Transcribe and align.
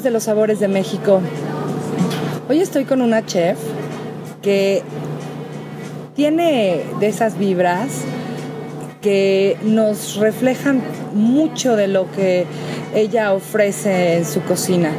De 0.00 0.10
los 0.10 0.22
sabores 0.22 0.58
de 0.58 0.68
México. 0.68 1.20
Hoy 2.48 2.60
estoy 2.60 2.86
con 2.86 3.02
una 3.02 3.26
chef 3.26 3.58
que 4.40 4.82
tiene 6.16 6.80
de 6.98 7.06
esas 7.08 7.36
vibras 7.36 7.88
que 9.02 9.58
nos 9.62 10.16
reflejan 10.16 10.80
mucho 11.12 11.76
de 11.76 11.88
lo 11.88 12.10
que 12.10 12.46
ella 12.94 13.34
ofrece 13.34 14.16
en 14.16 14.24
su 14.24 14.40
cocina. 14.40 14.92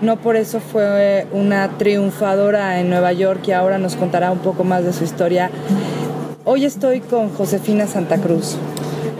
No 0.00 0.16
por 0.16 0.36
eso 0.36 0.60
fue 0.60 1.26
una 1.32 1.76
triunfadora 1.76 2.80
en 2.80 2.88
Nueva 2.88 3.12
York 3.12 3.42
y 3.48 3.52
ahora 3.52 3.76
nos 3.76 3.96
contará 3.96 4.32
un 4.32 4.38
poco 4.38 4.64
más 4.64 4.82
de 4.82 4.94
su 4.94 5.04
historia. 5.04 5.50
Hoy 6.46 6.64
estoy 6.64 7.00
con 7.00 7.28
Josefina 7.34 7.86
Santa 7.86 8.16
Cruz. 8.16 8.56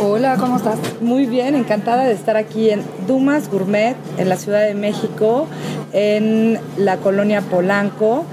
Hola, 0.01 0.37
¿cómo 0.39 0.59
estás? 0.59 0.79
Muy 1.01 1.27
bien, 1.27 1.57
encantada 1.57 2.05
de 2.05 2.13
estar 2.13 2.37
aquí 2.37 2.71
en 2.71 2.85
Dumas 3.09 3.51
Gourmet, 3.51 3.97
en 4.17 4.29
la 4.29 4.37
Ciudad 4.37 4.65
de 4.65 4.75
México, 4.75 5.49
en 5.93 6.61
la 6.77 6.99
colonia 6.99 7.41
Polanco, 7.41 8.25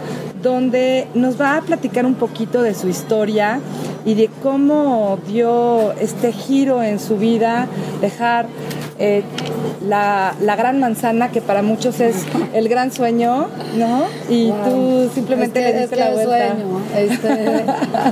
donde 0.43 1.07
nos 1.15 1.41
va 1.41 1.57
a 1.57 1.61
platicar 1.61 2.05
un 2.05 2.13
poquito 2.13 2.61
de 2.61 2.75
su 2.75 2.87
historia 2.87 3.61
y 4.05 4.13
de 4.13 4.29
cómo 4.43 5.17
dio 5.27 5.93
este 5.93 6.31
giro 6.31 6.83
en 6.83 6.99
su 6.99 7.17
vida, 7.17 7.67
dejar 7.99 8.45
eh, 8.99 9.23
la, 9.87 10.33
la, 10.41 10.55
gran 10.55 10.79
manzana 10.79 11.29
que 11.31 11.41
para 11.41 11.61
muchos 11.61 11.99
es 11.99 12.25
el 12.53 12.67
gran 12.69 12.91
sueño, 12.91 13.47
¿no? 13.77 14.03
Y 14.29 14.49
Wow. 14.49 14.63
tú 14.65 15.09
simplemente 15.13 15.59
Es 15.59 15.65
que- 15.65 15.71
le 15.73 15.79
diste 15.79 15.83
es 15.83 15.89
que 15.89 15.95
la 15.95 16.07
el 16.09 16.27
vuelta. 16.27 16.55
sueño, 16.55 16.81
este, 16.97 17.65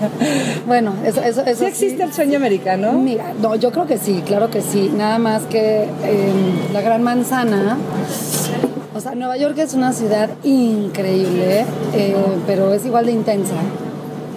bueno, 0.68 0.94
eso, 1.06 1.22
eso, 1.22 1.42
eso 1.45 1.60
¿Sí 1.60 1.66
existe 1.66 2.04
el 2.04 2.14
sueño 2.14 2.38
americano? 2.38 2.94
Mira, 2.94 3.34
no, 3.42 3.56
yo 3.56 3.72
creo 3.72 3.86
que 3.86 3.98
sí, 3.98 4.22
claro 4.26 4.50
que 4.50 4.62
sí. 4.62 4.92
Nada 4.95 5.18
más 5.20 5.44
que 5.44 5.84
eh, 6.04 6.34
la 6.73 6.82
Gran 6.82 7.04
Manzana. 7.04 7.78
O 8.95 9.00
sea, 9.02 9.16
Nueva 9.16 9.38
York 9.38 9.58
es 9.58 9.73
una 9.73 9.92
ciudad 9.92 10.30
increíble, 10.44 11.66
eh, 11.95 12.16
pero 12.45 12.73
es 12.73 12.86
igual 12.86 13.06
de 13.08 13.12
intensa 13.14 13.56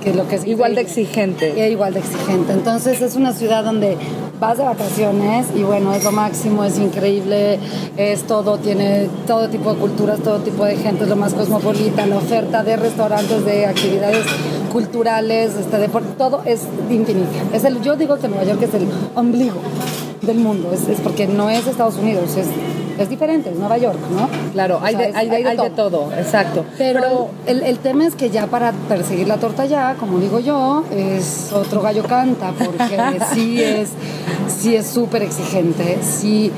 que 0.07 0.15
lo 0.15 0.29
que 0.29 0.37
es 0.37 0.47
Igual 0.47 0.77
de 0.77 0.83
exigente. 0.83 1.53
Y 1.57 1.61
igual 1.73 1.93
de 1.93 1.99
exigente. 1.99 2.53
Entonces 2.53 3.03
es 3.03 3.17
una 3.17 3.33
ciudad 3.33 3.65
donde 3.65 3.97
vas 4.39 4.57
de 4.57 4.63
vacaciones 4.63 5.49
y 5.57 5.65
bueno, 5.65 5.93
es 5.95 6.05
lo 6.05 6.13
máximo, 6.13 6.65
es 6.65 6.79
increíble, 6.79 7.59
es 7.97 8.23
todo, 8.23 8.59
tiene 8.59 9.09
todo 9.27 9.49
tipo 9.49 9.75
de 9.75 9.81
culturas, 9.81 10.21
todo 10.21 10.39
tipo 10.39 10.65
de 10.65 10.77
gente, 10.77 11.05
es 11.05 11.11
lo 11.11 11.17
más 11.17 11.35
cosmopolita, 11.35 12.07
la 12.07 12.19
oferta 12.19 12.63
de 12.63 12.77
restaurantes, 12.77 13.45
de 13.45 13.67
actividades 13.67 14.25
culturales, 14.73 15.57
este, 15.57 15.79
de, 15.79 15.89
todo 16.17 16.43
es 16.45 16.61
infinita. 16.89 17.29
Es 17.53 17.65
el, 17.65 17.83
yo 17.83 17.97
digo 17.97 18.17
que 18.19 18.29
Nueva 18.29 18.45
York 18.45 18.63
es 18.63 18.75
el 18.75 18.87
ombligo 19.17 19.57
del 20.23 20.39
mundo, 20.39 20.71
es, 20.73 20.87
es 20.89 21.01
porque 21.01 21.27
no 21.27 21.51
es 21.51 21.67
Estados 21.67 21.97
Unidos, 21.97 22.37
es, 22.37 22.47
es 22.99 23.09
diferente, 23.09 23.51
es 23.51 23.57
Nueva 23.57 23.79
York, 23.79 23.99
¿no? 24.11 24.29
Claro, 24.53 24.81
hay, 24.83 24.95
O 24.95 24.99
sea, 24.99 25.07
de, 25.07 25.11
es- 25.13 25.17
hay, 25.17 25.29
de, 25.29 25.37
hay 25.49 25.57
de 25.57 25.71
todo, 25.71 26.11
exacto. 26.17 26.65
pero, 26.79 27.29
el, 27.47 27.63
el 27.63 27.79
tema 27.79 28.07
es 28.07 28.15
que 28.15 28.31
ya 28.31 28.47
para 28.47 28.73
perseguir 28.89 29.29
la 29.29 29.37
torta 29.37 29.67
ya, 29.67 29.95
como 29.99 30.19
digo 30.19 30.39
yo, 30.41 30.85
es 30.91 31.53
otro 31.53 31.83
gallo 31.83 32.03
canta, 32.05 32.53
porque 32.59 32.99
sí 33.35 33.63
es 33.63 33.91
sí 34.49 34.75
es 34.77 34.87
súper 34.87 35.23
exigente, 35.23 35.99
sí 36.03 36.53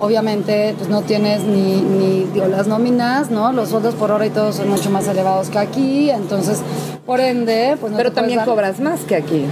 obviamente 0.00 0.74
pues 0.76 0.88
no 0.88 1.02
tienes 1.02 1.42
ni, 1.44 1.76
ni 1.80 2.24
digo, 2.32 2.46
las 2.46 2.66
nóminas, 2.66 3.30
¿no? 3.30 3.52
Los 3.52 3.68
sueldos 3.68 3.94
por 3.94 4.10
hora 4.10 4.26
y 4.26 4.30
todo 4.30 4.52
son 4.52 4.68
mucho 4.70 4.90
más 4.90 5.06
elevados 5.08 5.48
que 5.50 5.58
aquí, 5.58 6.10
entonces 6.10 6.60
por 7.06 7.20
ende, 7.20 7.76
pues 7.80 7.92
no 7.92 7.98
pero 7.98 8.12
también 8.12 8.38
dar- 8.38 8.46
cobras 8.48 8.80
más 8.80 9.00
que 9.00 9.14
aquí. 9.16 9.44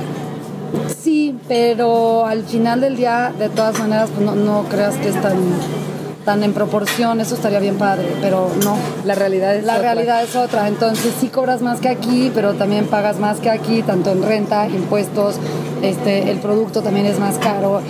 Sí, 1.03 1.35
pero 1.49 2.25
al 2.27 2.45
final 2.45 2.81
del 2.81 2.97
día, 2.97 3.33
de 3.39 3.49
todas 3.51 3.79
maneras, 3.79 4.09
pues 4.15 4.25
no, 4.25 4.35
no 4.35 4.65
creas 4.71 4.95
que 4.97 5.09
es 5.11 5.21
tan, 5.21 5.37
tan 6.25 6.43
en 6.43 6.53
proporción, 6.53 7.21
eso 7.21 7.35
estaría 7.35 7.59
bien 7.59 7.77
padre, 7.77 8.07
pero 8.21 8.51
no. 8.65 8.77
La 9.05 9.15
realidad 9.15 9.57
es 9.57 9.65
La 9.65 9.75
otra. 9.77 9.95
realidad 9.95 10.23
es 10.23 10.37
otra, 10.37 10.69
entonces 10.69 11.13
sí 11.21 11.29
cobras 11.29 11.63
más 11.63 11.81
que 11.81 11.89
aquí, 11.89 12.31
pero 12.35 12.55
también 12.55 12.87
pagas 12.87 13.19
más 13.19 13.41
que 13.41 13.51
aquí, 13.51 13.83
tanto 13.83 14.13
en 14.13 14.23
renta, 14.23 14.69
impuestos, 14.69 15.37
este, 15.83 16.31
el 16.31 16.39
producto 16.39 16.83
también 16.83 17.07
es 17.07 17.19
más 17.19 17.39
caro 17.39 17.81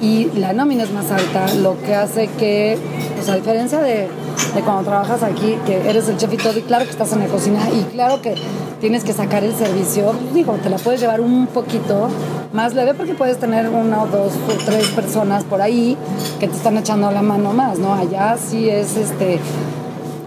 y 0.00 0.30
la 0.36 0.52
nómina 0.52 0.82
es 0.84 0.92
más 0.92 1.10
alta, 1.10 1.52
lo 1.54 1.80
que 1.82 1.94
hace 1.94 2.26
que, 2.26 2.78
pues 3.14 3.28
a 3.28 3.36
diferencia 3.36 3.80
de, 3.80 4.08
de 4.54 4.60
cuando 4.62 4.82
trabajas 4.84 5.22
aquí, 5.22 5.56
que 5.66 5.88
eres 5.88 6.08
el 6.08 6.16
chef 6.16 6.32
y 6.32 6.36
todo, 6.36 6.58
y 6.58 6.62
claro 6.62 6.84
que 6.84 6.90
estás 6.90 7.12
en 7.12 7.20
la 7.20 7.26
cocina, 7.26 7.60
y 7.70 7.82
claro 7.92 8.20
que 8.20 8.34
tienes 8.80 9.04
que 9.04 9.12
sacar 9.12 9.44
el 9.44 9.54
servicio, 9.54 10.12
digo, 10.34 10.54
te 10.54 10.68
la 10.68 10.76
puedes 10.76 11.00
llevar 11.00 11.20
un 11.20 11.46
poquito 11.46 12.08
más 12.52 12.74
leve 12.74 12.94
porque 12.94 13.14
puedes 13.14 13.38
tener 13.38 13.68
una 13.68 14.02
o 14.02 14.06
dos 14.06 14.32
o 14.32 14.64
tres 14.64 14.88
personas 14.88 15.44
por 15.44 15.62
ahí 15.62 15.96
que 16.40 16.48
te 16.48 16.56
están 16.56 16.76
echando 16.76 17.10
la 17.10 17.22
mano 17.22 17.52
más, 17.52 17.78
¿no? 17.78 17.94
Allá 17.94 18.36
sí 18.36 18.68
es 18.68 18.96
este 18.96 19.40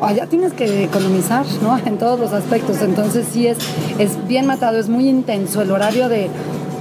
allá 0.02 0.28
tienes 0.28 0.54
que 0.54 0.84
economizar, 0.84 1.46
¿no? 1.62 1.78
En 1.86 1.98
todos 1.98 2.20
los 2.20 2.34
aspectos. 2.34 2.82
Entonces 2.82 3.26
sí 3.32 3.48
es, 3.48 3.58
es 4.00 4.28
bien 4.28 4.46
matado, 4.46 4.78
es 4.80 4.90
muy 4.90 5.08
intenso 5.08 5.62
el 5.62 5.72
horario 5.72 6.10
de, 6.10 6.30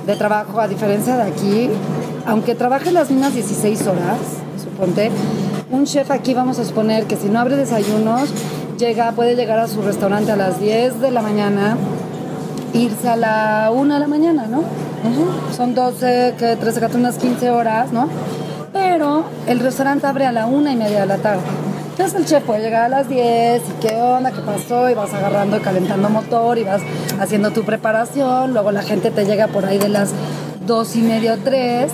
de 0.07 0.17
trabajo, 0.17 0.61
a 0.61 0.69
diferencia 0.69 1.17
de 1.17 1.23
aquí. 1.23 1.71
Aunque 2.27 2.55
trabaje 2.55 2.91
las 2.91 3.11
mismas 3.11 3.35
16 3.35 3.87
horas, 3.87 4.19
suponte, 4.63 5.11
un 5.75 5.87
chef 5.87 6.11
aquí 6.11 6.35
vamos 6.35 6.59
a 6.59 6.65
suponer 6.65 7.07
que 7.07 7.17
si 7.17 7.29
no 7.29 7.41
abre 7.41 7.57
desayunos, 7.57 8.31
llega, 8.79 9.13
puede 9.13 9.35
llegar 9.35 9.59
a 9.59 9.67
su 9.67 9.83
restaurante 9.83 10.31
a 10.31 10.37
las 10.37 10.61
10 10.61 11.01
de 11.01 11.11
la 11.11 11.21
mañana, 11.21 11.77
irse 12.73 13.09
a 13.09 13.17
la 13.17 13.71
1 13.75 13.95
de 13.95 14.01
la 14.01 14.07
mañana, 14.07 14.47
¿no? 14.47 14.63
Son 15.55 15.75
12, 15.75 16.35
que 16.39 16.57
13, 16.57 16.81
14, 16.81 16.97
unas 16.97 17.19
15 17.19 17.51
horas, 17.51 17.93
¿no? 17.93 18.09
Pero 18.73 19.25
el 19.47 19.61
restaurante 19.61 20.07
abre 20.07 20.27
a 20.27 20.33
la 20.33 20.47
una 20.47 20.73
y 20.73 20.77
media 20.77 21.01
de 21.01 21.07
la 21.07 21.19
tarde. 21.19 21.43
Entonces 21.91 22.19
el 22.19 22.27
chef 22.27 22.45
puede 22.45 22.63
llegar 22.63 22.85
a 22.85 22.89
las 22.89 23.09
10 23.09 23.63
y 23.63 23.87
qué 23.87 23.95
onda, 24.01 24.31
qué 24.31 24.41
pasó, 24.41 24.89
y 24.89 24.95
vas 24.95 25.13
agarrando 25.13 25.57
y 25.57 25.61
calentando 25.61 26.09
motor 26.09 26.59
y 26.59 26.65
vas 26.65 26.83
haciendo 27.21 27.51
tu 27.51 27.63
preparación, 27.63 28.53
luego 28.53 28.73
la 28.73 28.83
gente 28.83 29.11
te 29.11 29.25
llega 29.25 29.49
por 29.49 29.65
ahí 29.65 29.79
de 29.79 29.89
las 29.89 30.11
dos 30.67 30.97
y 30.97 31.03
media 31.03 31.35
o 31.35 31.39
tres, 31.39 31.93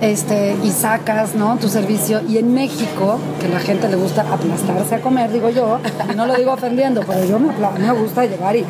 este, 0.00 0.56
y 0.62 0.70
sacas 0.70 1.34
¿no? 1.34 1.56
tu 1.56 1.68
servicio. 1.68 2.20
Y 2.28 2.38
en 2.38 2.52
México, 2.54 3.18
que 3.40 3.48
la 3.48 3.60
gente 3.60 3.88
le 3.88 3.96
gusta 3.96 4.22
aplastarse 4.22 4.94
a 4.96 5.00
comer, 5.00 5.32
digo 5.32 5.50
yo, 5.50 5.78
y 6.12 6.16
no 6.16 6.26
lo 6.26 6.34
digo 6.34 6.52
ofendiendo, 6.52 7.02
pero 7.06 7.24
yo 7.24 7.38
me, 7.38 7.52
me 7.78 7.92
gusta 7.92 8.24
llegar 8.24 8.56
y 8.56 8.64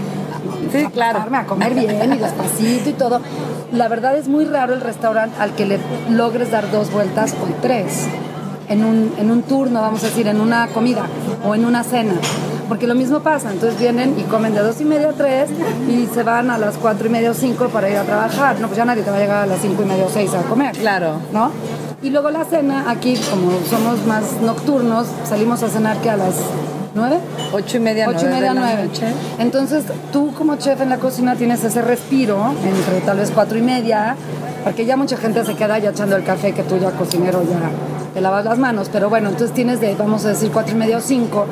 Sí, 0.73 0.85
claro. 0.93 1.19
aplastarme 1.21 1.39
a 1.39 1.47
comer 1.47 1.75
bien 1.75 2.13
y 2.15 2.19
despacito 2.19 2.91
y 2.91 2.93
todo. 2.93 3.21
La 3.73 3.89
verdad 3.89 4.17
es 4.17 4.29
muy 4.29 4.45
raro 4.45 4.75
el 4.75 4.81
restaurante 4.81 5.37
al 5.41 5.55
que 5.55 5.67
le 5.67 5.79
logres 6.11 6.51
dar 6.51 6.71
dos 6.71 6.91
vueltas 6.93 7.33
o 7.35 7.47
tres 7.63 8.07
en 8.69 8.85
un, 8.85 9.13
en 9.19 9.31
un 9.31 9.43
turno, 9.43 9.81
vamos 9.81 10.03
a 10.03 10.07
decir, 10.07 10.27
en 10.29 10.41
una 10.41 10.69
comida 10.69 11.07
o 11.45 11.55
en 11.55 11.65
una 11.65 11.83
cena. 11.85 12.15
Porque 12.69 12.87
lo 12.89 12.95
mismo 12.97 13.21
pasa, 13.21 13.53
entonces 13.53 13.79
vienen 13.79 14.19
y 14.19 14.23
comen 14.25 14.53
de 14.53 14.61
dos 14.61 14.81
y 14.81 14.85
media 14.85 15.11
a 15.11 15.13
tres 15.13 15.49
y 15.89 16.07
se 16.13 16.25
van 16.25 16.51
a 16.51 16.59
las 16.59 16.77
cuatro 16.77 17.07
y 17.07 17.11
media 17.11 17.31
o 17.31 17.35
cinco 17.35 17.69
para 17.69 17.89
ir 17.89 17.97
a 17.97 18.03
trabajar. 18.03 18.59
No, 18.61 18.67
pues 18.67 18.77
ya 18.77 18.85
nadie 18.85 19.03
te 19.03 19.11
va 19.11 19.17
a 19.19 19.21
llegar 19.21 19.43
a 19.45 19.47
las 19.47 19.61
cinco 19.61 19.83
y 19.83 19.87
media 19.87 20.05
o 20.05 20.11
seis 20.11 20.35
a 20.35 20.43
comer. 20.43 20.73
Claro. 20.77 21.13
¿No? 21.33 21.51
Y 22.03 22.11
luego 22.11 22.31
la 22.31 22.45
cena, 22.45 22.91
aquí 22.91 23.15
como 23.31 23.53
somos 23.71 24.05
más 24.07 24.41
nocturnos, 24.43 25.07
salimos 25.29 25.63
a 25.63 25.69
cenar 25.69 25.97
que 25.99 26.11
a 26.11 26.17
las 26.17 26.35
nueve. 26.95 27.19
Ocho 27.53 27.77
y 27.77 27.81
media, 27.81 28.09
Ocho 28.09 28.21
y 28.27 28.31
nueve 28.31 28.35
media, 28.41 28.55
nueve. 28.55 28.85
noche. 28.87 29.07
Entonces, 29.39 29.85
tú 30.13 30.33
como 30.37 30.57
chef 30.57 30.81
en 30.81 30.89
la 30.89 30.99
cocina 30.99 31.37
tienes 31.37 31.63
ese 31.63 31.83
respiro 31.83 32.53
entre 32.65 33.01
tal 33.05 33.19
vez 33.19 33.31
cuatro 33.33 33.59
y 33.59 33.63
media, 33.63 34.17
porque 34.65 34.85
ya 34.85 34.97
mucha 34.97 35.17
gente 35.17 35.45
se 35.45 35.55
queda 35.55 35.79
ya 35.79 35.91
echando 35.91 36.17
el 36.17 36.25
café 36.25 36.53
que 36.53 36.65
tú 36.65 36.79
ya 36.79 36.91
cocinero 36.91 37.43
ya 37.45 37.71
te 38.17 38.23
lavas 38.23 38.47
las 38.47 38.57
manos, 38.57 38.89
pero 38.91 39.11
bueno, 39.11 39.29
entonces 39.29 39.55
tienes 39.55 39.79
de, 39.79 39.95
vamos 39.95 40.25
a 40.25 40.29
decir, 40.29 40.51
cuatro 40.51 40.75
y 40.75 40.79
media 40.79 40.97
o 40.97 41.01
cinco 41.03 41.45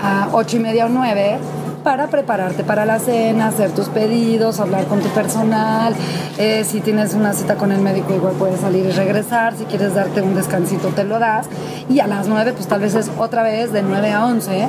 a 0.00 0.28
ocho 0.30 0.58
y 0.58 0.60
media 0.60 0.86
o 0.86 0.88
nueve 0.88 1.38
para 1.82 2.06
prepararte 2.06 2.62
para 2.62 2.84
la 2.84 3.00
cena, 3.00 3.48
hacer 3.48 3.72
tus 3.72 3.88
pedidos, 3.88 4.60
hablar 4.60 4.84
con 4.84 5.00
tu 5.00 5.08
personal. 5.08 5.92
eh, 6.38 6.62
si 6.64 6.80
tienes 6.80 7.14
una 7.14 7.32
cita 7.32 7.56
con 7.56 7.72
el 7.72 7.80
médico, 7.80 8.14
igual 8.14 8.34
puedes 8.34 8.60
salir 8.60 8.86
y 8.86 8.92
regresar. 8.92 9.56
Si 9.56 9.64
quieres 9.64 9.96
darte 9.96 10.22
un 10.22 10.36
descansito, 10.36 10.90
te 10.90 11.02
lo 11.02 11.18
das. 11.18 11.48
Y 11.88 11.98
a 11.98 12.06
las 12.06 12.28
9, 12.28 12.52
pues 12.52 12.68
tal 12.68 12.78
vez 12.78 12.94
es 12.94 13.10
otra 13.18 13.42
vez 13.42 13.72
de 13.72 13.82
9 13.82 14.12
a 14.12 14.24
11. 14.26 14.68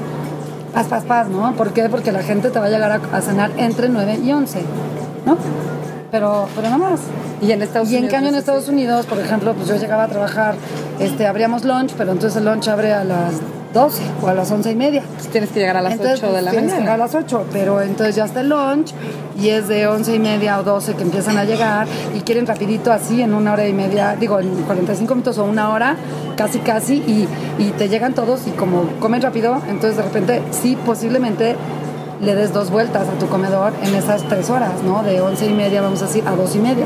Paz, 0.73 0.87
paz, 0.87 1.03
paz, 1.03 1.27
¿no? 1.27 1.53
¿Por 1.53 1.73
qué? 1.73 1.89
Porque 1.89 2.11
la 2.11 2.23
gente 2.23 2.49
te 2.49 2.59
va 2.59 2.65
a 2.65 2.69
llegar 2.69 2.91
a, 2.91 3.21
cenar 3.21 3.51
entre 3.57 3.87
9 3.87 4.19
y 4.23 4.31
11, 4.31 4.63
¿no? 5.27 5.37
Pero, 6.09 6.47
pero 6.55 6.69
nada 6.71 6.89
más. 6.89 7.01
Y 7.41 7.51
en 7.51 7.61
Estados 7.61 7.89
y 7.89 7.95
en 7.95 8.03
Unidos 8.03 8.11
cambio 8.11 8.29
en 8.29 8.35
es 8.35 8.39
Estados. 8.39 8.69
Unidos, 8.69 9.05
por 9.05 9.19
ejemplo, 9.19 9.53
pues 9.53 9.67
yo 9.67 9.75
llegaba 9.75 10.03
a 10.03 10.07
trabajar, 10.07 10.55
este, 10.99 11.27
abríamos 11.27 11.65
lunch, 11.65 11.93
pero 11.97 12.11
entonces 12.11 12.37
el 12.37 12.45
lunch 12.45 12.67
abre 12.67 12.93
a 12.93 13.03
las 13.03 13.35
12 13.73 14.01
o 14.23 14.27
a 14.29 14.33
las 14.33 14.49
11 14.49 14.71
y 14.71 14.75
media. 14.75 15.03
Pues 15.15 15.27
tienes 15.27 15.49
que 15.51 15.59
llegar 15.59 15.75
a 15.75 15.81
las 15.81 15.93
Entonces, 15.93 16.23
8 16.23 16.33
de 16.33 16.41
la 16.41 16.51
pues, 16.51 16.51
tienes 16.51 16.73
que 16.73 16.79
llegar 16.79 16.95
a 16.95 16.97
mañana. 16.97 17.19
las 17.19 17.25
8, 17.25 17.45
pero 17.51 17.81
entonces 17.81 18.15
ya 18.15 18.25
está 18.25 18.39
el 18.39 18.49
lunch 18.49 18.93
y 19.39 19.49
es 19.49 19.67
de 19.67 19.85
11 19.85 20.15
y 20.15 20.19
media 20.19 20.59
o 20.59 20.63
12 20.63 20.93
que 20.93 21.03
empiezan 21.03 21.37
a 21.37 21.43
llegar 21.43 21.87
y 22.15 22.21
quieren 22.21 22.47
rapidito 22.47 22.91
así 22.91 23.21
en 23.21 23.33
una 23.33 23.51
hora 23.51 23.67
y 23.67 23.73
media, 23.73 24.15
digo, 24.17 24.39
en 24.39 24.63
45 24.63 25.13
minutos 25.13 25.37
o 25.37 25.43
una 25.43 25.71
hora, 25.71 25.97
casi 26.37 26.59
casi, 26.59 26.95
y, 26.95 27.27
y 27.59 27.71
te 27.71 27.89
llegan 27.89 28.13
todos 28.13 28.47
y 28.47 28.51
como 28.51 28.83
comen 29.01 29.21
rápido, 29.21 29.61
entonces 29.67 29.97
de 29.97 30.03
repente 30.03 30.41
sí, 30.51 30.77
posiblemente 30.85 31.57
le 32.21 32.33
des 32.33 32.53
dos 32.53 32.71
vueltas 32.71 33.09
a 33.09 33.19
tu 33.19 33.27
comedor 33.27 33.73
en 33.83 33.93
esas 33.93 34.23
tres 34.23 34.49
horas, 34.49 34.71
¿no? 34.85 35.03
De 35.03 35.19
11 35.21 35.47
y 35.47 35.53
media, 35.53 35.81
vamos 35.81 36.01
a 36.01 36.05
decir, 36.05 36.23
a 36.25 36.31
2 36.31 36.55
y 36.55 36.59
media. 36.59 36.85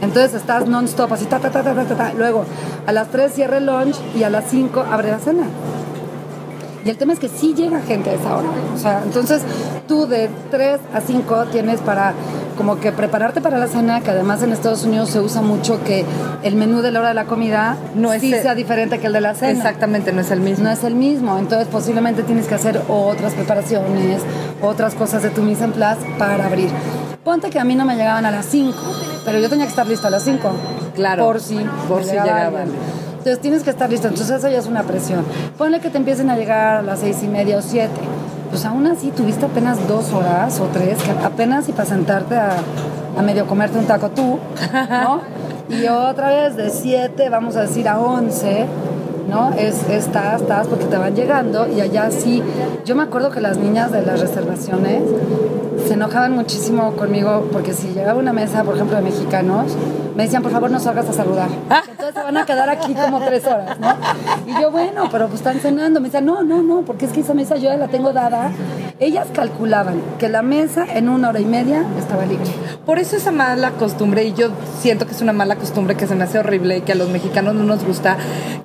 Entonces 0.00 0.34
estás 0.34 0.66
non-stop, 0.66 1.12
así, 1.12 1.24
ta, 1.26 1.38
ta, 1.38 1.50
ta, 1.50 1.62
ta, 1.62 1.74
ta, 1.74 1.94
ta. 1.94 2.12
Luego, 2.16 2.44
a 2.86 2.92
las 2.92 3.08
3 3.08 3.32
cierra 3.32 3.56
el 3.58 3.66
lunch 3.66 3.96
y 4.16 4.22
a 4.22 4.30
las 4.30 4.44
5 4.48 4.84
abre 4.90 5.10
la 5.10 5.18
cena. 5.18 5.44
Y 6.84 6.90
el 6.90 6.96
tema 6.96 7.12
es 7.12 7.18
que 7.18 7.28
sí 7.28 7.54
llega 7.54 7.80
gente 7.80 8.08
a 8.10 8.14
esa 8.14 8.36
hora. 8.36 8.48
O 8.74 8.78
sea, 8.78 9.02
entonces 9.04 9.42
tú 9.88 10.06
de 10.06 10.30
3 10.50 10.80
a 10.94 11.00
5 11.00 11.46
tienes 11.50 11.80
para 11.80 12.12
como 12.56 12.80
que 12.80 12.92
prepararte 12.92 13.40
para 13.40 13.58
la 13.58 13.66
cena, 13.68 14.00
que 14.00 14.10
además 14.10 14.42
en 14.42 14.52
Estados 14.52 14.84
Unidos 14.84 15.10
se 15.10 15.20
usa 15.20 15.42
mucho 15.42 15.82
que 15.84 16.04
el 16.42 16.54
menú 16.56 16.80
de 16.80 16.90
la 16.90 17.00
hora 17.00 17.08
de 17.08 17.14
la 17.14 17.24
comida 17.26 17.76
No 17.94 18.12
es 18.12 18.20
sí 18.22 18.32
el- 18.32 18.42
sea 18.42 18.54
diferente 18.54 18.98
que 18.98 19.08
el 19.08 19.12
de 19.12 19.20
la 19.20 19.34
cena. 19.34 19.52
Exactamente, 19.52 20.12
no 20.12 20.20
es 20.22 20.30
el 20.30 20.40
mismo. 20.40 20.64
No 20.64 20.70
es 20.70 20.82
el 20.82 20.94
mismo, 20.94 21.38
entonces 21.38 21.68
posiblemente 21.68 22.22
tienes 22.22 22.46
que 22.46 22.54
hacer 22.54 22.80
otras 22.88 23.34
preparaciones, 23.34 24.22
otras 24.62 24.94
cosas 24.94 25.22
de 25.22 25.30
tu 25.30 25.42
mise 25.42 25.64
en 25.64 25.72
place 25.72 26.00
para 26.18 26.46
abrir. 26.46 26.70
Ponte 27.22 27.50
que 27.50 27.58
a 27.60 27.64
mí 27.64 27.74
no 27.74 27.84
me 27.84 27.94
llegaban 27.96 28.24
a 28.24 28.30
las 28.30 28.46
5, 28.46 28.76
pero 29.28 29.40
yo 29.40 29.50
tenía 29.50 29.66
que 29.66 29.70
estar 29.70 29.86
lista 29.86 30.08
a 30.08 30.10
las 30.10 30.22
5. 30.22 30.50
Claro, 30.94 31.26
Por 31.26 31.38
si, 31.38 31.58
por 31.86 32.02
si 32.02 32.12
llegaba 32.12 32.28
llegaban. 32.28 32.68
Entonces 33.18 33.40
tienes 33.40 33.62
que 33.62 33.68
estar 33.68 33.90
listo, 33.90 34.08
entonces 34.08 34.38
eso 34.38 34.48
ya 34.48 34.58
es 34.58 34.66
una 34.66 34.84
presión. 34.84 35.22
Ponle 35.58 35.80
que 35.80 35.90
te 35.90 35.98
empiecen 35.98 36.30
a 36.30 36.36
llegar 36.36 36.76
a 36.76 36.82
las 36.82 37.00
seis 37.00 37.22
y 37.22 37.28
media 37.28 37.58
o 37.58 37.60
siete. 37.60 38.00
Pues 38.48 38.64
aún 38.64 38.86
así 38.86 39.10
tuviste 39.10 39.44
apenas 39.44 39.86
dos 39.86 40.14
horas 40.14 40.58
o 40.60 40.68
tres, 40.72 40.96
que 41.02 41.10
apenas 41.10 41.68
y 41.68 41.72
para 41.72 41.84
sentarte 41.84 42.36
a, 42.36 42.52
a 43.18 43.22
medio 43.22 43.46
comerte 43.46 43.76
un 43.76 43.84
taco 43.84 44.08
tú, 44.08 44.38
¿no? 44.72 45.20
Y 45.68 45.86
otra 45.88 46.30
vez 46.30 46.56
de 46.56 46.70
siete, 46.70 47.28
vamos 47.28 47.54
a 47.56 47.60
decir 47.60 47.86
a 47.86 48.00
once, 48.00 48.64
¿no? 49.28 49.50
Es, 49.50 49.86
estás, 49.90 50.40
estás, 50.40 50.66
porque 50.66 50.86
te 50.86 50.96
van 50.96 51.14
llegando 51.14 51.68
y 51.68 51.82
allá 51.82 52.10
sí. 52.10 52.42
Yo 52.86 52.96
me 52.96 53.02
acuerdo 53.02 53.30
que 53.30 53.42
las 53.42 53.58
niñas 53.58 53.92
de 53.92 54.00
las 54.00 54.20
reservaciones 54.20 55.02
se 55.88 55.94
enojaban 55.94 56.32
muchísimo 56.32 56.92
conmigo 56.96 57.48
porque 57.50 57.72
si 57.72 57.88
llegaba 57.88 58.18
una 58.18 58.34
mesa, 58.34 58.62
por 58.62 58.74
ejemplo, 58.74 58.96
de 58.96 59.02
mexicanos, 59.02 59.74
me 60.14 60.24
decían, 60.24 60.42
por 60.42 60.52
favor, 60.52 60.70
no 60.70 60.78
salgas 60.78 61.08
a 61.08 61.14
saludar. 61.14 61.48
Entonces 61.88 62.14
se 62.14 62.22
van 62.22 62.36
a 62.36 62.44
quedar 62.44 62.68
aquí 62.68 62.94
como 62.94 63.20
tres 63.20 63.46
horas, 63.46 63.78
¿no? 63.80 63.96
Y 64.46 64.60
yo, 64.60 64.70
bueno, 64.70 65.08
pero 65.10 65.28
pues 65.28 65.40
están 65.40 65.60
cenando. 65.60 66.00
Me 66.00 66.08
decían, 66.08 66.26
no, 66.26 66.42
no, 66.42 66.62
no, 66.62 66.82
porque 66.82 67.06
es 67.06 67.12
que 67.12 67.20
esa 67.20 67.32
mesa 67.32 67.56
yo 67.56 67.74
la 67.74 67.88
tengo 67.88 68.12
dada. 68.12 68.50
Ellas 69.00 69.28
calculaban 69.32 70.02
que 70.18 70.28
la 70.28 70.42
mesa 70.42 70.84
en 70.92 71.08
una 71.08 71.28
hora 71.28 71.38
y 71.38 71.44
media 71.44 71.84
estaba 72.00 72.26
libre. 72.26 72.50
Por 72.84 72.98
eso 72.98 73.14
esa 73.16 73.30
mala 73.30 73.70
costumbre, 73.72 74.24
y 74.24 74.32
yo 74.32 74.48
siento 74.80 75.06
que 75.06 75.12
es 75.12 75.20
una 75.20 75.32
mala 75.32 75.54
costumbre 75.54 75.94
que 75.94 76.08
se 76.08 76.16
me 76.16 76.24
hace 76.24 76.40
horrible 76.40 76.78
y 76.78 76.80
que 76.80 76.92
a 76.92 76.94
los 76.96 77.08
mexicanos 77.08 77.54
no 77.54 77.62
nos 77.62 77.84
gusta, 77.84 78.16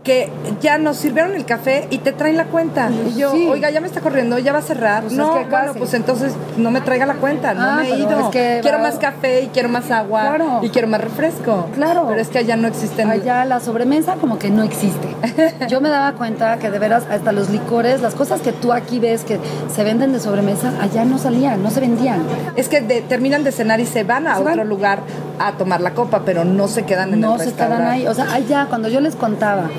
que 0.04 0.32
ya 0.60 0.80
nos 0.80 0.98
sirvieron 0.98 1.36
el 1.36 1.46
café 1.46 1.88
y 1.92 2.00
te 2.00 2.14
traen 2.14 2.38
la 2.38 2.46
cuenta. 2.46 2.90
Y 3.14 3.20
yo, 3.20 3.32
Sí. 3.32 3.48
oiga, 3.48 3.70
ya 3.70 3.80
me 3.80 3.86
está 3.86 4.02
corriendo, 4.02 4.40
ya 4.40 4.54
va 4.54 4.60
a 4.60 4.64
cerrar. 4.64 5.02
Pues 5.04 5.14
es 5.14 5.20
no, 5.20 5.36
que 5.36 5.44
bueno, 5.46 5.74
pues 5.78 5.94
entonces 5.94 6.34
no 6.58 6.72
me 6.72 6.82
traiga 6.82 7.06
la 7.06 7.16
cuenta, 7.16 7.54
no 7.54 7.62
Ah, 7.62 7.76
me 7.82 7.90
he 7.92 8.00
ido. 8.00 8.20
es 8.22 8.26
que 8.30 8.60
quiero 8.64 8.78
va- 8.80 8.86
más 8.86 8.96
café 8.96 9.44
y 9.44 9.48
quiero 9.50 9.70
más 9.70 9.92
agua 9.92 10.22
Claro. 10.22 10.60
y 10.64 10.70
quiero 10.70 10.88
más 10.88 11.00
refresco. 11.02 11.68
Claro. 11.76 12.06
Pero 12.10 12.20
es 12.20 12.30
que 12.30 12.40
allá 12.40 12.56
no 12.56 12.68
existen. 12.68 13.12
Allá 13.12 13.46
la 13.46 13.60
sobremesa 13.60 14.16
como 14.16 14.40
que 14.40 14.50
no 14.50 14.64
existe. 14.64 15.10
Yo 15.70 15.80
me 15.80 15.90
daba 15.90 16.14
cuenta 16.14 16.58
que 16.58 16.72
de 16.72 16.80
veras 16.80 17.04
hasta 17.12 17.32
los 17.32 17.52
licores, 17.52 18.02
las 18.02 18.16
cosas 18.16 18.42
que 18.42 18.52
tú 18.52 18.74
aquí 18.74 19.00
ves 19.00 19.24
que 19.24 19.38
se 19.74 19.84
venden 19.84 20.12
de 20.12 20.23
sobremesa, 20.24 20.72
allá 20.81 21.06
no 21.06 21.18
salían, 21.20 21.62
no 21.62 21.70
se 21.70 21.80
vendían. 21.81 22.24
Es 22.56 22.70
que 22.70 22.81
de- 22.81 23.02
terminan 23.02 23.44
de 23.44 23.52
cenar 23.52 23.80
y 23.80 23.86
se 23.86 24.04
van 24.04 24.25
a 24.28 24.36
Se 24.36 24.42
otro 24.42 24.56
van. 24.58 24.68
lugar 24.68 25.00
a 25.40 25.52
tomar 25.54 25.81
la 25.81 25.94
copa, 25.94 26.22
pero 26.25 26.44
no 26.46 26.68
se 26.68 26.84
quedan 26.84 27.14
en 27.14 27.22
no 27.22 27.34
el 27.34 27.40
se 27.40 27.46
restaurante. 27.48 27.84
quedan 27.84 27.92
ahí. 27.94 28.08
O 28.08 28.14
sea, 28.16 28.34
allá, 28.34 28.66
cuando 28.70 28.88
yo 28.90 29.00
les 29.02 29.16
contaba 29.16 29.70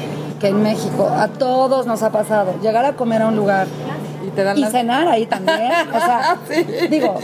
que 0.41 0.49
en 0.49 0.63
México 0.63 1.09
a 1.09 1.29
todos 1.29 1.87
nos 1.87 2.03
ha 2.03 2.11
pasado 2.11 2.55
llegar 2.63 2.85
a 2.85 2.93
comer 2.95 3.23
a 3.23 3.29
un 3.29 3.37
lugar 3.37 3.67
Y 4.27 4.31
te 4.31 4.43
dan 4.43 4.57
y 4.57 4.63
las- 4.63 4.73
cenar 4.73 5.07
ahí 5.09 5.27
también. 5.27 5.71
O 5.95 5.99
sea, 6.01 6.37
Sí. 6.51 6.65
digo, 6.89 7.15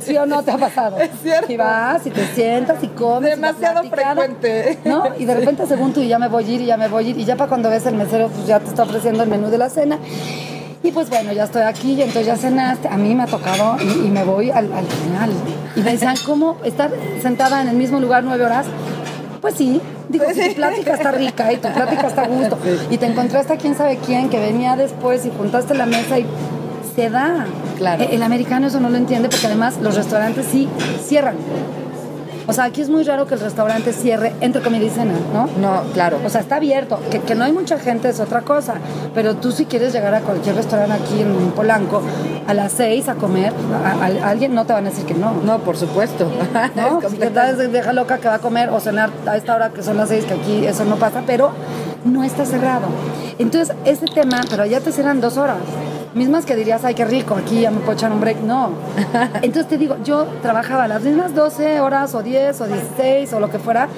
¿sí 0.00 0.16
o 0.18 0.26
no 0.26 0.42
te 0.42 0.50
ha 0.52 0.58
pasado? 0.58 0.98
Es 0.98 1.10
cierto. 1.22 1.50
Y 1.52 1.56
vas 1.56 2.06
y 2.06 2.10
te 2.10 2.26
sientas 2.34 2.76
y 2.82 2.88
comes. 2.88 3.30
Demasiado 3.30 3.82
frecuente. 3.84 4.78
¿No? 4.84 5.04
Y 5.18 5.24
de 5.24 5.34
repente, 5.34 5.66
según 5.66 5.92
tú, 5.92 6.00
y 6.00 6.08
ya 6.08 6.18
me 6.18 6.28
voy 6.28 6.44
a 6.44 6.48
ir 6.48 6.60
y 6.60 6.66
ya 6.66 6.76
me 6.76 6.88
voy 6.88 7.06
a 7.06 7.08
ir. 7.10 7.18
Y 7.18 7.24
ya 7.24 7.36
para 7.36 7.48
cuando 7.48 7.70
ves 7.70 7.86
el 7.86 7.94
mesero, 7.94 8.28
pues 8.28 8.46
ya 8.46 8.60
te 8.60 8.68
está 8.68 8.82
ofreciendo 8.84 9.22
el 9.22 9.30
menú 9.30 9.48
de 9.48 9.58
la 9.58 9.68
cena. 9.70 9.98
Y 10.82 10.92
pues 10.92 11.10
bueno, 11.10 11.32
ya 11.32 11.44
estoy 11.44 11.62
aquí 11.62 11.92
y 11.92 12.02
entonces 12.02 12.26
ya 12.26 12.36
cenaste. 12.36 12.88
A 12.88 12.96
mí 12.96 13.14
me 13.14 13.24
ha 13.24 13.26
tocado 13.26 13.76
y, 13.82 14.06
y 14.06 14.10
me 14.10 14.24
voy 14.24 14.50
al, 14.50 14.72
al 14.72 14.86
final. 14.86 15.30
Y 15.76 15.80
me 15.80 15.92
decían, 15.92 16.14
¿cómo 16.24 16.56
estar 16.64 16.90
sentada 17.20 17.60
en 17.60 17.68
el 17.68 17.76
mismo 17.76 18.00
lugar 18.00 18.24
nueve 18.24 18.44
horas? 18.44 18.66
Pues 19.42 19.54
sí, 19.54 19.80
digo, 20.08 20.24
si 20.34 20.48
tu 20.50 20.54
plática 20.54 20.94
está 20.94 21.12
rica 21.12 21.52
y 21.52 21.56
tu 21.56 21.68
plática 21.68 22.06
está 22.08 22.22
a 22.22 22.28
gusto 22.28 22.58
y 22.90 22.98
te 22.98 23.06
encontraste 23.06 23.54
a 23.54 23.56
quién 23.56 23.74
sabe 23.74 23.98
quién 24.04 24.28
que 24.28 24.38
venía 24.38 24.76
después 24.76 25.24
y 25.24 25.30
juntaste 25.30 25.74
la 25.74 25.86
mesa 25.86 26.18
y 26.18 26.26
se 26.94 27.08
da. 27.08 27.46
Claro. 27.78 28.02
El, 28.04 28.10
el 28.10 28.22
americano 28.22 28.66
eso 28.66 28.80
no 28.80 28.90
lo 28.90 28.98
entiende 28.98 29.28
porque 29.30 29.46
además 29.46 29.78
los 29.80 29.94
restaurantes 29.94 30.46
sí 30.50 30.68
cierran. 31.06 31.36
O 32.50 32.52
sea, 32.52 32.64
aquí 32.64 32.80
es 32.80 32.88
muy 32.90 33.04
raro 33.04 33.26
que 33.28 33.34
el 33.34 33.40
restaurante 33.40 33.92
cierre 33.92 34.32
entre 34.40 34.60
comida 34.60 34.84
y 34.84 34.90
cena, 34.90 35.12
¿no? 35.32 35.48
No, 35.60 35.82
claro. 35.92 36.18
O 36.26 36.28
sea, 36.28 36.40
está 36.40 36.56
abierto. 36.56 36.98
Que, 37.10 37.20
que 37.20 37.36
no 37.36 37.44
hay 37.44 37.52
mucha 37.52 37.78
gente 37.78 38.08
es 38.08 38.18
otra 38.18 38.40
cosa. 38.42 38.74
Pero 39.14 39.36
tú 39.36 39.52
si 39.52 39.66
quieres 39.66 39.92
llegar 39.92 40.12
a 40.14 40.20
cualquier 40.20 40.56
restaurante 40.56 40.94
aquí 40.94 41.20
en 41.22 41.52
Polanco 41.52 42.02
a 42.48 42.52
las 42.54 42.72
seis 42.72 43.08
a 43.08 43.14
comer, 43.14 43.52
a, 43.84 43.90
a- 44.04 44.26
a 44.26 44.30
alguien 44.30 44.52
no 44.54 44.66
te 44.66 44.72
van 44.72 44.84
a 44.86 44.90
decir 44.90 45.04
que 45.06 45.14
no. 45.14 45.32
No, 45.44 45.60
por 45.60 45.76
supuesto. 45.76 46.28
¿no? 46.74 47.00
Si 47.08 47.16
te 47.16 47.30
deja 47.68 47.92
loca 47.92 48.18
que 48.18 48.26
va 48.28 48.34
a 48.34 48.38
comer 48.40 48.70
o 48.70 48.80
cenar 48.80 49.10
a 49.26 49.36
esta 49.36 49.54
hora 49.54 49.70
que 49.70 49.82
son 49.84 49.96
las 49.96 50.08
seis, 50.08 50.24
que 50.24 50.34
aquí 50.34 50.66
eso 50.66 50.84
no 50.84 50.96
pasa, 50.96 51.22
pero 51.24 51.52
no 52.04 52.24
está 52.24 52.44
cerrado. 52.44 52.86
Entonces, 53.38 53.76
ese 53.84 54.06
tema, 54.06 54.40
pero 54.50 54.66
ya 54.66 54.80
te 54.80 54.90
cierran 54.90 55.20
dos 55.20 55.36
horas. 55.36 55.58
Mismas 56.12 56.44
que 56.44 56.56
dirías, 56.56 56.84
ay, 56.84 56.94
qué 56.94 57.04
rico, 57.04 57.36
aquí 57.36 57.60
ya 57.60 57.70
me 57.70 57.78
puedo 57.78 57.92
echar 57.92 58.10
un 58.10 58.20
break. 58.20 58.40
No. 58.40 58.70
Entonces 59.42 59.68
te 59.68 59.78
digo, 59.78 59.96
yo 60.04 60.24
trabajaba 60.42 60.88
las 60.88 61.02
mismas 61.02 61.34
12 61.34 61.80
horas 61.80 62.14
o 62.16 62.22
10 62.22 62.60
o 62.60 62.66
16 62.66 63.32
o 63.32 63.38
lo 63.38 63.48
que 63.48 63.60
fuera, 63.60 63.88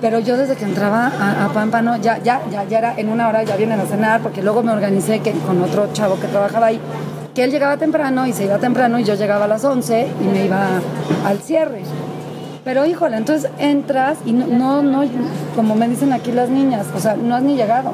pero 0.00 0.18
yo 0.18 0.36
desde 0.36 0.56
que 0.56 0.64
entraba 0.64 1.06
a, 1.06 1.44
a 1.44 1.48
Pámpano, 1.52 1.96
ya, 1.98 2.18
ya, 2.18 2.42
ya, 2.50 2.64
ya 2.64 2.78
era 2.78 2.94
en 2.96 3.10
una 3.10 3.28
hora, 3.28 3.44
ya 3.44 3.54
vienen 3.56 3.78
a 3.78 3.86
cenar, 3.86 4.20
porque 4.22 4.42
luego 4.42 4.64
me 4.64 4.72
organicé 4.72 5.20
que, 5.20 5.32
con 5.32 5.62
otro 5.62 5.92
chavo 5.92 6.18
que 6.18 6.26
trabajaba 6.26 6.66
ahí, 6.66 6.80
que 7.32 7.44
él 7.44 7.52
llegaba 7.52 7.76
temprano 7.76 8.26
y 8.26 8.32
se 8.32 8.44
iba 8.44 8.58
temprano 8.58 8.98
y 8.98 9.04
yo 9.04 9.14
llegaba 9.14 9.44
a 9.44 9.48
las 9.48 9.64
11 9.64 10.08
y 10.20 10.24
me 10.24 10.46
iba 10.46 10.66
al 11.24 11.38
cierre. 11.38 11.82
Pero 12.64 12.84
híjole, 12.84 13.16
entonces 13.16 13.50
entras 13.58 14.18
y 14.26 14.32
no, 14.32 14.46
no, 14.46 14.82
no, 14.82 15.02
como 15.54 15.76
me 15.76 15.88
dicen 15.88 16.12
aquí 16.12 16.32
las 16.32 16.50
niñas, 16.50 16.86
o 16.94 17.00
sea, 17.00 17.14
no 17.14 17.36
has 17.36 17.42
ni 17.42 17.56
llegado. 17.56 17.92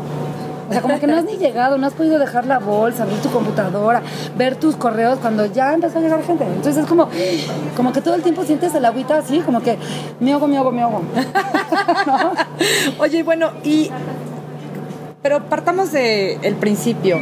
O 0.69 0.73
sea, 0.73 0.83
como 0.83 0.99
que 0.99 1.07
no 1.07 1.17
has 1.17 1.25
ni 1.25 1.37
llegado, 1.37 1.79
no 1.79 1.87
has 1.87 1.95
podido 1.95 2.19
dejar 2.19 2.47
la 2.47 2.59
bolsa, 2.59 3.05
abrir 3.05 3.21
tu 3.21 3.31
computadora, 3.31 4.03
ver 4.37 4.57
tus 4.57 4.77
correos 4.77 5.19
cuando 5.21 5.47
ya 5.47 5.73
empezó 5.73 5.99
a 5.99 6.03
llegar 6.03 6.23
gente. 6.25 6.45
Entonces 6.45 6.79
es 6.79 6.87
como, 6.87 7.09
como 7.77 7.93
que 7.93 8.01
todo 8.01 8.15
el 8.15 8.23
tiempo 8.23 8.45
sientes 8.45 8.75
el 8.75 8.85
agüita 8.85 9.19
así, 9.19 9.41
como 9.41 9.63
que 9.63 9.79
me 10.19 10.33
ahogo, 10.33 10.49
me 10.49 10.59
ahogo, 10.59 10.73
me 10.73 10.83
ahogo. 10.83 11.03
¿No? 12.07 12.33
Oye, 12.99 13.23
bueno, 13.23 13.51
y. 13.63 13.91
Pero 15.23 15.45
partamos 15.49 15.93
del 15.93 16.39
el 16.43 16.55
principio. 16.57 17.19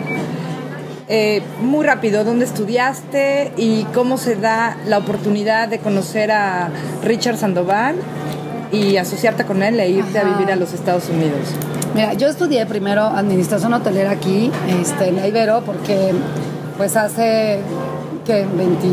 Eh, 1.06 1.42
muy 1.60 1.84
rápido, 1.84 2.24
¿dónde 2.24 2.46
estudiaste 2.46 3.52
y 3.58 3.84
cómo 3.92 4.16
se 4.16 4.36
da 4.36 4.78
la 4.86 4.96
oportunidad 4.96 5.68
de 5.68 5.78
conocer 5.78 6.32
a 6.32 6.70
Richard 7.02 7.36
Sandoval 7.36 7.96
y 8.72 8.96
asociarte 8.96 9.44
con 9.44 9.62
él 9.62 9.78
e 9.80 9.90
irte 9.90 10.18
a 10.18 10.24
vivir 10.24 10.50
a 10.50 10.56
los 10.56 10.72
Estados 10.72 11.10
Unidos? 11.10 11.54
Mira, 11.94 12.14
yo 12.14 12.28
estudié 12.28 12.66
primero 12.66 13.02
administración 13.04 13.72
hotelera 13.72 14.10
aquí, 14.10 14.50
este, 14.80 15.08
en 15.08 15.16
la 15.16 15.28
Ibero, 15.28 15.62
porque 15.64 16.12
pues 16.76 16.96
hace 16.96 17.60
que 18.24 18.46
20 18.46 18.88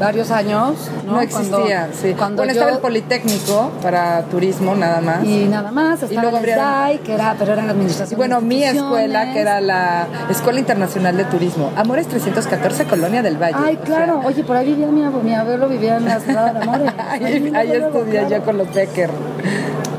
varios 0.00 0.30
años, 0.32 0.74
¿no? 1.06 1.12
No, 1.12 1.20
existía, 1.20 1.56
Cuando- 1.86 1.96
sí. 2.02 2.12
Cuando 2.18 2.36
bueno, 2.38 2.52
yo- 2.52 2.58
estaba 2.60 2.72
el 2.76 2.82
Politécnico 2.82 3.70
para 3.80 4.22
turismo 4.24 4.74
nada 4.74 5.00
más. 5.00 5.24
y 5.24 5.44
nada 5.44 5.70
más, 5.70 6.02
estaba 6.02 6.22
luego 6.22 6.38
el 6.38 6.44
SDAI, 6.44 6.98
que 6.98 7.14
era, 7.14 7.36
pero 7.38 7.52
era 7.52 7.62
la 7.62 7.68
Y 7.68 7.70
administración. 7.70 8.18
bueno, 8.18 8.40
de 8.40 8.46
mi 8.46 8.64
escuela, 8.64 9.32
que 9.32 9.40
era 9.40 9.60
la 9.60 10.06
Escuela 10.28 10.58
Internacional 10.58 11.16
de 11.16 11.24
Turismo, 11.24 11.70
Amores 11.76 12.08
314, 12.08 12.84
Colonia 12.84 13.22
del 13.22 13.36
Valle. 13.40 13.54
Ay, 13.64 13.76
claro. 13.76 14.18
sea, 14.20 14.28
Oye, 14.28 14.42
por 14.42 14.56
ahí 14.56 14.66
vivía 14.66 14.88
mi 14.88 15.04
abuelo, 15.04 15.22
mi 15.24 15.34
abuelo 15.34 15.68
vivía 15.68 15.96
en 15.96 16.04
la 16.06 16.18
ciudad 16.20 16.52
de 16.52 16.60
Amores. 16.60 16.92
ahí, 17.10 17.52
ahí 17.54 17.68
luego, 17.78 17.98
estudié 18.00 18.26
yo 18.28 18.42
con 18.44 18.58
los 18.58 18.74
Becker. 18.74 19.08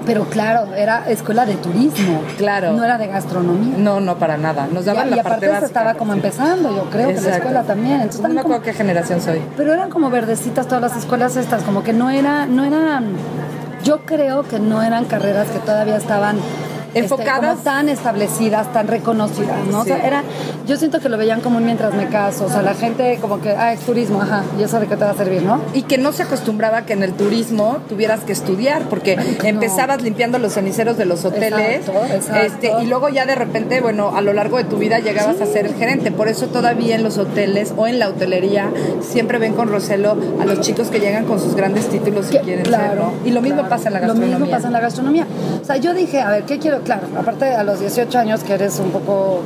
Pero 0.06 0.26
claro, 0.26 0.74
era 0.76 1.10
escuela 1.10 1.46
de 1.46 1.56
turismo. 1.56 2.22
Claro. 2.38 2.74
No 2.74 2.84
era 2.84 2.98
de 2.98 3.08
gastronomía. 3.08 3.76
No, 3.78 4.00
no, 4.00 4.18
para 4.18 4.38
nada. 4.38 4.68
Nos 4.72 4.86
daban 4.86 5.08
y 5.08 5.16
la 5.16 5.22
aparte 5.22 5.30
parte 5.32 5.46
se 5.48 5.52
básica. 5.52 5.66
estaba 5.68 5.94
como 5.96 6.14
sí. 6.14 6.20
empezando, 6.20 6.76
yo 6.76 6.90
creo, 6.90 7.08
que 7.10 7.22
la 7.22 7.36
escuela 7.38 7.64
también. 7.64 8.02
Entonces, 8.02 8.22
No 8.22 8.30
me 8.30 8.40
acuerdo 8.42 8.62
qué 8.62 8.74
generación 8.74 9.22
soy. 9.22 9.42
pero 9.58 9.74
eran 9.74 9.90
como 9.90 10.10
verdecitas 10.10 10.68
todas 10.68 10.82
las 10.82 10.96
escuelas 10.98 11.36
estas, 11.38 11.64
como 11.64 11.84
que 11.84 11.94
no 11.94 12.10
era, 12.10 12.46
no 12.46 12.64
era, 12.66 13.02
yo 13.84 14.00
creo 14.06 14.44
que 14.44 14.60
no 14.60 14.82
eran 14.84 15.06
carreras 15.06 15.48
que 15.50 15.60
todavía 15.60 15.98
estaban 15.98 16.38
Enfocadas. 17.00 17.52
como 17.52 17.62
tan 17.64 17.90
establecidas, 17.90 18.72
tan 18.74 18.88
reconocidas, 18.88 19.66
¿no? 19.72 19.82
O 19.82 19.84
sea, 19.86 19.98
era, 20.06 20.24
yo 20.68 20.78
siento 20.78 21.00
que 21.00 21.10
lo 21.10 21.18
veían 21.18 21.42
como 21.42 21.58
un 21.58 21.66
mientras 21.66 21.94
me 21.94 22.08
caso, 22.08 22.46
o 22.46 22.50
sea, 22.50 22.62
la 22.62 22.74
gente 22.74 23.18
como 23.22 23.42
que, 23.42 23.50
ah, 23.52 23.74
es 23.74 23.82
turismo, 23.82 24.22
ajá, 24.22 24.44
y 24.60 24.64
eso 24.64 24.80
de 24.80 24.88
qué 24.88 24.96
te 24.98 25.04
va 25.06 25.12
a 25.12 25.16
servir, 25.16 25.44
¿no? 25.44 25.60
Y 25.74 25.84
que 25.84 25.98
no 25.98 26.12
se 26.12 26.24
acostumbraba 26.24 26.84
que 26.86 26.94
en 26.94 27.04
el 27.04 27.14
turismo 27.14 27.78
tuvieras 27.90 28.22
que 28.22 28.32
estudiar, 28.34 28.84
porque 28.90 29.18
empezabas 29.44 30.02
limpiando 30.02 30.40
los 30.40 30.54
ceniceros 30.54 30.98
de 30.98 31.06
los 31.06 31.24
hoteles. 31.26 31.88
Exacto, 31.88 32.06
exacto. 32.14 32.42
Este, 32.46 32.84
y 32.84 32.88
luego 32.88 33.10
ya 33.10 33.26
de 33.26 33.36
repente, 33.36 33.82
bueno, 33.82 34.16
a 34.16 34.22
lo 34.22 34.34
largo 34.34 34.58
de 34.58 34.64
tu 34.64 34.78
vida 34.78 35.00
llegabas 35.00 35.42
a 35.42 35.46
ser 35.46 35.66
el 35.66 35.76
gerente. 35.76 36.12
Por 36.12 36.28
eso 36.28 36.48
todavía 36.48 36.96
en 36.96 37.04
los 37.04 37.18
hoteles 37.18 37.74
o 37.78 37.88
en 37.88 38.00
la 38.00 38.10
hotelería 38.10 38.70
siempre 39.02 39.38
ven 39.38 39.54
con 39.54 39.70
recelo 39.72 40.16
a 40.42 40.46
los 40.46 40.62
chicos 40.62 40.88
que 40.90 41.00
llegan 41.00 41.26
con 41.26 41.40
sus 41.40 41.56
grandes 41.56 41.88
títulos 41.90 42.28
y 42.30 42.38
Que- 42.38 42.40
quieren 42.42 42.66
ser, 42.66 42.96
¿no? 42.96 43.12
Y 43.26 43.32
lo 43.32 43.42
mismo 43.42 43.58
claro. 43.62 43.70
pasa 43.70 43.88
en 43.90 43.94
la 43.96 44.00
Lo 44.02 44.08
gastronomía. 44.08 44.38
mismo 44.38 44.52
pasa 44.56 44.68
en 44.68 44.74
la 44.74 44.80
gastronomía. 44.80 45.28
O 45.62 45.66
sea, 45.66 45.78
yo 45.78 45.94
dije, 45.94 46.22
a 46.22 46.30
ver, 46.30 46.44
¿qué 46.44 46.60
quiero? 46.60 46.80
Claro, 46.86 47.08
aparte 47.18 47.54
a 47.54 47.64
los 47.64 47.80
18 47.80 48.18
años 48.20 48.44
que 48.44 48.54
eres 48.54 48.80
un 48.80 48.92
poco... 48.92 49.42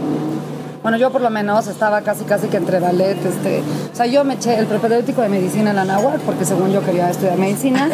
Bueno, 0.82 0.98
yo 0.98 1.12
por 1.12 1.22
lo 1.22 1.30
menos 1.30 1.68
estaba 1.68 2.02
casi 2.02 2.24
casi 2.24 2.48
que 2.48 2.56
entre 2.56 2.80
ballet, 2.80 3.18
este... 3.26 3.62
O 3.92 3.96
sea, 3.96 4.06
yo 4.06 4.24
me 4.24 4.36
eché 4.36 4.58
el 4.58 4.66
propedéutico 4.66 5.22
de 5.22 5.28
medicina 5.28 5.72
en 5.72 5.76
la 5.76 5.84
náhuatl 5.84 6.22
porque 6.26 6.46
según 6.46 6.72
yo 6.72 6.82
quería 6.82 7.10
estudiar 7.10 7.38
medicina 7.38 7.90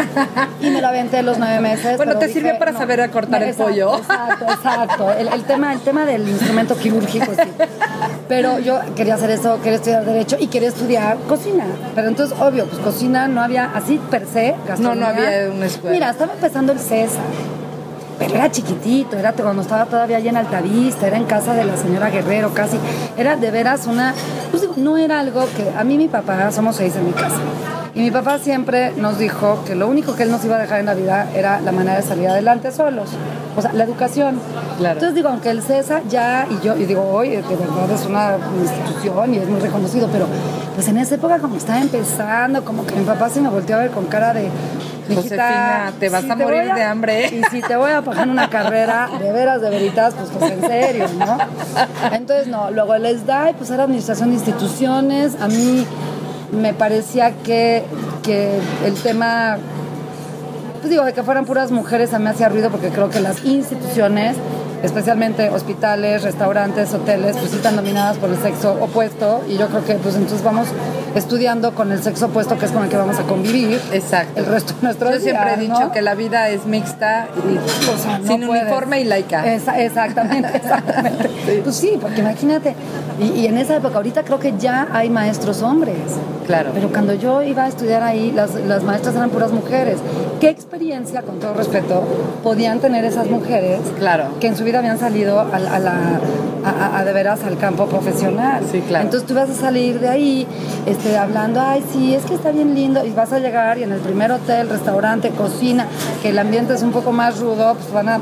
y 0.61 0.69
me 0.69 0.81
lo 0.81 0.87
aventé 0.87 1.23
los 1.23 1.39
nueve 1.39 1.61
meses. 1.61 1.97
Bueno, 1.97 2.17
te 2.17 2.29
sirvió 2.29 2.59
para 2.59 2.73
saber 2.73 3.01
a 3.01 3.09
cortar 3.09 3.41
el 3.41 3.49
exacto, 3.49 3.71
pollo. 3.71 3.97
Exacto, 3.97 4.45
exacto. 4.45 5.11
El, 5.13 5.29
el 5.29 5.43
tema, 5.45 5.73
el 5.73 5.79
tema 5.79 6.05
del 6.05 6.29
instrumento 6.29 6.75
quirúrgico, 6.77 7.31
sí. 7.33 7.49
Pero 8.27 8.59
yo 8.59 8.79
quería 8.95 9.15
hacer 9.15 9.31
eso, 9.31 9.57
quería 9.61 9.77
estudiar 9.77 10.05
Derecho 10.05 10.37
y 10.39 10.47
quería 10.47 10.69
estudiar 10.69 11.17
cocina. 11.27 11.65
Pero 11.95 12.07
entonces, 12.07 12.37
obvio, 12.39 12.65
pues 12.65 12.81
cocina 12.81 13.27
no 13.27 13.41
había 13.41 13.65
así 13.73 13.99
per 14.11 14.27
se. 14.27 14.55
No, 14.79 14.93
no 14.93 15.07
había 15.07 15.49
una 15.51 15.65
escuela. 15.65 15.91
Mira, 15.93 16.09
estaba 16.11 16.33
empezando 16.33 16.71
el 16.71 16.79
César. 16.79 17.23
Pero 18.17 18.35
era 18.35 18.49
chiquitito, 18.49 19.17
era 19.17 19.33
cuando 19.33 19.61
estaba 19.61 19.85
todavía 19.85 20.17
allá 20.17 20.29
en 20.29 20.37
Altavista, 20.37 21.07
era 21.07 21.17
en 21.17 21.25
casa 21.25 21.53
de 21.53 21.65
la 21.65 21.77
señora 21.77 22.09
Guerrero 22.09 22.53
casi. 22.53 22.77
Era 23.17 23.35
de 23.35 23.51
veras 23.51 23.87
una... 23.87 24.13
Pues 24.51 24.65
no 24.77 24.97
era 24.97 25.19
algo 25.19 25.45
que... 25.55 25.77
A 25.77 25.83
mí 25.83 25.97
mi 25.97 26.07
papá, 26.07 26.51
somos 26.51 26.75
seis 26.75 26.95
en 26.95 27.05
mi 27.05 27.11
casa. 27.11 27.39
Y 27.95 28.01
mi 28.01 28.11
papá 28.11 28.39
siempre 28.39 28.91
nos 28.97 29.17
dijo 29.17 29.63
que 29.65 29.73
lo 29.73 29.87
único 29.87 30.15
que 30.17 30.23
él 30.23 30.31
nos 30.31 30.43
iba 30.43 30.57
a 30.57 30.59
dejar 30.59 30.81
en 30.81 30.85
la 30.85 30.93
vida 30.93 31.29
era 31.33 31.61
la 31.61 31.71
manera 31.71 31.95
de 31.95 32.01
salir 32.03 32.27
adelante 32.27 32.69
solos. 32.73 33.09
O 33.55 33.61
sea, 33.61 33.71
la 33.71 33.85
educación. 33.85 34.37
Claro. 34.77 34.95
Entonces 34.95 35.15
digo, 35.15 35.29
aunque 35.29 35.49
el 35.49 35.61
César 35.61 36.01
ya, 36.09 36.45
y 36.51 36.59
yo, 36.65 36.75
y 36.75 36.83
digo, 36.83 37.03
hoy 37.09 37.29
de 37.29 37.41
verdad 37.41 37.89
es 37.93 38.05
una 38.05 38.35
institución 38.61 39.33
y 39.33 39.37
es 39.37 39.47
muy 39.47 39.61
reconocido, 39.61 40.09
pero 40.11 40.27
pues 40.75 40.85
en 40.89 40.97
esa 40.97 41.15
época 41.15 41.39
como 41.39 41.55
estaba 41.55 41.79
empezando, 41.79 42.65
como 42.65 42.85
que 42.85 42.95
mi 42.95 43.05
papá 43.05 43.29
se 43.29 43.39
me 43.39 43.47
volteó 43.47 43.77
a 43.77 43.79
ver 43.79 43.91
con 43.91 44.05
cara 44.07 44.33
de... 44.33 44.49
"Mijita, 45.07 45.21
Josefina, 45.21 45.93
te 45.97 46.09
vas 46.09 46.29
a 46.29 46.35
morir 46.35 46.73
de 46.73 46.83
hambre". 46.83 47.27
Y 47.33 47.43
si 47.45 47.61
te 47.61 47.77
voy 47.77 47.91
a 47.91 48.01
pagar 48.01 48.27
una 48.27 48.49
carrera, 48.49 49.09
de 49.17 49.31
veras, 49.31 49.61
de 49.61 49.69
veritas, 49.69 50.13
pues, 50.15 50.31
pues 50.37 50.51
en 50.51 50.61
serio, 50.61 51.05
¿no? 51.17 51.37
Entonces, 52.11 52.47
no, 52.47 52.71
luego 52.71 52.93
el 52.95 53.05
SDAI, 53.05 53.53
pues 53.53 53.69
era 53.69 53.83
administración 53.83 54.29
de 54.31 54.35
instituciones, 54.35 55.37
a 55.39 55.47
mí 55.47 55.85
me 56.55 56.73
parecía 56.73 57.31
que, 57.43 57.83
que 58.23 58.59
el 58.85 58.95
tema 58.95 59.57
pues 60.85 60.91
digo, 60.91 61.03
de 61.03 61.13
que 61.13 61.23
fueran 61.23 61.45
puras 61.45 61.71
mujeres 61.71 62.13
a 62.13 62.19
mí 62.19 62.27
hacía 62.27 62.47
ruido 62.47 62.69
porque 62.69 62.89
creo 62.89 63.09
que 63.09 63.19
las 63.19 63.43
instituciones, 63.43 64.37
especialmente 64.83 65.49
hospitales, 65.49 66.23
restaurantes, 66.23 66.93
hoteles, 66.93 67.35
pues 67.37 67.51
sí 67.51 67.57
están 67.57 67.75
dominadas 67.75 68.17
por 68.17 68.29
el 68.29 68.37
sexo 68.37 68.77
opuesto 68.81 69.41
y 69.47 69.57
yo 69.57 69.67
creo 69.67 69.83
que 69.85 69.93
pues 69.95 70.15
entonces 70.15 70.43
vamos 70.43 70.67
estudiando 71.15 71.73
con 71.73 71.91
el 71.91 72.01
sexo 72.03 72.25
opuesto 72.27 72.57
que 72.57 72.65
es 72.65 72.71
con 72.71 72.83
el 72.83 72.89
que 72.89 72.97
vamos 72.97 73.17
a 73.19 73.23
convivir 73.23 73.79
Exacto. 73.93 74.39
el 74.39 74.45
resto 74.45 74.73
de 74.73 74.81
nuestros 74.83 75.13
Yo 75.13 75.19
siempre 75.19 75.53
he 75.53 75.57
dicho 75.57 75.79
¿no? 75.79 75.91
que 75.91 76.01
la 76.01 76.13
vida 76.15 76.49
es 76.49 76.65
mixta 76.65 77.27
y 77.37 77.57
O 77.89 77.97
sea, 77.97 78.19
no 78.19 78.27
sin 78.27 78.45
puedes. 78.45 78.63
uniforme 78.63 79.01
y 79.01 79.03
laica. 79.05 79.45
Esa- 79.53 79.79
exactamente, 79.81 80.49
exactamente. 80.57 81.29
Pues 81.63 81.75
sí, 81.75 81.97
porque 82.01 82.19
imagínate, 82.21 82.75
y, 83.19 83.39
y 83.41 83.47
en 83.47 83.57
esa 83.57 83.77
época, 83.77 83.95
ahorita 83.97 84.23
creo 84.23 84.39
que 84.39 84.53
ya 84.57 84.87
hay 84.91 85.09
maestros 85.09 85.61
hombres. 85.61 85.95
Claro. 86.47 86.71
Pero 86.73 86.89
cuando 86.89 87.13
yo 87.13 87.41
iba 87.41 87.63
a 87.63 87.67
estudiar 87.67 88.03
ahí, 88.03 88.31
las, 88.31 88.53
las 88.55 88.83
maestras 88.83 89.15
eran 89.15 89.29
puras 89.29 89.51
mujeres. 89.51 89.97
¿Qué 90.39 90.49
experiencia, 90.49 91.21
con 91.21 91.39
todo 91.39 91.53
respeto, 91.53 92.03
podían 92.43 92.79
tener 92.79 93.05
esas 93.05 93.27
mujeres 93.27 93.79
Claro. 93.97 94.25
que 94.39 94.47
en 94.47 94.57
su 94.57 94.63
vida 94.65 94.79
habían 94.79 94.99
salido 94.99 95.39
a, 95.39 95.43
a 95.55 95.79
la, 95.79 95.93
a, 96.65 96.97
a- 96.99 97.05
de 97.05 97.13
veras 97.13 97.43
al 97.43 97.57
campo 97.57 97.85
profesional? 97.85 98.63
Sí, 98.71 98.81
claro. 98.81 99.05
Entonces 99.05 99.27
tú 99.27 99.33
vas 99.35 99.49
a 99.49 99.53
salir 99.53 99.99
de 99.99 100.09
ahí 100.09 100.47
este, 100.85 101.17
hablando, 101.17 101.61
ay, 101.61 101.83
sí, 101.93 102.13
es 102.15 102.23
que 102.25 102.33
está 102.35 102.51
bien 102.51 102.73
lindo, 102.75 103.05
y 103.05 103.11
vas 103.11 103.31
a 103.31 103.39
llegar 103.39 103.77
y 103.77 103.83
en 103.83 103.91
el 103.91 103.99
primer 103.99 104.31
hotel, 104.31 104.67
restaurante, 104.69 105.29
cocina, 105.29 105.87
que 106.21 106.29
el 106.29 106.39
ambiente 106.39 106.73
es 106.73 106.81
un 106.83 106.91
poco 106.91 107.11
más 107.11 107.39
rudo, 107.39 107.75
pues 107.75 107.91
van 107.93 108.09
a 108.09 108.19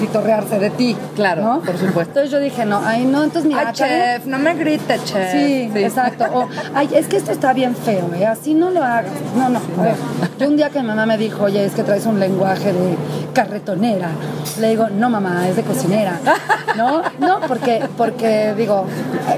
pitorrearse 0.00 0.58
de 0.58 0.70
ti. 0.70 0.96
Claro, 1.16 1.42
¿no? 1.42 1.60
por 1.60 1.76
supuesto. 1.76 2.00
Entonces 2.20 2.30
yo 2.30 2.38
dije, 2.40 2.64
no, 2.64 2.80
ay, 2.84 3.04
no, 3.04 3.22
entonces 3.24 3.48
mira, 3.48 3.68
Ay, 3.68 3.72
chef, 3.74 4.26
no 4.26 4.38
me 4.38 4.54
grite, 4.54 4.98
chef. 5.04 5.32
Sí, 5.32 5.70
exacto. 5.74 6.24
O, 6.32 6.48
ay, 6.74 6.88
es 6.94 7.06
que 7.08 7.16
esto 7.16 7.32
está 7.32 7.52
bien 7.52 7.74
feo, 7.76 8.10
¿eh? 8.14 8.26
Así 8.26 8.54
no 8.54 8.70
lo 8.70 8.82
hagas. 8.82 9.12
No, 9.36 9.48
no. 9.48 9.60
A 9.78 9.82
ver, 9.84 9.94
yo 10.38 10.48
un 10.48 10.56
día 10.56 10.70
que 10.70 10.80
mi 10.80 10.88
mamá 10.88 11.06
me 11.06 11.18
dijo, 11.18 11.44
oye, 11.44 11.64
es 11.64 11.72
que 11.72 11.82
traes 11.82 12.06
un 12.06 12.18
lenguaje 12.20 12.72
de 12.72 12.96
carretonera, 13.32 14.10
le 14.60 14.68
digo, 14.70 14.88
no, 14.88 15.08
mamá, 15.10 15.48
es 15.48 15.56
de 15.56 15.62
cocinera. 15.72 16.18
No, 16.76 17.02
no, 17.18 17.40
porque, 17.46 17.82
porque 17.96 18.54
digo, 18.56 18.86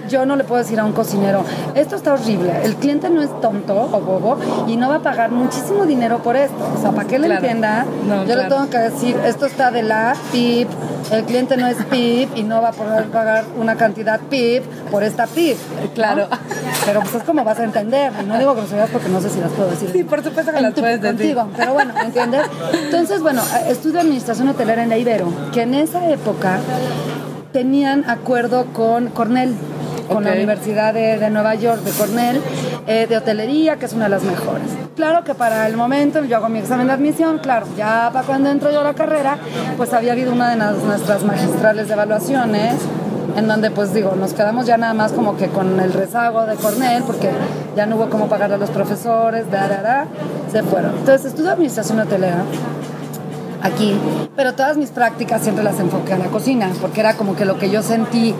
yo 0.08 0.24
no 0.26 0.36
le 0.36 0.44
puedo 0.44 0.62
decir 0.62 0.78
a 0.80 0.84
un 0.84 0.92
cocinero, 0.92 1.44
esto 1.74 1.96
está 1.96 2.12
horrible, 2.14 2.52
el 2.64 2.76
cliente 2.76 3.10
no 3.10 3.22
es 3.22 3.30
tonto 3.40 3.74
o 3.92 4.00
bobo 4.00 4.38
y 4.68 4.76
no 4.76 4.88
va 4.88 4.96
a 4.96 5.00
pagar 5.00 5.30
muchísimo 5.30 5.84
dinero 5.86 6.18
por 6.18 6.36
esto. 6.36 6.54
O 6.76 6.80
sea, 6.80 6.92
para 6.92 7.08
que 7.08 7.18
le 7.18 7.26
Claro. 7.26 7.40
entienda, 7.40 7.86
No, 8.06 8.22
yo 8.24 8.34
le 8.36 8.46
claro. 8.46 8.54
tengo 8.54 8.70
que 8.70 8.78
decir, 8.78 9.16
esto 9.24 9.46
está 9.46 9.70
de 9.70 9.82
la 9.82 10.14
PIP, 10.32 10.68
el 11.10 11.24
cliente 11.24 11.56
no 11.56 11.66
es 11.66 11.76
PIP 11.90 12.36
y 12.36 12.42
no 12.42 12.62
va 12.62 12.68
a 12.68 12.72
poder 12.72 13.04
pagar 13.06 13.44
una 13.58 13.76
cantidad 13.76 14.20
PIP 14.20 14.64
por 14.90 15.02
esta 15.02 15.26
PIP. 15.26 15.56
¿no? 15.82 15.90
Claro. 15.94 16.28
Pero 16.86 17.00
pues 17.00 17.14
es 17.16 17.22
como 17.24 17.44
vas 17.44 17.58
a 17.58 17.64
entender. 17.64 18.12
Y 18.22 18.26
no 18.26 18.38
digo 18.38 18.54
groserías 18.54 18.90
porque 18.90 19.08
no 19.08 19.20
sé 19.20 19.30
si 19.30 19.40
las 19.40 19.50
puedo 19.52 19.70
decir. 19.70 19.90
Sí, 19.92 20.04
por 20.04 20.22
supuesto 20.22 20.50
que 20.52 20.58
en 20.58 20.62
las 20.64 20.74
tu- 20.74 20.80
puedes 20.80 21.00
decir. 21.00 21.34
contigo, 21.34 21.48
Pero 21.56 21.72
bueno, 21.74 21.94
¿me 21.94 22.02
entiendes? 22.02 22.42
Entonces, 22.84 23.20
bueno, 23.22 23.42
estudio 23.68 24.00
administración 24.00 24.48
hotelera 24.48 24.82
en 24.82 24.88
la 24.90 24.98
Ibero, 24.98 25.26
que 25.52 25.62
en 25.62 25.74
esa 25.74 26.08
época 26.10 26.23
tenían 27.52 28.08
acuerdo 28.08 28.66
con 28.72 29.08
Cornell, 29.08 29.54
con 30.08 30.24
la 30.24 30.30
Ok. 30.30 30.36
Universidad 30.36 30.92
de, 30.94 31.18
de 31.18 31.30
Nueva 31.30 31.54
York, 31.54 31.82
de 31.82 31.90
Cornell, 31.92 32.40
eh, 32.86 33.06
de 33.08 33.16
hotelería, 33.16 33.76
que 33.76 33.86
es 33.86 33.92
una 33.92 34.04
de 34.04 34.10
las 34.10 34.22
mejores. 34.24 34.66
Claro 34.96 35.24
que 35.24 35.34
para 35.34 35.66
el 35.66 35.76
momento 35.76 36.24
yo 36.24 36.36
hago 36.36 36.48
mi 36.48 36.58
examen 36.58 36.86
de 36.88 36.92
admisión, 36.92 37.38
claro, 37.38 37.66
ya 37.76 38.10
para 38.12 38.26
cuando 38.26 38.50
entro 38.50 38.70
yo 38.70 38.80
a 38.80 38.84
la 38.84 38.94
carrera, 38.94 39.38
pues 39.76 39.92
había 39.92 40.12
habido 40.12 40.32
una 40.32 40.50
de 40.50 40.56
las- 40.56 40.76
nuestras 40.78 41.24
magistrales 41.24 41.88
de 41.88 41.94
evaluaciones, 41.94 42.74
en 43.36 43.48
donde 43.48 43.70
pues 43.70 43.92
digo, 43.94 44.14
nos 44.14 44.32
quedamos 44.34 44.66
ya 44.66 44.76
nada 44.76 44.94
más 44.94 45.12
como 45.12 45.36
que 45.36 45.48
con 45.48 45.80
el 45.80 45.92
rezago 45.92 46.46
de 46.46 46.54
Cornell, 46.56 47.02
porque 47.04 47.30
ya 47.76 47.86
no 47.86 47.96
hubo 47.96 48.08
cómo 48.08 48.28
pagarle 48.28 48.54
a 48.56 48.58
los 48.58 48.70
profesores, 48.70 49.50
da, 49.50 49.66
da, 49.68 49.82
da, 49.82 50.06
se 50.52 50.62
fueron. 50.62 50.92
Entonces 50.98 51.24
estudio 51.26 51.50
administración 51.50 51.98
hotelera 51.98 52.42
aquí, 53.64 53.96
pero 54.36 54.54
todas 54.54 54.76
mis 54.76 54.90
prácticas 54.90 55.42
siempre 55.42 55.64
las 55.64 55.80
enfoqué 55.80 56.12
a 56.12 56.18
la 56.18 56.26
cocina, 56.26 56.70
porque 56.80 57.00
era 57.00 57.14
como 57.14 57.34
que 57.34 57.44
lo 57.44 57.58
que 57.58 57.70
yo 57.70 57.82
sentí 57.82 58.34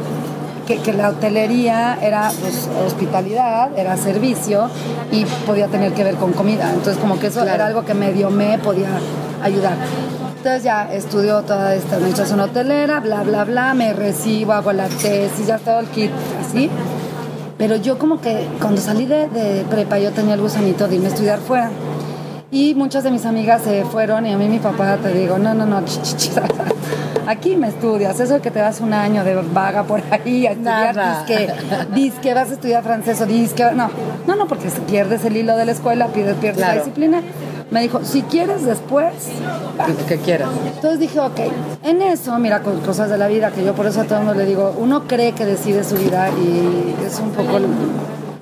que, 0.67 0.79
que 0.79 0.93
la 0.93 1.09
hotelería 1.09 1.99
era 2.01 2.31
pues, 2.41 2.69
hospitalidad, 2.87 3.77
era 3.77 3.97
servicio 3.97 4.69
y 5.11 5.25
podía 5.47 5.67
tener 5.69 5.93
que 5.93 6.05
ver 6.05 6.15
con 6.17 6.33
comida. 6.33 6.71
Entonces 6.73 6.99
como 6.99 7.19
que 7.19 7.29
eso 7.29 7.43
era 7.43 7.67
algo 7.67 7.85
que 7.85 7.95
medio 7.95 8.31
me 8.31 8.59
podía 8.59 8.89
ayudar. 9.43 9.77
Entonces 10.37 10.63
ya 10.63 10.93
estudio 10.93 11.43
toda 11.43 11.75
esta 11.75 11.97
administración 11.97 12.41
hotelera, 12.41 13.01
bla, 13.01 13.23
bla, 13.23 13.45
bla, 13.45 13.75
me 13.75 13.93
recibo, 13.93 14.53
hago 14.53 14.73
la 14.73 14.89
tesis, 14.89 15.47
ya 15.47 15.59
todo 15.59 15.81
el 15.81 15.87
kit 15.87 16.11
así. 16.41 16.71
Pero 17.57 17.77
yo 17.77 17.99
como 17.99 18.21
que 18.21 18.47
cuando 18.61 18.81
salí 18.81 19.07
de, 19.07 19.29
de 19.29 19.65
prepa 19.71 19.99
yo 19.99 20.11
tenía 20.13 20.35
el 20.35 20.41
gusanito 20.41 20.89
de 20.89 20.97
irme 20.97 21.07
a 21.07 21.11
estudiar 21.11 21.39
fuera. 21.39 21.71
Y 22.55 22.73
muchas 22.77 23.03
de 23.03 23.11
mis 23.11 23.27
amigas 23.27 23.63
se 23.63 23.85
fueron 23.85 24.25
y 24.27 24.33
a 24.33 24.39
mí 24.39 24.47
mi 24.47 24.61
papá 24.61 24.97
te 25.03 25.13
digo, 25.13 25.39
no, 25.39 25.55
no, 25.55 25.67
no, 25.67 25.83
aquí 27.27 27.57
me 27.57 27.67
estudias, 27.67 28.21
eso 28.21 28.35
de 28.35 28.41
que 28.41 28.53
te 28.53 28.61
vas 28.61 28.81
un 28.81 28.95
año 28.95 29.25
de 29.25 29.35
vaga 29.35 29.83
por 29.83 30.01
ahí 30.13 30.47
a 30.47 30.53
estudiar, 30.53 30.95
Nada. 30.95 31.25
disque, 31.25 31.53
disque 31.97 32.33
vas 32.33 32.51
a 32.51 32.55
estudiar 32.55 32.85
francés 32.85 33.21
o 33.21 33.27
disque, 33.27 33.65
no, 33.75 33.91
no, 34.29 34.37
no, 34.37 34.47
porque 34.47 34.71
si 34.71 34.79
pierdes 34.83 35.25
el 35.25 35.37
hilo 35.37 35.57
de 35.57 35.65
la 35.65 35.73
escuela, 35.73 36.07
pierdes, 36.07 36.37
pierdes 36.37 36.61
la 36.61 36.77
disciplina. 36.77 37.23
Me 37.73 37.81
dijo, 37.83 38.05
si 38.05 38.23
quieres 38.23 38.65
después. 38.65 39.13
Lo 39.89 40.07
que 40.07 40.19
quieras. 40.19 40.51
Entonces 40.77 41.01
dije, 41.01 41.19
ok, 41.19 41.41
en 41.83 42.03
eso, 42.03 42.39
mira, 42.39 42.61
con 42.61 42.79
cosas 42.83 43.11
de 43.11 43.19
la 43.19 43.27
vida, 43.27 43.51
que 43.51 43.65
yo 43.65 43.75
por 43.75 43.87
eso 43.87 44.03
a 44.03 44.05
todo 44.05 44.21
el 44.21 44.27
mundo 44.27 44.39
le 44.41 44.47
digo, 44.47 44.77
uno 44.79 45.09
cree 45.09 45.33
que 45.33 45.45
decide 45.45 45.83
su 45.83 45.97
vida 45.97 46.29
y 46.31 46.95
es 47.05 47.19
un 47.19 47.31
poco, 47.31 47.59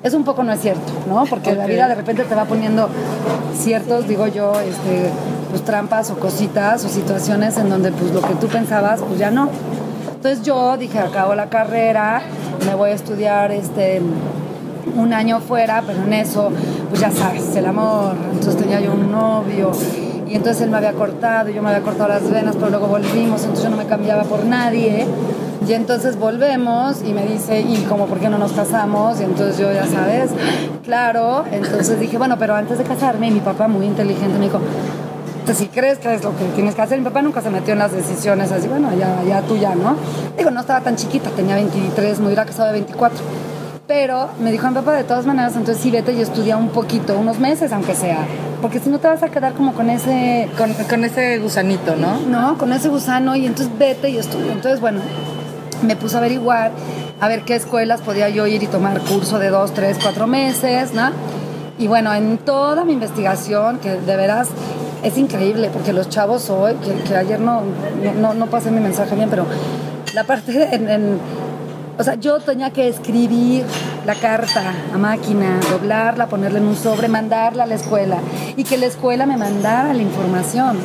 es 0.03 0.15
un 0.15 0.25
poco 0.25 0.43
no 0.43 0.53
es 0.53 0.61
cierto, 0.61 0.93
¿no? 1.09 1.25
Porque 1.27 1.55
la 1.55 1.67
vida 1.67 1.89
de 1.89 1.95
repente 1.95 2.25
te 2.25 2.35
va 2.35 2.45
poniendo 2.45 2.89
ciertos, 3.57 4.09
digo 4.09 4.27
yo, 4.27 4.53
este, 4.61 5.11
pues 5.51 5.63
trampas 5.63 6.11
o 6.11 6.17
cositas 6.17 6.85
o 6.85 6.89
situaciones 6.89 7.57
en 7.59 7.71
donde 7.71 7.93
pues 7.93 8.13
lo 8.13 8.21
que 8.21 8.35
tú 8.35 8.49
pensabas, 8.49 9.01
pues 9.01 9.19
ya 9.19 9.31
no. 9.31 9.49
Entonces 10.15 10.43
yo 10.43 10.77
dije, 10.77 10.99
acabo 10.99 11.35
la 11.35 11.49
carrera, 11.49 12.23
me 12.67 12.75
voy 12.75 12.91
a 12.91 12.95
estudiar 12.95 13.53
este 13.53 14.01
un 14.97 15.13
año 15.13 15.41
fuera, 15.41 15.83
pero 15.87 16.03
en 16.03 16.13
eso, 16.13 16.51
pues 16.91 17.01
ya 17.01 17.11
sabes, 17.11 17.55
el 17.55 17.67
amor. 17.67 18.15
Entonces 18.33 18.57
tenía 18.57 18.81
yo 18.81 18.93
un 18.93 19.11
novio 19.11 19.71
y 20.29 20.35
entonces 20.35 20.63
él 20.63 20.71
me 20.71 20.79
había 20.79 20.95
cortado, 20.95 21.51
yo 21.51 21.63
me 21.63 21.69
había 21.69 21.83
cortado 21.83 22.09
las 22.09 22.29
venas, 22.31 22.57
pero 22.57 22.71
luego 22.71 22.87
volvimos, 22.87 23.43
entonces 23.43 23.65
yo 23.65 23.71
no 23.71 23.77
me 23.77 23.87
cambiaba 23.87 24.25
por 24.25 24.45
nadie. 24.45 25.07
Y 25.67 25.75
entonces 25.75 26.19
volvemos 26.19 27.03
y 27.05 27.13
me 27.13 27.25
dice, 27.25 27.61
¿y 27.61 27.85
como 27.89 28.07
por 28.07 28.19
qué 28.19 28.29
no 28.29 28.39
nos 28.39 28.53
casamos? 28.53 29.21
Y 29.21 29.25
entonces 29.25 29.59
yo, 29.59 29.73
ya 29.73 29.87
sabes, 29.87 30.31
claro. 30.85 31.45
Entonces 31.51 32.01
dije, 32.01 32.19
bueno, 32.19 32.37
pero 32.39 32.55
antes 32.55 32.79
de 32.79 32.85
casarme, 32.85 33.31
mi 33.31 33.41
papá 33.41 33.69
muy 33.69 33.87
inteligente 33.87 34.39
me 34.39 34.47
dijo, 34.47 34.61
pues, 35.45 35.59
si 35.59 35.67
crees 35.67 35.99
que 35.99 36.15
es 36.15 36.25
lo 36.25 36.37
que 36.37 36.45
tienes 36.55 36.75
que 36.75 36.83
hacer, 36.83 36.99
mi 36.99 37.05
papá 37.05 37.23
nunca 37.23 37.41
se 37.41 37.51
metió 37.51 37.73
en 37.73 37.79
las 37.79 37.93
decisiones 37.93 38.51
así, 38.51 38.69
bueno, 38.69 38.89
ya, 38.99 39.23
ya 39.27 39.43
tú 39.43 39.57
ya, 39.57 39.75
¿no? 39.75 39.97
Digo, 40.37 40.51
no 40.51 40.61
estaba 40.61 40.81
tan 40.81 40.97
chiquita, 40.97 41.31
tenía 41.31 41.55
23, 41.57 42.21
me 42.21 42.27
hubiera 42.27 42.45
casado 42.45 42.69
de 42.69 42.75
24. 42.75 43.19
Pero 43.87 44.29
me 44.41 44.53
dijo 44.53 44.69
mi 44.69 44.75
papá, 44.75 44.93
de 44.95 45.05
todas 45.05 45.27
maneras, 45.27 45.55
entonces 45.57 45.83
sí 45.83 45.91
vete 45.91 46.13
y 46.13 46.21
estudia 46.21 46.57
un 46.57 46.69
poquito, 46.69 47.19
unos 47.19 47.39
meses 47.39 47.73
aunque 47.73 47.95
sea, 47.95 48.25
porque 48.61 48.79
si 48.79 48.89
no 48.89 48.99
te 49.01 49.09
vas 49.09 49.23
a 49.23 49.29
quedar 49.29 49.55
como 49.55 49.75
con 49.75 49.91
ese... 49.91 50.49
Con, 50.57 50.73
con 50.73 51.05
ese 51.05 51.39
gusanito, 51.39 51.97
¿no? 51.97 52.21
No, 52.21 52.57
con 52.57 52.73
ese 52.73 52.89
gusano 52.89 53.35
y 53.35 53.47
entonces 53.47 53.77
vete 53.77 54.11
y 54.11 54.19
estudia. 54.19 54.53
Entonces, 54.53 54.81
bueno, 54.81 55.01
me 55.83 55.97
puse 55.97 56.17
a 56.17 56.19
averiguar 56.19 56.73
a 57.21 57.29
ver 57.29 57.43
qué 57.43 57.55
escuelas 57.55 58.01
podía 58.01 58.29
yo 58.29 58.47
ir 58.47 58.63
y 58.63 58.67
tomar 58.67 59.01
curso 59.01 59.39
de 59.39 59.51
dos, 59.51 59.73
tres, 59.73 59.99
cuatro 60.03 60.27
meses, 60.27 60.93
¿no? 60.93 61.11
Y 61.79 61.87
bueno, 61.87 62.13
en 62.15 62.39
toda 62.39 62.85
mi 62.85 62.93
investigación, 62.93 63.79
que 63.79 63.97
de 63.97 64.17
veras 64.17 64.49
es 65.03 65.19
increíble, 65.19 65.71
porque 65.73 65.93
los 65.93 66.09
chavos 66.09 66.49
hoy, 66.51 66.75
que, 67.07 67.17
ayer 67.17 67.41
no, 67.41 67.63
no, 68.21 68.35
no, 68.35 68.47
pasé 68.47 68.71
mi 68.71 68.81
mensaje 68.81 69.15
bien, 69.15 69.29
pero 69.31 69.47
la 70.15 70.25
parte 70.25 70.75
en, 70.75 70.89
en, 70.89 71.19
o 71.99 72.05
sea, 72.05 72.15
yo 72.15 72.41
tenía 72.41 72.71
que 72.71 72.89
escribir 72.89 73.65
la 74.07 74.15
carta 74.15 74.73
a 74.93 74.99
máquina, 74.99 75.61
doblarla, 75.71 76.27
ponerla 76.27 76.59
en 76.59 76.67
un 76.67 76.77
sobre, 76.77 77.09
mandarla 77.09 77.65
a 77.65 77.67
la 77.67 77.75
escuela 77.75 78.19
y 78.57 78.65
que 78.65 78.79
la 78.79 78.87
escuela 78.87 79.27
me 79.27 79.37
mandara 79.37 79.93
la 79.93 80.03
información. 80.03 80.79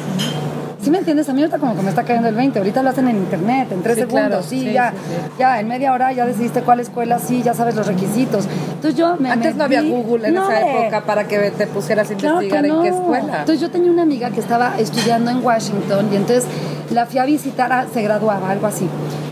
¿Sí 0.87 0.91
me 0.91 0.99
entiendes? 0.99 1.27
A 1.27 1.33
mí 1.33 1.41
ahorita 1.41 1.59
como 1.59 1.75
que 1.75 1.81
me 1.81 1.89
está 1.89 2.03
cayendo 2.03 2.29
el 2.29 2.35
20. 2.35 2.59
Ahorita 2.59 2.81
lo 2.81 2.89
hacen 2.91 3.09
en 3.09 3.17
internet, 3.17 3.67
en 3.73 3.83
tres 3.83 3.95
Sí, 3.95 4.01
segundos. 4.03 4.29
claro. 4.29 4.43
Sí, 4.43 4.61
Sí, 4.61 4.71
ya, 4.71 4.93
ya, 5.37 5.59
en 5.59 5.67
media 5.67 5.91
hora 5.91 6.13
ya 6.13 6.25
decidiste 6.25 6.61
cuál 6.61 6.79
escuela, 6.79 7.19
sí, 7.19 7.43
ya 7.43 7.53
sabes 7.53 7.75
los 7.75 7.85
requisitos. 7.87 8.47
Entonces 8.75 8.95
yo 8.95 9.17
me 9.19 9.29
Antes 9.29 9.57
no 9.57 9.65
había 9.65 9.81
Google 9.81 10.29
en 10.29 10.35
No, 10.35 10.49
esa 10.49 10.61
época 10.61 11.01
para 11.03 11.27
que 11.27 11.51
te 11.51 11.67
pusieras 11.67 12.09
a 12.09 12.15
Claro 12.15 12.35
investigar 12.41 12.65
en 12.65 12.81
qué 12.83 12.87
escuela. 12.87 13.39
Entonces 13.39 13.59
yo 13.59 13.69
tenía 13.69 13.91
una 13.91 14.03
amiga 14.03 14.29
que 14.29 14.39
estaba 14.39 14.79
estudiando 14.79 15.29
en 15.29 15.43
Washington 15.43 16.07
y 16.09 16.15
entonces 16.15 16.45
la 16.91 17.05
fui 17.05 17.19
a 17.19 17.25
visitar, 17.25 17.85
se 17.93 18.01
graduaba, 18.01 18.49
algo 18.49 18.67
así. 18.67 18.87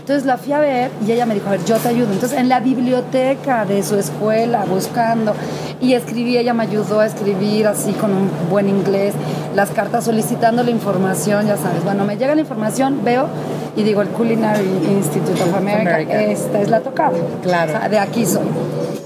Entonces 0.06 0.24
la 0.24 0.36
fui 0.36 0.52
a 0.52 0.60
ver 0.60 0.92
y 1.04 1.10
ella 1.10 1.26
me 1.26 1.34
dijo, 1.34 1.48
a 1.48 1.50
ver, 1.50 1.64
yo 1.64 1.78
te 1.78 1.88
ayudo. 1.88 2.12
Entonces 2.12 2.38
en 2.38 2.48
la 2.48 2.60
biblioteca 2.60 3.64
de 3.64 3.82
su 3.82 3.96
escuela, 3.96 4.64
buscando, 4.64 5.34
y 5.80 5.94
escribí, 5.94 6.38
ella 6.38 6.54
me 6.54 6.62
ayudó 6.62 7.00
a 7.00 7.06
escribir 7.06 7.66
así 7.66 7.90
con 7.90 8.12
un 8.12 8.30
buen 8.48 8.68
inglés, 8.68 9.14
las 9.56 9.70
cartas 9.70 10.04
solicitando 10.04 10.62
la 10.62 10.70
información, 10.70 11.48
ya 11.48 11.56
sabes. 11.56 11.82
Bueno, 11.82 12.04
me 12.04 12.16
llega 12.16 12.36
la 12.36 12.40
información, 12.40 13.00
veo 13.02 13.26
y 13.74 13.82
digo, 13.82 14.00
el 14.00 14.06
Culinary 14.10 14.62
Institute 14.88 15.42
of 15.42 15.52
America, 15.56 15.96
America. 15.96 16.22
esta 16.22 16.60
es 16.60 16.70
la 16.70 16.82
tocada. 16.82 17.18
Claro. 17.42 17.72
O 17.72 17.76
sea, 17.76 17.88
de 17.88 17.98
aquí 17.98 18.24
soy. 18.24 18.46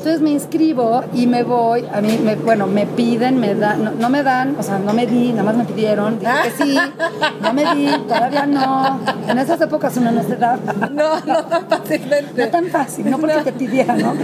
Entonces 0.00 0.22
me 0.22 0.30
inscribo 0.30 1.04
y 1.12 1.26
me 1.26 1.42
voy, 1.42 1.84
a 1.92 2.00
mí, 2.00 2.18
me, 2.24 2.34
bueno, 2.34 2.66
me 2.66 2.86
piden, 2.86 3.38
me 3.38 3.54
dan, 3.54 3.84
no, 3.84 3.90
no 3.90 4.08
me 4.08 4.22
dan, 4.22 4.56
o 4.58 4.62
sea, 4.62 4.78
no 4.78 4.94
me 4.94 5.06
di, 5.06 5.28
nada 5.32 5.42
más 5.42 5.56
me 5.56 5.64
pidieron, 5.66 6.18
dije 6.18 6.32
que 6.42 6.64
sí, 6.64 6.78
no 7.42 7.52
me 7.52 7.74
di, 7.74 7.86
todavía 8.08 8.46
no. 8.46 8.98
En 9.28 9.38
esas 9.38 9.60
épocas 9.60 9.94
uno 9.98 10.10
no 10.10 10.22
se 10.22 10.36
da. 10.36 10.58
No, 10.90 11.20
no 11.20 11.44
tan 11.44 11.66
fácilmente. 11.68 12.46
No 12.46 12.50
tan 12.50 12.64
fácil, 12.68 13.10
no 13.10 13.18
porque 13.18 13.42
te 13.44 13.52
pidiera, 13.52 13.94
¿no? 13.94 14.14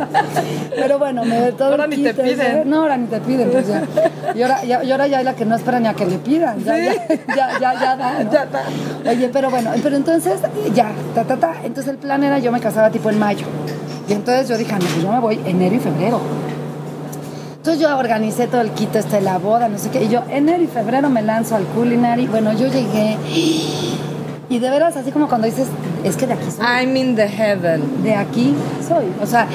Pero 0.76 0.98
bueno, 0.98 1.24
me 1.24 1.50
todo 1.52 1.70
Ahora 1.70 1.86
ni 1.86 1.96
te 1.96 2.12
kit, 2.12 2.22
piden. 2.22 2.56
¿eh? 2.58 2.62
No, 2.66 2.82
ahora 2.82 2.98
ni 2.98 3.06
te 3.06 3.18
piden, 3.20 3.50
pues 3.50 3.68
ya. 3.68 3.84
Y 4.34 4.42
ahora 4.42 4.64
ya, 4.64 4.84
y 4.84 4.92
ahora 4.92 5.06
ya 5.06 5.18
hay 5.20 5.24
la 5.24 5.34
que 5.34 5.46
no 5.46 5.56
espera 5.56 5.80
ni 5.80 5.88
a 5.88 5.94
que 5.94 6.04
le 6.04 6.18
pidan, 6.18 6.62
ya, 6.62 6.76
ya, 6.76 6.92
ya, 7.34 7.58
ya, 7.58 7.80
ya 7.80 7.96
da, 7.96 8.22
¿no? 8.22 8.30
Ya 8.30 8.44
da. 8.44 8.64
Oye, 9.08 9.30
pero 9.32 9.48
bueno, 9.48 9.70
pero 9.82 9.96
entonces 9.96 10.40
ya, 10.74 10.90
ta, 11.14 11.24
ta, 11.24 11.38
ta. 11.38 11.54
Entonces 11.64 11.90
el 11.94 11.98
plan 11.98 12.22
era 12.22 12.38
yo 12.38 12.52
me 12.52 12.60
casaba 12.60 12.90
tipo 12.90 13.08
en 13.08 13.18
mayo. 13.18 13.46
Y 14.08 14.12
entonces 14.12 14.48
yo 14.48 14.56
dije, 14.56 14.72
ah, 14.72 14.78
no, 14.78 14.86
pues 14.86 15.02
yo 15.02 15.12
me 15.12 15.20
voy 15.20 15.40
enero 15.44 15.74
y 15.74 15.78
febrero. 15.78 16.20
Entonces 17.56 17.82
yo 17.82 17.96
organicé 17.98 18.46
todo 18.46 18.60
el 18.60 18.70
kit 18.70 18.94
este 18.94 19.20
la 19.20 19.38
boda, 19.38 19.68
no 19.68 19.76
sé 19.76 19.90
qué. 19.90 20.04
Y 20.04 20.08
yo 20.08 20.22
enero 20.30 20.62
y 20.62 20.68
febrero 20.68 21.10
me 21.10 21.22
lanzo 21.22 21.56
al 21.56 21.64
culinary. 21.64 22.28
Bueno, 22.28 22.52
yo 22.52 22.68
llegué. 22.68 23.16
Y 24.48 24.58
de 24.60 24.70
veras, 24.70 24.96
así 24.96 25.10
como 25.10 25.28
cuando 25.28 25.48
dices, 25.48 25.66
es 26.04 26.16
que 26.16 26.28
de 26.28 26.34
aquí 26.34 26.48
soy. 26.48 26.64
I'm 26.64 26.96
in 26.96 27.16
the 27.16 27.26
heaven. 27.26 28.04
De 28.04 28.14
aquí 28.14 28.54
soy. 28.86 29.06
O 29.20 29.26
sea, 29.26 29.48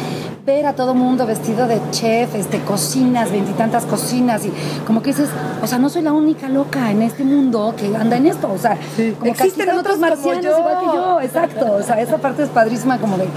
ver 0.45 0.65
a 0.65 0.73
todo 0.73 0.93
mundo 0.93 1.25
vestido 1.25 1.67
de 1.67 1.80
chef, 1.91 2.36
este, 2.36 2.60
cocinas, 2.60 3.32
veintitantas 3.32 3.86
cocinas. 3.86 4.45
Y 4.45 4.51
como 4.86 5.01
que 5.01 5.12
dices, 5.12 5.30
o 5.62 5.67
sea, 5.67 5.77
no 5.77 5.89
soy 5.89 6.01
la 6.01 6.13
única 6.13 6.49
loca 6.49 6.91
en 6.91 7.01
este 7.01 7.23
mundo 7.23 7.73
que 7.77 7.95
anda 7.95 8.17
en 8.17 8.27
esto. 8.27 8.51
O 8.51 8.58
sea, 8.58 8.75
como 8.75 9.23
que 9.23 9.32
aquí 9.32 9.47
Existen 9.47 9.77
otros 9.77 9.99
marcianos 9.99 10.58
igual 10.58 10.80
que 10.80 10.86
yo. 10.86 11.21
Exacto. 11.21 11.73
O 11.73 11.84
sea, 11.84 12.01
esa 12.01 12.17
parte 12.17 12.43
es 12.43 12.49
padrísima 12.49 12.97
como 12.97 13.17
de, 13.17 13.27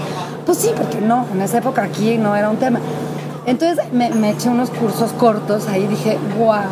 pues 0.45 0.57
sí, 0.57 0.71
porque 0.75 1.01
no, 1.01 1.25
en 1.33 1.41
esa 1.41 1.59
época 1.59 1.83
aquí 1.83 2.17
no 2.17 2.35
era 2.35 2.49
un 2.49 2.57
tema. 2.57 2.79
Entonces 3.45 3.85
me, 3.91 4.09
me 4.09 4.31
eché 4.31 4.49
unos 4.49 4.71
cursos 4.71 5.11
cortos, 5.11 5.67
ahí 5.67 5.85
dije, 5.85 6.17
wow, 6.39 6.63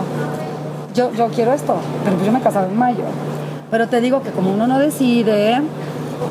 yo, 0.96 1.12
yo 1.14 1.28
quiero 1.28 1.54
esto, 1.54 1.76
pero 2.04 2.16
pues 2.16 2.26
yo 2.26 2.32
me 2.32 2.42
casaba 2.42 2.66
en 2.68 2.76
mayo. 2.76 3.04
Pero 3.70 3.88
te 3.88 4.02
digo 4.02 4.24
que 4.24 4.32
como 4.32 4.52
uno 4.52 4.66
no 4.66 4.80
decide, 4.80 5.62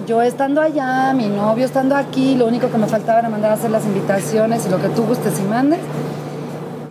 yo 0.07 0.23
estando 0.23 0.61
allá, 0.61 1.13
mi 1.15 1.29
novio 1.29 1.65
estando 1.65 1.97
aquí, 1.97 2.35
lo 2.35 2.47
único 2.47 2.71
que 2.71 2.79
me 2.79 2.87
faltaba 2.87 3.21
era 3.21 3.29
mandar 3.29 3.51
a 3.53 3.55
hacer 3.55 3.71
las 3.71 3.85
invitaciones 3.85 4.67
y 4.67 4.71
lo 4.71 4.81
que 4.81 4.89
tú 4.89 5.05
gustes 5.05 5.39
y 5.41 5.43
mandes. 5.43 5.81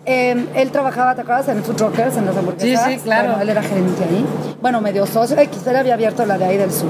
Eh, 0.06 0.48
él 0.56 0.72
trabajaba, 0.72 1.16
¿te 1.16 1.22
acuerdas? 1.22 1.48
En 1.50 1.64
Food 1.64 1.80
Rockers, 1.80 2.18
en 2.18 2.26
las 2.26 2.36
hamburguesas. 2.36 2.86
Sí, 2.86 2.94
sí, 2.96 3.00
claro. 3.02 3.30
Bueno, 3.30 3.42
él 3.44 3.50
era 3.50 3.62
gerente 3.62 4.04
ahí. 4.04 4.26
Bueno, 4.62 4.82
medio 4.82 5.06
socio, 5.06 5.38
X, 5.38 5.68
él 5.68 5.76
había 5.76 5.94
abierto 5.94 6.26
la 6.26 6.38
de 6.38 6.46
ahí 6.46 6.58
del 6.58 6.72
sur. 6.72 6.90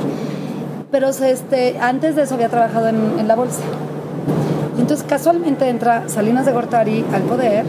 Pero 0.91 1.09
este, 1.09 1.77
antes 1.79 2.15
de 2.15 2.23
eso 2.23 2.35
había 2.35 2.49
trabajado 2.49 2.87
en, 2.87 3.19
en 3.19 3.27
la 3.27 3.35
bolsa. 3.35 3.61
Y 4.77 4.81
entonces 4.81 5.05
casualmente 5.07 5.67
entra 5.67 6.07
Salinas 6.07 6.45
de 6.45 6.51
Gortari 6.51 7.05
al 7.13 7.21
poder 7.23 7.65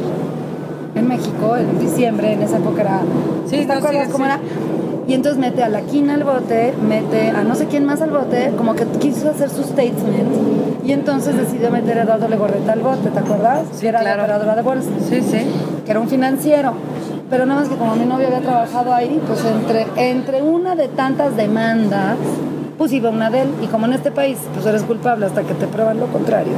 en 0.94 1.08
México 1.08 1.56
en 1.56 1.78
diciembre, 1.78 2.32
en 2.32 2.42
esa 2.42 2.58
época 2.58 2.82
era... 2.82 3.00
Sí, 3.46 3.58
¿Te 3.58 3.66
no, 3.66 3.74
acuerdas 3.74 4.06
sí, 4.06 4.12
cómo 4.12 4.24
sí. 4.24 4.30
era? 4.30 4.40
Y 5.08 5.14
entonces 5.14 5.38
mete 5.40 5.62
a 5.64 5.68
la 5.68 5.80
quina 5.82 6.14
al 6.14 6.22
bote, 6.24 6.72
mete 6.86 7.30
a 7.30 7.42
no 7.42 7.54
sé 7.56 7.66
quién 7.66 7.84
más 7.84 8.00
al 8.00 8.10
bote, 8.10 8.52
como 8.56 8.74
que 8.74 8.84
quiso 9.00 9.28
hacer 9.30 9.50
su 9.50 9.62
statement. 9.64 10.84
Y 10.84 10.92
entonces 10.92 11.36
decidió 11.36 11.70
meter 11.70 11.98
a 11.98 12.02
Eduardo 12.02 12.28
Legorreta 12.28 12.72
al 12.72 12.80
bote, 12.80 13.10
¿te 13.10 13.18
acuerdas? 13.18 13.60
Sí, 13.72 13.80
Que 13.82 13.88
era 13.88 14.00
claro. 14.00 14.18
la 14.18 14.22
operadora 14.24 14.54
de 14.56 14.62
bolsa 14.62 14.88
Sí, 15.08 15.20
sí. 15.20 15.38
que 15.84 15.90
era 15.90 16.00
un 16.00 16.08
financiero. 16.08 16.72
Pero 17.30 17.46
nada 17.46 17.60
más 17.60 17.68
que 17.68 17.76
como 17.76 17.96
mi 17.96 18.04
novio 18.04 18.26
había 18.28 18.40
trabajado 18.40 18.92
ahí, 18.94 19.20
pues 19.26 19.40
entre, 19.44 19.86
entre 19.96 20.42
una 20.42 20.76
de 20.76 20.88
tantas 20.88 21.36
demandas, 21.36 22.16
pues 22.78 22.92
iba 22.92 23.10
una 23.10 23.30
de 23.30 23.42
él. 23.42 23.48
Y 23.62 23.66
como 23.66 23.86
en 23.86 23.94
este 23.94 24.10
país, 24.12 24.38
pues 24.54 24.66
eres 24.66 24.82
culpable 24.82 25.26
hasta 25.26 25.42
que 25.42 25.54
te 25.54 25.66
prueban 25.66 25.98
lo 25.98 26.06
contrario. 26.06 26.52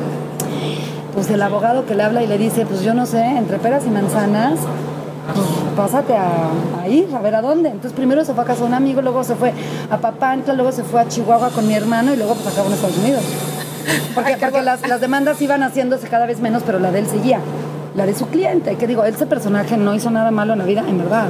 Pues 1.15 1.31
el 1.31 1.41
abogado 1.43 1.87
que 1.87 1.95
le 1.95 2.03
habla 2.03 2.23
y 2.23 2.27
le 2.27 2.39
dice, 2.39 2.67
pues 2.67 2.83
yo 2.83 2.93
no 2.93 3.07
sé, 3.07 3.25
entre 3.25 3.59
peras 3.59 3.85
y 3.87 3.91
manzanas, 3.91 4.59
pues 5.33 5.47
pásate 5.77 6.15
a, 6.17 6.29
a 6.83 6.89
ir, 6.89 7.09
a 7.15 7.21
ver 7.21 7.35
a 7.35 7.43
dónde. 7.43 7.69
Entonces 7.69 7.93
primero 7.93 8.25
se 8.25 8.35
fue 8.35 8.45
a 8.45 8.47
casa 8.47 8.61
de 8.63 8.67
un 8.69 8.75
amigo, 8.75 9.03
luego 9.03 9.25
se 9.25 9.35
fue 9.35 9.53
a 9.91 9.97
Papantla, 9.99 10.55
luego 10.55 10.73
se 10.73 10.83
fue 10.83 11.01
a 11.01 11.09
Chihuahua 11.09 11.51
con 11.51 11.67
mi 11.67 11.75
hermano 11.75 12.13
y 12.13 12.17
luego 12.17 12.35
pues 12.35 12.47
acabó 12.47 12.69
en 12.69 12.75
Estados 12.75 12.99
Unidos. 12.99 13.23
Porque, 14.15 14.37
porque 14.41 14.63
las, 14.63 14.87
las 14.89 15.01
demandas 15.01 15.41
iban 15.43 15.63
haciéndose 15.63 16.09
cada 16.09 16.27
vez 16.27 16.41
menos, 16.41 16.63
pero 16.65 16.79
la 16.79 16.91
de 16.91 17.01
él 17.01 17.07
seguía. 17.07 17.39
La 17.95 18.07
de 18.07 18.15
su 18.15 18.27
cliente, 18.29 18.77
que 18.77 18.87
digo, 18.87 19.05
ese 19.05 19.27
personaje 19.27 19.77
no 19.77 19.95
hizo 19.95 20.11
nada 20.11 20.31
malo 20.31 20.53
en 20.55 20.59
la 20.61 20.65
vida, 20.65 20.85
en 20.89 20.99
verdad. 20.99 21.27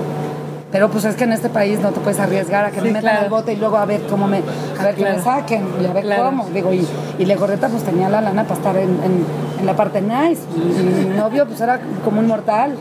Pero 0.73 0.91
pues 0.91 1.05
es 1.05 1.15
que 1.15 1.23
en 1.25 1.33
este 1.33 1.49
país 1.51 1.79
no 1.81 1.91
te 1.91 2.01
puedes 2.01 2.19
arriesgar 2.19 2.65
a 2.65 2.71
que 2.71 2.79
Sí, 2.81 2.87
me 2.87 2.93
metan 2.95 3.03
claro. 3.03 3.25
al 3.25 3.31
bote 3.31 3.53
y 3.53 3.57
luego 3.57 3.77
a 3.77 3.85
ver 3.85 4.01
cómo 4.11 4.27
me, 4.27 4.39
a 4.79 4.83
ver 4.85 4.95
que 4.97 5.03
Claro. 5.03 5.19
me 5.19 5.23
saquen 5.23 5.65
y 5.81 5.87
a 5.87 5.93
ver 5.93 6.03
Claro. 6.05 6.25
cómo. 6.25 6.47
Digo, 6.53 6.73
y, 6.73 6.85
y 7.19 7.25
Legorreta 7.27 7.69
pues 7.69 7.85
tenía 7.85 8.09
la 8.09 8.21
lana 8.21 8.43
para 8.43 8.55
estar 8.57 8.77
en, 8.77 8.89
en- 9.05 9.25
en 9.61 9.67
la 9.67 9.77
parte 9.77 10.01
nice. 10.01 10.41
Y 10.57 10.83
mi 11.09 11.17
novio 11.17 11.47
pues 11.47 11.61
era 11.61 11.79
como 12.05 12.19
un 12.21 12.27
mortal, 12.27 12.75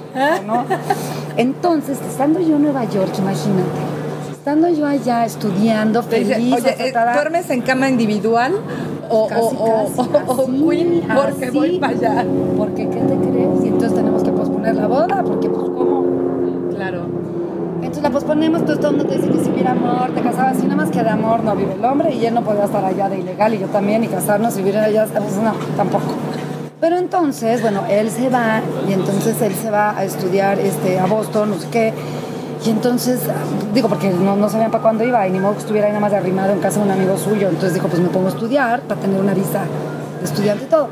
¿no? 0.45 0.65
Entonces, 1.37 1.97
estando 2.07 2.39
yo 2.39 2.55
en 2.57 2.63
Nueva 2.63 2.83
York, 2.85 3.11
imagínate, 3.17 3.69
estando 4.31 4.69
yo 4.69 4.85
allá 4.85 5.25
estudiando, 5.25 6.01
dice, 6.03 6.25
feliz, 6.35 6.53
oye, 6.53 6.75
eh, 6.89 6.93
¿duermes 7.13 7.49
en 7.49 7.61
cama 7.61 7.89
individual 7.89 8.53
o, 9.09 9.27
Casi, 9.27 9.41
o, 9.57 9.65
casi, 9.65 9.99
o- 9.99 10.31
o 10.31 10.43
así, 10.43 10.51
queen? 10.69 11.03
Porque 11.15 11.45
así. 11.45 11.57
voy 11.57 11.79
para 11.79 11.93
allá. 11.93 12.25
Porque, 12.57 12.87
¿qué 12.89 12.99
te 12.99 13.15
crees? 13.17 13.63
Y 13.63 13.67
entonces 13.67 13.95
tenemos 13.95 14.23
que 14.23 14.31
posponer 14.31 14.75
la 14.75 14.87
boda, 14.87 15.23
porque 15.23 15.49
pues, 15.49 15.63
¿cómo? 15.63 16.05
Claro. 16.75 17.05
Entonces 17.77 18.03
la 18.03 18.09
posponemos, 18.11 18.59
entonces 18.61 18.79
todo 18.81 18.91
el 18.91 18.97
mundo 18.97 19.11
te 19.13 19.17
dice 19.19 19.29
que 19.31 19.43
si 19.43 19.49
hubiera 19.51 19.71
amor, 19.71 20.11
te 20.15 20.21
casabas 20.21 20.55
así, 20.57 20.63
nada 20.63 20.77
más 20.77 20.89
que 20.89 21.03
de 21.03 21.09
amor 21.09 21.43
no 21.43 21.55
vive 21.55 21.73
el 21.73 21.83
hombre 21.83 22.13
y 22.13 22.25
él 22.25 22.33
no 22.33 22.41
podía 22.41 22.63
estar 22.65 22.83
allá 22.85 23.09
de 23.09 23.19
ilegal 23.19 23.53
y 23.55 23.59
yo 23.59 23.67
también 23.67 24.03
y 24.03 24.07
casarnos 24.07 24.55
y 24.55 24.59
vivir 24.59 24.77
allá, 24.77 25.05
pues 25.05 25.35
no, 25.37 25.51
tampoco. 25.75 26.05
Pero 26.83 26.97
entonces, 26.97 27.61
bueno, 27.61 27.85
él 27.89 28.11
se 28.11 28.27
va 28.27 28.61
y 28.89 28.91
entonces 28.91 29.41
él 29.41 29.55
se 29.55 29.71
va 29.71 29.97
a 29.97 30.03
estudiar 30.03 30.59
este, 30.59 30.99
a 30.99 31.05
Boston, 31.05 31.51
no 31.51 31.57
sé 31.57 31.69
qué. 31.71 31.93
Y 32.65 32.69
entonces, 32.71 33.21
digo, 33.73 33.87
porque 33.87 34.09
no, 34.09 34.35
no 34.35 34.49
sabían 34.49 34.69
para 34.69 34.81
cuándo 34.81 35.05
iba 35.05 35.25
y 35.25 35.31
ni 35.31 35.39
modo 35.39 35.53
que 35.53 35.59
estuviera 35.59 35.87
ahí 35.87 35.93
nada 35.93 36.01
más 36.01 36.11
arrimado 36.11 36.51
en 36.51 36.59
casa 36.59 36.79
de 36.79 36.85
un 36.87 36.91
amigo 36.91 37.17
suyo. 37.17 37.47
Entonces 37.47 37.75
dijo, 37.75 37.87
pues 37.87 38.01
me 38.01 38.09
pongo 38.09 38.25
a 38.25 38.31
estudiar 38.31 38.81
para 38.81 38.99
tener 38.99 39.17
una 39.17 39.33
visa 39.33 39.61
de 40.19 40.25
estudiante 40.25 40.65
y 40.65 40.67
todo. 40.67 40.89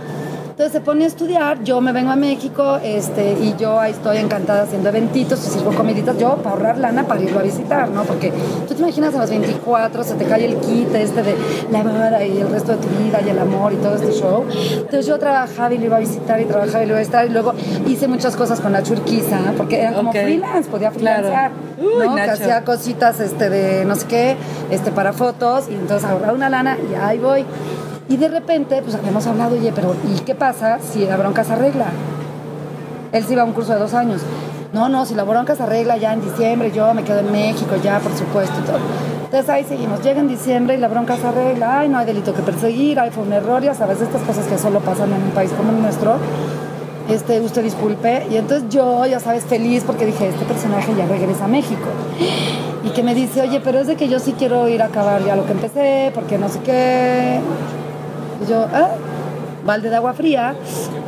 Entonces 0.52 0.74
se 0.74 0.82
pone 0.82 1.06
a 1.06 1.08
estudiar, 1.08 1.64
yo 1.64 1.80
me 1.82 1.92
vengo 1.94 2.12
a 2.12 2.16
México 2.16 2.78
este, 2.84 3.34
y 3.42 3.56
yo 3.58 3.80
ahí 3.80 3.94
estoy 3.94 4.18
encantada 4.18 4.64
haciendo 4.64 4.90
eventitos 4.90 5.40
y 5.48 5.50
sirvo 5.50 5.72
comiditas, 5.72 6.18
yo 6.18 6.36
para 6.36 6.52
ahorrar 6.52 6.78
lana 6.78 7.08
para 7.08 7.22
irlo 7.22 7.40
a 7.40 7.44
visitar, 7.44 7.90
¿no? 7.90 8.04
Porque 8.04 8.32
tú 8.68 8.74
te 8.76 8.82
imaginas 8.82 9.16
a 9.16 9.20
los 9.20 9.30
24 9.30 10.04
se 10.04 10.14
te 10.16 10.26
cae 10.26 10.46
el 10.46 10.58
kit 10.58 10.94
este 10.94 11.24
de 11.24 11.36
la 11.72 11.82
boda 11.82 12.24
y 12.26 12.38
el 12.42 12.50
resto 12.50 12.74
de 12.74 12.78
tu 12.80 12.88
vida 13.04 13.22
y 13.26 13.30
el 13.30 13.40
amor 13.40 13.72
y 13.74 13.78
todo 13.78 13.96
este 13.96 14.12
show. 14.12 14.44
Entonces 14.76 15.06
yo 15.08 15.18
trabajaba 15.18 15.74
y 15.74 15.78
lo 15.78 15.86
iba 15.86 15.98
a 15.98 16.00
visitar 16.02 16.40
y 16.42 16.46
trabajaba 16.46 16.84
y 16.84 16.88
lo 16.88 16.92
iba 16.92 16.98
a 16.98 17.02
visitar 17.02 17.26
y 17.26 17.30
luego 17.30 17.54
hice 17.88 18.08
muchas 18.10 18.36
cosas 18.36 18.60
con 18.60 18.74
la 18.74 18.84
churquiza, 18.84 19.40
porque 19.58 19.82
era 19.82 19.94
como 19.94 20.10
Ok. 20.10 20.18
freelance, 20.18 20.70
podía 20.70 20.92
Claro. 20.92 21.24
freelancear, 21.28 21.52
Uy, 21.80 22.08
¿no? 22.08 22.16
Que 22.16 22.22
hacía 22.22 22.64
cositas 22.66 23.20
este, 23.22 23.50
de 23.50 23.86
no 23.86 23.96
sé 23.96 24.06
qué, 24.06 24.36
este, 24.70 24.92
para 24.92 25.14
fotos 25.14 25.70
y 25.70 25.76
entonces 25.76 26.08
ahorraba 26.08 26.34
una 26.34 26.50
lana 26.50 26.78
y 26.78 26.94
ahí 26.96 27.18
voy. 27.20 27.46
Y 28.12 28.18
de 28.18 28.28
repente, 28.28 28.82
pues 28.82 28.94
habíamos 28.94 29.26
hablado, 29.26 29.56
oye, 29.56 29.72
pero 29.74 29.96
¿y 30.14 30.20
qué 30.20 30.36
pasa 30.36 30.80
si 30.80 31.06
la 31.06 31.16
bronca 31.16 31.46
se 31.46 31.54
arregla? 31.54 31.86
Él 33.14 33.24
se 33.24 33.32
iba 33.32 33.44
a 33.44 33.46
un 33.46 33.54
curso 33.54 33.72
de 33.72 33.80
dos 33.80 33.94
años. 33.94 34.22
No, 34.74 34.90
no, 34.90 35.06
si 35.06 35.16
la 35.16 35.24
bronca 35.24 35.56
se 35.56 35.64
arregla 35.64 35.96
ya 35.96 36.12
en 36.12 36.20
diciembre, 36.20 36.74
yo 36.74 36.94
me 36.94 37.06
quedo 37.06 37.20
en 37.20 37.32
México 37.32 37.78
ya, 37.82 38.00
por 38.00 38.12
supuesto, 38.14 38.54
y 38.60 38.64
todo. 38.64 38.80
Entonces 39.24 39.50
ahí 39.50 39.64
seguimos. 39.64 40.04
Llega 40.04 40.20
en 40.20 40.28
diciembre 40.28 40.76
y 40.76 40.78
la 40.78 40.90
bronca 40.90 41.16
se 41.16 41.26
arregla. 41.26 41.80
Ay, 41.80 41.88
no 41.88 42.00
hay 42.00 42.06
delito 42.06 42.34
que 42.34 42.42
perseguir, 42.42 43.00
ay, 43.00 43.12
fue 43.12 43.24
un 43.24 43.32
error, 43.32 43.64
ya 43.64 43.74
sabes, 43.74 44.02
estas 44.02 44.22
cosas 44.24 44.46
que 44.46 44.58
solo 44.58 44.82
pasan 44.82 45.14
en 45.14 45.24
un 45.24 45.32
país 45.32 45.52
como 45.56 45.72
el 45.72 45.82
nuestro. 45.82 46.18
Este, 47.08 47.40
usted 47.40 47.64
disculpe. 47.64 48.28
Y 48.30 48.36
entonces 48.36 48.68
yo, 48.70 49.06
ya 49.06 49.22
sabes, 49.22 49.46
feliz 49.46 49.86
porque 49.88 50.06
dije, 50.06 50.28
este 50.28 50.44
personaje 50.44 50.94
ya 50.98 51.06
regresa 51.06 51.46
a 51.46 51.48
México. 51.48 51.88
Y 52.84 52.90
que 52.90 53.04
me 53.04 53.16
dice, 53.16 53.40
oye, 53.40 53.62
pero 53.64 53.80
es 53.80 53.88
de 53.88 53.96
que 53.96 54.10
yo 54.10 54.20
sí 54.20 54.36
quiero 54.38 54.68
ir 54.68 54.82
a 54.82 54.88
acabar 54.88 55.24
ya 55.24 55.38
lo 55.38 55.46
que 55.46 55.54
empecé, 55.54 56.12
porque 56.14 56.38
no 56.38 56.50
sé 56.50 56.60
qué. 56.60 57.40
Y 58.44 58.50
yo, 58.50 58.66
ah, 58.74 58.90
balde 59.66 59.90
de 59.90 59.96
agua 59.96 60.14
fría. 60.14 60.56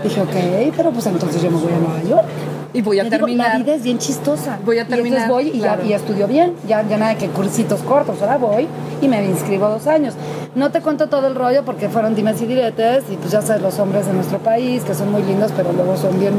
Dije, 0.03 0.21
ok, 0.21 0.73
pero 0.75 0.91
pues 0.91 1.05
entonces 1.07 1.41
yo 1.41 1.49
me 1.51 1.57
voy 1.57 1.71
a 1.73 1.77
Nueva 1.77 2.03
York. 2.03 2.27
Y 2.75 2.81
voy 2.81 2.99
a 2.99 3.03
Le 3.03 3.09
digo, 3.11 3.19
terminar. 3.27 3.53
la 3.53 3.57
vida 3.63 3.75
es 3.75 3.83
bien 3.83 3.99
chistosa. 3.99 4.57
Voy 4.65 4.77
a 4.77 4.81
Y 4.81 4.81
entonces 4.85 5.03
terminar, 5.03 5.29
voy 5.29 5.49
y, 5.53 5.59
ya- 5.59 5.79
y 5.85 5.93
estudio 5.93 6.27
bien. 6.27 6.55
Ya, 6.67 6.81
ya 6.87 6.97
nada 6.97 7.11
de 7.13 7.17
que 7.17 7.27
cursitos 7.27 7.81
cortos. 7.81 8.19
Ahora 8.21 8.37
voy 8.37 8.67
y 9.01 9.07
me 9.07 9.23
inscribo 9.25 9.69
dos 9.69 9.85
años. 9.85 10.15
No 10.55 10.71
te 10.71 10.81
cuento 10.81 11.07
todo 11.07 11.27
el 11.27 11.35
rollo 11.35 11.63
porque 11.65 11.87
fueron 11.89 12.15
dimes 12.15 12.41
y 12.41 12.47
diretes. 12.47 13.03
Y 13.11 13.15
pues 13.17 13.31
ya 13.31 13.43
sabes, 13.43 13.61
los 13.61 13.77
hombres 13.77 14.07
de 14.07 14.13
nuestro 14.13 14.39
país, 14.39 14.83
que 14.83 14.95
son 14.95 15.11
muy 15.11 15.21
lindos, 15.21 15.51
pero 15.55 15.71
luego 15.71 15.95
son 15.97 16.19
bien 16.19 16.33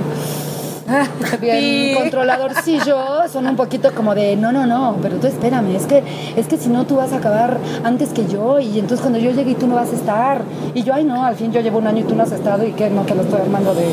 bien 1.40 1.94
controladorcillos, 1.94 3.31
son 3.33 3.47
un 3.47 3.57
poquito 3.57 3.92
como 3.94 4.14
de, 4.14 4.37
no, 4.37 4.53
no, 4.53 4.66
no, 4.66 4.97
pero 5.03 5.16
tú 5.16 5.27
espérame, 5.27 5.75
es 5.77 5.87
que, 5.87 6.03
es 6.37 6.47
que 6.47 6.59
si 6.59 6.68
no 6.68 6.87
tú 6.87 6.97
vas 6.97 7.12
a 7.12 7.16
acabar 7.16 7.59
antes 7.85 8.11
que 8.11 8.27
yo 8.27 8.59
y 8.61 8.79
entonces 8.79 9.01
cuando 9.01 9.18
yo 9.18 9.31
llegue 9.31 9.53
y 9.53 9.55
tú 9.55 9.66
no 9.66 9.77
vas 9.77 9.90
a 9.90 9.94
estar. 9.94 10.42
Y 10.75 10.83
yo, 10.83 10.94
ay 10.94 11.05
no, 11.05 11.25
al 11.25 11.37
fin 11.37 11.53
yo 11.53 11.61
llevo 11.61 11.79
un 11.79 11.87
año 11.87 12.01
y 12.01 12.05
tú 12.05 12.14
no 12.14 12.23
has 12.23 12.33
estado 12.33 12.66
y 12.66 12.73
que 12.73 12.90
no 12.90 13.03
te 13.03 13.14
lo 13.14 13.23
estoy 13.23 13.40
armando 13.40 13.75
de 13.75 13.87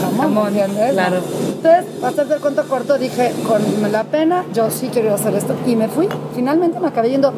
jamón, 0.00 0.48
¿entiendes? 0.48 0.92
claro. 0.92 1.16
Entonces, 1.56 1.84
para 2.00 2.34
el 2.34 2.40
cuento 2.40 2.64
corto, 2.68 2.98
dije, 2.98 3.32
con 3.46 3.62
la 3.90 4.04
pena, 4.04 4.44
yo 4.52 4.70
sí 4.70 4.90
quiero 4.92 5.14
hacer 5.14 5.34
esto 5.34 5.54
y 5.66 5.76
me 5.76 5.88
fui. 5.88 6.08
Finalmente 6.34 6.78
me 6.78 6.88
acabé 6.88 7.10
yendo 7.10 7.32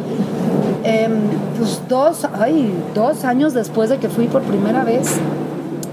em, 0.83 1.12
pues 1.57 1.81
dos, 1.88 2.27
ay, 2.38 2.72
dos 2.94 3.25
años 3.25 3.55
después 3.55 3.90
de 3.90 3.99
que 3.99 4.09
fui 4.09 4.27
por 4.27 4.42
primera 4.42 4.83
vez 4.85 5.20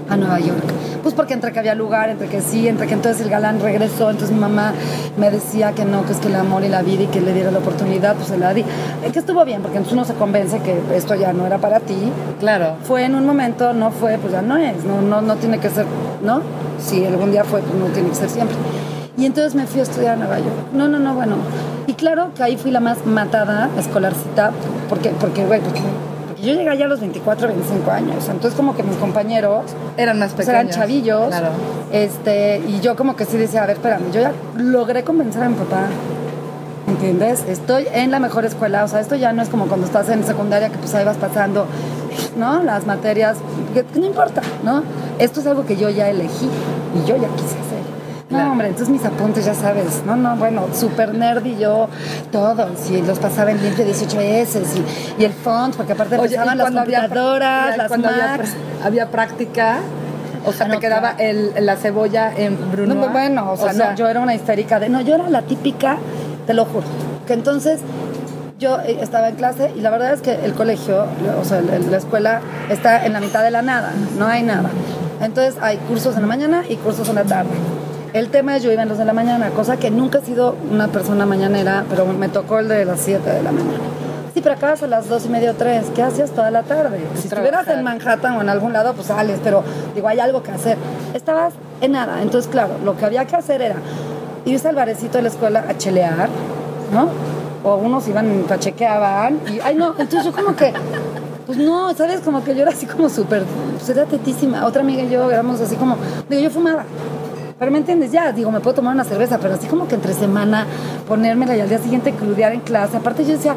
a 0.08 0.16
Nueva 0.16 0.40
York. 0.40 0.64
Pues 1.02 1.14
porque 1.14 1.34
entre 1.34 1.52
que 1.52 1.58
había 1.58 1.74
lugar, 1.74 2.08
entre 2.08 2.28
que 2.28 2.40
sí, 2.40 2.66
entre 2.68 2.86
que 2.86 2.94
entonces 2.94 3.22
el 3.22 3.30
galán 3.30 3.60
regresó, 3.60 4.10
entonces 4.10 4.32
mi 4.32 4.40
mamá 4.40 4.72
me 5.18 5.30
decía 5.30 5.72
que 5.72 5.84
no, 5.84 6.04
que 6.06 6.12
es 6.12 6.18
que 6.18 6.28
el 6.28 6.36
amor 6.36 6.64
y 6.64 6.68
la 6.68 6.82
vida 6.82 7.04
y 7.04 7.06
que 7.06 7.20
le 7.20 7.32
diera 7.32 7.50
la 7.50 7.58
oportunidad, 7.58 8.14
pues 8.16 8.28
se 8.28 8.38
la 8.38 8.54
di. 8.54 8.62
Eh, 8.62 9.10
Que 9.12 9.18
estuvo 9.18 9.44
bien, 9.44 9.62
porque 9.62 9.78
entonces 9.78 9.92
uno 9.94 10.04
se 10.04 10.14
convence 10.14 10.60
que 10.60 10.80
esto 10.96 11.14
ya 11.14 11.32
no 11.32 11.46
era 11.46 11.58
para 11.58 11.80
ti. 11.80 11.96
Claro. 12.40 12.76
Fue 12.84 13.04
en 13.04 13.14
un 13.14 13.26
momento, 13.26 13.72
no 13.72 13.90
fue, 13.90 14.18
pues 14.18 14.32
ya 14.32 14.42
no 14.42 14.56
es, 14.56 14.84
no, 14.84 15.00
no, 15.02 15.20
no 15.20 15.36
tiene 15.36 15.58
que 15.58 15.70
ser, 15.70 15.86
¿no? 16.22 16.40
Si 16.78 17.04
algún 17.04 17.30
día 17.30 17.44
fue, 17.44 17.60
pues 17.60 17.74
no 17.74 17.86
tiene 17.86 18.08
que 18.08 18.14
ser 18.14 18.28
siempre. 18.28 18.56
Y 19.16 19.26
entonces 19.26 19.54
me 19.54 19.66
fui 19.66 19.80
a 19.80 19.84
estudiar 19.84 20.14
a 20.14 20.16
Nueva 20.16 20.38
York. 20.38 20.72
No, 20.72 20.88
no, 20.88 20.98
no, 20.98 21.14
bueno. 21.14 21.36
Y 21.86 21.94
claro 21.94 22.30
que 22.34 22.42
ahí 22.42 22.56
fui 22.56 22.70
la 22.70 22.80
más 22.80 23.06
matada, 23.06 23.68
escolarcita, 23.78 24.50
porque, 24.88 25.10
porque, 25.10 25.44
güey, 25.44 25.60
porque, 25.60 25.82
porque 26.12 26.13
yo 26.44 26.54
llegué 26.54 26.70
allá 26.70 26.84
a 26.86 26.88
los 26.88 27.00
24, 27.00 27.48
25 27.48 27.90
años. 27.90 28.28
Entonces 28.28 28.54
como 28.54 28.74
que 28.76 28.82
mis 28.82 28.96
compañeros 28.96 29.64
Eran 29.96 30.18
más 30.18 30.32
pues 30.34 30.46
pequeños. 30.46 30.64
eran 30.76 30.80
chavillos. 30.80 31.28
Claro. 31.28 31.48
Este, 31.92 32.58
y 32.66 32.80
yo 32.80 32.96
como 32.96 33.16
que 33.16 33.24
sí 33.24 33.36
decía, 33.36 33.62
a 33.62 33.66
ver, 33.66 33.76
espérame, 33.76 34.10
yo 34.12 34.20
ya 34.20 34.32
logré 34.56 35.04
convencer 35.04 35.42
a 35.42 35.48
mi 35.48 35.54
papá. 35.56 35.86
¿Entiendes? 36.86 37.44
Estoy 37.48 37.86
en 37.92 38.10
la 38.10 38.18
mejor 38.20 38.44
escuela, 38.44 38.84
o 38.84 38.88
sea, 38.88 39.00
esto 39.00 39.16
ya 39.16 39.32
no 39.32 39.42
es 39.42 39.48
como 39.48 39.66
cuando 39.66 39.86
estás 39.86 40.08
en 40.10 40.22
secundaria 40.24 40.68
que 40.68 40.76
pues 40.76 40.94
ahí 40.94 41.04
vas 41.04 41.16
pasando, 41.16 41.66
¿no? 42.36 42.62
Las 42.62 42.86
materias, 42.86 43.38
que 43.72 43.84
no 43.98 44.04
importa, 44.06 44.42
¿no? 44.62 44.82
Esto 45.18 45.40
es 45.40 45.46
algo 45.46 45.64
que 45.64 45.76
yo 45.76 45.88
ya 45.88 46.10
elegí 46.10 46.46
y 46.94 47.08
yo 47.08 47.16
ya 47.16 47.28
quise 47.36 47.56
No, 48.38 48.52
hombre, 48.52 48.68
entonces 48.68 48.88
mis 48.90 49.04
apuntes, 49.04 49.44
ya 49.44 49.54
sabes, 49.54 50.02
no, 50.06 50.16
no, 50.16 50.36
bueno, 50.36 50.66
súper 50.74 51.14
nerd 51.14 51.44
y 51.46 51.56
yo, 51.56 51.88
todos, 52.32 52.90
y 52.90 53.00
los 53.02 53.18
pasaba 53.18 53.50
en 53.50 53.62
limpio 53.62 53.84
18 53.84 54.16
veces, 54.18 54.68
y, 54.76 55.22
y 55.22 55.24
el 55.24 55.32
font, 55.32 55.74
porque 55.76 55.92
aparte 55.92 56.16
Oye, 56.16 56.34
empezaban 56.34 56.58
las 56.58 56.74
había, 56.74 57.00
computadoras, 57.02 57.76
las 57.76 57.88
cuando 57.88 58.08
había, 58.08 58.36
Macs. 58.36 58.50
había 58.84 59.10
práctica, 59.10 59.78
o 60.44 60.52
sea, 60.52 60.66
Ah, 60.66 60.68
te 60.70 60.74
no, 60.74 60.80
quedaba 60.80 61.14
claro. 61.16 61.30
el, 61.30 61.66
la 61.66 61.76
cebolla 61.76 62.32
en 62.36 62.58
Bruno. 62.70 62.94
No, 62.94 63.08
bueno, 63.08 63.52
o 63.52 63.56
sea, 63.56 63.72
no, 63.72 63.94
yo 63.94 64.08
era 64.08 64.20
una 64.20 64.34
histérica 64.34 64.78
de, 64.80 64.88
no, 64.88 65.00
yo 65.00 65.14
era 65.14 65.28
la 65.30 65.42
típica, 65.42 65.96
te 66.46 66.54
lo 66.54 66.64
juro, 66.66 66.86
que 67.26 67.32
entonces 67.32 67.80
yo 68.58 68.78
eh, 68.80 68.98
estaba 69.00 69.28
en 69.30 69.36
clase 69.36 69.72
y 69.76 69.80
la 69.80 69.90
verdad 69.90 70.12
es 70.12 70.20
que 70.20 70.32
el 70.44 70.52
colegio, 70.54 71.06
o 71.40 71.44
sea, 71.44 71.60
la 71.62 71.96
escuela 71.96 72.40
está 72.70 73.04
en 73.06 73.12
la 73.12 73.20
mitad 73.20 73.42
de 73.42 73.50
la 73.50 73.62
nada, 73.62 73.92
no 74.18 74.26
hay 74.26 74.42
nada. 74.42 74.70
Entonces 75.20 75.56
hay 75.62 75.76
cursos 75.78 76.14
en 76.16 76.22
la 76.22 76.28
mañana 76.28 76.62
y 76.68 76.76
cursos 76.76 77.08
en 77.08 77.14
la 77.14 77.24
tarde. 77.24 77.50
El 78.14 78.28
tema 78.28 78.56
es 78.56 78.62
yo 78.62 78.70
iba 78.70 78.80
en 78.80 78.88
los 78.88 78.96
de 78.96 79.04
la 79.04 79.12
mañana, 79.12 79.50
cosa 79.50 79.76
que 79.76 79.90
nunca 79.90 80.18
he 80.18 80.22
sido 80.24 80.54
una 80.70 80.86
persona 80.86 81.26
mañanera, 81.26 81.84
pero 81.90 82.06
me 82.06 82.28
tocó 82.28 82.60
el 82.60 82.68
de 82.68 82.84
las 82.84 83.00
7 83.00 83.28
de 83.28 83.42
la 83.42 83.50
mañana. 83.50 83.80
Sí, 84.32 84.40
pero 84.40 84.54
acabas 84.54 84.84
a 84.84 84.86
las 84.86 85.08
dos 85.08 85.26
y 85.26 85.28
media 85.30 85.50
o 85.50 85.54
tres. 85.54 85.86
¿Qué 85.92 86.00
hacías 86.00 86.30
toda 86.30 86.52
la 86.52 86.62
tarde? 86.62 87.00
Si 87.16 87.26
estuvieras 87.26 87.64
Trabajar. 87.64 87.78
en 87.78 87.82
Manhattan 87.82 88.36
o 88.36 88.40
en 88.40 88.48
algún 88.48 88.72
lado, 88.72 88.94
pues 88.94 89.08
sales, 89.08 89.40
pero 89.42 89.64
digo, 89.96 90.06
hay 90.06 90.20
algo 90.20 90.44
que 90.44 90.52
hacer. 90.52 90.78
Estabas 91.12 91.54
en 91.80 91.90
nada. 91.90 92.22
Entonces, 92.22 92.48
claro, 92.48 92.74
lo 92.84 92.96
que 92.96 93.04
había 93.04 93.24
que 93.24 93.34
hacer 93.34 93.60
era 93.60 93.76
irse 94.44 94.68
al 94.68 94.76
barecito 94.76 95.18
de 95.18 95.22
la 95.22 95.28
escuela 95.30 95.64
a 95.68 95.76
chelear, 95.76 96.28
¿no? 96.92 97.08
O 97.68 97.78
unos 97.78 98.06
iban, 98.06 98.44
pachequeaban 98.46 99.40
y, 99.52 99.58
ay, 99.58 99.74
no, 99.74 99.88
entonces 99.98 100.24
yo 100.24 100.32
como 100.32 100.54
que, 100.54 100.72
pues 101.46 101.58
no, 101.58 101.92
¿sabes? 101.94 102.20
Como 102.20 102.44
que 102.44 102.54
yo 102.54 102.62
era 102.62 102.70
así 102.70 102.86
como 102.86 103.08
súper, 103.08 103.42
pues 103.72 103.88
era 103.88 104.04
tetísima. 104.04 104.66
Otra 104.66 104.82
amiga 104.82 105.02
y 105.02 105.10
yo 105.10 105.28
éramos 105.32 105.60
así 105.60 105.74
como, 105.74 105.96
digo, 106.28 106.40
yo 106.42 106.50
fumaba. 106.50 106.84
Pero 107.58 107.70
me 107.70 107.78
entiendes, 107.78 108.10
ya, 108.10 108.32
digo, 108.32 108.50
me 108.50 108.60
puedo 108.60 108.74
tomar 108.74 108.94
una 108.94 109.04
cerveza, 109.04 109.38
pero 109.38 109.54
así 109.54 109.68
como 109.68 109.86
que 109.86 109.94
entre 109.94 110.12
semana 110.12 110.66
ponérmela 111.06 111.56
y 111.56 111.60
al 111.60 111.68
día 111.68 111.78
siguiente 111.78 112.12
crudear 112.12 112.52
en 112.52 112.60
clase. 112.60 112.96
Aparte 112.96 113.24
yo 113.24 113.32
decía, 113.32 113.54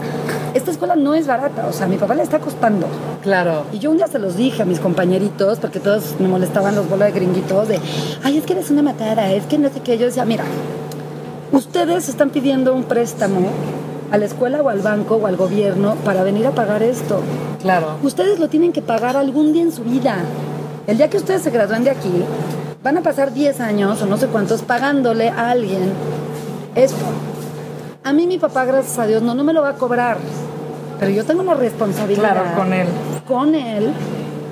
esta 0.54 0.70
escuela 0.70 0.96
no 0.96 1.16
es 1.16 1.26
barata, 1.26 1.66
o 1.68 1.74
sea, 1.74 1.88
a 1.88 1.90
mi 1.90 1.98
papá 1.98 2.14
le 2.14 2.22
está 2.22 2.40
costando. 2.40 2.88
Claro. 3.24 3.64
Y 3.74 3.80
yo 3.80 3.90
un 3.90 3.98
día 3.98 4.08
se 4.08 4.20
los 4.20 4.38
dije 4.38 4.62
a 4.62 4.66
mis 4.66 4.80
compañeritos, 4.80 5.58
porque 5.58 5.80
todos 5.80 6.16
me 6.20 6.28
molestaban 6.28 6.76
los 6.76 6.88
bolas 6.88 7.12
de 7.12 7.20
gringuitos, 7.20 7.68
de, 7.68 7.80
ay, 8.24 8.38
es 8.38 8.46
que 8.46 8.54
eres 8.54 8.70
una 8.70 8.84
matada, 8.84 9.32
es 9.32 9.46
que 9.46 9.58
no 9.58 9.70
sé 9.70 9.80
qué. 9.80 9.98
Yo 9.98 10.06
decía, 10.06 10.26
mira, 10.26 10.44
ustedes 11.52 12.08
están 12.08 12.30
pidiendo 12.30 12.76
un 12.76 12.84
préstamo 12.84 13.50
a 14.12 14.18
la 14.18 14.26
escuela 14.26 14.62
o 14.62 14.70
al 14.70 14.80
banco 14.80 15.16
o 15.16 15.26
al 15.26 15.38
gobierno 15.38 15.96
para 16.06 16.24
venir 16.24 16.46
a 16.46 16.52
pagar 16.52 16.84
esto. 16.84 17.22
Claro. 17.62 17.98
Ustedes 18.04 18.40
lo 18.40 18.48
tienen 18.48 18.74
que 18.74 18.84
pagar 18.84 19.18
algún 19.18 19.54
día 19.54 19.64
en 19.64 19.72
su 19.72 19.84
vida. 19.84 20.18
El 20.86 20.98
día 20.98 21.10
que 21.10 21.18
ustedes 21.18 21.42
se 21.42 21.50
gradúen 21.50 21.84
de 21.84 21.90
aquí, 21.90 22.24
van 22.88 22.98
a 22.98 23.02
pasar 23.02 23.34
10 23.34 23.60
años 23.60 24.02
o 24.02 24.06
no 24.06 24.16
sé 24.16 24.28
cuántos 24.28 24.62
pagándole 24.62 25.28
a 25.28 25.50
alguien 25.50 25.92
esto. 26.74 27.04
A 28.06 28.14
mí 28.14 28.26
mi 28.28 28.38
papá, 28.38 28.64
gracias 28.64 28.98
a 28.98 29.06
Dios, 29.06 29.22
no, 29.22 29.36
no 29.36 29.44
me 29.44 29.52
lo 29.52 29.62
va 29.62 29.72
a 29.72 29.74
cobrar. 29.74 30.16
Pero 30.98 31.12
yo 31.12 31.26
tengo 31.26 31.44
la 31.44 31.54
responsabilidad 31.54 32.32
Claro, 32.32 32.56
con 32.56 32.72
él. 32.72 32.88
con 33.28 33.56
él, 33.56 33.92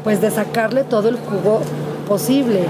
pues 0.03 0.19
de 0.19 0.31
sacarle 0.31 0.83
todo 0.83 1.07
el 1.07 1.15
jugo 1.15 1.61
posible. 2.09 2.65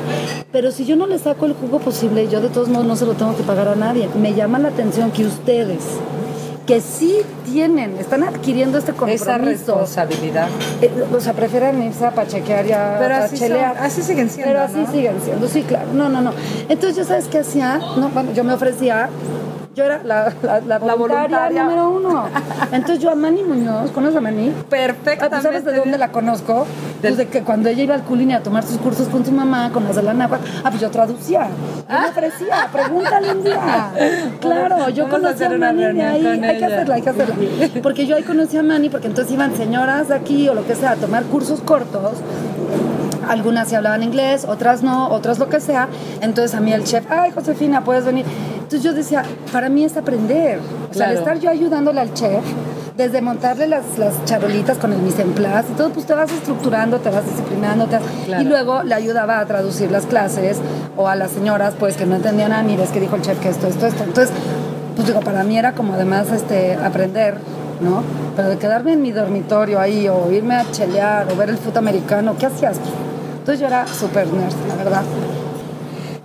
Pero 0.52 0.70
si 0.72 0.86
yo 0.86 0.96
no 0.96 1.08
le 1.08 1.18
saco 1.18 1.48
el 1.48 1.54
jugo 1.56 1.80
posible, 1.80 2.28
yo 2.28 2.42
de 2.42 2.50
todos 2.50 2.70
modos 2.70 2.86
no 2.86 2.96
se 2.96 3.08
lo 3.08 3.14
tengo 3.14 3.36
que 3.36 3.42
pagar 3.42 3.68
a 3.68 3.76
nadie. 3.76 4.08
Me 4.22 4.36
llama 4.36 4.60
la 4.60 4.68
atención 4.68 5.10
que 5.10 5.26
ustedes, 5.26 5.80
que 6.66 6.82
sí 6.82 7.22
tienen, 7.46 7.96
están 7.98 8.24
adquiriendo 8.24 8.78
este 8.80 8.92
compromiso. 8.94 9.26
Esa 9.26 9.38
responsabilidad. 9.38 10.48
Eh, 10.82 10.90
o 11.16 11.20
sea, 11.20 11.34
prefieren 11.34 11.82
irse 11.84 12.06
a 12.06 12.12
pachequear 12.12 12.64
Pero 13.00 13.16
a 13.16 13.18
así 13.20 13.38
son- 13.38 13.54
así 13.80 14.02
siguen 14.02 14.30
siendo, 14.30 14.52
Pero 14.52 14.62
así 14.64 14.78
¿no? 14.80 14.92
siguen 14.92 15.16
siendo, 15.24 15.48
sí, 15.48 15.62
claro. 15.62 15.94
No, 15.94 16.10
no, 16.10 16.22
no. 16.22 16.32
Entonces, 16.68 16.98
¿yo 16.98 17.04
sabes 17.04 17.28
qué 17.28 17.40
hacía? 17.40 17.78
No, 17.98 18.10
bueno, 18.10 18.32
yo 18.34 18.44
me 18.44 18.54
ofrecía, 18.54 19.10
yo 19.76 19.84
era 19.84 20.02
la, 20.04 20.34
la, 20.42 20.60
la 20.62 20.78
voluntaria, 20.96 20.96
voluntaria. 20.96 21.64
número 21.64 21.90
uno. 21.90 22.24
Entonces, 22.72 23.00
yo 23.00 23.12
a 23.12 23.16
Manny 23.16 23.44
Muñoz, 23.44 23.92
¿conoces 23.92 24.16
a 24.16 24.22
Manny? 24.22 24.50
Ah, 24.58 24.64
Perfectamente. 24.70 25.30
pues, 25.30 25.44
¿Sabes 25.44 25.66
de 25.66 25.76
dónde 25.76 25.98
la 25.98 26.12
conozco? 26.12 26.66
Pues 27.02 27.18
de 27.18 27.28
que 27.28 27.42
cuando 27.44 27.70
ella 27.70 27.84
iba 27.84 27.94
al 27.96 28.04
Culini 28.04 28.34
a 28.34 28.42
tomar 28.42 28.64
sus 28.64 28.78
cursos 28.78 29.10
con 29.10 29.26
su 29.26 29.32
mamá, 29.32 29.72
con 29.74 29.84
las 29.84 29.96
de 29.98 30.04
la 30.04 30.14
náhuatl, 30.14 30.44
ah, 30.64 30.70
pues 30.70 30.82
yo 30.82 30.90
traducía. 30.90 31.48
Yo 31.90 32.00
me 32.00 32.08
ofrecía, 32.08 32.70
pregúntale 32.72 33.32
un 33.34 33.44
día. 33.44 33.92
Claro, 34.40 34.90
yo 34.90 35.08
a 35.08 35.10
conocí 35.10 35.44
a 35.44 35.50
Manny 35.50 35.84
de 35.94 36.04
ahí. 36.04 36.26
Hay 36.26 36.58
que 36.58 36.66
hacerla, 36.66 36.96
hay 36.96 37.02
que 37.02 37.10
hacerla. 37.10 37.36
Porque 37.84 38.06
yo 38.08 38.16
ahí 38.16 38.24
conocí 38.24 38.58
a 38.58 38.64
Manny, 38.64 38.90
porque 38.90 39.08
entonces 39.08 39.34
iban 39.34 39.56
señoras 39.56 40.08
de 40.08 40.16
aquí 40.16 40.48
o 40.50 40.54
lo 40.54 40.66
que 40.66 40.76
sea 40.76 40.92
a 40.92 40.96
tomar 40.96 41.24
cursos 41.26 41.60
cortos 41.62 42.14
algunas 43.30 43.68
sí 43.70 43.76
hablaban 43.76 44.04
inglés, 44.04 44.46
otras 44.48 44.84
no, 44.84 45.10
otras 45.10 45.40
lo 45.40 45.50
que 45.50 45.60
sea. 45.60 45.88
Entonces 46.22 46.56
a 46.56 46.60
mí 46.60 46.72
el 46.74 46.84
chef, 46.84 47.06
ay 47.10 47.32
Josefina, 47.32 47.84
puedes 47.84 48.06
venir. 48.06 48.26
Entonces 48.56 48.84
yo 48.84 48.94
decía, 48.94 49.24
para 49.52 49.70
mí 49.70 49.84
es 49.84 49.96
aprender. 49.98 50.60
O 50.90 50.94
sea, 50.94 51.08
al 51.08 51.12
Claro. 51.14 51.20
estar 51.20 51.40
yo 51.40 51.50
ayudándole 51.50 52.02
al 52.02 52.14
chef, 52.14 52.44
desde 52.98 53.22
montarle 53.22 53.68
las, 53.68 53.98
las 53.98 54.24
charolitas 54.26 54.78
con 54.78 54.94
el 54.94 55.00
mise 55.00 55.22
en 55.22 55.34
place 55.34 55.66
y 55.72 55.76
todo, 55.76 55.90
pues 55.90 56.06
te 56.06 56.14
vas 56.14 56.32
estructurando, 56.32 57.00
te 57.00 57.10
vas 57.10 57.26
disciplinando. 57.26 57.86
te 57.88 57.96
vas- 57.98 58.04
Claro. 58.26 58.42
Y 58.44 58.46
luego 58.46 58.84
le 58.84 58.96
ayudaba 58.96 59.40
a 59.40 59.46
traducir 59.46 59.92
las 59.92 60.06
clases 60.06 60.58
o 60.96 61.08
a 61.10 61.16
las 61.16 61.32
señoras, 61.32 61.74
pues 61.78 61.98
que 61.98 62.06
no 62.06 62.16
entendían 62.16 62.52
nada, 62.52 62.64
ni 62.64 62.76
ves 62.78 62.90
que 62.92 63.00
dijo 63.02 63.16
el 63.18 63.22
chef 63.22 63.38
que 63.40 63.50
esto, 63.50 63.68
esto, 63.68 63.86
esto. 63.88 64.04
Entonces, 64.04 64.34
pues 64.96 65.08
digo, 65.08 65.20
para 65.20 65.44
mí 65.44 65.58
era 65.58 65.74
como 65.74 65.94
además 65.94 66.32
este, 66.32 66.76
aprender, 66.76 67.36
¿no? 67.82 68.02
Pero 68.38 68.48
de 68.50 68.58
quedarme 68.58 68.94
en 68.94 69.02
mi 69.02 69.12
dormitorio 69.12 69.80
ahí 69.82 70.08
o 70.08 70.32
irme 70.32 70.56
a 70.56 70.64
chelear 70.72 71.28
o 71.32 71.36
ver 71.36 71.50
el 71.50 71.58
fútbol 71.58 71.80
americano, 71.80 72.36
¿qué 72.40 72.46
hacías? 72.46 72.78
Entonces 73.46 73.62
yo 73.62 73.68
era 73.68 73.86
súper 73.86 74.26
nerd, 74.34 74.56
la 74.68 74.76
verdad. 74.76 75.04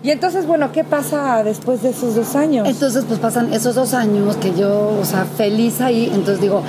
Y 0.02 0.10
entonces, 0.10 0.46
bueno, 0.46 0.72
¿qué 0.72 0.84
pasa 0.84 1.44
después 1.44 1.82
de 1.82 1.90
esos 1.90 2.14
dos 2.14 2.34
años? 2.34 2.66
Entonces, 2.66 3.04
pues 3.06 3.20
pasan 3.20 3.52
esos 3.52 3.74
dos 3.74 3.92
años 3.92 4.36
que 4.36 4.54
yo, 4.54 4.96
o 4.98 5.04
sea, 5.04 5.26
feliz 5.26 5.82
ahí. 5.82 6.06
Entonces 6.06 6.40
digo, 6.40 6.62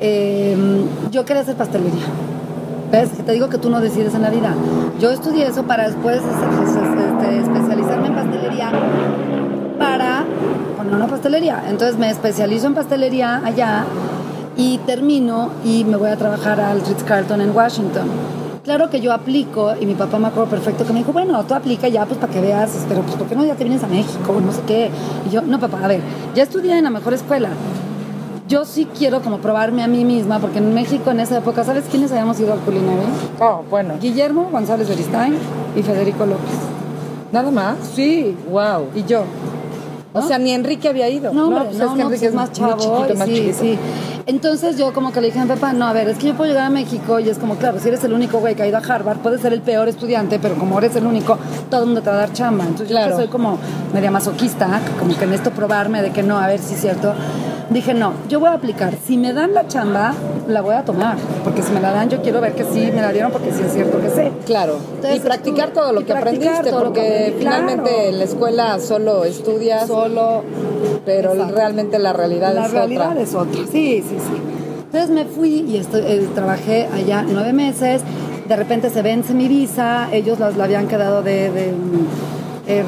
eh, 0.00 0.56
yo 1.12 1.24
quería 1.24 1.42
hacer 1.42 1.54
pastelería. 1.54 2.02
¿Ves? 2.90 3.10
Te 3.10 3.30
digo 3.30 3.48
que 3.48 3.58
tú 3.58 3.70
no 3.70 3.80
decides 3.80 4.12
en 4.16 4.22
la 4.22 4.30
vida. 4.30 4.54
Yo 4.98 5.12
estudié 5.12 5.46
eso 5.46 5.62
para 5.62 5.86
después 5.86 6.16
este, 6.16 7.30
este, 7.30 7.38
especializarme 7.38 8.08
en 8.08 8.14
pastelería 8.16 8.72
para 9.78 10.24
poner 10.76 10.94
una 10.94 11.06
pastelería. 11.06 11.62
Entonces 11.68 11.96
me 11.96 12.10
especializo 12.10 12.66
en 12.66 12.74
pastelería 12.74 13.40
allá 13.44 13.84
y 14.56 14.78
termino 14.78 15.50
y 15.64 15.84
me 15.84 15.96
voy 15.96 16.10
a 16.10 16.16
trabajar 16.16 16.58
al 16.58 16.80
Ritz-Carlton 16.80 17.40
en 17.40 17.54
Washington. 17.54 18.08
Claro 18.66 18.90
que 18.90 19.00
yo 19.00 19.12
aplico 19.12 19.74
y 19.80 19.86
mi 19.86 19.94
papá 19.94 20.18
me 20.18 20.26
acuerdo 20.26 20.50
perfecto 20.50 20.84
que 20.84 20.92
me 20.92 20.98
dijo, 20.98 21.12
bueno, 21.12 21.40
tú 21.44 21.54
aplica 21.54 21.86
ya 21.86 22.04
pues 22.04 22.18
para 22.18 22.32
que 22.32 22.40
veas, 22.40 22.84
pero 22.88 23.00
pues 23.02 23.14
¿por 23.14 23.28
qué 23.28 23.36
no 23.36 23.44
ya 23.44 23.54
te 23.54 23.62
vienes 23.62 23.84
a 23.84 23.86
México? 23.86 24.40
No 24.44 24.50
sé 24.50 24.60
qué. 24.66 24.90
Y 25.24 25.30
yo, 25.30 25.40
no 25.42 25.60
papá, 25.60 25.84
a 25.84 25.86
ver, 25.86 26.00
ya 26.34 26.42
estudié 26.42 26.76
en 26.76 26.82
la 26.82 26.90
mejor 26.90 27.14
escuela. 27.14 27.50
Yo 28.48 28.64
sí 28.64 28.88
quiero 28.98 29.22
como 29.22 29.38
probarme 29.38 29.84
a 29.84 29.86
mí 29.86 30.04
misma, 30.04 30.40
porque 30.40 30.58
en 30.58 30.74
México 30.74 31.12
en 31.12 31.20
esa 31.20 31.38
época, 31.38 31.62
¿sabes 31.62 31.84
quiénes 31.88 32.10
habíamos 32.10 32.40
ido 32.40 32.54
al 32.54 32.58
culinario? 32.58 33.04
Oh, 33.38 33.62
bueno. 33.70 33.94
Guillermo 34.00 34.48
González 34.50 34.88
Beristain 34.88 35.36
y 35.76 35.82
Federico 35.84 36.26
López. 36.26 36.56
¿Nada 37.30 37.52
más? 37.52 37.76
Sí, 37.94 38.36
Wow. 38.50 38.88
y 38.96 39.04
yo. 39.04 39.22
O 40.18 40.22
sea, 40.26 40.38
ni 40.38 40.50
Enrique 40.52 40.88
había 40.88 41.08
ido. 41.08 41.32
No, 41.32 41.46
hombre, 41.48 41.64
pues 41.66 41.76
no, 41.78 41.84
es 41.84 41.90
que 41.92 41.96
no, 41.98 42.04
Enrique 42.06 42.18
pues 42.18 42.22
es 42.22 42.34
más 42.34 42.52
chavo. 42.52 42.76
chiquito, 42.78 43.14
más 43.18 43.28
sí, 43.28 43.34
chiquito. 43.34 43.58
sí. 43.60 43.78
Entonces 44.26 44.76
yo 44.76 44.92
como 44.92 45.12
que 45.12 45.20
le 45.20 45.28
dije 45.28 45.38
a 45.38 45.44
mi 45.44 45.48
papá, 45.48 45.72
no, 45.72 45.86
a 45.86 45.92
ver, 45.92 46.08
es 46.08 46.18
que 46.18 46.28
yo 46.28 46.34
puedo 46.34 46.48
llegar 46.50 46.66
a 46.66 46.70
México 46.70 47.20
y 47.20 47.28
es 47.28 47.38
como, 47.38 47.56
claro, 47.56 47.78
si 47.78 47.88
eres 47.88 48.02
el 48.04 48.12
único 48.12 48.38
güey 48.38 48.54
que 48.56 48.62
ha 48.62 48.66
ido 48.66 48.76
a 48.76 48.80
Harvard, 48.80 49.18
puedes 49.18 49.40
ser 49.40 49.52
el 49.52 49.60
peor 49.60 49.88
estudiante, 49.88 50.38
pero 50.40 50.56
como 50.56 50.78
eres 50.78 50.96
el 50.96 51.06
único, 51.06 51.38
todo 51.70 51.80
el 51.82 51.86
mundo 51.86 52.02
te 52.02 52.10
va 52.10 52.16
a 52.16 52.18
dar 52.20 52.32
chamba. 52.32 52.64
Entonces 52.64 52.88
yo 52.88 52.94
Claro. 52.96 53.16
que 53.16 53.22
soy 53.22 53.28
como 53.30 53.58
media 53.94 54.10
masoquista, 54.10 54.80
como 54.98 55.16
que 55.16 55.24
en 55.24 55.32
esto 55.32 55.50
probarme 55.52 56.02
de 56.02 56.10
que 56.10 56.22
no, 56.22 56.38
a 56.38 56.46
ver 56.48 56.58
si 56.58 56.74
es 56.74 56.80
cierto. 56.80 57.14
Dije, 57.70 57.94
no, 57.94 58.12
yo 58.28 58.38
voy 58.38 58.48
a 58.48 58.52
aplicar. 58.52 58.94
Si 59.06 59.16
me 59.16 59.32
dan 59.32 59.52
la 59.52 59.66
chamba, 59.66 60.14
la 60.46 60.60
voy 60.62 60.74
a 60.76 60.84
tomar. 60.84 61.16
Porque 61.42 61.62
si 61.62 61.72
me 61.72 61.80
la 61.80 61.90
dan, 61.92 62.08
yo 62.08 62.22
quiero 62.22 62.40
ver 62.40 62.52
que 62.54 62.62
sí 62.64 62.92
me 62.94 63.02
la 63.02 63.10
dieron 63.12 63.32
porque 63.32 63.50
sí 63.52 63.60
es 63.66 63.72
cierto 63.72 64.00
que 64.00 64.08
sé. 64.08 64.30
Claro. 64.46 64.76
Entonces, 64.94 65.16
y 65.16 65.20
practicar 65.20 65.70
tú- 65.70 65.80
todo 65.80 65.92
lo 65.92 66.04
que 66.06 66.12
aprendiste, 66.12 66.62
que 66.62 66.70
porque 66.70 67.34
claro. 67.40 67.56
finalmente 67.66 68.08
en 68.10 68.18
la 68.18 68.24
escuela 68.24 68.78
solo 68.78 69.24
estudias, 69.24 69.86
Solo 69.88 70.44
pero 71.04 71.32
Exacto. 71.32 71.54
realmente 71.56 71.98
la 71.98 72.12
realidad 72.12 72.54
la 72.54 72.66
es 72.66 72.72
realidad 72.72 73.10
otra. 73.10 73.22
es 73.22 73.34
otra. 73.34 73.60
Sí, 73.70 74.02
sí, 74.08 74.16
sí. 74.18 74.40
Entonces 74.84 75.10
me 75.10 75.24
fui 75.24 75.64
y 75.68 75.76
estoy, 75.78 76.02
eh, 76.06 76.28
trabajé 76.34 76.88
allá 76.94 77.24
nueve 77.28 77.52
meses. 77.52 78.00
De 78.48 78.54
repente 78.54 78.90
se 78.90 79.02
vence 79.02 79.34
mi 79.34 79.48
visa. 79.48 80.08
Ellos 80.12 80.38
las, 80.38 80.56
la 80.56 80.64
habían 80.64 80.86
quedado 80.86 81.22
de, 81.22 81.50
de, 81.50 81.72
mm, 81.72 82.06
eh, 82.68 82.84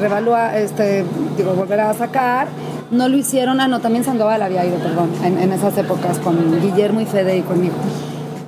este, 0.55 1.03
digo, 1.37 1.51
volver 1.53 1.81
a 1.81 1.93
sacar. 1.93 2.47
No 2.91 3.07
lo 3.07 3.17
hicieron. 3.17 3.59
Ah, 3.61 3.67
no, 3.67 3.79
también 3.79 4.03
Sandoval 4.03 4.41
había 4.41 4.65
ido, 4.65 4.77
perdón, 4.77 5.09
en, 5.23 5.37
en 5.37 5.51
esas 5.51 5.77
épocas 5.77 6.17
con 6.19 6.59
Guillermo 6.61 7.01
y 7.01 7.05
Fede 7.05 7.37
y 7.37 7.41
conmigo. 7.41 7.75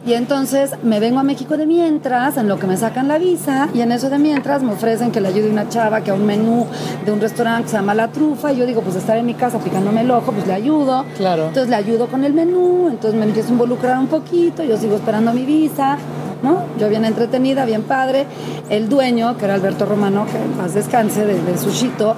Y 0.03 0.13
entonces 0.13 0.71
me 0.81 0.99
vengo 0.99 1.19
a 1.19 1.23
México 1.23 1.57
de 1.57 1.67
mientras, 1.67 2.35
en 2.37 2.47
lo 2.47 2.57
que 2.57 2.65
me 2.65 2.75
sacan 2.75 3.07
la 3.07 3.19
visa, 3.19 3.69
y 3.71 3.81
en 3.81 3.91
eso 3.91 4.09
de 4.09 4.17
mientras 4.17 4.63
me 4.63 4.73
ofrecen 4.73 5.11
que 5.11 5.21
le 5.21 5.27
ayude 5.27 5.51
una 5.51 5.69
chava 5.69 6.01
que 6.01 6.09
a 6.09 6.15
un 6.15 6.25
menú 6.25 6.65
de 7.05 7.11
un 7.11 7.21
restaurante 7.21 7.65
que 7.65 7.69
se 7.69 7.75
llama 7.75 7.93
La 7.93 8.07
Trufa, 8.07 8.51
y 8.51 8.57
yo 8.57 8.65
digo, 8.65 8.81
pues 8.81 8.95
estar 8.95 9.15
en 9.17 9.27
mi 9.27 9.35
casa 9.35 9.59
picándome 9.59 10.01
el 10.01 10.09
ojo, 10.09 10.31
pues 10.31 10.47
le 10.47 10.53
ayudo. 10.53 11.05
Claro. 11.17 11.49
Entonces 11.49 11.69
le 11.69 11.75
ayudo 11.75 12.07
con 12.07 12.23
el 12.23 12.33
menú, 12.33 12.87
entonces 12.89 13.19
me 13.19 13.27
empiezo 13.27 13.49
a 13.49 13.51
involucrar 13.51 13.99
un 13.99 14.07
poquito, 14.07 14.63
yo 14.63 14.75
sigo 14.75 14.95
esperando 14.95 15.33
mi 15.33 15.45
visa, 15.45 15.99
¿no? 16.43 16.63
Yo 16.79 16.89
bien 16.89 17.05
entretenida, 17.05 17.65
bien 17.65 17.83
padre. 17.83 18.25
El 18.69 18.89
dueño, 18.89 19.37
que 19.37 19.45
era 19.45 19.53
Alberto 19.53 19.85
Romano, 19.85 20.25
que 20.31 20.37
en 20.37 20.51
paz 20.51 20.73
descanse, 20.73 21.25
de, 21.25 21.41
de 21.41 21.57
Sushito, 21.57 22.15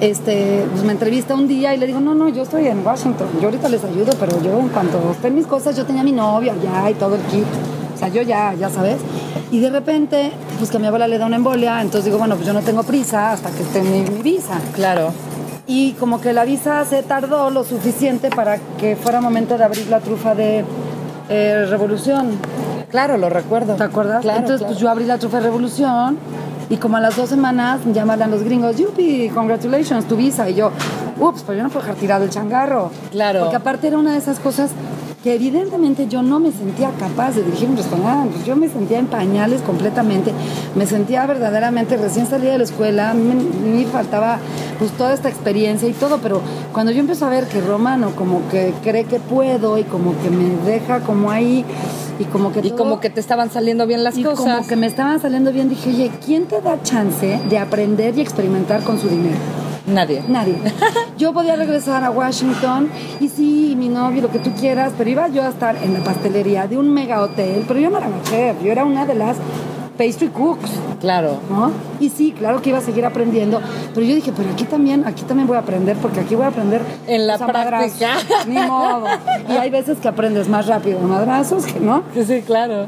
este, 0.00 0.66
pues 0.70 0.84
me 0.84 0.92
entrevista 0.92 1.34
un 1.34 1.48
día 1.48 1.74
y 1.74 1.78
le 1.78 1.86
digo, 1.86 2.00
no, 2.00 2.14
no, 2.14 2.28
yo 2.28 2.42
estoy 2.42 2.66
en 2.66 2.84
Washington, 2.84 3.28
yo 3.40 3.46
ahorita 3.46 3.68
les 3.68 3.82
ayudo, 3.84 4.12
pero 4.18 4.40
yo 4.42 4.58
en 4.58 4.68
cuanto 4.68 4.98
estén 5.12 5.34
mis 5.34 5.46
cosas, 5.46 5.76
yo 5.76 5.84
tenía 5.84 6.02
mi 6.02 6.12
novio 6.12 6.52
allá 6.52 6.90
y 6.90 6.94
todo 6.94 7.14
el 7.14 7.22
kit. 7.22 7.46
O 7.94 7.98
sea, 7.98 8.08
yo 8.08 8.20
ya, 8.20 8.52
ya 8.54 8.68
sabes. 8.68 8.98
Y 9.50 9.60
de 9.60 9.70
repente, 9.70 10.32
pues 10.58 10.70
que 10.70 10.76
a 10.76 10.80
mi 10.80 10.86
abuela 10.86 11.08
le 11.08 11.16
da 11.16 11.26
una 11.26 11.36
embolia, 11.36 11.80
entonces 11.80 12.04
digo, 12.04 12.18
bueno, 12.18 12.34
pues 12.34 12.46
yo 12.46 12.52
no 12.52 12.60
tengo 12.60 12.82
prisa 12.82 13.32
hasta 13.32 13.50
que 13.50 13.62
esté 13.62 13.80
mi, 13.82 14.02
mi 14.02 14.22
visa. 14.22 14.60
Claro. 14.74 15.12
Y 15.66 15.92
como 15.92 16.20
que 16.20 16.32
la 16.32 16.44
visa 16.44 16.84
se 16.84 17.02
tardó 17.02 17.50
lo 17.50 17.64
suficiente 17.64 18.28
para 18.30 18.58
que 18.78 18.96
fuera 18.96 19.20
momento 19.20 19.56
de 19.56 19.64
abrir 19.64 19.88
la 19.88 20.00
trufa 20.00 20.34
de 20.34 20.64
eh, 21.28 21.66
Revolución. 21.68 22.38
Claro, 22.90 23.16
lo 23.18 23.28
recuerdo. 23.28 23.74
¿Te 23.74 23.82
acuerdas? 23.82 24.22
Claro, 24.22 24.38
Entonces, 24.40 24.58
claro. 24.60 24.72
pues 24.72 24.80
yo 24.80 24.90
abrí 24.90 25.04
la 25.04 25.18
trufa 25.18 25.38
de 25.38 25.44
Revolución 25.44 26.18
y 26.68 26.76
como 26.76 26.96
a 26.96 27.00
las 27.00 27.16
dos 27.16 27.28
semanas 27.28 27.80
llaman 27.92 28.22
a 28.22 28.26
los 28.26 28.42
gringos, 28.42 28.76
yupi, 28.76 29.28
congratulations, 29.30 30.06
tu 30.06 30.16
visa. 30.16 30.48
Y 30.48 30.54
yo, 30.54 30.70
ups, 31.18 31.42
pues 31.42 31.56
yo 31.56 31.64
no 31.64 31.70
puedo 31.70 31.82
dejar 31.82 31.96
tirado 31.96 32.24
el 32.24 32.30
changarro. 32.30 32.90
Claro. 33.10 33.40
Porque 33.40 33.56
aparte 33.56 33.88
era 33.88 33.98
una 33.98 34.12
de 34.12 34.18
esas 34.18 34.38
cosas 34.38 34.70
que 35.26 35.34
evidentemente 35.34 36.06
yo 36.06 36.22
no 36.22 36.38
me 36.38 36.52
sentía 36.52 36.92
capaz 37.00 37.32
de 37.34 37.42
dirigir 37.42 37.68
un 37.68 37.76
restaurante. 37.76 38.30
Pues 38.32 38.46
yo 38.46 38.54
me 38.54 38.68
sentía 38.68 39.00
en 39.00 39.08
pañales 39.08 39.60
completamente. 39.60 40.30
Me 40.76 40.86
sentía 40.86 41.26
verdaderamente 41.26 41.96
recién 41.96 42.28
salida 42.28 42.52
de 42.52 42.58
la 42.58 42.62
escuela. 42.62 43.12
Me, 43.12 43.34
me 43.34 43.84
faltaba 43.86 44.38
pues 44.78 44.92
toda 44.92 45.14
esta 45.14 45.28
experiencia 45.28 45.88
y 45.88 45.94
todo. 45.94 46.18
Pero 46.18 46.42
cuando 46.72 46.92
yo 46.92 47.00
empiezo 47.00 47.26
a 47.26 47.30
ver 47.30 47.48
que 47.48 47.60
Romano 47.60 48.12
como 48.14 48.48
que 48.50 48.72
cree 48.84 49.02
que 49.02 49.18
puedo 49.18 49.78
y 49.78 49.82
como 49.82 50.12
que 50.22 50.30
me 50.30 50.48
deja 50.64 51.00
como 51.00 51.32
ahí 51.32 51.64
y 52.20 52.24
como 52.26 52.52
que 52.52 52.60
Y 52.60 52.70
como 52.70 53.00
que 53.00 53.10
te 53.10 53.18
estaban 53.18 53.50
saliendo 53.50 53.84
bien 53.88 54.04
las 54.04 54.16
y 54.16 54.22
cosas. 54.22 54.38
como 54.38 54.68
que 54.68 54.76
me 54.76 54.86
estaban 54.86 55.20
saliendo 55.20 55.52
bien, 55.52 55.68
dije, 55.68 55.90
oye, 55.90 56.12
¿quién 56.24 56.46
te 56.46 56.60
da 56.60 56.80
chance 56.84 57.40
de 57.50 57.58
aprender 57.58 58.16
y 58.16 58.20
experimentar 58.20 58.84
con 58.84 59.00
su 59.00 59.08
dinero? 59.08 59.34
Nadie. 59.86 60.24
Nadie. 60.26 60.56
Yo 61.18 61.32
podía 61.32 61.54
regresar 61.54 62.02
a 62.02 62.10
Washington 62.10 62.88
y 63.20 63.28
sí, 63.28 63.74
mi 63.78 63.88
novio, 63.88 64.22
lo 64.22 64.30
que 64.30 64.40
tú 64.40 64.50
quieras, 64.52 64.92
pero 64.98 65.10
iba 65.16 65.28
yo 65.28 65.44
a 65.44 65.48
estar 65.48 65.74
en 65.82 65.94
la 65.94 66.00
pastelería 66.00 66.66
de 66.66 66.76
un 66.76 66.92
mega 66.92 67.22
hotel, 67.22 67.64
pero 67.66 67.80
yo 67.80 67.88
no 67.88 67.96
era 67.96 68.10
chef, 68.24 68.62
yo 68.62 68.70
era 68.70 68.84
una 68.84 69.06
de 69.06 69.14
las 69.14 69.38
pastry 69.96 70.28
cooks. 70.28 70.70
Claro. 71.00 71.38
¿no? 71.50 71.70
Y 72.00 72.08
sí, 72.10 72.32
claro 72.36 72.62
que 72.62 72.70
iba 72.70 72.78
a 72.78 72.82
seguir 72.82 73.04
aprendiendo, 73.04 73.60
pero 73.94 74.06
yo 74.06 74.14
dije, 74.14 74.32
pero 74.36 74.50
aquí 74.50 74.64
también, 74.64 75.04
aquí 75.06 75.22
también 75.24 75.46
voy 75.46 75.56
a 75.56 75.60
aprender, 75.60 75.96
porque 75.98 76.20
aquí 76.20 76.34
voy 76.34 76.44
a 76.44 76.48
aprender 76.48 76.80
En 77.06 77.26
la 77.26 77.38
madrazos. 77.38 77.92
práctica. 77.98 78.10
Ni 78.46 78.54
modo. 78.58 79.06
Y 79.48 79.52
hay 79.52 79.70
veces 79.70 79.98
que 79.98 80.08
aprendes 80.08 80.48
más 80.48 80.66
rápido 80.66 80.98
madrazos 81.00 81.64
que 81.66 81.80
no. 81.80 82.02
Sí, 82.26 82.42
claro. 82.42 82.86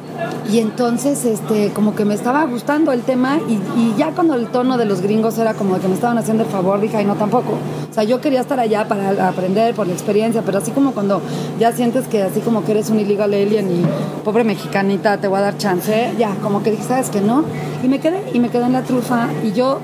Y 0.51 0.59
entonces, 0.59 1.25
este, 1.25 1.71
como 1.73 1.94
que 1.94 2.05
me 2.05 2.14
estaba 2.14 2.44
gustando 2.47 2.92
el 2.92 3.03
tema 3.03 3.38
y, 3.49 3.55
y 3.79 3.94
ya 3.97 4.11
cuando 4.12 4.35
el 4.35 4.49
tono 4.49 4.77
de 4.79 4.85
los 4.85 5.01
gringos 5.01 5.38
era 5.38 5.55
como 5.55 5.75
de 5.75 5.81
que 5.81 5.88
me 5.88 5.94
estaban 5.94 6.18
haciendo 6.18 6.44
el 6.44 6.49
favor, 6.49 6.81
dije, 6.81 6.97
ay, 6.97 7.05
no, 7.05 7.14
tampoco. 7.14 7.53
O 7.90 7.94
sea, 7.94 8.05
yo 8.05 8.21
quería 8.21 8.40
estar 8.40 8.59
allá 8.61 8.87
para 8.88 9.29
aprender 9.29 9.75
por 9.75 9.87
la 9.87 9.92
experiencia, 9.92 10.42
pero 10.44 10.59
así 10.59 10.71
como 10.71 10.92
cuando 10.92 11.21
ya 11.59 11.73
sientes 11.73 12.07
que 12.09 12.23
así 12.23 12.40
como 12.40 12.64
que 12.64 12.73
eres 12.73 12.90
un 12.90 13.01
illegal 13.01 13.33
alien 13.35 13.71
y 13.71 13.87
pobre 14.25 14.44
mexicanita, 14.44 15.18
te 15.18 15.29
voy 15.29 15.38
a 15.38 15.42
dar 15.42 15.59
chance, 15.59 16.12
ya, 16.18 16.31
como 16.42 16.62
que 16.62 16.71
dije, 16.71 16.83
¿sabes 16.98 17.11
que 17.11 17.20
no? 17.20 17.44
Y 17.84 17.87
me 17.87 18.00
quedé, 18.00 18.20
y 18.34 18.40
me 18.40 18.48
quedé 18.50 18.64
en 18.64 18.72
la 18.72 18.82
trufa 18.82 19.28
y 19.44 19.52
yo, 19.52 19.78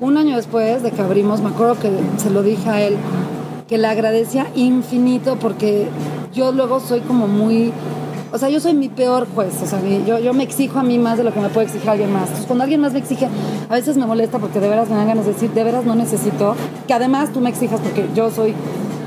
un 0.00 0.16
año 0.16 0.36
después 0.36 0.82
de 0.82 0.92
que 0.92 1.02
abrimos, 1.02 1.42
me 1.42 1.50
acuerdo 1.50 1.78
que 1.78 1.90
se 2.16 2.30
lo 2.30 2.42
dije 2.42 2.70
a 2.70 2.80
él, 2.80 2.96
que 3.68 3.76
le 3.76 3.86
agradecía 3.86 4.46
infinito 4.54 5.36
porque 5.38 5.88
yo 6.32 6.52
luego 6.52 6.80
soy 6.80 7.00
como 7.00 7.28
muy 7.28 7.70
o 8.32 8.38
sea, 8.38 8.48
yo 8.48 8.58
soy 8.60 8.72
mi 8.74 8.88
peor 8.88 9.28
juez, 9.32 9.62
o 9.62 9.66
sea, 9.66 9.78
yo, 10.06 10.18
yo 10.18 10.32
me 10.32 10.42
exijo 10.42 10.80
a 10.80 10.82
mí 10.82 10.98
más 10.98 11.18
de 11.18 11.22
lo 11.22 11.32
que 11.32 11.38
me 11.38 11.50
puede 11.50 11.66
exigir 11.66 11.88
alguien 11.88 12.12
más. 12.12 12.22
Entonces, 12.22 12.46
cuando 12.46 12.64
alguien 12.64 12.80
más 12.80 12.92
me 12.92 12.98
exige, 12.98 13.28
a 13.68 13.74
veces 13.74 13.96
me 13.96 14.06
molesta 14.06 14.40
porque 14.40 14.58
de 14.58 14.68
veras 14.68 14.88
me 14.88 14.96
dan 14.96 15.06
ganas 15.06 15.24
de 15.24 15.34
decir, 15.34 15.52
de 15.52 15.62
veras 15.62 15.84
no 15.84 15.94
necesito, 15.94 16.56
que 16.88 16.94
además 16.94 17.32
tú 17.32 17.40
me 17.40 17.50
exijas 17.50 17.78
porque 17.80 18.08
yo 18.12 18.32
soy 18.32 18.52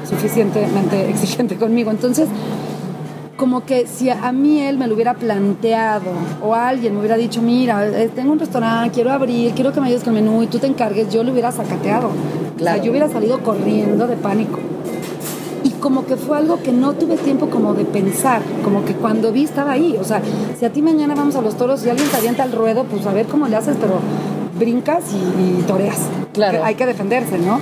suficientemente 0.07 1.09
exigente 1.09 1.57
conmigo. 1.57 1.91
Entonces, 1.91 2.29
como 3.37 3.63
que 3.65 3.85
si 3.87 4.09
a 4.09 4.31
mí 4.31 4.61
él 4.61 4.77
me 4.77 4.87
lo 4.87 4.95
hubiera 4.95 5.13
planteado 5.13 6.11
o 6.43 6.53
alguien 6.55 6.93
me 6.93 6.99
hubiera 6.99 7.15
dicho, 7.15 7.41
mira, 7.41 7.87
eh, 7.87 8.09
tengo 8.13 8.31
un 8.33 8.39
restaurante, 8.39 8.91
quiero 8.95 9.11
abrir, 9.11 9.53
quiero 9.53 9.71
que 9.71 9.79
me 9.79 9.87
ayudes 9.87 10.03
con 10.03 10.17
el 10.17 10.23
menú 10.23 10.41
y 10.43 10.47
tú 10.47 10.57
te 10.59 10.67
encargues, 10.67 11.09
yo 11.13 11.23
lo 11.23 11.31
hubiera 11.31 11.51
sacateado. 11.51 12.07
O 12.07 12.57
Claro. 12.57 12.77
sea, 12.77 12.83
yo 12.83 12.91
hubiera 12.91 13.07
salido 13.07 13.39
corriendo 13.43 14.07
de 14.07 14.15
pánico. 14.15 14.57
Y 15.63 15.69
como 15.71 16.05
que 16.07 16.15
fue 16.15 16.37
algo 16.37 16.61
que 16.63 16.71
no 16.71 16.93
tuve 16.93 17.17
tiempo 17.17 17.49
como 17.51 17.73
de 17.75 17.85
pensar, 17.85 18.41
como 18.63 18.83
que 18.83 18.93
cuando 18.93 19.31
vi 19.31 19.43
estaba 19.43 19.73
ahí. 19.73 19.95
O 20.01 20.03
sea, 20.03 20.21
si 20.57 20.65
a 20.65 20.71
ti 20.73 20.81
mañana 20.81 21.13
vamos 21.13 21.35
a 21.35 21.41
los 21.41 21.55
toros 21.55 21.85
y 21.85 21.89
alguien 21.91 22.09
te 22.09 22.17
avienta 22.17 22.41
al 22.43 22.51
ruedo, 22.51 22.85
pues 22.85 23.05
a 23.05 23.13
ver 23.13 23.27
cómo 23.27 23.47
le 23.47 23.55
haces, 23.57 23.77
pero 23.79 23.99
brincas 24.57 25.03
y, 25.13 25.59
y 25.59 25.63
toreas. 25.67 25.99
Claro. 26.33 26.63
Hay 26.63 26.73
que 26.75 26.85
defenderse, 26.87 27.37
¿no? 27.37 27.59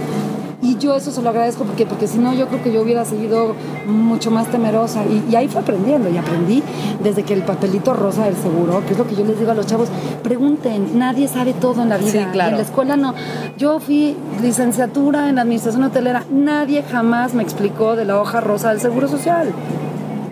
Y 0.65 0.77
yo 0.79 0.95
eso 0.95 1.11
se 1.11 1.21
lo 1.21 1.29
agradezco 1.29 1.63
porque, 1.63 1.85
porque 1.85 2.07
si 2.07 2.17
no 2.17 2.33
yo 2.33 2.47
creo 2.47 2.63
que 2.63 2.73
yo 2.73 2.81
hubiera 2.81 3.05
seguido 3.05 3.53
mucho 3.85 4.31
más 4.31 4.47
temerosa. 4.47 5.03
Y, 5.05 5.31
y 5.31 5.35
ahí 5.35 5.47
fue 5.47 5.61
aprendiendo 5.61 6.09
y 6.09 6.17
aprendí 6.17 6.63
desde 7.03 7.21
que 7.21 7.35
el 7.35 7.43
papelito 7.43 7.93
rosa 7.93 8.25
del 8.25 8.35
seguro, 8.35 8.83
que 8.87 8.93
es 8.93 8.97
lo 8.97 9.05
que 9.05 9.15
yo 9.15 9.23
les 9.25 9.37
digo 9.37 9.51
a 9.51 9.53
los 9.53 9.67
chavos, 9.67 9.89
pregunten, 10.23 10.97
nadie 10.97 11.27
sabe 11.27 11.53
todo 11.53 11.83
en 11.83 11.89
la 11.89 11.97
vida. 11.97 12.11
Sí, 12.11 12.25
claro. 12.31 12.51
En 12.51 12.57
la 12.57 12.63
escuela 12.63 12.97
no. 12.97 13.13
Yo 13.59 13.79
fui 13.79 14.17
licenciatura 14.41 15.29
en 15.29 15.37
administración 15.37 15.83
hotelera, 15.83 16.23
nadie 16.31 16.81
jamás 16.81 17.35
me 17.35 17.43
explicó 17.43 17.95
de 17.95 18.05
la 18.05 18.19
hoja 18.19 18.41
rosa 18.41 18.69
del 18.69 18.81
seguro 18.81 19.07
social. 19.07 19.53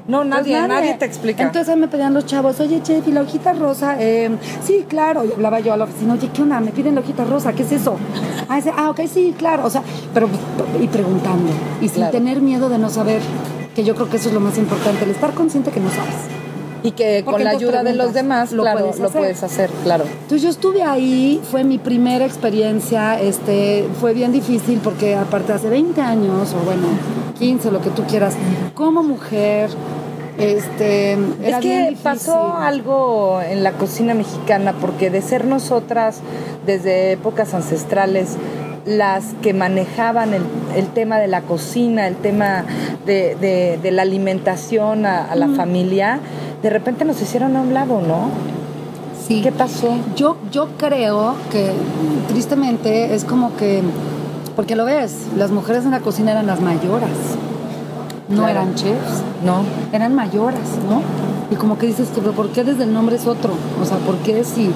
No, 0.08 0.24
nadie, 0.26 0.58
Pues 0.58 0.68
nadie 0.68 0.94
te 0.96 1.06
explica. 1.06 1.44
Entonces 1.44 1.70
ahí 1.74 1.80
me 1.80 1.88
pedían 1.88 2.14
los 2.14 2.26
chavos, 2.26 2.60
oye, 2.60 2.82
chef, 2.84 3.08
¿y 3.08 3.12
la 3.12 3.22
hojita 3.22 3.54
rosa? 3.54 3.96
Eh, 4.00 4.30
sí, 4.62 4.86
claro. 4.88 5.24
Y 5.24 5.32
hablaba 5.32 5.62
yo 5.62 5.72
a 5.74 5.78
la 5.78 5.86
oficina, 5.86 6.14
oye, 6.16 6.30
¿qué 6.34 6.42
onda? 6.42 6.60
Me 6.60 6.72
piden 6.72 6.96
la 6.96 7.02
hojita 7.02 7.24
rosa, 7.24 7.54
¿qué 7.54 7.64
es 7.64 7.72
eso? 7.72 7.96
Ah, 8.50 8.58
ese- 8.58 8.74
ah, 8.76 8.90
ok, 8.90 9.00
sí, 9.12 9.34
claro. 9.38 9.66
O 9.66 9.70
sea, 9.70 9.82
pero 10.14 10.28
y 10.82 10.88
preguntando. 10.88 11.50
Y 11.80 11.86
sin 11.88 11.96
Claro. 11.98 12.12
tener 12.12 12.42
miedo 12.42 12.68
de 12.68 12.78
no 12.80 12.90
saber, 12.90 13.22
que 13.76 13.84
yo 13.86 13.96
creo 13.96 14.10
que 14.10 14.18
eso 14.18 14.28
es 14.28 14.34
lo 14.34 14.42
más 14.42 14.58
importante, 14.58 15.06
el 15.06 15.12
estar 15.12 15.34
consciente 15.34 15.72
que 15.72 15.80
no 15.80 15.90
sabes. 15.90 16.43
Y 16.84 16.92
que 16.92 17.22
Porque 17.24 17.38
con 17.38 17.44
la 17.46 17.52
ayuda 17.52 17.84
de 17.84 17.94
los 17.94 18.14
demás, 18.14 18.52
lo 18.52 18.64
claro, 18.64 18.80
puedes 18.82 19.00
lo 19.00 19.06
hacer. 19.08 19.22
puedes 19.22 19.44
hacer, 19.44 19.70
claro. 19.84 20.04
Entonces 20.06 20.42
yo 20.42 20.50
estuve 20.50 20.84
ahí, 20.84 21.42
fue 21.50 21.64
mi 21.64 21.78
primera 21.78 22.26
experiencia, 22.26 23.20
este, 23.20 23.88
fue 24.00 24.14
bien 24.14 24.32
difícil 24.32 24.80
porque 24.84 25.16
aparte 25.16 25.54
hace 25.54 25.70
20 25.70 26.02
años, 26.02 26.54
o 26.54 26.66
bueno, 26.66 26.88
15, 27.40 27.72
lo 27.72 27.82
que 27.82 27.90
tú 27.90 28.04
quieras, 28.04 28.36
como 28.76 29.02
mujer, 29.02 29.70
este, 30.38 31.14
es 31.14 31.58
que 31.62 31.96
pasó 32.02 32.56
algo 32.56 33.40
en 33.42 33.64
la 33.64 33.74
cocina 33.74 34.14
mexicana, 34.14 34.74
porque 34.80 35.10
de 35.10 35.22
ser 35.22 35.46
nosotras 35.46 36.20
desde 36.66 37.14
épocas 37.14 37.54
ancestrales 37.54 38.38
las 38.86 39.34
que 39.42 39.54
manejaban 39.54 40.34
el, 40.34 40.42
el 40.76 40.88
tema 40.88 41.18
de 41.18 41.28
la 41.28 41.42
cocina, 41.42 42.08
el 42.08 42.16
tema 42.16 42.66
de, 43.06 43.36
de- 43.40 43.80
de 43.82 43.92
la 43.92 44.02
alimentación 44.02 45.06
a, 45.06 45.24
a 45.26 45.36
la 45.36 45.48
familia, 45.50 46.20
de 46.62 46.70
repente 46.70 47.06
nos 47.06 47.22
hicieron 47.22 47.56
a 47.56 47.62
un 47.62 47.74
lado, 47.74 48.02
¿no? 48.02 48.30
Sí. 49.28 49.42
¿Qué 49.42 49.52
pasó? 49.54 49.96
Yo, 50.18 50.36
yo 50.52 50.68
creo 50.78 51.36
que 51.52 51.72
tristemente 52.28 53.14
es 53.16 53.24
como 53.24 53.56
que, 53.56 53.82
porque 54.56 54.76
lo 54.76 54.84
ves, 54.86 55.28
las 55.38 55.52
mujeres 55.52 55.86
en 55.86 55.92
la 55.92 56.00
cocina 56.02 56.32
eran 56.32 56.48
las 56.48 56.60
mayoras, 56.60 57.10
no 58.28 58.36
Claro. 58.44 58.50
eran 58.52 58.76
chefs, 58.76 59.24
No. 59.46 59.64
eran 59.94 60.14
mayoras, 60.14 60.60
¿no? 60.90 61.02
Y 61.52 61.56
como 61.56 61.78
que 61.78 61.86
dices, 61.88 62.10
pero 62.14 62.32
¿por 62.34 62.50
qué 62.50 62.64
desde 62.64 62.84
el 62.84 62.94
nombre 62.94 63.16
es 63.16 63.28
otro? 63.28 63.54
O 63.82 63.86
sea, 63.86 63.98
¿por 64.00 64.18
qué 64.18 64.44
si... 64.44 64.72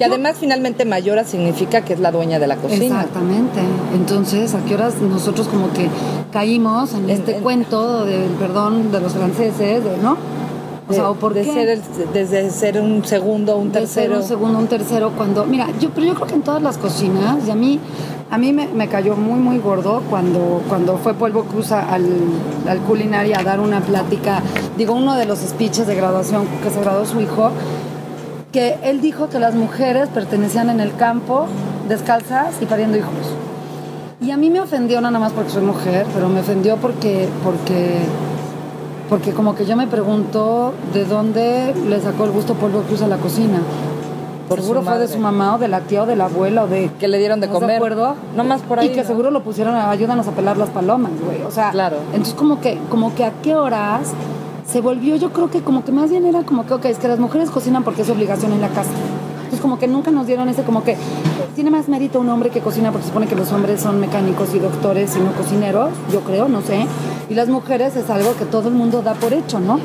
Que 0.00 0.06
además 0.06 0.36
finalmente 0.40 0.86
mayora 0.86 1.24
significa 1.24 1.82
que 1.82 1.92
es 1.92 2.00
la 2.00 2.10
dueña 2.10 2.38
de 2.38 2.46
la 2.46 2.56
cocina. 2.56 2.84
Exactamente. 3.02 3.60
Entonces, 3.94 4.54
¿a 4.54 4.60
qué 4.64 4.74
horas 4.74 4.94
nosotros 5.02 5.46
como 5.46 5.70
que 5.74 5.88
caímos 6.32 6.94
en 6.94 7.04
En- 7.04 7.10
este 7.10 7.36
en- 7.36 7.42
cuento 7.42 8.06
del 8.06 8.30
perdón 8.38 8.92
de 8.92 9.00
los 9.00 9.12
franceses, 9.12 9.84
de, 9.84 9.96
¿no? 10.02 10.16
O 10.88 10.92
sea, 10.94 11.10
¿o 11.10 11.14
por 11.16 11.34
de 11.34 11.42
qué? 11.42 11.52
ser 11.52 11.68
el- 11.68 11.82
desde 12.14 12.50
ser 12.50 12.80
un 12.80 13.04
segundo, 13.04 13.58
un 13.58 13.70
tercero. 13.72 14.16
un 14.16 14.22
segundo, 14.24 14.58
un 14.58 14.66
tercero, 14.68 15.12
cuando, 15.16 15.44
mira, 15.44 15.66
yo, 15.78 15.90
pero 15.90 16.06
yo 16.06 16.14
creo 16.14 16.26
que 16.26 16.34
en 16.34 16.42
todas 16.42 16.62
las 16.62 16.78
cocinas, 16.78 17.46
y 17.46 17.50
a 17.50 17.54
mí, 17.54 17.78
a 18.30 18.38
mí 18.38 18.52
me, 18.54 18.68
me 18.68 18.88
cayó 18.88 19.16
muy, 19.16 19.38
muy 19.38 19.58
gordo 19.58 20.02
cuando, 20.08 20.62
cuando 20.68 20.96
fue 20.96 21.12
Polvo 21.14 21.44
Cruz 21.44 21.70
al, 21.72 22.06
al 22.66 22.78
culinaria 22.88 23.38
a 23.38 23.44
dar 23.44 23.60
una 23.60 23.80
plática, 23.82 24.42
digo, 24.78 24.94
uno 24.94 25.14
de 25.14 25.26
los 25.26 25.40
speeches 25.40 25.86
de 25.86 25.94
graduación 25.94 26.46
que 26.62 26.70
se 26.70 26.80
graduó 26.80 27.04
su 27.04 27.20
hijo, 27.20 27.50
que 28.52 28.78
él 28.82 29.00
dijo 29.00 29.28
que 29.28 29.38
las 29.38 29.54
mujeres 29.54 30.08
pertenecían 30.08 30.70
en 30.70 30.80
el 30.80 30.94
campo, 30.96 31.46
descalzas 31.88 32.54
y 32.60 32.66
pariendo 32.66 32.96
hijos. 32.98 33.10
Y 34.20 34.32
a 34.32 34.36
mí 34.36 34.50
me 34.50 34.60
ofendió 34.60 35.00
no 35.00 35.10
nada 35.10 35.24
más 35.24 35.32
porque 35.32 35.50
soy 35.50 35.62
mujer, 35.62 36.06
pero 36.14 36.28
me 36.28 36.40
ofendió 36.40 36.76
porque, 36.76 37.28
porque, 37.44 38.00
porque 39.08 39.32
como 39.32 39.54
que 39.54 39.64
yo 39.64 39.76
me 39.76 39.86
pregunto 39.86 40.74
de 40.92 41.04
dónde 41.04 41.74
le 41.88 42.00
sacó 42.00 42.24
el 42.24 42.32
gusto 42.32 42.54
Polvo 42.54 42.82
Cruz 42.82 43.02
a 43.02 43.06
la 43.08 43.16
cocina. 43.16 43.60
Por 44.48 44.60
seguro 44.60 44.82
fue 44.82 44.98
de 44.98 45.06
su 45.06 45.18
mamá 45.20 45.54
o 45.54 45.58
de 45.58 45.68
la 45.68 45.78
tía 45.82 46.02
o 46.02 46.06
de 46.06 46.16
la 46.16 46.24
abuela 46.24 46.64
o 46.64 46.66
de... 46.66 46.90
Que 46.98 47.06
le 47.06 47.18
dieron 47.18 47.38
de 47.38 47.46
¿Estás 47.46 47.54
comer. 47.60 47.70
de 47.70 47.76
acuerdo? 47.76 48.16
No 48.36 48.42
más 48.42 48.60
por 48.62 48.80
ahí. 48.80 48.88
Y 48.88 48.90
que 48.90 49.02
¿no? 49.02 49.06
seguro 49.06 49.30
lo 49.30 49.44
pusieron, 49.44 49.76
a, 49.76 49.90
ayúdanos 49.92 50.26
a 50.26 50.32
pelar 50.32 50.56
las 50.56 50.70
palomas, 50.70 51.12
güey. 51.24 51.40
O 51.42 51.52
sea, 51.52 51.70
Claro. 51.70 51.98
entonces 52.10 52.34
como 52.34 52.60
que, 52.60 52.76
como 52.90 53.14
que 53.14 53.24
a 53.24 53.30
qué 53.44 53.54
horas 53.54 54.12
se 54.70 54.80
volvió, 54.80 55.16
yo 55.16 55.32
creo 55.32 55.50
que 55.50 55.62
como 55.62 55.84
que 55.84 55.92
más 55.92 56.10
bien 56.10 56.24
era 56.26 56.42
como 56.42 56.64
que, 56.66 56.74
ok, 56.74 56.84
es 56.86 56.98
que 56.98 57.08
las 57.08 57.18
mujeres 57.18 57.50
cocinan 57.50 57.82
porque 57.84 58.02
es 58.02 58.10
obligación 58.10 58.52
en 58.52 58.60
la 58.60 58.68
casa. 58.68 58.90
Entonces 59.36 59.60
como 59.60 59.78
que 59.80 59.88
nunca 59.88 60.10
nos 60.12 60.26
dieron 60.28 60.48
ese 60.48 60.62
como 60.62 60.84
que 60.84 60.96
tiene 61.56 61.70
más 61.70 61.88
mérito 61.88 62.20
un 62.20 62.28
hombre 62.28 62.50
que 62.50 62.60
cocina 62.60 62.92
porque 62.92 63.02
se 63.04 63.08
supone 63.08 63.26
que 63.26 63.34
los 63.34 63.50
hombres 63.52 63.80
son 63.80 63.98
mecánicos 63.98 64.54
y 64.54 64.60
doctores 64.60 65.16
y 65.16 65.20
no 65.20 65.32
cocineros, 65.32 65.90
yo 66.12 66.20
creo, 66.20 66.48
no 66.48 66.60
sé. 66.62 66.86
Y 67.28 67.34
las 67.34 67.48
mujeres 67.48 67.96
es 67.96 68.08
algo 68.10 68.36
que 68.36 68.44
todo 68.44 68.68
el 68.68 68.74
mundo 68.74 69.02
da 69.02 69.14
por 69.14 69.32
hecho, 69.32 69.58
¿no? 69.58 69.80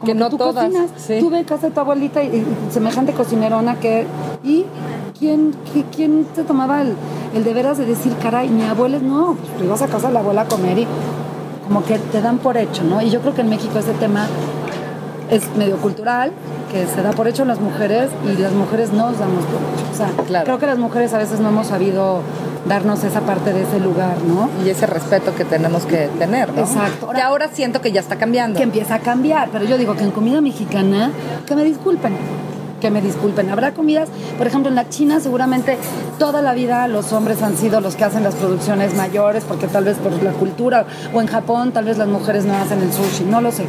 Como 0.00 0.04
Que 0.12 0.14
no 0.18 0.30
tú 0.30 0.36
todas, 0.36 0.64
cocinas, 0.66 0.90
sí. 0.96 1.18
tú 1.20 1.30
ve 1.30 1.44
casa 1.44 1.68
de 1.68 1.74
tu 1.74 1.80
abuelita 1.80 2.22
y, 2.24 2.26
y 2.26 2.44
semejante 2.72 3.12
cocinerona 3.12 3.76
que... 3.78 4.06
¿Y 4.42 4.64
quién, 5.18 5.52
qui- 5.72 5.84
quién 5.94 6.24
te 6.34 6.42
tomaba 6.42 6.82
el, 6.82 6.94
el 7.34 7.44
de 7.44 7.54
veras 7.54 7.78
de 7.78 7.86
decir, 7.86 8.12
caray, 8.20 8.48
mi 8.48 8.62
abuela? 8.64 8.98
No, 8.98 9.36
pues 9.40 9.56
tú 9.58 9.64
ibas 9.64 9.80
a 9.80 9.86
casa 9.86 10.08
de 10.08 10.14
la 10.14 10.20
abuela 10.20 10.42
a 10.42 10.48
comer 10.48 10.76
y 10.78 10.86
como 11.64 11.82
que 11.84 11.98
te 11.98 12.20
dan 12.20 12.38
por 12.38 12.56
hecho, 12.56 12.82
¿no? 12.84 13.00
Y 13.02 13.10
yo 13.10 13.20
creo 13.20 13.34
que 13.34 13.40
en 13.40 13.48
México 13.48 13.78
ese 13.78 13.92
tema 13.94 14.26
es 15.30 15.42
medio 15.56 15.76
cultural, 15.78 16.32
que 16.70 16.86
se 16.86 17.02
da 17.02 17.10
por 17.12 17.26
hecho 17.28 17.42
en 17.42 17.48
las 17.48 17.60
mujeres 17.60 18.10
y 18.24 18.36
las 18.40 18.52
mujeres 18.52 18.92
no 18.92 19.10
nos 19.10 19.18
damos 19.18 19.44
por 19.44 19.54
hecho. 19.56 19.92
O 19.92 19.96
sea, 19.96 20.24
Claro. 20.26 20.44
creo 20.44 20.58
que 20.58 20.66
las 20.66 20.78
mujeres 20.78 21.12
a 21.14 21.18
veces 21.18 21.40
no 21.40 21.48
hemos 21.48 21.68
sabido 21.68 22.20
darnos 22.66 23.04
esa 23.04 23.20
parte 23.20 23.52
de 23.52 23.62
ese 23.62 23.78
lugar, 23.80 24.16
¿no? 24.26 24.48
y 24.64 24.68
ese 24.70 24.86
respeto 24.86 25.34
que 25.34 25.44
tenemos 25.44 25.84
que 25.84 26.08
tener, 26.18 26.52
¿no? 26.52 26.60
Exacto. 26.60 27.08
Que 27.10 27.20
ahora 27.20 27.48
siento 27.52 27.80
que 27.80 27.92
ya 27.92 28.00
está 28.00 28.16
cambiando. 28.16 28.56
que 28.58 28.62
empieza 28.64 28.96
a 28.96 28.98
cambiar. 29.00 29.48
Pero 29.52 29.64
yo 29.64 29.76
digo 29.78 29.94
que 29.94 30.04
en 30.04 30.10
comida 30.10 30.40
mexicana, 30.40 31.10
que 31.46 31.54
me 31.54 31.64
disculpen. 31.64 32.14
Que 32.84 32.90
me 32.90 33.00
disculpen. 33.00 33.48
Habrá 33.48 33.72
comidas, 33.72 34.10
por 34.36 34.46
ejemplo, 34.46 34.68
en 34.68 34.74
la 34.74 34.90
China 34.90 35.18
seguramente 35.18 35.78
toda 36.18 36.42
la 36.42 36.52
vida 36.52 36.86
los 36.86 37.14
hombres 37.14 37.40
han 37.40 37.56
sido 37.56 37.80
los 37.80 37.96
que 37.96 38.04
hacen 38.04 38.22
las 38.22 38.34
producciones 38.34 38.94
mayores, 38.94 39.42
porque 39.44 39.68
tal 39.68 39.84
vez 39.84 39.96
por 39.96 40.22
la 40.22 40.32
cultura, 40.32 40.84
o 41.14 41.22
en 41.22 41.26
Japón 41.26 41.72
tal 41.72 41.86
vez 41.86 41.96
las 41.96 42.08
mujeres 42.08 42.44
no 42.44 42.54
hacen 42.54 42.82
el 42.82 42.92
sushi, 42.92 43.24
no 43.24 43.40
lo 43.40 43.52
sé. 43.52 43.64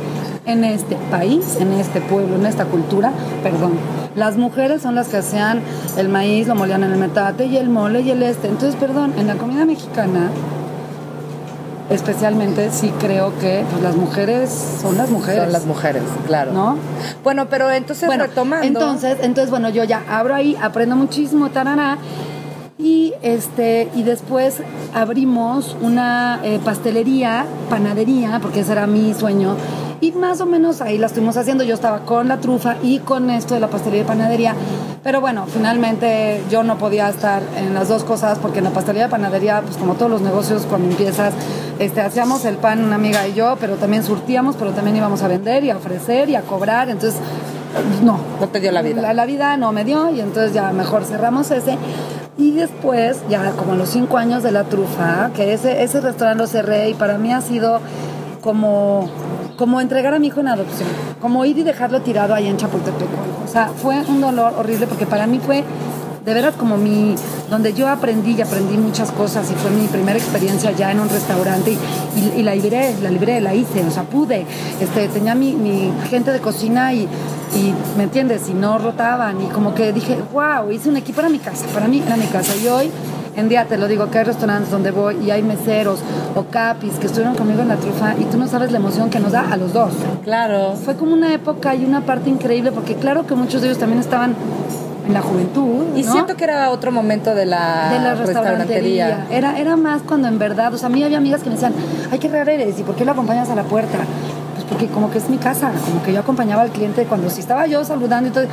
En 0.46 0.66
este 0.66 0.98
país, 1.10 1.56
en 1.62 1.72
este 1.72 2.02
pueblo, 2.02 2.36
en 2.36 2.46
esta 2.46 2.66
cultura, 2.66 3.14
perdón, 3.42 3.80
las 4.18 4.36
mujeres 4.36 4.82
son 4.82 4.96
las 4.96 5.08
que 5.08 5.16
hacían 5.16 5.62
el 5.96 6.10
maíz, 6.10 6.48
lo 6.48 6.56
molían 6.56 6.84
en 6.84 6.92
el 6.92 7.00
metate 7.00 7.46
y 7.46 7.56
el 7.56 7.70
mole 7.70 8.02
y 8.02 8.12
el 8.12 8.22
este. 8.22 8.50
Entonces, 8.50 8.76
perdón, 8.76 9.14
en 9.18 9.28
la 9.28 9.36
comida 9.36 9.64
mexicana 9.64 10.30
especialmente 11.90 12.72
sí 12.72 12.92
creo 13.00 13.38
que 13.40 13.64
pues, 13.70 13.82
las 13.84 13.96
mujeres 13.96 14.50
son 14.82 14.98
las 14.98 15.10
mujeres. 15.10 15.44
Son 15.44 15.52
las 15.54 15.66
mujeres, 15.66 16.04
claro. 16.26 16.52
¿No? 16.52 16.78
Bueno, 17.24 17.48
pero 17.50 17.70
entonces 17.72 18.08
Bueno, 18.08 18.26
retomando. 18.26 18.66
entonces, 18.66 19.18
entonces, 19.22 19.50
bueno, 19.50 19.70
yo 19.70 19.84
ya 19.84 20.04
abro 20.10 20.34
ahí, 20.36 20.58
aprendo 20.62 20.96
muchísimo, 20.96 21.50
tarara, 21.50 21.98
y 22.78 23.14
este, 23.22 23.90
y 23.96 24.04
después 24.04 24.58
abrimos 24.94 25.78
una 25.82 26.42
eh, 26.44 26.60
pastelería, 26.64 27.46
panadería, 27.70 28.40
porque 28.42 28.62
ese 28.62 28.74
era 28.74 28.86
mi 28.86 29.14
sueño. 29.14 29.56
Y 30.02 30.12
más 30.12 30.42
o 30.42 30.46
menos 30.46 30.82
ahí 30.82 30.98
la 30.98 31.08
estuvimos 31.08 31.38
haciendo. 31.38 31.64
Yo 31.64 31.74
estaba 31.74 32.00
con 32.00 32.28
la 32.28 32.38
trufa 32.38 32.76
y 32.84 33.00
con 33.00 33.30
esto 33.30 33.54
de 33.54 33.60
la 33.60 33.68
pastelería 33.68 34.04
y 34.04 34.08
panadería. 34.08 34.56
Pero 35.04 35.22
bueno, 35.22 35.46
finalmente 35.48 36.44
yo 36.50 36.64
no 36.64 36.78
podía 36.78 37.10
estar 37.10 37.42
en 37.58 37.74
las 37.74 37.88
dos 37.88 38.04
cosas 38.04 38.40
porque 38.40 38.60
en 38.60 38.66
la 38.66 38.72
pastelería 38.72 39.08
y 39.08 39.10
panadería, 39.10 39.62
pues 39.62 39.78
como 39.78 39.94
todos 39.94 40.12
los 40.12 40.22
negocios, 40.22 40.66
cuando 40.68 40.90
empiezas, 40.90 41.34
este, 41.80 42.02
hacíamos 42.02 42.46
el 42.46 42.58
pan 42.58 42.84
una 42.84 42.96
amiga 42.96 43.28
y 43.28 43.34
yo, 43.34 43.58
pero 43.60 43.76
también 43.76 44.04
surtíamos, 44.04 44.56
pero 44.58 44.72
también 44.72 44.98
íbamos 44.98 45.22
a 45.22 45.28
vender 45.28 45.64
y 45.64 45.70
a 45.70 45.78
ofrecer 45.78 46.30
y 46.30 46.36
a 46.36 46.42
cobrar. 46.42 46.90
Entonces, 46.90 47.20
no. 48.04 48.20
No 48.40 48.48
te 48.48 48.60
dio 48.60 48.72
la 48.72 48.82
vida. 48.82 49.02
La, 49.02 49.14
la 49.14 49.26
vida 49.26 49.58
no 49.58 49.72
me 49.72 49.84
dio 49.84 50.10
y 50.10 50.22
entonces 50.22 50.54
ya 50.54 50.72
mejor 50.72 51.06
cerramos 51.06 51.52
ese. 51.52 51.78
Y 52.38 52.52
después, 52.52 53.22
ya 53.30 53.52
como 53.52 53.74
a 53.74 53.76
los 53.76 53.90
cinco 53.90 54.18
años 54.18 54.44
de 54.44 54.52
la 54.52 54.66
trufa, 54.66 55.32
que 55.34 55.54
ese, 55.54 55.84
ese 55.84 56.02
restaurante 56.02 56.44
lo 56.44 56.48
cerré 56.48 56.90
y 56.90 56.94
para 56.94 57.18
mí 57.18 57.32
ha 57.32 57.42
sido 57.42 57.80
como, 58.42 59.10
como 59.58 59.82
entregar 59.82 60.14
a 60.14 60.20
mi 60.20 60.28
hijo 60.28 60.40
en 60.40 60.48
adopción, 60.48 60.90
como 61.22 61.46
ir 61.46 61.58
y 61.58 61.64
dejarlo 61.64 62.02
tirado 62.02 62.34
ahí 62.34 62.48
en 62.48 62.58
Chapultepec. 62.58 63.08
O 63.44 63.48
sea, 63.48 63.70
fue 63.70 64.02
un 64.08 64.22
dolor 64.22 64.54
horrible 64.58 64.88
porque 64.88 65.06
para 65.06 65.28
mí 65.28 65.40
fue 65.40 65.64
de 66.26 66.34
veras 66.34 66.56
como 66.56 66.76
mi, 66.78 67.16
donde 67.52 67.74
yo 67.74 67.88
aprendí 67.88 68.32
y 68.32 68.42
aprendí 68.42 68.78
muchas 68.78 69.12
cosas 69.12 69.50
y 69.52 69.54
fue 69.54 69.70
mi 69.70 69.88
primera 69.88 70.18
experiencia 70.18 70.72
ya 70.72 70.92
en 70.92 71.00
un 71.00 71.08
restaurante 71.08 71.78
y, 72.36 72.42
la 72.42 72.56
libré, 72.56 72.96
la 73.02 73.12
libré, 73.12 73.40
la 73.42 73.54
hice, 73.54 73.86
o 73.86 73.92
sea, 73.92 74.04
pude, 74.04 74.46
este, 74.82 75.08
tenía 75.10 75.36
mi, 75.36 75.54
mi 75.54 75.92
gente 76.10 76.32
de 76.32 76.40
cocina 76.40 76.94
y, 76.94 77.08
¿me 77.96 78.04
entiendes? 78.04 78.50
Y 78.50 78.54
no 78.54 78.80
rotaban 78.80 79.42
y 79.42 79.46
como 79.48 79.76
que 79.76 79.94
dije, 79.94 80.18
wow, 80.34 80.72
hice 80.72 80.90
un 80.90 80.98
equipo, 80.98 81.20
era 81.20 81.30
mi 81.30 81.40
casa, 81.40 81.68
para 81.68 81.88
mí 81.88 82.02
era 82.06 82.18
mi 82.18 82.26
casa 82.26 82.56
y 82.56 82.68
hoy 82.68 82.92
en 83.36 83.50
día 83.50 83.66
te 83.66 83.78
lo 83.78 83.88
digo, 83.88 84.10
que 84.10 84.20
hay 84.20 84.24
restaurantes 84.24 84.72
donde 84.72 84.92
voy 84.92 85.18
y 85.26 85.32
hay 85.32 85.44
meseros 85.44 86.00
o 86.36 86.44
capis 86.46 86.94
que 86.94 87.08
estuvieron 87.08 87.36
conmigo 87.36 87.62
en 87.62 87.70
la 87.70 87.76
trufa 87.76 88.16
y 88.20 88.26
tú 88.26 88.38
no 88.38 88.48
sabes 88.48 88.72
la 88.72 88.78
emoción 88.78 89.10
que 89.10 89.20
nos 89.20 89.32
da 89.32 89.52
a 89.52 89.58
los 89.58 89.74
dos. 89.74 89.94
Claro. 90.24 90.76
Fue 90.76 90.96
como 90.96 91.14
una 91.14 91.34
época 91.34 91.76
y 91.76 91.86
una 91.86 92.02
parte 92.02 92.30
increíble 92.30 92.72
porque 92.72 92.96
claro 92.96 93.26
que 93.26 93.36
muchos 93.36 93.62
de 93.62 93.68
ellos 93.68 93.80
también 93.80 94.00
estaban 94.00 94.36
en 95.08 95.14
la 95.14 95.22
juventud. 95.22 95.86
Y 95.96 96.04
¿no? 96.04 96.12
siento 96.12 96.36
que 96.36 96.44
era 96.44 96.72
otro 96.72 96.92
momento 96.92 97.36
de 97.36 97.46
la, 97.46 97.90
de 97.92 98.00
la 98.00 98.16
restaurantería. 98.16 99.08
restaurantería. 99.08 99.28
Era, 99.30 99.60
era 99.60 99.76
más 99.76 100.02
cuando 100.02 100.28
en 100.28 100.40
verdad, 100.40 100.74
o 100.74 100.78
sea, 100.78 100.88
a 100.88 100.90
mí 100.90 101.04
había 101.04 101.18
amigas 101.18 101.42
que 101.42 101.50
me 101.50 101.56
decían, 101.56 101.74
ay, 102.12 102.20
qué 102.20 102.28
rara 102.28 102.52
eres, 102.52 102.80
¿y 102.80 102.84
por 102.84 102.96
qué 102.96 103.06
lo 103.06 103.12
acompañas 103.12 103.50
a 103.50 103.56
la 103.56 103.64
puerta? 103.64 104.00
Porque 104.70 104.88
como 104.88 105.12
que 105.12 105.20
es 105.20 105.30
mi 105.30 105.38
casa, 105.38 105.72
como 105.86 106.02
que 106.04 106.12
yo 106.12 106.20
acompañaba 106.20 106.64
al 106.64 106.70
cliente 106.72 107.06
cuando 107.06 107.30
si 107.30 107.40
estaba 107.42 107.68
yo 107.68 107.84
saludando 107.86 108.30
y 108.30 108.32
todo, 108.32 108.46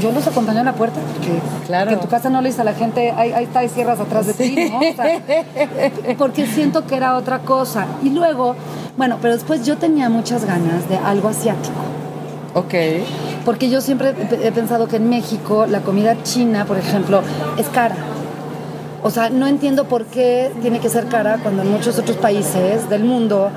yo 0.00 0.12
los 0.12 0.26
acompañaba 0.26 0.60
a 0.60 0.72
la 0.72 0.74
puerta, 0.74 1.00
porque, 1.12 1.40
Claro. 1.66 1.84
porque 1.86 1.94
en 1.94 2.00
tu 2.00 2.08
casa 2.08 2.30
no 2.30 2.40
le 2.40 2.48
dices 2.48 2.60
a 2.60 2.64
la 2.64 2.74
gente, 2.74 3.10
ahí, 3.16 3.32
ahí 3.32 3.44
está, 3.44 3.60
hay 3.60 3.68
sierras 3.68 3.98
atrás 3.98 4.26
de 4.26 4.34
ti, 4.34 4.70
¿no? 4.70 4.78
O 4.78 4.94
sea, 4.94 5.20
porque 6.18 6.46
siento 6.46 6.86
que 6.86 6.96
era 6.96 7.16
otra 7.16 7.40
cosa. 7.40 7.86
Y 8.02 8.10
luego, 8.10 8.54
bueno, 8.96 9.18
pero 9.20 9.34
después 9.34 9.64
yo 9.66 9.76
tenía 9.76 10.08
muchas 10.08 10.44
ganas 10.44 10.88
de 10.88 10.96
algo 10.98 11.28
asiático. 11.28 11.74
Ok. 12.54 12.74
Porque 13.44 13.68
yo 13.68 13.80
siempre 13.80 14.14
he 14.42 14.50
pensado 14.52 14.88
que 14.88 14.96
en 14.96 15.08
México 15.10 15.66
la 15.66 15.80
comida 15.80 16.16
china, 16.22 16.64
por 16.64 16.78
ejemplo, 16.78 17.20
es 17.58 17.66
cara. 17.68 17.96
O 19.06 19.10
sea, 19.10 19.30
no 19.30 19.46
entiendo 19.46 19.84
por 19.84 20.06
qué 20.06 20.50
tiene 20.62 20.80
que 20.80 20.88
ser 20.88 21.06
cara 21.06 21.38
cuando 21.40 21.62
en 21.62 21.70
muchos 21.70 21.96
otros 21.96 22.16
países 22.16 22.90
del 22.90 23.04
mundo, 23.04 23.50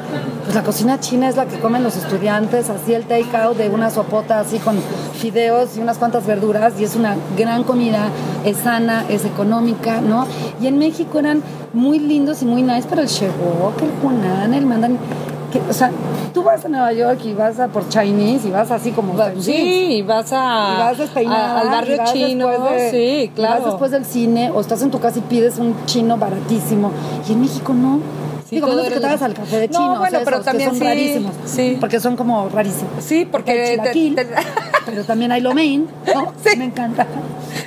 pues 0.44 0.54
la 0.54 0.62
cocina 0.62 1.00
china 1.00 1.28
es 1.28 1.38
la 1.38 1.48
que 1.48 1.58
comen 1.58 1.82
los 1.82 1.98
estudiantes, 1.98 2.70
así 2.70 2.94
el 2.94 3.06
take-out 3.06 3.58
de 3.58 3.68
una 3.68 3.90
sopota 3.90 4.40
así 4.40 4.60
con 4.60 4.78
fideos 5.16 5.76
y 5.76 5.80
unas 5.80 5.98
cuantas 5.98 6.28
verduras 6.28 6.80
y 6.80 6.84
es 6.84 6.96
una 6.96 7.18
gran 7.36 7.64
comida, 7.64 8.10
es 8.46 8.58
sana, 8.58 9.06
es 9.10 9.26
económica, 9.26 10.02
¿no? 10.02 10.28
Y 10.62 10.68
en 10.68 10.78
México 10.78 11.18
eran 11.18 11.42
muy 11.74 11.98
lindos 11.98 12.44
y 12.44 12.46
muy 12.46 12.62
nice, 12.62 12.86
pero 12.88 13.02
el 13.02 13.08
shewok, 13.08 13.82
el 13.82 14.06
hunan, 14.06 14.54
el 14.54 14.68
mandan, 14.68 15.00
que, 15.52 15.60
o 15.70 15.74
sea, 15.74 15.92
tú 16.34 16.44
vas 16.44 16.64
a 16.64 16.68
Nueva 16.70 16.92
York 16.94 17.20
y 17.26 17.34
vas 17.34 17.60
a 17.60 17.68
por 17.68 17.88
Chinese 17.90 18.48
y 18.48 18.52
vas 18.52 18.70
así 18.72 18.92
como 18.92 19.16
jeans. 19.16 19.46
Sí, 19.46 19.54
y 19.98 20.02
vas 20.02 20.32
a, 20.32 20.74
Y 20.76 20.80
vas 20.80 20.98
despeinada, 20.98 21.62
al 21.62 21.68
barrio 21.70 21.98
vas 21.98 22.14
chino. 22.14 22.48
de- 22.48 22.92
sí, 22.92 22.98
y 23.26 23.28
claro. 23.30 23.56
vas 23.56 23.66
después 23.66 23.92
del 23.92 24.06
cine 24.06 24.52
o 24.52 24.60
estás 24.62 24.82
en 24.82 24.92
tu 24.92 25.00
casa 25.00 25.20
y 25.20 25.22
pides 25.22 25.58
un 25.58 25.76
chino 25.86 26.18
baratísimo. 26.18 26.92
Y 27.28 27.34
en 27.34 27.42
México 27.42 27.74
no. 27.74 28.00
Sí, 28.50 28.56
Digo, 28.56 28.68
menos 28.68 28.88
que 28.88 29.00
te 29.00 29.06
hagas 29.06 29.22
al 29.22 29.34
café 29.36 29.58
de 29.60 29.68
No, 29.68 29.74
chino. 29.80 30.00
bueno, 30.00 30.20
pero 30.26 30.42
también 30.42 30.70
son 30.70 30.80
sí, 30.80 30.84
rarísimos. 30.84 31.32
sí. 31.46 31.78
Porque 31.80 32.00
son 32.00 32.16
como 32.16 32.50
rarísimos. 32.50 32.92
Sí, 33.04 33.28
porque 33.32 33.80
te- 33.94 34.28
pero 34.88 35.04
también 35.04 35.32
hay 35.32 35.42
lo 35.42 35.54
main, 35.54 35.88
¿no? 36.16 36.34
Sí. 36.44 36.58
Me 36.58 36.66
encanta. 36.66 37.06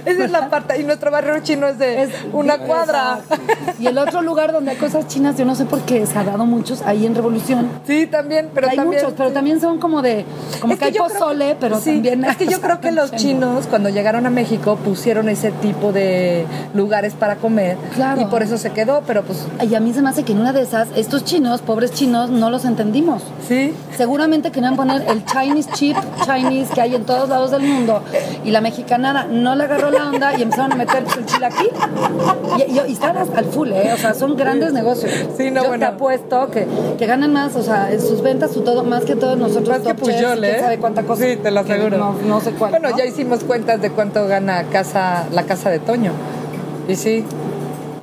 Esa 0.04 0.24
es 0.24 0.30
la 0.30 0.48
parte. 0.50 0.80
Y 0.80 0.84
nuestro 0.84 1.10
barrio 1.10 1.38
chino 1.42 1.66
es 1.68 1.78
de 1.78 2.02
Es- 2.02 2.10
una 2.32 2.58
cuadra. 2.58 3.20
Exacto. 3.22 3.52
Y 3.78 3.86
el 3.86 3.98
otro 3.98 4.22
lugar 4.22 4.52
donde 4.52 4.72
hay 4.72 4.76
cosas 4.76 5.06
chinas, 5.08 5.36
yo 5.36 5.44
no 5.44 5.54
sé 5.54 5.64
por 5.64 5.80
qué 5.82 6.04
se 6.06 6.18
ha 6.18 6.24
dado 6.24 6.44
muchos 6.46 6.82
ahí 6.82 7.06
en 7.06 7.14
Revolución. 7.14 7.68
Sí, 7.86 8.06
también, 8.06 8.50
pero 8.54 8.68
hay 8.68 8.76
también. 8.76 9.02
muchos, 9.02 9.14
pero 9.16 9.28
sí. 9.30 9.34
también 9.34 9.60
son 9.60 9.78
como 9.78 10.02
de, 10.02 10.24
como 10.60 10.72
Es 10.74 10.78
que, 10.78 10.84
hay 10.86 10.92
yo 10.92 11.04
creo 11.06 11.18
pozole, 11.18 11.48
que- 11.48 11.54
pero 11.56 11.78
sí, 11.80 11.92
también 11.94 12.24
Es 12.24 12.36
que 12.36 12.46
yo 12.46 12.60
creo 12.60 12.80
que 12.80 12.92
los 12.92 13.12
chinos, 13.12 13.66
cuando 13.68 13.88
llegaron 13.88 14.26
a 14.26 14.30
México, 14.30 14.76
pusieron 14.76 15.28
ese 15.28 15.50
tipo 15.52 15.92
de 15.92 16.44
lugares 16.74 17.14
para 17.14 17.36
comer. 17.36 17.76
Claro. 17.94 18.20
Y 18.20 18.24
por 18.26 18.42
eso 18.42 18.58
se 18.58 18.70
quedó, 18.72 19.02
pero 19.06 19.22
pues. 19.22 19.46
Y 19.68 19.74
a 19.74 19.80
mí 19.80 19.92
se 19.92 20.02
me 20.02 20.08
hace 20.10 20.22
que 20.24 20.32
en 20.32 20.40
una 20.40 20.52
de 20.52 20.62
esas, 20.62 20.88
estos 20.96 21.24
chinos, 21.24 21.60
pobres 21.62 21.92
chinos, 21.92 22.30
no 22.30 22.50
los 22.50 22.64
entendimos. 22.64 23.22
Sí. 23.48 23.72
Seguramente 23.96 24.50
querían 24.50 24.76
poner 24.76 25.02
el 25.08 25.24
Chinese 25.24 25.70
chip 25.72 25.96
Chinese 26.24 26.72
que 26.72 26.80
hay 26.80 26.94
en 26.94 27.04
todos 27.04 27.28
lados 27.28 27.50
del 27.50 27.62
mundo 27.62 28.02
y 28.44 28.50
la 28.50 28.60
mexicanada 28.60 29.24
no 29.30 29.54
le 29.54 29.64
agarró 29.64 29.90
la 29.92 30.08
onda 30.08 30.36
y 30.38 30.42
empezaron 30.42 30.72
a 30.72 30.76
meter 30.76 31.04
pues, 31.04 31.16
el 31.16 31.26
chilaquil. 31.26 31.70
Y, 32.58 32.72
y, 32.72 32.80
y 32.88 32.92
están 32.92 33.16
hasta 33.16 33.38
al 33.38 33.44
full, 33.46 33.70
¿eh? 33.72 33.92
O 33.94 33.96
sea, 33.96 34.14
son 34.14 34.36
grandes 34.36 34.72
negocios. 34.72 35.12
Sí, 35.36 35.50
no, 35.50 35.62
Yo 35.62 35.68
bueno. 35.68 35.86
te 35.86 35.92
apuesto 35.94 36.50
que, 36.50 36.66
que 36.98 37.06
ganan 37.06 37.32
más, 37.32 37.54
o 37.56 37.62
sea, 37.62 37.92
en 37.92 38.00
sus 38.00 38.22
ventas, 38.22 38.52
su 38.52 38.62
todo, 38.62 38.84
más 38.84 39.04
que 39.04 39.16
todos 39.16 39.36
nosotros. 39.38 39.68
Más 39.68 39.78
que 39.78 39.94
top 39.94 40.02
chefs, 40.06 40.16
Puyol, 40.18 40.40
quién 40.40 40.54
¿eh? 40.56 40.60
sabe 40.60 40.78
cuánta 40.78 41.02
cosa. 41.02 41.22
Sí, 41.24 41.36
te 41.36 41.50
lo 41.50 41.64
que 41.64 41.72
aseguro. 41.74 41.98
No, 41.98 42.14
no 42.26 42.40
sé 42.40 42.52
cuál. 42.52 42.70
Bueno, 42.72 42.90
¿no? 42.90 42.96
ya 42.98 43.04
hicimos 43.04 43.44
cuentas 43.44 43.80
de 43.80 43.90
cuánto 43.90 44.26
gana 44.26 44.64
casa, 44.64 45.26
la 45.32 45.44
casa 45.44 45.70
de 45.70 45.78
Toño. 45.78 46.12
Y 46.88 46.96
sí. 46.96 47.24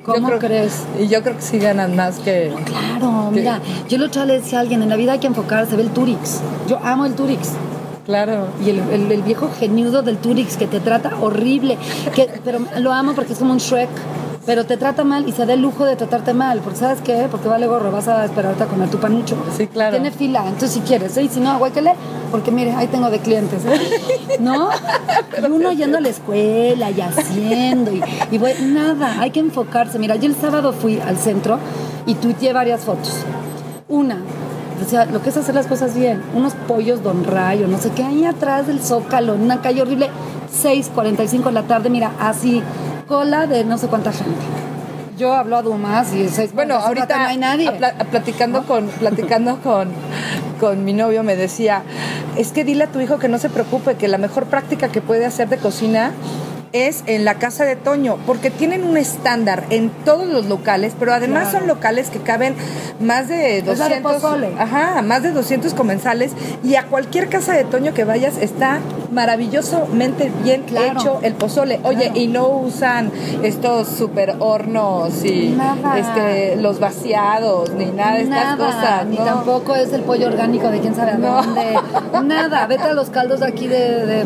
yo 0.08 0.14
¿Cómo 0.14 0.28
creo- 0.28 0.40
crees? 0.40 0.84
Y 1.00 1.08
yo 1.08 1.22
creo 1.22 1.36
que 1.36 1.42
sí 1.42 1.60
ganan 1.60 1.96
más 1.96 2.20
que. 2.20 2.54
Claro, 2.66 3.30
¿Qué? 3.34 3.40
mira, 3.40 3.60
yo 3.88 3.98
lo 3.98 4.06
vez 4.08 4.26
le 4.26 4.34
decía 4.40 4.58
a 4.60 4.62
alguien, 4.62 4.82
en 4.82 4.90
la 4.90 4.96
vida 4.96 5.14
hay 5.14 5.20
que 5.20 5.28
enfocarse, 5.28 5.76
ve 5.76 5.84
el 5.84 5.90
Turix. 5.90 6.40
Yo 6.68 6.80
amo 6.84 7.06
el 7.06 7.14
Turix. 7.14 7.50
Claro. 8.10 8.48
Y 8.66 8.72
el, 8.72 8.80
el- 8.90 9.12
el 9.12 9.22
viejo 9.22 9.52
geniudo 9.60 10.02
del 10.02 10.18
Turix 10.18 10.58
que 10.58 10.66
te 10.66 10.80
trata 10.80 11.12
horrible, 11.22 11.78
que, 12.16 12.28
pero 12.44 12.58
lo 12.80 12.92
amo 12.92 13.14
porque 13.14 13.34
es 13.34 13.40
como 13.40 13.52
un 13.54 13.60
Shrek, 13.60 13.88
pero 14.48 14.66
te 14.66 14.78
trata 14.78 15.04
mal 15.04 15.30
y 15.30 15.32
se 15.32 15.46
da 15.46 15.54
el 15.54 15.62
lujo 15.62 15.86
de 15.86 15.96
tratarte 15.96 16.34
mal, 16.34 16.60
porque 16.62 16.80
¿sabes 16.80 17.02
qué? 17.04 17.28
Porque 17.30 17.48
vale 17.48 17.68
gorro, 17.68 17.92
vas 17.92 18.08
a 18.08 18.26
esperarte 18.26 18.64
a 18.64 18.66
comer 18.66 18.90
tu 18.90 18.98
panucho. 18.98 19.36
Sí, 19.56 19.68
claro. 19.68 19.92
Tiene 19.92 20.10
fila, 20.10 20.40
entonces 20.48 20.72
si 20.72 20.80
quieres, 20.80 21.16
¿eh? 21.18 21.22
y 21.22 21.30
si 21.30 21.40
no, 21.40 21.52
aguáquele, 21.52 21.94
porque 22.32 22.50
mire, 22.50 22.72
ahí 22.72 22.88
tengo 22.88 23.12
de 23.12 23.20
clientes, 23.20 23.62
¿eh? 23.66 24.38
¿no? 24.40 24.70
Y 25.40 25.46
uno 25.52 25.72
yendo 25.72 26.00
a 26.00 26.02
la 26.02 26.10
escuela 26.10 26.90
y 26.90 27.00
haciendo, 27.02 27.92
y, 27.92 28.02
y 28.32 28.38
voy, 28.40 28.54
nada, 28.60 29.22
hay 29.22 29.30
que 29.30 29.40
enfocarse. 29.40 30.00
Mira, 30.00 30.16
yo 30.16 30.26
el 30.28 30.36
sábado 30.36 30.74
fui 30.74 31.00
al 31.00 31.18
centro 31.18 31.60
y 32.08 32.16
tuiteé 32.16 32.54
varias 32.54 32.82
fotos. 32.82 33.14
Una, 33.88 34.18
o 34.84 34.90
sea, 34.90 35.06
lo 35.06 35.22
que 35.22 35.30
es 35.30 35.38
hacer 35.38 35.56
las 35.56 35.68
cosas 35.68 35.96
bien. 35.96 36.22
Unos 36.34 36.54
pollos 36.68 37.04
Don 37.04 37.24
Rayo, 37.24 37.68
no 37.68 37.78
sé 37.78 37.92
qué, 37.92 38.04
ahí 38.04 38.26
atrás 38.26 38.68
del 38.68 38.82
Zócalo, 38.82 39.36
en 39.36 39.42
una 39.42 39.62
calle 39.62 39.82
horrible, 39.82 40.10
6.45 40.64 41.46
de 41.46 41.52
la 41.52 41.64
tarde, 41.64 41.90
mira, 41.90 42.12
así, 42.20 42.64
cola 43.08 43.48
de 43.48 43.64
no 43.66 43.78
sé 43.78 43.88
cuánta 43.88 44.12
gente. 44.12 44.40
Yo 45.18 45.34
hablo 45.34 45.58
a 45.58 45.62
Dumas 45.62 46.14
y 46.14 46.30
seis 46.30 46.54
Bueno, 46.54 46.76
ahorita 46.76 47.18
no 47.18 47.26
hay 47.26 47.38
nadie. 47.38 47.70
platicando 48.10 48.64
con 48.64 48.88
platicando 48.88 49.60
con, 49.60 49.90
con 50.62 50.86
mi 50.86 50.94
novio 50.94 51.24
me 51.24 51.36
decía, 51.36 51.84
es 52.38 52.54
que 52.54 52.64
dile 52.64 52.86
a 52.86 52.88
tu 52.88 53.02
hijo 53.02 53.20
que 53.20 53.28
no 53.28 53.38
se 53.38 53.50
preocupe, 53.50 53.96
que 53.96 54.08
la 54.08 54.18
mejor 54.18 54.46
práctica 54.46 54.88
que 54.88 55.02
puede 55.02 55.26
hacer 55.26 55.50
de 55.50 55.58
cocina 55.58 56.14
es 56.72 57.04
en 57.08 57.26
la 57.26 57.36
casa 57.36 57.66
de 57.66 57.76
Toño, 57.76 58.18
porque 58.28 58.50
tienen 58.52 58.84
un 58.84 58.98
estándar 58.98 59.64
en 59.70 59.90
todos 60.06 60.28
los 60.28 60.46
locales, 60.46 60.94
pero 61.00 61.14
además 61.14 61.50
Claro. 61.50 61.60
son 61.60 61.68
locales 61.68 62.10
que 62.10 62.20
caben 62.20 62.56
más 63.00 63.28
de 63.28 63.58
Es 63.60 63.66
la 63.66 63.74
de 63.90 64.00
200, 64.02 64.14
pozole. 64.14 64.50
ajá, 64.60 65.02
más 65.02 65.24
de 65.24 65.32
200 65.32 65.74
comensales 65.74 66.32
y 66.64 66.76
a 66.76 66.86
cualquier 66.86 67.30
casa 67.30 67.54
de 67.54 67.64
Toño 67.64 67.94
que 67.94 68.04
vayas 68.04 68.38
está 68.38 68.80
maravillosamente 69.12 70.32
bien 70.44 70.64
Claro. 70.64 71.00
hecho 71.00 71.20
el 71.24 71.34
pozole. 71.34 71.80
Oye, 71.84 72.06
Claro. 72.06 72.20
y 72.20 72.28
no 72.28 72.48
usan 72.48 73.12
estos 73.44 73.88
super 73.88 74.36
hornos 74.40 75.24
y 75.26 75.50
Nada. 75.58 75.98
este 75.98 76.56
los 76.58 76.80
vaciados 76.80 77.72
ni 77.72 77.86
nada 77.86 78.16
de 78.18 78.24
estas 78.24 78.56
cosas, 78.58 79.06
ni 79.08 79.18
tampoco 79.18 79.76
es 79.76 79.92
el 79.94 80.02
pollo 80.02 80.28
orgánico 80.28 80.70
de 80.70 80.80
quién 80.80 80.94
sabe 80.96 81.12
a 81.12 81.18
No. 81.18 81.42
dónde. 81.42 81.80
Nada, 82.26 82.68
vete 82.68 82.84
a 82.84 82.94
los 82.94 83.10
caldos 83.10 83.40
de 83.40 83.48
aquí 83.48 83.68
de, 83.68 84.06
de, 84.06 84.26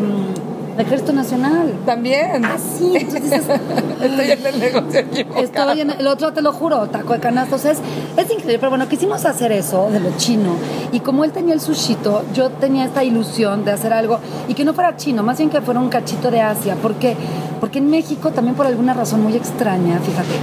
mm, 0.74 0.76
de 0.76 0.82
Ejército 0.82 1.12
Nacional. 1.12 1.72
También. 1.86 2.44
Así, 2.44 2.96
entonces 2.96 3.22
dices, 3.22 3.44
Estoy 4.02 4.30
en 4.30 4.46
el 4.46 4.60
negocio 4.60 5.00
equivocado. 5.00 5.42
Estoy 5.44 5.80
en 5.80 5.90
el 5.90 6.06
otro, 6.06 6.32
te 6.32 6.42
lo 6.42 6.52
juro, 6.52 6.86
taco 6.88 7.12
de 7.12 7.20
canastos. 7.20 7.64
Es, 7.64 7.78
es 8.16 8.24
increíble, 8.30 8.58
pero 8.58 8.70
bueno, 8.70 8.88
quisimos 8.88 9.24
hacer 9.24 9.52
eso 9.52 9.90
de 9.90 10.00
lo 10.00 10.16
chino. 10.16 10.56
Y 10.92 11.00
como 11.00 11.24
él 11.24 11.32
tenía 11.32 11.54
el 11.54 11.60
sushito, 11.60 12.24
yo 12.34 12.50
tenía 12.50 12.84
esta 12.84 13.04
ilusión 13.04 13.64
de 13.64 13.72
hacer 13.72 13.92
algo 13.92 14.18
y 14.48 14.54
que 14.54 14.64
no 14.64 14.74
fuera 14.74 14.96
chino, 14.96 15.22
más 15.22 15.38
bien 15.38 15.50
que 15.50 15.60
fuera 15.60 15.80
un 15.80 15.88
cachito 15.88 16.30
de 16.30 16.40
Asia. 16.40 16.76
¿Por 16.76 16.94
qué? 16.94 17.16
Porque 17.60 17.78
en 17.78 17.90
México, 17.90 18.30
también 18.30 18.56
por 18.56 18.66
alguna 18.66 18.94
razón 18.94 19.22
muy 19.22 19.34
extraña, 19.36 19.98
fíjate, 20.00 20.34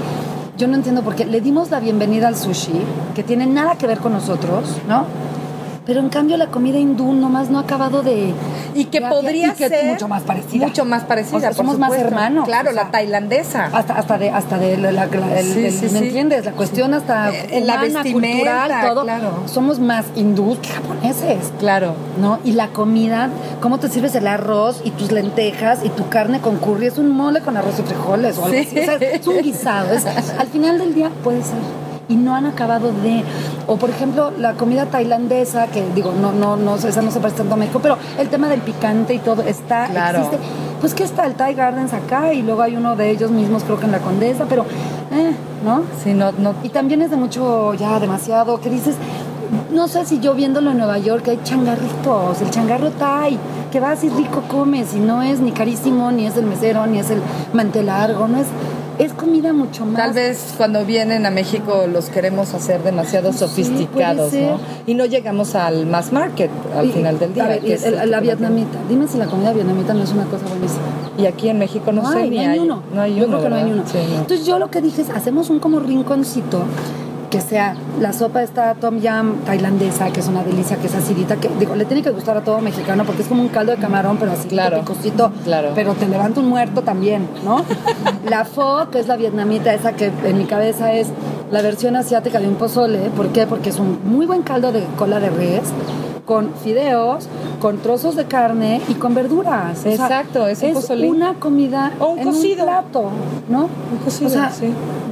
yo 0.58 0.68
no 0.68 0.76
entiendo 0.76 1.02
por 1.02 1.16
qué, 1.16 1.26
le 1.26 1.42
dimos 1.42 1.72
la 1.72 1.80
bienvenida 1.80 2.28
al 2.28 2.36
sushi, 2.36 2.82
que 3.16 3.24
tiene 3.24 3.46
nada 3.46 3.76
que 3.76 3.88
ver 3.88 4.00
con 4.00 4.14
nosotros, 4.14 4.78
¿no? 4.88 5.06
Pero 5.92 6.00
en 6.00 6.08
cambio 6.10 6.38
la 6.38 6.48
comida 6.48 6.78
hindú 6.80 7.12
nomás 7.12 7.50
no 7.50 7.58
ha 7.58 7.64
acabado 7.64 8.02
de... 8.02 8.34
Y 8.76 8.86
que 8.86 9.02
de- 9.02 9.10
podría 9.10 9.48
y 9.50 9.52
que 9.52 9.66
es 9.66 9.70
ser 9.70 9.92
mucho 9.92 10.08
más 10.08 10.24
parecida. 10.24 10.66
Mucho 10.68 10.86
más 10.86 11.04
parecida. 11.04 11.36
O 11.36 11.40
sea, 11.42 11.50
por 11.50 11.58
somos 11.58 11.78
más 11.80 11.92
hermanos, 11.96 12.46
Claro, 12.46 12.70
o 12.70 12.74
sea, 12.74 12.86
la 12.86 12.92
tailandesa. 12.92 13.66
hasta, 13.74 13.96
hasta 13.96 14.18
de 14.18 14.30
hasta 14.30 14.58
de 14.58 14.78
la, 14.78 14.94
la- 14.94 15.08
la- 15.08 15.40
el- 15.42 15.46
Sí, 15.54 15.66
el- 15.66 15.74
sí, 15.74 15.90
¿me 15.92 16.00
sí. 16.00 16.06
entiendes? 16.06 16.46
La 16.46 16.54
cuestión 16.54 16.94
hasta 16.94 17.30
Eh, 17.34 17.62
la 17.66 17.82
vestimenta, 17.82 18.14
cultural, 18.14 18.88
todo. 18.88 19.04
claro. 19.04 19.32
Somos 19.48 19.80
más 19.80 20.06
hindús 20.16 20.60
que 20.60 20.70
japoneses. 20.70 21.52
Claro. 21.60 21.94
¿No? 22.22 22.40
Y 22.46 22.54
la 22.54 22.70
comida, 22.70 23.28
¿cómo 23.60 23.78
te 23.78 23.90
sirves 23.90 24.16
el 24.16 24.28
arroz 24.28 24.80
y 24.86 24.92
tus 24.92 25.12
lentejas 25.12 25.80
y 25.84 25.90
tu 25.90 26.08
carne 26.08 26.40
con 26.40 26.56
curry? 26.56 26.86
Es 26.86 27.00
un 27.00 27.10
mole 27.10 27.42
con 27.42 27.58
arroz 27.58 27.78
y 27.80 27.82
frijoles 27.82 28.38
o 28.38 28.46
algo 28.46 28.56
Sí. 28.58 28.66
así. 28.66 28.80
O 28.80 28.84
sea, 28.86 28.96
es 28.96 29.28
un 29.28 29.42
guisado. 29.42 29.94
Es- 29.94 30.06
al 30.06 30.48
final 30.48 30.80
del 30.80 30.96
día 30.96 31.12
puede 31.22 31.42
ser. 31.44 31.91
Y 32.12 32.16
no 32.16 32.36
han 32.36 32.46
acabado 32.46 32.92
de. 32.92 33.24
O 33.68 33.78
por 33.78 33.90
ejemplo, 33.90 34.32
la 34.38 34.54
comida 34.54 34.86
tailandesa, 34.88 35.68
que 35.68 35.84
digo, 35.96 36.12
no, 36.20 36.32
no, 36.34 36.58
no, 36.58 36.76
esa 36.76 37.02
no 37.02 37.10
se 37.12 37.20
parece 37.20 37.38
tanto 37.40 37.54
a 37.54 37.58
México, 37.58 37.80
pero 37.82 37.98
el 38.20 38.28
tema 38.28 38.50
del 38.50 38.60
picante 38.62 39.14
y 39.14 39.20
todo 39.20 39.42
está, 39.44 39.88
Claro. 39.88 40.20
existe. 40.20 40.38
Pues 40.82 40.94
que 40.94 41.04
está 41.04 41.26
el 41.28 41.36
Thai 41.36 41.54
Gardens 41.54 41.94
acá 41.94 42.34
y 42.34 42.42
luego 42.42 42.64
hay 42.64 42.76
uno 42.76 42.96
de 42.96 43.12
ellos 43.12 43.32
mismos, 43.32 43.64
creo 43.64 43.80
que 43.80 43.86
en 43.86 43.92
la 43.94 44.00
Condesa, 44.00 44.46
pero, 44.50 44.64
eh, 45.12 45.32
¿no? 45.64 45.84
Sí, 46.04 46.14
no, 46.14 46.32
no. 46.34 46.54
Y 46.64 46.70
también 46.70 47.02
es 47.04 47.12
de 47.12 47.18
mucho, 47.18 47.74
ya 47.76 48.00
demasiado, 48.00 48.60
que 48.60 48.70
dices, 48.70 48.96
no 49.72 49.88
sé 49.88 50.06
si 50.06 50.20
yo 50.20 50.34
viéndolo 50.34 50.72
en 50.72 50.78
Nueva 50.80 50.98
York 50.98 51.28
hay 51.30 51.40
changarritos, 51.44 52.42
el 52.42 52.50
changarro 52.50 52.90
Thai, 52.92 53.38
que 53.72 53.80
vas 53.80 54.04
y 54.04 54.10
rico 54.10 54.42
comes 54.50 54.94
y 54.96 55.00
no 55.00 55.22
es 55.22 55.40
ni 55.40 55.52
carísimo, 55.52 56.12
ni 56.12 56.26
es 56.26 56.36
el 56.36 56.46
mesero, 56.46 56.86
ni 56.88 57.00
es 57.00 57.10
el 57.10 57.22
mantel 57.54 57.86
largo, 57.86 58.28
no 58.28 58.40
es, 58.40 58.48
es 59.00 59.14
comida 59.14 59.54
mucho 59.54 59.86
más. 59.86 59.96
Tal 59.96 60.14
vez 60.14 60.54
cuando 60.58 60.86
vienen 60.86 61.26
a 61.26 61.32
México 61.32 61.86
los 61.92 62.10
queremos 62.10 62.54
hacer 62.54 62.84
demasiado 62.84 63.34
sofisticados. 63.34 64.34
¿no? 64.34 64.60
Y 64.86 64.94
no 64.96 65.06
llegamos 65.06 65.56
al 65.56 65.86
mass 65.88 66.12
market 66.12 66.50
al 66.78 66.86
Y- 66.88 66.92
final 66.92 67.18
del 67.20 67.34
día. 67.34 67.46
a 67.46 67.48
ver, 67.48 67.60
que 67.62 67.74
es 67.74 67.84
el- 67.84 67.96
lo 67.96 68.00
que 68.02 68.06
la 68.08 68.20
vietnamita. 68.20 68.78
Dime 68.90 69.08
si 69.08 69.18
la 69.18 69.26
comida 69.26 69.54
vietnamita 69.54 69.94
no 69.94 70.04
es 70.04 70.12
una 70.12 70.26
cosa 70.26 70.46
buenísima. 70.48 70.82
Y 71.18 71.26
aquí 71.26 71.50
en 71.50 71.60
México 71.60 71.92
no, 71.92 72.10
sé 72.12 72.18
hay, 72.20 72.30
ni 72.30 72.38
no 72.46 72.52
hay 72.52 72.60
uno. 72.60 72.84
No 72.94 73.02
hay 73.02 73.16
Yo 73.16 73.26
uno. 73.26 73.38
creo 73.40 73.44
que 73.44 73.50
no 73.50 73.56
hay 73.56 73.72
uno. 73.72 73.84
Sí, 73.86 73.98
no. 74.10 74.20
Entonces 74.22 74.46
yo 74.46 74.60
lo 74.60 74.70
que 74.72 74.82
dije 74.82 75.02
es, 75.02 75.10
hacemos 75.10 75.50
un 75.50 75.60
como 75.60 75.80
rinconcito 75.80 76.64
que 77.32 77.42
sea 77.42 77.76
la 78.00 78.12
sopa 78.12 78.44
esta 78.44 78.76
tom 78.76 79.00
yam 79.00 79.38
tailandesa, 79.46 80.12
que 80.12 80.20
es 80.20 80.28
una 80.28 80.44
delicia, 80.44 80.76
que 80.78 80.88
es 80.88 80.96
acidita, 80.96 81.38
que 81.38 81.50
digo, 81.58 81.76
le 81.76 81.86
tiene 81.86 82.04
que 82.04 82.12
gustar 82.12 82.36
a 82.38 82.42
todo 82.42 82.60
mexicano 82.60 83.06
porque 83.06 83.22
es 83.24 83.28
como 83.30 83.42
un 83.42 83.48
caldo 83.48 83.72
de 83.72 83.78
camarón, 83.78 84.18
pero 84.18 84.34
así 84.34 84.50
Claro, 84.50 84.80
picosito, 84.82 85.32
claro. 85.46 85.72
pero 85.74 85.94
te 85.94 86.08
levanta 86.08 86.42
un 86.42 86.50
muerto 86.50 86.82
también, 86.82 87.28
¿no? 87.46 87.64
la 88.30 88.44
pho, 88.44 88.90
que 88.92 89.00
es 89.00 89.08
la 89.08 89.16
vietnamita, 89.16 89.74
esa 89.74 89.94
que 89.94 90.12
en 90.26 90.38
mi 90.38 90.44
cabeza 90.46 90.94
es 90.94 91.08
la 91.52 91.62
versión 91.62 91.96
asiática 91.96 92.40
de 92.40 92.48
un 92.50 92.56
pozole, 92.56 93.00
¿por 93.16 93.30
qué? 93.30 93.48
Porque 93.48 93.70
es 93.70 93.80
un 93.80 94.00
muy 94.04 94.26
buen 94.26 94.42
caldo 94.42 94.74
de 94.74 94.84
cola 94.98 95.20
de 95.22 95.30
res 95.30 95.64
con 96.26 96.54
fideos, 96.64 97.28
con 97.62 97.78
trozos 97.78 98.16
de 98.16 98.26
carne 98.26 98.82
y 98.90 98.96
con 98.96 99.14
verduras. 99.14 99.78
O 99.80 99.82
sea, 99.84 99.92
Exacto, 99.94 100.48
es 100.48 100.62
un 100.64 100.74
pozole. 100.74 101.08
una 101.10 101.36
comida 101.36 101.92
O 102.00 102.10
un 102.10 102.20
en 102.20 102.26
cocido. 102.26 102.64
un 102.64 102.70
plato, 102.70 103.04
¿no? 103.50 103.60
Un 103.92 103.98
cocido, 104.04 104.28
o 104.28 104.34
sea, 104.34 104.50
sí. 104.50 104.66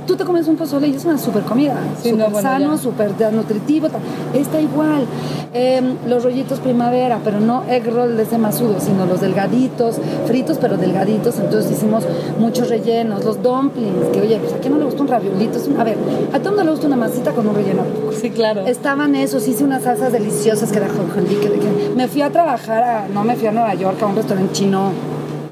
tú 0.07 0.15
te 0.15 0.25
comes 0.25 0.47
un 0.47 0.55
pozole 0.55 0.87
y 0.87 0.95
es 0.95 1.05
una 1.05 1.17
super 1.19 1.43
comida, 1.43 1.75
Sí, 2.01 2.09
súper 2.09 2.25
no, 2.25 2.31
bueno, 2.31 2.49
sano, 2.49 2.77
súper 2.77 3.11
nutritivo, 3.31 3.87
está 4.33 4.59
igual. 4.59 5.05
Em, 5.53 5.95
los 6.07 6.23
rollitos 6.23 6.59
primavera, 6.59 7.19
pero 7.23 7.39
no 7.39 7.63
egg 7.69 7.91
roll 7.93 8.17
de 8.17 8.23
ese 8.23 8.37
masudo, 8.37 8.75
sino 8.79 9.05
los 9.05 9.21
delgaditos, 9.21 9.97
fritos 10.25 10.57
pero 10.59 10.77
delgaditos, 10.77 11.37
entonces 11.39 11.71
hicimos 11.71 12.03
muchos 12.39 12.69
rellenos, 12.69 13.23
los 13.25 13.41
dumplings, 13.41 14.07
que 14.13 14.21
oye, 14.21 14.37
pues 14.39 14.53
a 14.53 14.57
quién 14.57 14.73
no 14.73 14.79
le 14.79 14.85
gusta 14.85 15.01
un 15.01 15.07
raviolito, 15.07 15.57
es 15.57 15.67
un- 15.67 15.79
a 15.79 15.83
ver, 15.83 15.97
a 16.33 16.37
todo 16.39 16.49
mundo 16.49 16.63
le 16.65 16.71
gusta 16.71 16.87
una 16.87 16.95
masita 16.97 17.31
con 17.31 17.47
un 17.47 17.55
relleno. 17.55 17.81
Sí, 18.19 18.29
claro. 18.31 18.65
Estaban 18.67 19.15
esos, 19.15 19.47
hice 19.47 19.63
unas 19.63 19.83
salsas 19.83 20.11
deliciosas 20.11 20.71
que 20.71 20.79
de 20.79 20.85
ajonjolí, 20.85 21.35
que, 21.35 21.49
que- 21.49 21.93
me 21.95 22.07
fui 22.07 22.21
a 22.21 22.29
trabajar, 22.43 22.83
a, 22.83 23.07
no 23.09 23.23
me 23.25 23.35
fui 23.35 23.47
a 23.47 23.51
Nueva 23.51 23.73
York, 23.73 24.01
a 24.01 24.05
un 24.05 24.15
restaurante 24.15 24.53
chino, 24.53 24.91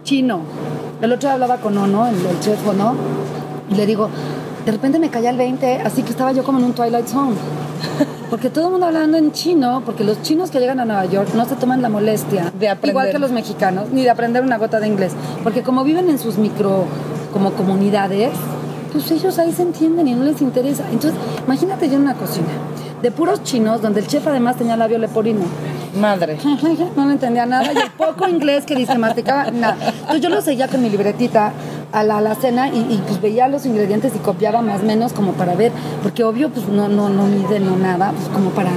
chino. 0.03 0.39
El 1.01 1.11
otro 1.11 1.27
día 1.27 1.33
hablaba 1.33 1.57
con 1.57 1.77
Ono, 1.77 2.07
el, 2.07 2.15
el 2.15 2.39
chef 2.39 2.65
Ono, 2.65 2.95
y 3.69 3.75
le 3.75 3.85
digo, 3.85 4.09
de 4.65 4.71
repente 4.71 4.97
me 4.97 5.09
caía 5.09 5.31
el 5.31 5.37
20, 5.37 5.81
así 5.81 6.01
que 6.03 6.11
estaba 6.11 6.31
yo 6.31 6.43
como 6.43 6.59
en 6.59 6.65
un 6.65 6.73
Twilight 6.73 7.07
Zone. 7.07 7.35
Porque 8.29 8.49
todo 8.49 8.65
el 8.65 8.71
mundo 8.71 8.87
hablando 8.87 9.17
en 9.17 9.31
chino, 9.31 9.83
porque 9.85 10.03
los 10.03 10.21
chinos 10.21 10.51
que 10.51 10.59
llegan 10.59 10.81
a 10.81 10.85
Nueva 10.85 11.05
York 11.05 11.29
no 11.33 11.45
se 11.45 11.55
toman 11.55 11.81
la 11.81 11.87
molestia, 11.87 12.51
De 12.59 12.67
aprender. 12.67 12.89
igual 12.89 13.11
que 13.11 13.19
los 13.19 13.31
mexicanos, 13.31 13.89
ni 13.89 14.03
de 14.03 14.09
aprender 14.09 14.43
una 14.43 14.57
gota 14.57 14.81
de 14.81 14.87
inglés. 14.87 15.13
Porque 15.43 15.61
como 15.63 15.85
viven 15.85 16.09
en 16.09 16.19
sus 16.19 16.37
micro, 16.37 16.83
como 17.31 17.53
comunidades, 17.53 18.31
pues 18.91 19.09
ellos 19.11 19.39
ahí 19.39 19.53
se 19.53 19.61
entienden 19.61 20.09
y 20.09 20.13
no 20.13 20.25
les 20.25 20.41
interesa. 20.41 20.83
Entonces, 20.91 21.17
imagínate 21.45 21.87
yo 21.87 21.95
en 21.95 22.01
una 22.01 22.15
cocina 22.15 22.49
de 23.01 23.11
puros 23.11 23.43
chinos, 23.43 23.81
donde 23.81 24.01
el 24.01 24.07
chef 24.07 24.27
además 24.27 24.57
tenía 24.57 24.75
labio 24.75 24.97
leporino. 24.97 25.45
Madre. 25.97 26.37
No 26.95 27.05
le 27.05 27.13
entendía 27.13 27.45
nada 27.45 27.71
y 27.73 27.77
el 27.77 27.91
poco 27.91 28.27
inglés 28.27 28.65
que 28.65 28.75
dice 28.75 28.97
masticaba, 28.97 29.51
nada. 29.51 29.77
Entonces 29.99 30.21
yo 30.21 30.29
lo 30.29 30.41
seguía 30.41 30.67
con 30.67 30.81
mi 30.81 30.89
libretita 30.89 31.51
a 31.91 32.03
la, 32.03 32.17
a 32.17 32.21
la 32.21 32.35
cena 32.35 32.69
y, 32.69 33.01
pues 33.07 33.21
veía 33.21 33.47
los 33.47 33.65
ingredientes 33.65 34.13
y 34.15 34.19
copiaba 34.19 34.61
más 34.61 34.81
o 34.81 34.83
menos 34.83 35.13
como 35.13 35.33
para 35.33 35.55
ver, 35.55 35.71
porque 36.03 36.23
obvio 36.23 36.49
pues 36.49 36.67
no, 36.67 36.87
no, 36.87 37.09
no 37.09 37.23
mide 37.23 37.59
no 37.59 37.75
nada, 37.77 38.11
pues 38.11 38.27
como 38.29 38.49
para 38.51 38.69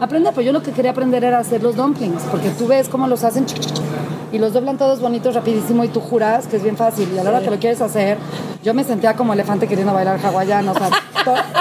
aprender, 0.00 0.32
pues 0.32 0.46
yo 0.46 0.52
lo 0.52 0.62
que 0.62 0.72
quería 0.72 0.90
aprender 0.90 1.24
era 1.24 1.38
hacer 1.38 1.62
los 1.62 1.76
dumplings, 1.76 2.22
porque 2.30 2.50
tú 2.50 2.66
ves 2.66 2.88
cómo 2.88 3.06
los 3.06 3.24
hacen 3.24 3.46
y 4.32 4.38
los 4.38 4.52
doblan 4.52 4.76
todos 4.76 5.00
bonitos 5.00 5.34
rapidísimo 5.34 5.84
y 5.84 5.88
tú 5.88 6.00
juras 6.00 6.46
que 6.46 6.56
es 6.56 6.62
bien 6.62 6.76
fácil 6.76 7.08
y 7.14 7.18
a 7.18 7.24
la 7.24 7.30
hora 7.30 7.40
que 7.40 7.50
lo 7.50 7.58
quieres 7.58 7.80
hacer, 7.80 8.18
yo 8.62 8.74
me 8.74 8.84
sentía 8.84 9.14
como 9.14 9.32
elefante 9.32 9.66
queriendo 9.66 9.94
bailar 9.94 10.18
hawaiano, 10.24 10.72
o 10.72 10.74
sea, 10.74 10.90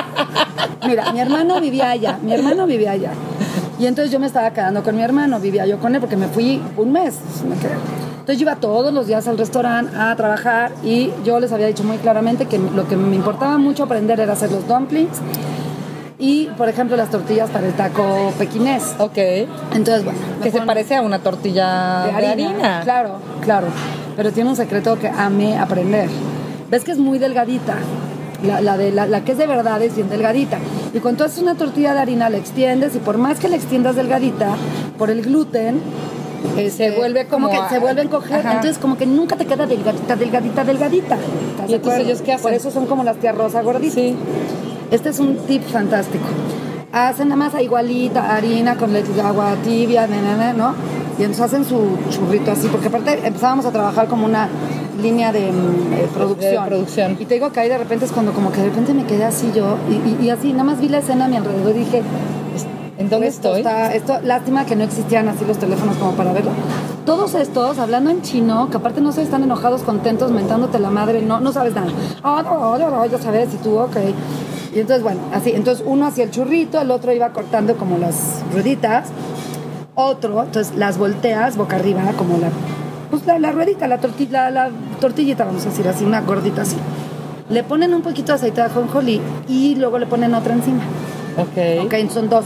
mira, 0.87 1.11
mi 1.11 1.19
hermano 1.19 1.61
vivía 1.61 1.91
allá, 1.91 2.17
mi 2.21 2.33
hermano 2.33 2.65
vivía 2.65 2.91
allá. 2.91 3.11
Y 3.79 3.85
entonces 3.85 4.11
yo 4.11 4.19
me 4.19 4.27
estaba 4.27 4.51
quedando 4.51 4.83
con 4.83 4.95
mi 4.95 5.01
hermano, 5.03 5.39
vivía 5.39 5.65
yo 5.65 5.79
con 5.79 5.93
él 5.93 6.01
porque 6.01 6.17
me 6.17 6.27
fui 6.27 6.61
un 6.77 6.91
mes. 6.91 7.15
me 7.47 7.55
quedé. 7.55 7.73
Entonces 8.11 8.39
yo 8.39 8.41
iba 8.43 8.55
todos 8.55 8.93
los 8.93 9.07
días 9.07 9.27
al 9.27 9.37
restaurante 9.37 9.95
a 9.95 10.15
trabajar 10.15 10.71
y 10.83 11.11
yo 11.23 11.39
les 11.39 11.51
había 11.51 11.67
dicho 11.67 11.83
muy 11.83 11.97
claramente 11.97 12.45
que 12.45 12.57
lo 12.57 12.87
que 12.87 12.97
me 12.97 13.15
importaba 13.15 13.57
mucho 13.57 13.83
aprender 13.83 14.19
era 14.19 14.33
hacer 14.33 14.51
los 14.51 14.67
dumplings 14.67 15.21
y, 16.19 16.47
por 16.57 16.67
ejemplo, 16.67 16.97
las 16.97 17.11
tortillas 17.11 17.49
para 17.49 17.67
el 17.67 17.73
taco 17.73 18.33
pequinés. 18.37 18.95
Ok. 18.97 19.17
Entonces, 19.73 20.03
bueno. 20.03 20.19
Que 20.41 20.51
se 20.51 20.61
parece 20.61 20.95
a 20.95 21.01
una 21.01 21.19
tortilla 21.19 22.05
de 22.19 22.27
harina. 22.27 22.81
Claro, 22.83 23.17
claro. 23.41 23.67
Pero 24.15 24.31
tiene 24.31 24.49
un 24.49 24.55
secreto 24.55 24.97
que 24.97 25.07
amé 25.07 25.57
aprender. 25.57 26.09
Ves 26.69 26.83
que 26.83 26.91
es 26.91 26.97
muy 26.97 27.19
delgadita. 27.19 27.75
La, 28.43 28.61
la 28.61 28.77
de, 28.77 28.91
la, 28.91 29.07
la 29.07 29.23
que 29.23 29.31
es 29.31 29.37
de 29.37 29.47
verdad 29.47 29.81
es 29.81 29.95
bien 29.95 30.09
delgadita. 30.09 30.59
Y 30.93 30.99
cuando 30.99 31.25
haces 31.25 31.41
una 31.41 31.55
tortilla 31.55 31.93
de 31.93 31.99
harina, 32.01 32.29
la 32.29 32.37
extiendes 32.37 32.95
y 32.95 32.99
por 32.99 33.17
más 33.17 33.39
que 33.39 33.49
la 33.49 33.55
extiendas 33.55 33.95
delgadita, 33.95 34.49
por 34.97 35.09
el 35.09 35.21
gluten, 35.23 35.81
este, 36.55 36.91
vuelve 36.91 37.25
como 37.27 37.49
que 37.49 37.57
a- 37.57 37.69
se 37.69 37.79
vuelve 37.79 38.01
a 38.01 38.03
encoger. 38.03 38.39
Ajá. 38.39 38.53
Entonces, 38.53 38.77
como 38.77 38.95
que 38.97 39.05
nunca 39.07 39.35
te 39.37 39.45
queda 39.45 39.65
delgadita, 39.65 40.15
delgadita, 40.15 40.63
delgadita. 40.63 41.15
¿Estás 41.15 41.69
¿Y 41.69 41.73
entonces 41.75 42.01
ellos 42.01 42.21
qué 42.21 42.33
hacen? 42.33 42.43
Por 42.43 42.53
eso 42.53 42.69
son 42.71 42.85
como 42.85 43.03
las 43.03 43.17
tía 43.17 43.31
rosa 43.31 43.61
gorditas. 43.63 43.95
Sí. 43.95 44.15
Este 44.91 45.09
es 45.09 45.19
un 45.19 45.37
tip 45.47 45.63
fantástico. 45.63 46.25
Hacen 46.93 47.29
nada 47.29 47.37
más 47.49 47.61
igualita, 47.61 48.33
harina 48.35 48.75
con 48.77 48.93
leche 48.93 49.11
de 49.13 49.21
agua 49.21 49.55
tibia, 49.63 50.07
¿no? 50.07 50.73
Y 51.19 51.23
entonces 51.23 51.41
hacen 51.41 51.65
su 51.65 51.97
churrito 52.09 52.51
así, 52.51 52.67
porque 52.71 52.87
aparte 52.87 53.19
empezábamos 53.25 53.65
a 53.65 53.71
trabajar 53.71 54.07
como 54.07 54.25
una 54.25 54.47
línea 55.01 55.31
de, 55.31 55.51
mm, 55.51 55.93
eh, 55.93 56.07
producción. 56.13 56.63
De 56.63 56.69
producción. 56.69 57.17
Y 57.19 57.25
te 57.25 57.33
digo 57.35 57.51
que 57.51 57.59
ahí 57.59 57.69
de 57.69 57.77
repente 57.77 58.05
es 58.05 58.11
cuando 58.11 58.33
como 58.33 58.51
que 58.51 58.61
de 58.61 58.65
repente 58.69 58.93
me 58.93 59.05
quedé 59.05 59.23
así 59.25 59.51
yo, 59.55 59.77
y, 59.89 59.93
y- 60.23 60.25
y 60.25 60.29
así, 60.29 60.51
nada 60.51 60.63
más 60.65 60.79
vi 60.79 60.89
la 60.89 60.99
escena 60.99 61.25
a 61.25 61.27
mi 61.27 61.35
alrededor 61.37 61.75
y 61.75 61.79
dije, 61.79 62.01
¿En 62.97 63.09
dónde 63.09 63.27
esto 63.27 63.55
estoy? 63.55 63.61
está- 63.61 63.93
esto, 63.93 64.19
lástima 64.23 64.65
que 64.65 64.75
no 64.75 64.83
existían 64.83 65.27
así 65.29 65.45
los 65.45 65.57
teléfonos 65.57 65.95
como 65.97 66.13
para 66.13 66.33
verlo. 66.33 66.49
Todos 67.05 67.35
estos 67.35 67.77
hablando 67.77 68.09
en 68.09 68.21
chino, 68.23 68.69
que 68.71 68.77
aparte 68.77 69.01
no 69.01 69.11
se 69.11 69.21
están 69.21 69.43
enojados, 69.43 69.81
contentos, 69.83 70.31
mentándote 70.31 70.79
la 70.79 70.89
madre, 70.89 71.21
no, 71.21 71.39
no 71.39 71.51
sabes 71.53 71.75
nada. 71.75 71.87
Ah, 72.23 72.41
no, 72.43 72.77
no, 72.77 72.89
no, 72.89 73.05
ya 73.05 73.17
sabes, 73.19 73.53
y 73.53 73.57
tú, 73.57 73.77
ok. 73.77 73.95
Y 74.75 74.79
entonces, 74.79 75.03
bueno, 75.03 75.21
así, 75.33 75.51
entonces 75.51 75.85
uno 75.87 76.07
hacía 76.07 76.23
el 76.25 76.31
churrito, 76.31 76.81
el 76.81 76.89
otro 76.91 77.13
iba 77.13 77.29
cortando 77.29 77.75
como 77.77 77.97
las 77.97 78.41
rueditas, 78.51 79.09
otro, 79.95 80.43
entonces 80.43 80.75
las 80.75 80.97
volteas 80.97 81.55
boca 81.55 81.75
arriba, 81.77 82.01
como 82.17 82.37
la, 82.37 82.49
pues 83.09 83.25
la, 83.25 83.39
la 83.39 83.51
ruedita, 83.51 83.87
la, 83.87 83.99
tortilla, 83.99 84.49
la, 84.51 84.69
tortillita, 84.97 85.45
vamos 85.45 85.65
a 85.65 85.69
decir 85.69 85.87
así, 85.87 86.03
una 86.03 86.21
gordita 86.21 86.63
así. 86.63 86.75
Le 87.49 87.63
ponen 87.63 87.93
un 87.93 88.01
poquito 88.01 88.33
de 88.33 88.33
aceite 88.33 88.61
de 88.61 88.67
ajonjolí 88.67 89.21
y 89.47 89.75
luego 89.75 89.99
le 89.99 90.05
ponen 90.05 90.33
otra 90.33 90.53
encima. 90.53 90.81
Ok. 91.37 91.85
Ok, 91.85 92.09
son 92.09 92.29
dos 92.29 92.45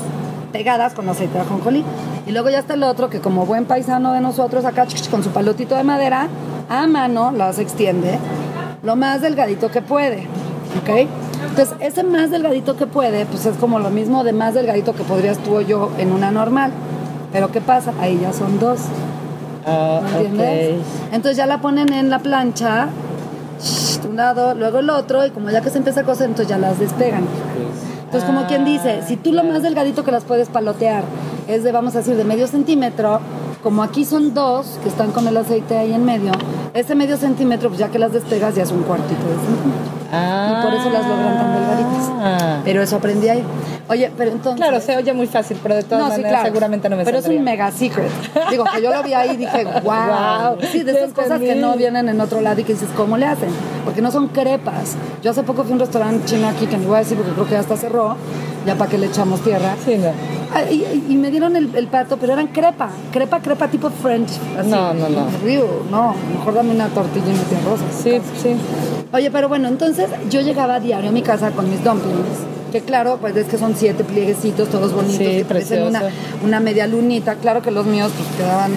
pegadas 0.52 0.94
con 0.94 1.10
aceite 1.10 1.34
de 1.36 1.42
ajonjolí. 1.42 1.84
Y 2.28 2.32
luego 2.32 2.50
ya 2.50 2.60
está 2.60 2.76
el 2.76 2.84
otro 2.84 3.10
que 3.10 3.20
como 3.20 3.46
buen 3.46 3.66
paisano 3.66 4.14
de 4.14 4.22
nosotros 4.22 4.66
acá 4.66 4.86
con 5.10 5.24
su 5.24 5.30
palotito 5.32 5.76
de 5.76 5.84
madera, 5.84 6.28
a 6.70 6.88
mano 6.88 7.32
las 7.32 7.58
extiende 7.58 8.20
lo 8.84 8.96
más 8.96 9.22
delgadito 9.22 9.72
que 9.72 9.82
puede. 9.82 10.28
¿Ok? 10.82 11.08
Entonces, 11.50 11.76
ese 11.80 12.04
más 12.04 12.32
delgadito 12.32 12.78
que 12.78 12.88
puede, 12.88 13.26
pues 13.26 13.46
es 13.46 13.58
como 13.58 13.80
lo 13.80 13.90
mismo 13.90 14.24
de 14.24 14.32
más 14.32 14.54
delgadito 14.54 14.94
que 14.94 15.04
podrías 15.04 15.38
tú 15.40 15.58
o 15.58 15.62
yo 15.62 15.92
en 15.98 16.12
una 16.12 16.32
normal. 16.32 16.72
Pero 17.32 17.52
¿qué 17.52 17.62
pasa? 17.62 17.94
Ahí 18.00 18.20
ya 18.22 18.34
son 18.34 18.60
dos. 18.60 18.80
Ah, 19.66 20.02
¿Me 20.04 20.20
entiendes? 20.26 20.80
Entonces 21.12 21.38
ya 21.38 21.46
la 21.46 21.62
ponen 21.62 21.94
en 21.94 22.10
la 22.10 22.20
plancha, 22.20 22.90
sh, 23.62 24.02
de 24.02 24.08
un 24.08 24.16
lado, 24.16 24.56
luego 24.56 24.80
el 24.80 24.90
otro, 24.90 25.26
y 25.26 25.32
como 25.32 25.50
ya 25.50 25.62
que 25.62 25.70
se 25.70 25.78
empieza 25.78 26.02
a 26.02 26.04
cocer, 26.04 26.28
entonces 26.28 26.50
ya 26.50 26.58
las 26.58 26.80
despegan. 26.80 27.26
Entonces, 28.04 28.28
como 28.28 28.46
quien 28.46 28.66
dice, 28.66 29.04
si 29.08 29.16
tú 29.16 29.32
lo 29.32 29.44
más 29.44 29.64
delgadito 29.64 30.04
que 30.04 30.12
las 30.12 30.26
puedes 30.26 30.50
palotear 30.50 31.04
es 31.48 31.64
de, 31.64 31.72
vamos 31.72 31.96
a 31.96 32.00
decir, 32.00 32.16
de 32.18 32.26
medio 32.26 32.46
centímetro, 32.48 33.22
como 33.64 33.84
aquí 33.84 34.04
son 34.04 34.34
dos 34.34 34.80
que 34.84 34.90
están 34.90 35.12
con 35.12 35.28
el 35.28 35.38
aceite 35.38 35.78
ahí 35.78 35.94
en 35.94 36.04
medio, 36.04 36.32
ese 36.74 36.96
medio 36.96 37.16
centímetro, 37.16 37.70
pues 37.70 37.80
ya 37.80 37.90
que 37.90 38.00
las 38.00 38.12
despegas, 38.12 38.56
ya 38.56 38.64
es 38.64 38.72
un 38.72 38.84
cuartito 38.84 39.22
de 39.22 39.36
centímetro. 39.36 40.01
Ah. 40.12 40.58
Y 40.60 40.66
por 40.66 40.74
eso 40.74 40.90
las 40.90 41.08
logran 41.08 41.38
tan 41.38 41.54
delgaditas. 41.54 42.62
Pero 42.64 42.82
eso 42.82 42.96
aprendí 42.98 43.30
ahí. 43.30 43.44
Oye, 43.88 44.12
pero 44.18 44.32
entonces... 44.32 44.62
Claro, 44.62 44.80
se 44.80 44.96
oye 44.96 45.14
muy 45.14 45.28
fácil, 45.28 45.58
pero 45.62 45.76
de 45.76 45.84
todas 45.84 46.04
No, 46.04 46.06
sí, 46.08 46.22
maneras 46.22 46.32
claro. 46.32 46.46
seguramente 46.46 46.90
no 46.90 46.96
me 46.98 47.04
Pero 47.04 47.18
es 47.18 47.28
un 47.28 47.44
mega 47.44 47.72
secret. 47.72 48.10
Digo, 48.50 48.64
que 48.74 48.82
yo 48.82 48.94
lo 48.94 49.04
vi 49.04 49.14
ahí 49.14 49.32
y 49.32 49.38
dije, 49.38 49.64
wow. 49.84 50.58
Sí, 50.72 50.84
de 50.84 50.92
esas 50.92 51.14
cosas 51.14 51.40
que 51.40 51.56
no 51.56 51.76
vienen 51.76 52.08
en 52.10 52.22
otro 52.22 52.42
lado 52.42 52.62
y 52.62 52.64
que 52.64 52.74
dices, 52.74 52.90
¿cómo 52.96 53.18
le 53.18 53.26
hacen? 53.26 53.50
Porque 53.84 54.02
no 54.02 54.12
son 54.12 54.28
crepas. 54.30 54.96
Yo 55.22 55.32
hace 55.32 55.44
poco 55.44 55.64
fui 55.64 55.72
a 55.72 55.74
un 55.76 55.80
restaurante 55.80 56.26
chino 56.26 56.48
aquí, 56.48 56.68
que 56.68 56.78
no 56.78 56.88
voy 56.88 56.98
a 56.98 57.00
decir 57.00 57.18
porque 57.18 57.32
creo 57.34 57.46
que 57.46 57.54
ya 57.54 57.60
hasta 57.60 57.76
cerró, 57.78 58.16
ya 58.66 58.76
para 58.76 58.90
que 58.90 58.98
le 58.98 59.08
echamos 59.08 59.42
tierra. 59.42 59.76
Sí, 59.84 59.98
no. 59.98 60.12
Ah, 60.54 60.64
Y, 60.70 61.06
y- 61.10 61.16
me 61.16 61.32
dieron 61.32 61.56
el, 61.56 61.74
el 61.76 61.88
pato, 61.88 62.18
pero 62.18 62.34
eran 62.34 62.48
crepa, 62.48 62.90
crepa, 63.12 63.40
crepa 63.40 63.68
tipo 63.70 63.90
French. 63.90 64.30
Así. 64.58 64.70
No, 64.70 64.94
no, 64.94 65.08
no. 65.10 65.28
Río, 65.44 65.84
no, 65.90 66.16
mejor 66.38 66.54
dame 66.56 66.72
una 66.72 66.88
tortilla 66.90 67.28
y 67.28 67.32
una 67.32 67.44
tía 67.44 67.60
rosa. 67.66 67.84
Sí, 67.92 68.20
sí. 68.42 68.56
Oye, 69.14 69.32
pero 69.32 69.48
bueno, 69.50 69.68
entonces 69.68 70.10
yo 70.30 70.42
llegaba 70.42 70.76
a 70.76 70.80
diario 70.80 71.10
a 71.10 71.14
mi 71.14 71.22
casa 71.22 71.52
con 71.52 71.70
mis 71.70 71.84
dumplings. 71.84 72.40
Que 72.72 72.80
claro, 72.80 73.18
pues 73.20 73.36
es 73.36 73.48
que 73.48 73.58
son 73.58 73.76
siete 73.76 74.06
plieguecitos, 74.06 74.70
todos 74.70 74.94
bonitos, 74.94 75.18
Sí, 75.18 75.26
que 75.26 75.46
parecen 75.46 75.84
una, 75.84 76.04
una 76.42 76.60
media 76.62 76.88
lunita. 76.88 77.36
Claro 77.36 77.62
que 77.62 77.70
los 77.70 77.86
míos 77.86 78.12
pues 78.16 78.30
quedaban 78.38 78.72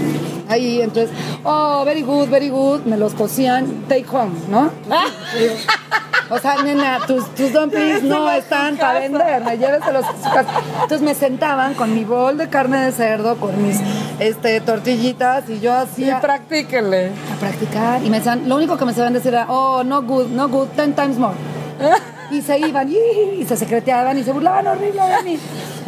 ahí, 0.49 0.81
entonces, 0.81 1.11
oh, 1.45 1.85
very 1.85 2.03
good, 2.03 2.29
very 2.29 2.49
good, 2.49 2.81
me 2.87 2.97
los 2.97 3.14
cosían, 3.14 3.85
take 3.89 4.05
home, 4.11 4.33
¿no? 4.51 4.68
O 6.31 6.39
sea, 6.39 6.62
nena, 6.62 7.01
tus, 7.07 7.35
tus 7.35 7.53
dumplings 7.53 8.03
no 8.03 8.31
están 8.31 8.77
para 8.77 9.01
vender, 9.01 9.43
lléveselos 9.59 10.05
a 10.05 10.12
su 10.16 10.22
casa. 10.22 10.49
Entonces 10.83 11.03
me 11.03 11.14
sentaban 11.14 11.75
con 11.75 11.95
mi 11.95 12.05
bol 12.05 12.39
de 12.39 12.49
carne 12.49 12.81
de 12.81 12.93
cerdo, 12.93 13.37
con 13.37 13.62
mis 13.62 13.79
este, 14.18 14.61
tortillitas 14.61 15.49
y 15.51 15.61
yo 15.61 15.72
Y 15.72 15.77
hacía 15.77 16.20
practíquele. 16.20 17.09
a 17.09 17.41
practicar. 17.41 18.03
Y 18.03 18.11
me 18.11 18.18
decían, 18.18 18.49
lo 18.49 18.57
único 18.57 18.77
que 18.77 18.85
me 18.85 18.93
sabían 18.95 19.12
decir 19.12 19.35
era, 19.35 19.47
oh, 19.49 19.85
no 19.85 20.03
good, 20.03 20.29
no 20.29 20.49
good, 20.49 20.68
ten 20.77 20.95
times 20.95 21.18
more. 21.18 21.35
Y 22.31 22.41
se 22.43 22.59
iban 22.59 22.89
y, 22.91 22.97
y 23.41 23.45
se 23.45 23.57
secreteaban 23.57 24.18
y 24.18 24.22
se 24.25 24.33
burlaban 24.33 24.66
horrible 24.66 25.01
de 25.03 25.22
mí. 25.22 25.39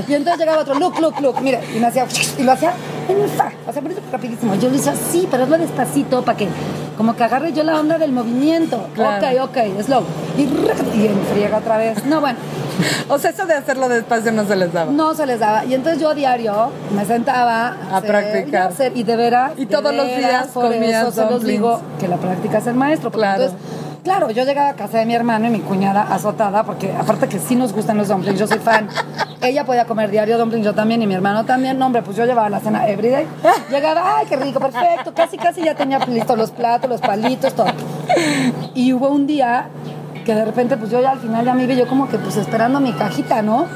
Y 0.07 0.13
entonces 0.15 0.39
llegaba 0.39 0.63
otro, 0.63 0.75
look, 0.75 0.99
look, 1.01 1.21
look, 1.21 1.41
mira, 1.41 1.61
y 1.75 1.79
me 1.79 1.87
hacía, 1.87 2.07
y 2.39 2.43
lo 2.43 2.53
hacía 2.53 2.73
en 3.09 3.29
fa, 3.31 3.51
o 3.67 3.73
sea, 3.73 3.81
por 3.83 3.91
eso 3.91 4.01
rapidísimo. 4.13 4.55
Yo 4.57 4.69
le 4.69 4.77
decía, 4.77 4.95
sí, 5.11 5.27
pero 5.31 5.45
hazlo 5.45 5.57
despacito 5.59 6.23
para 6.23 6.37
que, 6.37 6.49
como 6.97 7.17
que 7.17 7.25
agarre 7.25 7.53
yo 7.53 7.63
la 7.63 7.81
onda 7.81 7.97
del 7.99 8.13
movimiento. 8.13 8.87
Claro. 8.95 9.27
Ok, 9.41 9.51
ok, 9.51 9.83
slow. 9.83 10.03
Y, 10.37 10.43
y 10.43 11.07
en 11.07 11.19
friega 11.33 11.59
otra 11.59 11.79
vez. 11.79 12.05
No, 12.05 12.21
bueno, 12.21 12.39
O 13.09 13.19
sea, 13.19 13.31
eso 13.31 13.47
de 13.47 13.55
hacerlo 13.55 13.89
despacio 13.89 14.33
no 14.33 14.45
se 14.47 14.55
les 14.57 14.71
daba. 14.73 14.93
no 14.93 15.15
se 15.15 15.25
les 15.25 15.41
daba. 15.41 15.65
Y 15.65 15.73
entonces 15.75 16.01
yo 16.03 16.11
a 16.11 16.15
diario 16.15 16.71
me 16.95 17.05
sentaba 17.07 17.75
A 17.91 18.01
practicar. 18.03 18.49
y, 18.51 18.57
a 18.57 18.65
hacer- 18.67 18.93
y 18.95 19.03
de 19.03 19.17
veras. 19.17 19.53
Y 19.57 19.65
de 19.65 19.75
todos 19.75 19.95
los 19.95 20.07
días 20.07 20.49
por 20.49 20.65
comías 20.73 21.03
eso 21.09 21.13
se 21.13 21.31
los 21.31 21.43
digo 21.43 21.81
que 21.99 22.07
la 22.09 22.17
práctica 22.19 22.59
es 22.59 22.67
el 22.67 22.75
maestro. 22.75 23.11
Claro. 23.11 23.45
entonces, 23.45 23.67
claro, 24.07 24.31
yo 24.31 24.45
llegaba 24.45 24.69
a 24.69 24.75
casa 24.75 24.99
de 24.99 25.05
mi 25.05 25.17
hermano 25.17 25.49
y 25.49 25.51
mi 25.51 25.59
cuñada 25.59 26.03
azotada, 26.03 26.63
porque 26.63 26.93
aparte 26.93 27.27
que 27.27 27.41
sí 27.41 27.57
nos 27.57 27.73
gustan 27.73 27.97
los 27.97 28.07
dumplings, 28.07 28.39
yo 28.39 28.47
soy 28.47 28.61
fan. 28.61 28.89
Ella 29.43 29.65
podía 29.65 29.85
comer 29.85 30.13
diario 30.13 30.39
dumplings, 30.39 30.65
yo 30.65 30.75
también, 30.75 31.03
y 31.03 31.09
mi 31.09 31.15
hermano 31.15 31.45
también. 31.45 31.77
No, 31.77 31.87
hombre, 31.87 32.03
pues 32.03 32.17
yo 32.17 32.25
llevaba 32.25 32.49
la 32.49 32.61
cena 32.61 32.87
everyday. 32.87 33.27
Llegaba, 33.69 34.19
ay, 34.19 34.27
qué 34.29 34.37
rico, 34.37 34.61
perfecto. 34.61 35.13
Casi, 35.13 35.37
casi 35.37 35.65
ya 35.65 35.75
tenía 35.75 35.99
listos 36.07 36.39
los 36.39 36.53
platos, 36.53 36.89
los 36.89 37.01
palitos, 37.01 37.53
todo. 37.53 37.67
Y 38.75 38.93
hubo 38.93 39.09
un 39.09 39.27
día 39.27 39.71
que 40.25 40.37
de 40.37 40.45
repente, 40.45 40.77
pues 40.77 40.93
yo 40.93 41.01
ya 41.01 41.11
al 41.11 41.19
final 41.19 41.45
ya 41.45 41.55
me 41.55 41.67
vi 41.67 41.75
yo 41.75 41.89
como 41.89 42.09
que 42.09 42.19
pues 42.19 42.37
esperando 42.37 42.79
mi 42.79 42.93
cajita, 42.93 43.43
¿no? 43.43 43.67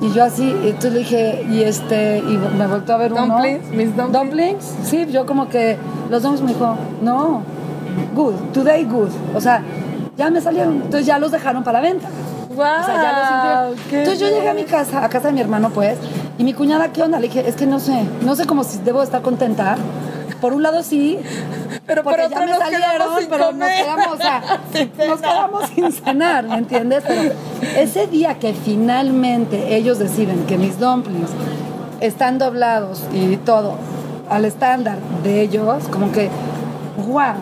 Y 0.00 0.12
yo 0.14 0.24
así, 0.24 0.50
entonces 0.64 0.92
le 0.94 0.98
dije, 1.00 1.46
y 1.50 1.62
este, 1.62 2.18
y 2.20 2.38
me 2.56 2.66
volteó 2.66 2.94
a 2.94 2.98
ver 2.98 3.12
uno. 3.12 3.26
Dumplings, 3.26 3.68
mis 3.68 3.94
dumplings. 3.94 4.64
Sí, 4.84 5.06
yo 5.10 5.26
como 5.26 5.50
que 5.50 5.76
los 6.08 6.22
dumplings 6.22 6.42
me 6.42 6.54
dijo, 6.54 6.78
no, 7.02 7.42
good, 8.14 8.34
today 8.52 8.84
good. 8.84 9.10
O 9.34 9.40
sea, 9.40 9.62
ya 10.16 10.30
me 10.30 10.40
salieron, 10.40 10.74
entonces 10.76 11.06
ya 11.06 11.18
los 11.18 11.30
dejaron 11.32 11.62
para 11.64 11.80
la 11.80 11.88
venta. 11.88 12.08
¡Wow! 12.48 12.56
O 12.58 12.84
sea, 12.84 13.02
ya 13.02 13.68
los. 13.68 13.78
Entonces 13.92 14.18
yo 14.18 14.28
llegué 14.28 14.48
a 14.48 14.54
mi 14.54 14.64
casa, 14.64 15.04
a 15.04 15.08
casa 15.08 15.28
de 15.28 15.34
mi 15.34 15.40
hermano, 15.40 15.70
pues, 15.70 15.98
y 16.38 16.44
mi 16.44 16.54
cuñada, 16.54 16.92
¿qué 16.92 17.02
onda? 17.02 17.18
Le 17.20 17.28
dije, 17.28 17.48
es 17.48 17.54
que 17.56 17.66
no 17.66 17.78
sé, 17.80 18.04
no 18.22 18.34
sé 18.34 18.46
cómo 18.46 18.64
si 18.64 18.78
debo 18.78 19.02
estar 19.02 19.22
contenta. 19.22 19.76
Por 20.40 20.52
un 20.52 20.62
lado 20.62 20.82
sí, 20.82 21.18
Pero 21.86 22.02
porque 22.02 22.24
por 22.24 22.30
ya 22.30 22.36
otro 22.36 22.46
me 22.46 22.52
nos 22.52 22.58
salieron, 22.58 23.18
sin 23.18 23.28
pero 23.30 23.44
nos 23.44 23.52
comer. 23.52 23.84
quedamos, 23.84 24.06
o 24.08 24.16
sea, 24.18 24.42
Sin 24.72 24.90
nos 25.08 25.20
quedamos 25.20 25.68
sin 25.70 25.92
cenar, 25.92 26.44
¿me 26.44 26.56
entiendes? 26.58 27.04
Pero 27.08 27.32
ese 27.76 28.06
día 28.06 28.34
que 28.38 28.52
finalmente 28.52 29.74
ellos 29.76 29.98
deciden 29.98 30.44
que 30.46 30.58
mis 30.58 30.78
dumplings 30.78 31.30
están 32.00 32.38
doblados 32.38 33.02
y 33.14 33.38
todo 33.38 33.76
al 34.28 34.44
estándar 34.44 34.98
de 35.24 35.40
ellos, 35.40 35.84
como 35.90 36.12
que, 36.12 36.28
wow. 37.06 37.34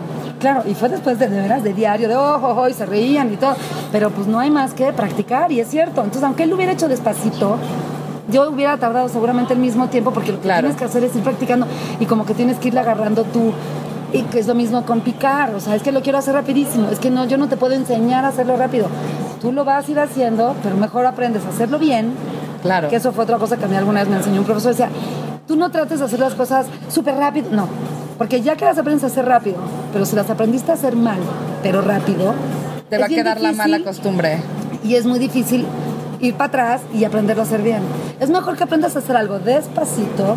Claro, 0.45 0.63
y 0.69 0.75
fue 0.75 0.91
después 0.91 1.19
de, 1.19 1.27
de 1.29 1.41
veras 1.41 1.65
de 1.65 1.73
diario, 1.73 2.07
de 2.07 2.17
ojo, 2.17 2.49
ojo, 2.49 2.69
y 2.69 2.75
se 2.75 2.85
reían 2.85 3.33
y 3.33 3.37
todo. 3.39 3.55
Pero 3.91 4.11
pues 4.11 4.27
no 4.27 4.39
hay 4.41 4.51
más 4.51 4.75
que 4.75 4.93
practicar, 4.93 5.51
y 5.51 5.61
es 5.61 5.69
cierto. 5.69 6.03
Entonces, 6.03 6.23
aunque 6.23 6.43
él 6.43 6.51
lo 6.51 6.57
hubiera 6.57 6.73
hecho 6.73 6.87
despacito, 6.87 7.57
yo 8.29 8.51
hubiera 8.51 8.77
tardado 8.77 9.09
seguramente 9.09 9.55
el 9.55 9.59
mismo 9.59 9.89
tiempo, 9.89 10.11
porque 10.11 10.33
lo 10.33 10.39
que 10.39 10.43
Claro. 10.45 10.61
tienes 10.61 10.77
que 10.77 10.85
hacer 10.85 11.03
es 11.03 11.17
ir 11.17 11.23
practicando 11.23 11.67
y 11.99 12.05
como 12.05 12.27
que 12.27 12.35
tienes 12.35 12.59
que 12.59 12.69
irle 12.69 12.81
agarrando 12.81 13.25
tú. 13.25 13.53
Y 14.13 14.21
que 14.25 14.39
es 14.39 14.47
lo 14.47 14.55
mismo 14.55 14.85
con 14.85 15.01
picar, 15.01 15.55
o 15.55 15.61
sea, 15.61 15.75
es 15.77 15.83
que 15.83 15.93
lo 15.93 16.03
quiero 16.03 16.19
hacer 16.19 16.35
rapidísimo, 16.35 16.89
es 16.91 16.99
que 16.99 17.11
no, 17.11 17.25
yo 17.25 17.39
no 17.39 17.49
te 17.49 17.57
puedo 17.57 17.73
enseñar 17.75 18.27
a 18.27 18.29
hacerlo 18.29 18.59
rápido. 18.59 18.87
Tú 19.41 19.51
lo 19.51 19.65
vas 19.65 19.89
a 19.89 19.91
ir 19.91 19.99
haciendo, 19.99 20.55
pero 20.63 20.77
mejor 20.77 21.07
aprendes 21.07 21.45
a 21.47 21.49
hacerlo 21.49 21.79
bien. 21.79 22.13
Claro. 22.63 22.91
Que 22.91 22.97
eso 22.97 23.13
fue 23.13 23.25
otra 23.25 23.39
cosa 23.39 23.57
que 23.57 23.65
a 23.65 23.69
mí 23.69 23.77
alguna 23.77 24.01
vez 24.01 24.11
me 24.11 24.17
enseñó 24.19 24.41
un 24.41 24.47
profesor, 24.47 24.73
decía, 24.73 24.91
tú 25.49 25.57
no 25.57 25.71
trates 25.71 26.01
de 26.01 26.05
hacer 26.05 26.21
las 26.21 26.35
cosas 26.35 26.67
súper 26.89 27.15
rápido, 27.17 27.49
no, 27.51 27.67
porque 28.19 28.41
ya 28.43 28.57
que 28.57 28.65
las 28.67 28.79
aprendes 28.79 29.03
a 29.05 29.09
hacer 29.09 29.25
rápido, 29.27 29.57
pero 29.95 30.05
si 30.05 30.15
las 30.17 30.29
aprendiste 30.29 30.73
a 30.73 30.75
hacer 30.75 30.97
mal, 30.97 31.21
pero 31.63 31.81
rápido, 31.81 32.35
Te 32.91 32.99
va 32.99 33.07
a 33.07 33.09
quedar 33.09 33.41
la 33.41 33.53
mala 33.53 33.79
costumbre. 33.83 34.39
y 34.83 34.97
es 34.97 35.07
muy 35.07 35.19
difícil 35.19 35.65
ir 36.21 36.35
para 36.35 36.49
atrás 36.49 36.81
y 36.93 37.05
aprenderlo 37.05 37.43
a 37.43 37.47
hacer 37.47 37.63
bien. 37.63 37.81
Es 38.21 38.29
mejor 38.29 38.57
que 38.57 38.65
aprendas 38.65 38.97
a 38.97 38.99
hacer 38.99 39.17
algo 39.17 39.39
despacito. 39.39 40.37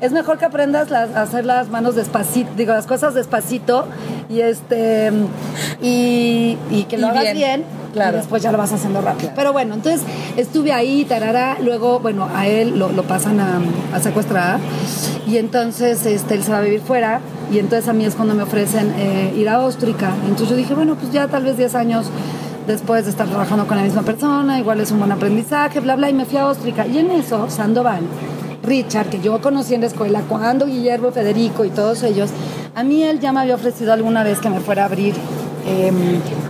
Es 0.00 0.12
mejor 0.12 0.38
que 0.38 0.44
aprendas 0.44 0.90
las- 0.90 1.14
a 1.16 1.22
hacer 1.22 1.44
las 1.44 1.68
manos 1.68 1.94
despacito, 1.96 2.50
digo, 2.56 2.72
las 2.72 2.86
cosas 2.86 3.14
despacito 3.14 3.86
y 4.28 4.40
este 4.40 5.12
y, 5.82 6.56
y 6.70 6.84
que 6.88 6.98
lo 6.98 7.08
Y 7.08 7.10
hagas 7.10 7.22
bien, 7.24 7.36
bien, 7.36 7.64
claro. 7.92 8.16
y 8.16 8.20
después 8.20 8.42
ya 8.42 8.52
lo 8.52 8.58
vas 8.58 8.72
haciendo 8.72 9.00
rápido. 9.00 9.30
Pero 9.36 9.52
bueno, 9.52 9.74
entonces 9.74 10.02
estuve 10.36 10.72
ahí, 10.72 11.04
tarara, 11.04 11.56
luego, 11.60 12.00
bueno, 12.00 12.28
a 12.34 12.46
él 12.46 12.78
lo, 12.78 12.90
lo 12.90 13.02
pasan 13.04 13.40
a, 13.40 13.60
a 13.94 14.00
secuestrar 14.00 14.58
y 15.26 15.38
entonces 15.38 16.04
este, 16.06 16.34
él 16.34 16.42
se 16.42 16.50
va 16.52 16.58
a 16.58 16.62
vivir 16.62 16.80
fuera 16.80 17.20
y 17.52 17.58
entonces 17.58 17.88
a 17.88 17.92
mí 17.92 18.04
es 18.04 18.14
cuando 18.14 18.34
me 18.34 18.42
ofrecen 18.42 18.92
eh, 18.96 19.32
ir 19.36 19.48
a 19.48 19.60
Óstrica. 19.60 20.10
Entonces 20.24 20.48
yo 20.50 20.56
dije, 20.56 20.74
bueno, 20.74 20.96
pues 20.96 21.12
ya 21.12 21.28
tal 21.28 21.44
vez 21.44 21.56
10 21.56 21.74
años 21.74 22.06
después 22.66 23.04
de 23.04 23.10
estar 23.12 23.28
trabajando 23.28 23.66
con 23.68 23.76
la 23.76 23.84
misma 23.84 24.02
persona, 24.02 24.58
igual 24.58 24.80
es 24.80 24.90
un 24.90 24.98
buen 24.98 25.12
aprendizaje, 25.12 25.78
bla, 25.78 25.94
bla, 25.94 26.10
y 26.10 26.14
me 26.14 26.24
fui 26.24 26.36
a 26.38 26.46
Óstrica. 26.46 26.84
Y 26.86 26.98
en 26.98 27.12
eso, 27.12 27.48
Sandoval, 27.48 28.00
Richard, 28.66 29.08
que 29.08 29.20
yo 29.20 29.40
conocí 29.40 29.74
en 29.74 29.80
la 29.80 29.86
escuela, 29.86 30.22
cuando 30.28 30.66
Guillermo, 30.66 31.12
Federico 31.12 31.64
y 31.64 31.70
todos 31.70 32.02
ellos, 32.02 32.30
a 32.74 32.82
mí 32.82 33.02
él 33.02 33.20
ya 33.20 33.32
me 33.32 33.40
había 33.40 33.54
ofrecido 33.54 33.92
alguna 33.92 34.22
vez 34.24 34.40
que 34.40 34.50
me 34.50 34.60
fuera 34.60 34.82
a 34.82 34.86
abrir 34.86 35.14
eh, 35.66 35.92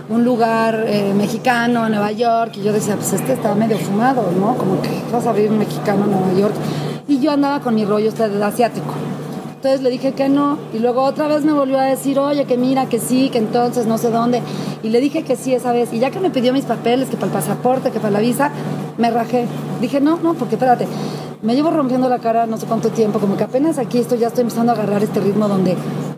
un 0.09 0.23
lugar 0.25 0.83
eh, 0.87 1.13
mexicano 1.15 1.85
en 1.85 1.93
Nueva 1.93 2.11
York, 2.11 2.53
y 2.57 2.63
yo 2.63 2.73
decía, 2.73 2.95
pues 2.95 3.13
este 3.13 3.33
está 3.33 3.55
medio 3.55 3.77
fumado, 3.77 4.31
¿no? 4.37 4.57
Como 4.57 4.81
que 4.81 4.89
vas 5.11 5.25
a 5.25 5.29
abrir 5.29 5.49
un 5.51 5.59
mexicano 5.59 6.05
en 6.05 6.11
Nueva 6.11 6.33
York. 6.33 6.55
Y 7.07 7.19
yo 7.19 7.31
andaba 7.31 7.61
con 7.61 7.75
mi 7.75 7.85
rollo 7.85 8.09
este 8.09 8.27
de 8.27 8.43
asiático. 8.43 8.93
Entonces 9.55 9.81
le 9.81 9.89
dije 9.89 10.13
que 10.13 10.29
no. 10.29 10.57
Y 10.73 10.79
luego 10.79 11.01
otra 11.01 11.27
vez 11.27 11.43
me 11.43 11.53
volvió 11.53 11.79
a 11.79 11.85
decir, 11.85 12.19
oye, 12.19 12.45
que 12.45 12.57
mira, 12.57 12.87
que 12.87 12.99
sí, 12.99 13.29
que 13.29 13.39
entonces 13.39 13.87
no 13.87 13.97
sé 13.97 14.11
dónde. 14.11 14.41
Y 14.83 14.89
le 14.89 14.99
dije 14.99 15.23
que 15.23 15.35
sí 15.35 15.53
esa 15.53 15.71
vez. 15.71 15.91
Y 15.93 15.99
ya 15.99 16.11
que 16.11 16.19
me 16.19 16.29
pidió 16.29 16.53
mis 16.53 16.65
papeles, 16.65 17.09
que 17.09 17.15
para 17.15 17.27
el 17.27 17.33
pasaporte, 17.33 17.89
que 17.89 17.99
para 17.99 18.11
la 18.11 18.19
visa, 18.19 18.51
me 18.97 19.09
rajé. 19.09 19.47
Dije, 19.81 19.99
no, 19.99 20.19
no, 20.21 20.35
porque 20.35 20.55
espérate. 20.55 20.87
Me 21.41 21.55
llevo 21.55 21.69
rompiendo 21.69 22.09
la 22.09 22.17
cara 22.17 22.47
no 22.47 22.57
sé 22.57 22.65
cuánto 22.65 22.89
tiempo, 22.89 23.19
como 23.19 23.37
que 23.37 23.43
apenas 23.43 23.77
aquí 23.77 23.99
estoy, 23.99 24.17
ya 24.17 24.27
estoy 24.27 24.41
empezando 24.41 24.71
a 24.71 24.75
agarrar 24.75 25.03
este 25.03 25.19
ritmo 25.19 25.47
donde 25.47 25.75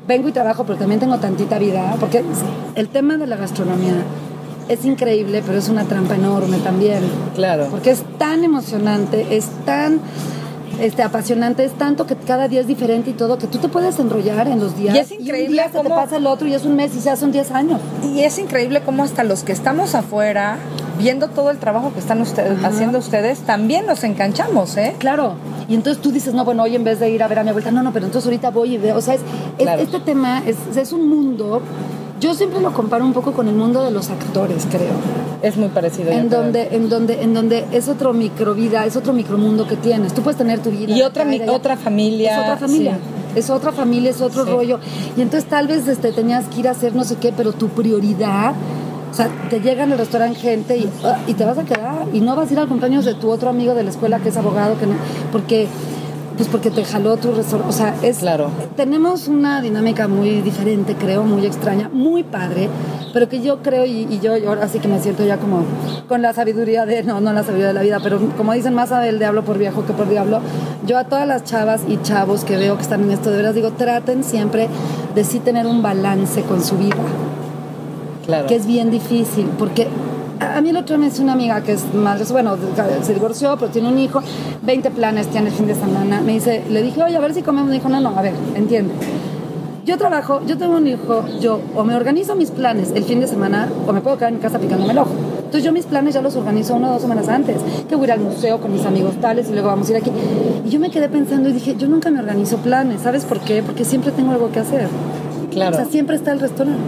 vengo 0.08 0.30
y 0.30 0.32
trabajo, 0.32 0.64
pero 0.64 0.80
también 0.80 1.00
tengo 1.00 1.18
tantita 1.18 1.60
vida, 1.60 1.96
porque 2.00 2.24
el 2.76 2.88
tema 2.88 3.18
de 3.18 3.28
la 3.28 3.36
gastronomía 3.36 3.96
es 4.70 4.86
increíble, 4.86 5.44
pero 5.46 5.58
es 5.58 5.68
una 5.68 5.84
trampa 5.84 6.16
enorme 6.16 6.60
también. 6.60 7.02
Claro. 7.36 7.68
Porque 7.70 7.92
es 7.92 8.04
tan 8.18 8.46
emocionante, 8.46 9.36
es 9.36 9.48
tan 9.66 10.00
este, 10.80 11.04
apasionante, 11.04 11.64
es 11.66 11.74
tanto 11.74 12.06
que 12.06 12.16
cada 12.16 12.48
día 12.48 12.62
es 12.62 12.68
diferente 12.68 13.10
y 13.10 13.14
todo, 13.14 13.38
que 13.38 13.48
tú 13.48 13.58
te 13.58 13.68
puedes 13.70 13.98
enrollar 14.00 14.48
en 14.48 14.60
los 14.60 14.76
días. 14.78 14.96
Y 14.96 15.00
es 15.00 15.12
un 15.12 15.22
increíble 15.22 15.64
se 15.72 15.80
te 15.80 15.90
pasa 15.90 16.18
el 16.18 16.28
otro 16.28 16.48
y 16.48 16.54
es 16.54 16.66
un 16.66 16.76
mes 16.76 16.96
y 16.96 17.00
ya 17.02 17.16
son 17.16 17.32
10 17.32 17.52
años. 17.52 17.80
Y 18.04 18.22
es 18.22 18.38
increíble 18.40 18.82
cómo 18.86 19.04
hasta 19.04 19.24
los 19.24 19.44
que 19.44 19.52
estamos 19.52 19.96
afuera, 19.96 20.58
viendo 20.98 21.28
todo 21.30 21.50
el 21.52 21.58
trabajo 21.58 21.92
que 21.94 22.00
están 22.00 22.22
ustedes, 22.22 22.64
haciendo 22.64 23.00
ustedes, 23.00 23.40
también 23.40 23.86
nos 23.86 24.04
enganchamos, 24.04 24.76
¿eh? 24.78 24.96
Claro. 25.00 25.34
Y 25.68 25.76
entonces 25.76 26.02
tú 26.02 26.12
dices, 26.12 26.34
no, 26.34 26.44
bueno, 26.46 26.64
hoy 26.64 26.76
en 26.76 26.84
vez 26.84 27.00
de 27.00 27.10
ir 27.10 27.22
a 27.24 27.28
ver 27.28 27.40
a 27.40 27.44
mi 27.44 27.50
abuelita, 27.50 27.72
no, 27.72 27.84
no, 27.84 27.94
pero 27.94 28.06
entonces 28.06 28.26
ahorita 28.28 28.50
voy 28.50 28.76
y 28.76 28.78
veo. 28.78 28.96
O 28.98 29.02
sea, 29.02 29.14
es, 29.16 29.22
es- 29.58 29.80
este 29.80 30.00
tema 30.00 30.42
es, 30.46 30.56
es 30.76 30.92
un 30.94 31.08
mundo. 31.08 31.62
Yo 32.20 32.34
siempre 32.34 32.60
lo 32.60 32.74
comparo 32.74 33.06
un 33.06 33.14
poco 33.14 33.32
con 33.32 33.48
el 33.48 33.56
mundo 33.56 33.82
de 33.84 33.92
los 33.92 34.10
actores, 34.10 34.66
creo. 34.70 34.92
Es 35.42 35.56
muy 35.58 35.70
parecido. 35.70 36.12
En 36.12 36.28
creo. 36.28 36.42
donde, 36.44 36.68
en 36.76 36.90
donde, 36.90 37.22
en 37.22 37.34
donde 37.34 37.66
es 37.72 37.88
otro 37.88 38.14
microvida, 38.14 38.86
es 38.86 38.96
otro 38.98 39.14
micromundo 39.14 39.68
que 39.68 39.76
tienes. 39.78 40.14
Tú 40.14 40.22
puedes 40.22 40.38
tener 40.38 40.60
tu 40.60 40.70
vida. 40.70 40.94
Y 40.96 41.02
otra, 41.02 41.24
mi- 41.26 41.42
otra 41.48 41.78
familia. 41.78 42.34
Es 42.34 42.40
otra 42.44 42.58
familia. 42.58 42.94
sí. 42.94 43.00
Es 43.40 43.50
otra 43.50 43.72
familia, 43.72 44.10
es 44.10 44.22
otro 44.22 44.44
Sí. 44.44 44.52
rollo. 44.52 44.80
Y 45.16 45.22
entonces 45.22 45.48
tal 45.50 45.68
vez 45.68 45.88
este, 45.88 46.12
tenías 46.12 46.46
que 46.48 46.62
ir 46.62 46.68
a 46.68 46.72
hacer 46.72 46.94
no 46.96 47.04
sé 47.04 47.16
qué, 47.18 47.32
pero 47.36 47.54
tu 47.54 47.70
prioridad, 47.70 48.54
o 49.12 49.14
sea, 49.14 49.30
te 49.50 49.60
llegan 49.62 49.92
al 49.92 50.00
restaurante 50.00 50.40
gente 50.40 50.78
y, 50.78 50.90
ah, 51.06 51.20
y 51.28 51.36
te 51.36 51.46
vas 51.46 51.58
a 51.58 51.64
quedar. 51.64 52.06
Y 52.12 52.22
no 52.22 52.36
vas 52.36 52.50
a 52.50 52.54
ir 52.54 52.60
al 52.60 52.68
cumpleaños 52.68 53.06
de 53.06 53.14
tu 53.14 53.30
otro 53.30 53.50
amigo 53.50 53.76
de 53.76 53.84
la 53.84 53.92
escuela 53.92 54.20
que 54.20 54.30
es 54.30 54.38
abogado, 54.38 54.78
que 54.80 54.88
no, 54.88 54.94
porque, 55.32 55.68
pues 56.38 56.50
porque 56.50 56.72
te 56.72 56.84
jaló 56.84 57.18
tu 57.18 57.32
restaurante. 57.32 57.70
O 57.74 57.78
sea, 57.78 57.96
es, 58.02 58.18
Claro. 58.18 58.50
tenemos 58.76 59.28
una 59.28 59.62
dinámica 59.62 60.08
muy 60.08 60.42
diferente, 60.42 60.96
creo, 60.96 61.24
muy 61.24 61.46
extraña, 61.46 61.90
muy 61.94 62.24
padre, 62.24 62.68
pero 63.14 63.28
que 63.30 63.42
yo 63.42 63.60
creo 63.64 63.86
y, 63.86 64.08
y 64.10 64.20
yo, 64.20 64.38
yo 64.38 64.50
ahora 64.50 64.68
sí 64.68 64.80
que 64.80 64.88
me 64.88 65.00
siento 65.00 65.26
ya 65.26 65.38
como 65.38 65.64
con 66.08 66.22
la 66.22 66.34
sabiduría 66.34 66.86
de, 66.86 67.04
no, 67.04 67.20
no 67.22 67.34
la 67.34 67.42
sabiduría 67.44 67.68
de 67.68 67.74
la 67.74 67.82
vida, 67.82 68.00
pero 68.02 68.20
como 68.38 68.54
dicen, 68.54 68.74
más 68.74 68.90
sabe 68.90 69.10
el 69.10 69.20
diablo 69.20 69.44
por 69.44 69.58
viejo 69.58 69.86
que 69.86 69.94
por 69.94 70.08
diablo, 70.10 70.42
yo 70.86 70.98
a 70.98 71.04
todas 71.06 71.28
las 71.28 71.44
chavas 71.44 71.82
y 71.88 71.98
chavos 72.02 72.44
que 72.44 72.58
veo 72.58 72.76
que 72.76 72.82
están 72.84 73.04
en 73.04 73.12
esto, 73.12 73.32
de 73.32 73.38
veras 73.38 73.56
digo, 73.56 73.72
traten 73.72 74.24
siempre 74.24 74.68
de 75.16 75.24
sí 75.24 75.40
tener 75.40 75.68
un 75.68 75.82
balance 75.82 76.42
con 76.44 76.64
su 76.64 76.78
vida 76.78 76.96
Claro. 78.26 78.46
que 78.48 78.56
es 78.56 78.68
bien 78.68 78.92
difícil, 78.92 79.48
porque 79.58 79.88
a 80.40 80.58
a 80.58 80.62
mí 80.62 80.70
el 80.70 80.78
otro 80.78 80.96
día 80.96 81.00
me 81.00 81.10
dice 81.10 81.22
una 81.22 81.34
amiga 81.34 81.62
que 81.64 81.74
es 81.74 81.94
madre, 81.94 82.24
bueno, 82.32 82.56
se 83.02 83.14
divorció, 83.14 83.58
pero 83.58 83.72
tiene 83.72 83.90
un 83.90 83.98
hijo, 84.00 84.22
20 84.62 84.90
planes 84.92 85.28
tiene 85.28 85.50
el 85.50 85.54
fin 85.54 85.68
de 85.68 85.76
semana. 85.76 86.22
Me 86.22 86.34
dice, 86.34 86.64
le 86.70 86.82
dije, 86.82 87.04
oye, 87.04 87.16
a 87.18 87.20
ver 87.20 87.34
si 87.34 87.42
comemos. 87.42 87.68
Me 87.70 87.76
dijo, 87.76 87.90
no, 87.90 88.00
no, 88.00 88.18
a 88.18 88.22
ver, 88.22 88.34
entiende. 88.56 88.94
Yo 89.86 89.98
trabajo, 89.98 90.42
yo 90.46 90.58
tengo 90.58 90.78
un 90.78 90.88
hijo, 90.88 91.26
yo 91.40 91.60
o 91.76 91.84
me 91.84 91.96
organizo 91.96 92.36
mis 92.36 92.52
planes 92.52 92.92
el 92.96 93.04
fin 93.04 93.20
de 93.20 93.28
semana 93.28 93.68
o 93.88 93.94
me 93.94 94.02
puedo 94.02 94.18
quedar 94.18 94.30
en 94.32 94.38
mi 94.38 94.42
casa 94.42 94.60
picándome 94.60 94.92
el 94.92 94.98
ojo. 95.00 95.12
Entonces 95.38 95.64
yo 95.64 95.72
mis 95.72 95.86
planes 95.86 96.14
ya 96.14 96.22
los 96.22 96.36
organizo 96.36 96.76
una 96.76 96.90
o 96.90 96.94
dos 96.94 97.02
semanas 97.02 97.28
antes, 97.28 97.58
que 97.88 97.96
voy 97.96 98.04
a 98.04 98.08
ir 98.08 98.12
al 98.14 98.20
museo 98.20 98.60
con 98.62 98.72
mis 98.72 98.86
amigos 98.86 99.16
tales 99.20 99.50
y 99.50 99.54
luego 99.54 99.70
vamos 99.70 99.88
a 99.88 99.92
ir 99.92 99.98
aquí. 99.98 100.12
Y 100.66 100.70
yo 100.70 100.80
me 100.80 100.92
quedé 100.92 101.10
pensando 101.10 101.50
y 101.50 101.54
dije, 101.54 101.76
yo 101.78 101.88
nunca 101.88 102.12
me 102.12 102.20
organizo 102.20 102.58
planes, 102.58 103.02
¿sabes 103.02 103.26
por 103.26 103.40
qué? 103.40 103.64
Porque 103.64 103.84
siempre 103.84 104.12
tengo 104.12 104.32
algo 104.32 104.52
que 104.52 104.60
hacer. 104.60 104.88
Claro. 105.52 105.76
O 105.76 105.80
sea, 105.80 105.90
siempre 105.90 106.16
está 106.16 106.32
el 106.34 106.40
restaurante. 106.40 106.80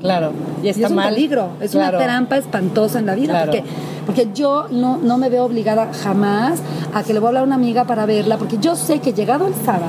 Claro. 0.00 0.32
Y 0.62 0.68
es 0.68 0.76
un 0.78 0.94
mal. 0.94 1.14
peligro, 1.14 1.48
es 1.60 1.70
Claro. 1.72 1.96
una 1.98 2.06
trampa 2.06 2.36
espantosa 2.36 2.98
en 2.98 3.06
la 3.06 3.14
vida, 3.14 3.32
Claro. 3.32 3.46
porque, 3.52 3.64
porque 4.06 4.28
yo 4.34 4.66
no, 4.70 4.98
no 4.98 5.16
me 5.18 5.28
veo 5.28 5.44
obligada 5.44 5.90
jamás 5.92 6.60
a 6.94 7.02
que 7.02 7.12
le 7.14 7.18
voy 7.20 7.26
a 7.26 7.28
hablar 7.30 7.42
a 7.42 7.46
una 7.46 7.54
amiga 7.56 7.84
para 7.84 8.06
verla, 8.06 8.36
porque 8.36 8.58
yo 8.58 8.76
sé 8.76 9.00
que 9.00 9.12
llegado 9.12 9.46
el 9.46 9.54
sábado, 9.54 9.86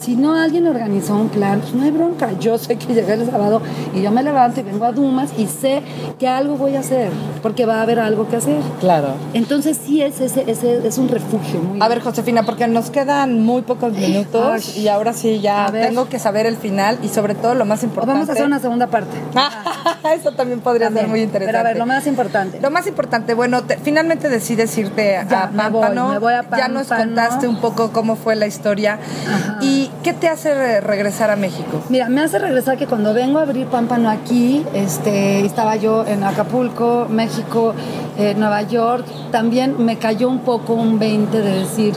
si 0.00 0.16
no 0.16 0.34
alguien 0.34 0.66
organizó 0.66 1.14
un 1.14 1.28
plan, 1.28 1.60
pues 1.60 1.74
no 1.74 1.82
hay 1.82 1.90
bronca. 1.90 2.30
Yo 2.40 2.56
sé 2.56 2.76
que 2.76 2.94
llegué 2.94 3.12
el 3.12 3.30
sábado 3.30 3.60
y 3.94 4.00
yo 4.00 4.10
me 4.10 4.22
levanto 4.22 4.60
y 4.60 4.62
vengo 4.62 4.86
a 4.86 4.92
Dumas 4.92 5.30
y 5.36 5.46
sé 5.46 5.82
que 6.18 6.26
algo 6.26 6.56
voy 6.56 6.74
a 6.76 6.80
hacer, 6.80 7.10
porque 7.42 7.66
va 7.66 7.76
a 7.80 7.82
haber 7.82 8.00
algo 8.00 8.26
que 8.28 8.36
hacer. 8.36 8.60
Claro. 8.80 9.08
Entonces 9.34 9.78
sí 9.84 10.00
es, 10.02 10.20
ese, 10.20 10.50
ese, 10.50 10.86
es 10.86 10.96
un 10.96 11.08
refugio 11.08 11.60
muy 11.60 11.80
A 11.82 11.88
ver, 11.88 12.00
Josefina, 12.00 12.44
porque 12.44 12.66
nos 12.66 12.90
quedan 12.90 13.42
muy 13.42 13.60
pocos 13.62 13.92
minutos 13.92 14.72
Ay. 14.74 14.82
y 14.84 14.88
ahora 14.88 15.12
sí 15.12 15.40
ya 15.40 15.70
tengo 15.70 16.08
que 16.08 16.18
saber 16.18 16.46
el 16.46 16.56
final 16.56 16.98
y 17.02 17.08
sobre 17.08 17.34
todo 17.34 17.54
lo 17.54 17.64
más 17.66 17.82
O 17.82 17.86
importante. 17.86 18.14
vamos 18.14 18.28
a 18.30 18.32
hacer 18.32 18.46
una 18.46 18.58
segunda 18.58 18.86
parte. 18.86 19.16
Eso 20.14 20.32
también 20.32 20.60
podría 20.60 20.86
También. 20.86 21.04
ser 21.06 21.10
muy 21.10 21.20
interesante. 21.22 21.52
Pero 21.52 21.58
a 21.58 21.70
ver, 21.70 21.76
lo 21.78 21.86
más 21.86 22.06
importante. 22.06 22.58
Lo 22.60 22.70
más 22.70 22.86
importante, 22.86 23.34
bueno, 23.34 23.62
te- 23.64 23.76
finalmente 23.76 24.28
decides 24.28 24.76
irte 24.78 25.18
Ya, 25.28 25.44
a 25.44 25.46
me 25.48 25.68
voy, 25.68 25.82
Pámpano. 25.82 26.08
me 26.08 26.18
voy 26.18 26.32
a 26.32 26.44
Ya 26.56 26.68
nos 26.68 26.86
contaste 26.88 27.46
un 27.48 27.60
poco 27.60 27.90
cómo 27.92 28.16
fue 28.16 28.34
la 28.36 28.46
historia. 28.46 28.98
Ajá. 29.28 29.58
¿Y 29.60 29.89
qué 30.02 30.12
te 30.12 30.28
hace 30.28 30.54
re- 30.54 30.80
regresar 30.80 31.30
a 31.30 31.36
México? 31.36 31.80
Mira, 31.88 32.08
me 32.08 32.22
hace 32.22 32.38
regresar 32.38 32.76
que 32.78 32.86
cuando 32.86 33.12
vengo 33.14 33.38
a 33.38 33.42
abrir 33.42 33.66
Pámpano 33.66 34.08
aquí, 34.10 34.64
este, 34.74 35.44
estaba 35.44 35.76
yo 35.76 36.04
en 36.06 36.24
Acapulco, 36.24 37.06
México, 37.10 37.74
eh, 38.18 38.34
Nueva 38.36 38.62
York, 38.62 39.04
también 39.30 39.74
me 39.84 39.96
cayó 39.96 40.28
un 40.28 40.40
poco 40.40 40.72
un 40.74 40.98
20 40.98 41.40
de 41.40 41.60
decir, 41.60 41.94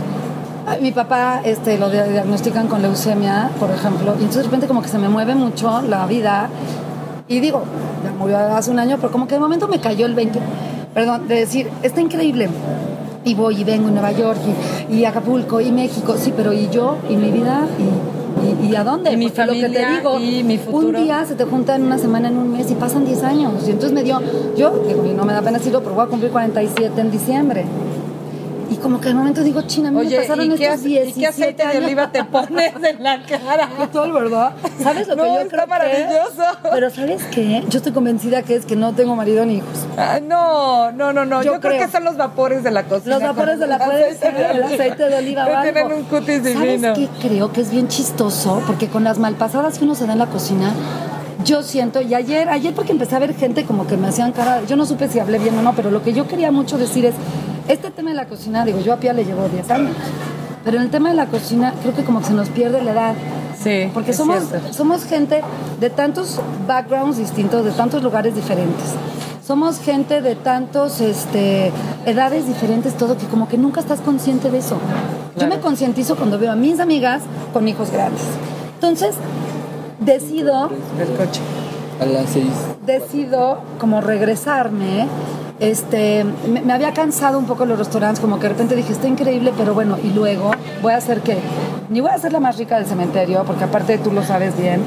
"Ay, 0.68 0.82
mi 0.82 0.92
papá 0.92 1.42
este, 1.44 1.78
lo 1.78 1.90
dia- 1.90 2.04
diagnostican 2.06 2.68
con 2.68 2.82
leucemia, 2.82 3.50
por 3.60 3.70
ejemplo, 3.72 4.12
y 4.14 4.24
entonces 4.24 4.38
de 4.38 4.44
repente 4.44 4.68
como 4.68 4.82
que 4.82 4.88
se 4.90 4.98
me 4.98 5.10
mueve 5.10 5.36
mucho 5.36 5.82
la 5.82 6.06
vida 6.06 6.50
y 7.28 7.40
digo, 7.40 7.64
ya 8.04 8.12
murió 8.12 8.38
hace 8.38 8.70
un 8.72 8.80
año, 8.80 8.98
pero 8.98 9.12
como 9.12 9.28
que 9.28 9.36
de 9.36 9.40
momento 9.42 9.68
me 9.68 9.80
cayó 9.80 10.06
el 10.06 10.14
20, 10.16 10.40
perdón, 10.94 11.28
de 11.28 11.36
decir, 11.36 11.70
está 11.84 12.02
increíble. 12.02 12.50
Y 13.26 13.36
voy 13.36 13.62
y 13.62 13.64
vengo 13.64 13.88
en 13.88 13.94
Nueva 13.96 14.12
York 14.12 14.40
y, 14.90 14.96
y 14.96 15.06
Acapulco 15.06 15.62
y 15.62 15.72
México, 15.72 16.16
sí, 16.18 16.34
pero 16.36 16.52
¿y 16.52 16.70
yo? 16.70 16.98
¿Y 17.10 17.16
mi 17.16 17.32
vida? 17.32 17.68
¿Y, 17.80 18.66
y, 18.66 18.72
y 18.72 18.76
a 18.76 18.84
dónde? 18.84 19.14
Y 19.14 19.18
mi 19.18 19.28
Porque 19.30 19.46
lo 19.46 19.54
que 19.54 19.60
te 19.60 19.66
familia 19.68 19.98
digo, 19.98 20.20
y 20.20 20.44
mi 20.44 20.58
futuro. 20.58 21.00
un 21.00 21.06
día 21.06 21.24
se 21.26 21.36
te 21.36 21.46
junta 21.46 21.76
en 21.76 21.84
una 21.84 21.98
semana, 21.98 22.28
en 22.28 22.38
un 22.38 22.52
mes 22.52 22.70
y 22.70 22.76
pasan 22.76 23.06
10 23.06 23.24
años. 23.24 23.54
Y 23.66 23.72
entonces 23.72 23.94
me 23.94 24.04
dio, 24.04 24.20
yo, 24.58 24.72
digo, 24.88 25.06
y 25.06 25.14
no 25.14 25.24
me 25.24 25.32
da 25.34 25.42
pena 25.42 25.58
decirlo, 25.60 25.82
pero 25.82 25.96
voy 25.96 26.06
a 26.06 26.08
cumplir 26.08 26.32
47 26.32 27.00
en 27.00 27.12
diciembre. 27.12 27.66
Y 28.70 28.76
como 28.78 29.00
que 29.00 29.10
de 29.10 29.14
momento 29.14 29.44
digo, 29.44 29.62
china, 29.64 29.90
a 29.90 29.92
mí 29.92 30.06
me 30.08 30.16
pasaron 30.18 30.46
¿y 30.46 30.56
qué, 30.56 30.66
estos 30.66 30.80
ace- 30.80 30.90
17 30.90 31.10
¿y 31.20 31.22
qué 31.22 31.28
aceite 31.28 31.68
de 31.68 31.78
oliva 31.78 32.12
te 32.12 32.24
pones 32.24 32.74
en 32.84 33.04
la 33.04 33.22
cara? 33.24 33.70
¿Qué 33.78 33.88
tal, 33.88 34.12
verdad? 34.12 34.54
¿Sabes 34.82 35.08
lo 35.08 35.16
No, 35.16 35.24
que 35.24 35.30
yo 35.30 35.40
está 35.40 35.66
creo 35.66 35.80
que 35.80 35.92
es? 35.92 36.08
maravilloso. 36.08 36.44
Pero 36.72 36.90
¿sabes 36.90 37.24
qué? 37.32 37.64
Yo 37.70 37.78
estoy 37.78 37.92
convencida 37.92 38.42
que 38.42 38.56
es 38.56 38.66
que 38.66 38.76
no 38.76 38.94
tengo 38.94 39.16
marido 39.16 39.46
ni 39.46 39.56
hijos. 39.58 39.86
Ah, 39.98 40.20
no, 40.26 40.92
no, 40.92 41.14
no, 41.14 41.26
no. 41.26 41.44
Yo, 41.44 41.54
Yo 41.56 41.60
creo. 41.60 41.74
creo. 41.74 41.86
que 41.86 41.92
son 41.92 42.04
los 42.04 42.18
vapores 42.18 42.64
de 42.64 42.72
la 42.72 42.84
cocina. 42.84 43.16
Los 43.20 43.24
vapores 43.24 43.60
de 43.60 43.68
la 43.68 43.78
Con 43.80 43.92
el 43.96 44.64
aceite 44.64 45.10
de 45.10 45.16
oliva. 45.18 45.44
o 45.44 45.48
Que 45.48 45.54
algo. 45.56 45.72
tienen 45.74 45.94
un 45.94 46.04
cutis 46.06 46.44
divino. 46.44 46.94
¿Sabes 46.94 46.98
qué 47.22 47.28
creo 47.28 47.52
que 47.52 47.62
es 47.62 47.70
bien 47.72 47.88
chistoso? 47.88 48.62
Porque 48.66 48.88
con 48.88 49.04
las 49.04 49.20
malpasadas 49.20 49.78
que 49.78 49.84
uno 49.86 49.94
se 49.96 50.08
da 50.08 50.14
en 50.14 50.20
la 50.20 50.28
cocina, 50.28 50.72
yo 51.46 51.62
siento, 51.64 52.02
y 52.02 52.14
ayer, 52.14 52.48
ayer 52.50 52.74
porque 52.74 52.94
empecé 52.94 53.16
a 53.16 53.20
ver 53.20 53.36
gente 53.36 53.66
como 53.66 53.86
que 53.86 53.98
me 53.98 54.08
hacían 54.08 54.32
cara, 54.32 54.62
yo 54.66 54.76
no 54.78 54.86
supe 54.86 55.10
si 55.10 55.20
hablé 55.20 55.40
bien 55.40 55.58
o 55.58 55.62
no, 55.62 55.74
pero 55.76 55.92
lo 55.92 56.02
que 56.02 56.14
yo 56.14 56.26
quería 56.28 56.52
mucho 56.52 56.78
decir 56.78 57.06
es, 57.06 57.14
este 57.68 57.92
tema 57.92 58.10
de 58.12 58.16
la 58.16 58.26
cocina, 58.28 58.66
digo, 58.66 58.80
yo 58.80 58.94
a 58.94 58.98
Pia 58.98 59.14
le 59.14 59.26
llevo 59.26 59.48
10 59.48 59.70
años, 59.72 59.96
pero 60.64 60.78
en 60.78 60.84
el 60.84 60.90
tema 60.90 61.10
de 61.10 61.16
la 61.16 61.28
cocina 61.28 61.74
creo 61.82 61.94
que 61.96 62.04
como 62.04 62.20
que 62.20 62.26
se 62.28 62.34
nos 62.34 62.50
pierde 62.50 62.82
la 62.84 62.92
edad. 62.92 63.16
Sí, 63.62 63.90
Porque 63.94 64.12
es 64.12 64.18
somos, 64.18 64.44
cierto. 64.50 64.74
somos 64.74 65.06
gente 65.06 65.42
de 65.80 65.90
tantos 65.90 66.40
backgrounds 66.68 67.18
distintos, 67.18 67.64
de 67.64 67.72
tantos 67.72 68.04
lugares 68.04 68.36
diferentes. 68.36 68.94
Somos 69.46 69.80
gente 69.80 70.22
de 70.22 70.36
tantos 70.36 71.02
este, 71.02 71.72
edades 72.06 72.48
diferentes, 72.48 72.94
todo, 72.98 73.18
que 73.18 73.26
como 73.28 73.48
que 73.48 73.58
nunca 73.58 73.82
estás 73.82 74.00
consciente 74.02 74.50
de 74.50 74.58
eso. 74.60 74.78
Yo 75.38 75.48
me 75.48 75.60
concientizo 75.60 76.16
cuando 76.16 76.40
veo 76.40 76.52
a 76.52 76.56
mis 76.56 76.80
amigas 76.80 77.24
con 77.52 77.68
hijos 77.68 77.92
grandes. 77.92 78.22
Entonces, 78.76 79.16
decido 80.00 80.70
El 81.00 81.08
coche. 81.18 81.42
A 82.02 82.06
las 82.06 82.30
seis. 82.30 82.48
decido 82.86 83.60
como 83.80 84.02
regresarme. 84.02 85.08
Este, 85.60 86.26
me, 86.52 86.62
me 86.62 86.74
había 86.74 86.94
cansado 86.94 87.38
un 87.38 87.46
poco 87.46 87.66
los 87.66 87.78
restaurantes, 87.78 88.20
como 88.20 88.38
que 88.38 88.44
de 88.44 88.50
repente 88.50 88.76
dije, 88.76 88.92
está 88.92 89.08
increíble, 89.08 89.54
pero 89.58 89.74
bueno, 89.74 89.98
y 90.04 90.10
luego 90.10 90.52
voy 90.82 90.94
a 90.94 90.98
hacer 90.98 91.22
que, 91.22 91.38
ni 91.90 92.02
voy 92.02 92.10
a 92.10 92.18
ser 92.18 92.34
la 92.34 92.40
más 92.40 92.58
rica 92.58 92.78
del 92.78 92.86
cementerio, 92.86 93.44
porque 93.46 93.64
aparte 93.64 93.98
tú 93.98 94.12
lo 94.12 94.24
sabes 94.24 94.58
bien, 94.58 94.82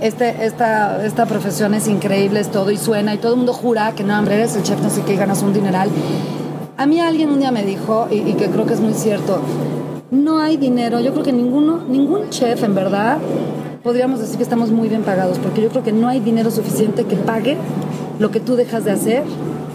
este, 0.00 0.44
esta, 0.44 1.04
esta 1.04 1.26
profesión 1.26 1.74
es 1.74 1.88
increíble, 1.88 2.40
es 2.40 2.50
todo 2.50 2.70
y 2.70 2.76
suena, 2.76 3.14
y 3.14 3.18
todo 3.18 3.32
el 3.32 3.38
mundo 3.38 3.52
jura 3.52 3.92
que 3.92 4.04
no, 4.04 4.18
hombre, 4.18 4.36
eres 4.36 4.54
el 4.56 4.62
chef, 4.62 4.80
no 4.80 4.90
sé 4.90 5.02
qué, 5.02 5.14
y 5.14 5.16
ganas 5.16 5.42
un 5.42 5.52
dineral. 5.52 5.88
A 6.76 6.86
mí 6.86 7.00
alguien 7.00 7.30
un 7.30 7.40
día 7.40 7.50
me 7.50 7.64
dijo, 7.64 8.08
y, 8.10 8.16
y 8.16 8.34
que 8.34 8.46
creo 8.48 8.66
que 8.66 8.74
es 8.74 8.80
muy 8.80 8.94
cierto, 8.94 9.40
no 10.10 10.38
hay 10.38 10.56
dinero, 10.56 11.00
yo 11.00 11.12
creo 11.12 11.24
que 11.24 11.32
ninguno, 11.32 11.82
ningún 11.88 12.30
chef 12.30 12.62
en 12.62 12.74
verdad 12.74 13.18
podríamos 13.82 14.20
decir 14.20 14.36
que 14.38 14.42
estamos 14.42 14.70
muy 14.70 14.88
bien 14.88 15.02
pagados, 15.02 15.38
porque 15.38 15.60
yo 15.60 15.68
creo 15.68 15.82
que 15.82 15.92
no 15.92 16.08
hay 16.08 16.20
dinero 16.20 16.50
suficiente 16.50 17.04
que 17.04 17.16
pague 17.16 17.58
lo 18.18 18.30
que 18.30 18.40
tú 18.40 18.56
dejas 18.56 18.84
de 18.84 18.92
hacer 18.92 19.22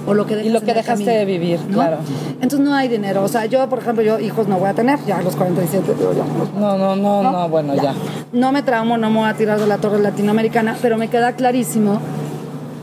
o 0.06 0.14
lo 0.14 0.26
que 0.26 0.36
dejas 0.36 0.50
Y 0.50 0.54
lo 0.54 0.62
que 0.62 0.74
dejaste 0.74 1.06
camino, 1.06 1.12
de 1.12 1.26
vivir, 1.26 1.60
¿no? 1.68 1.78
claro. 1.78 1.98
Entonces 2.42 2.60
no 2.60 2.74
hay 2.74 2.88
dinero, 2.88 3.24
o 3.24 3.28
sea, 3.28 3.46
yo 3.46 3.68
por 3.70 3.80
ejemplo, 3.80 4.04
yo 4.04 4.20
hijos 4.20 4.48
no 4.48 4.58
voy 4.58 4.70
a 4.70 4.74
tener, 4.74 5.00
ya 5.06 5.18
a 5.18 5.22
los 5.22 5.36
47 5.36 5.94
digo 5.98 6.14
yo. 6.14 6.24
No, 6.60 6.78
no, 6.78 6.96
no, 6.96 7.24
no, 7.24 7.32
¿no? 7.32 7.50
bueno, 7.50 7.76
ya. 7.76 7.94
No 8.32 8.52
me 8.52 8.64
traumo, 8.64 8.98
no 8.98 9.10
me 9.10 9.20
voy 9.20 9.30
a 9.30 9.34
tirar 9.34 9.60
de 9.60 9.68
la 9.68 9.78
torre 9.78 10.00
latinoamericana, 10.00 10.78
pero 10.82 10.98
me 10.98 11.10
queda 11.10 11.34
clarísimo 11.34 12.00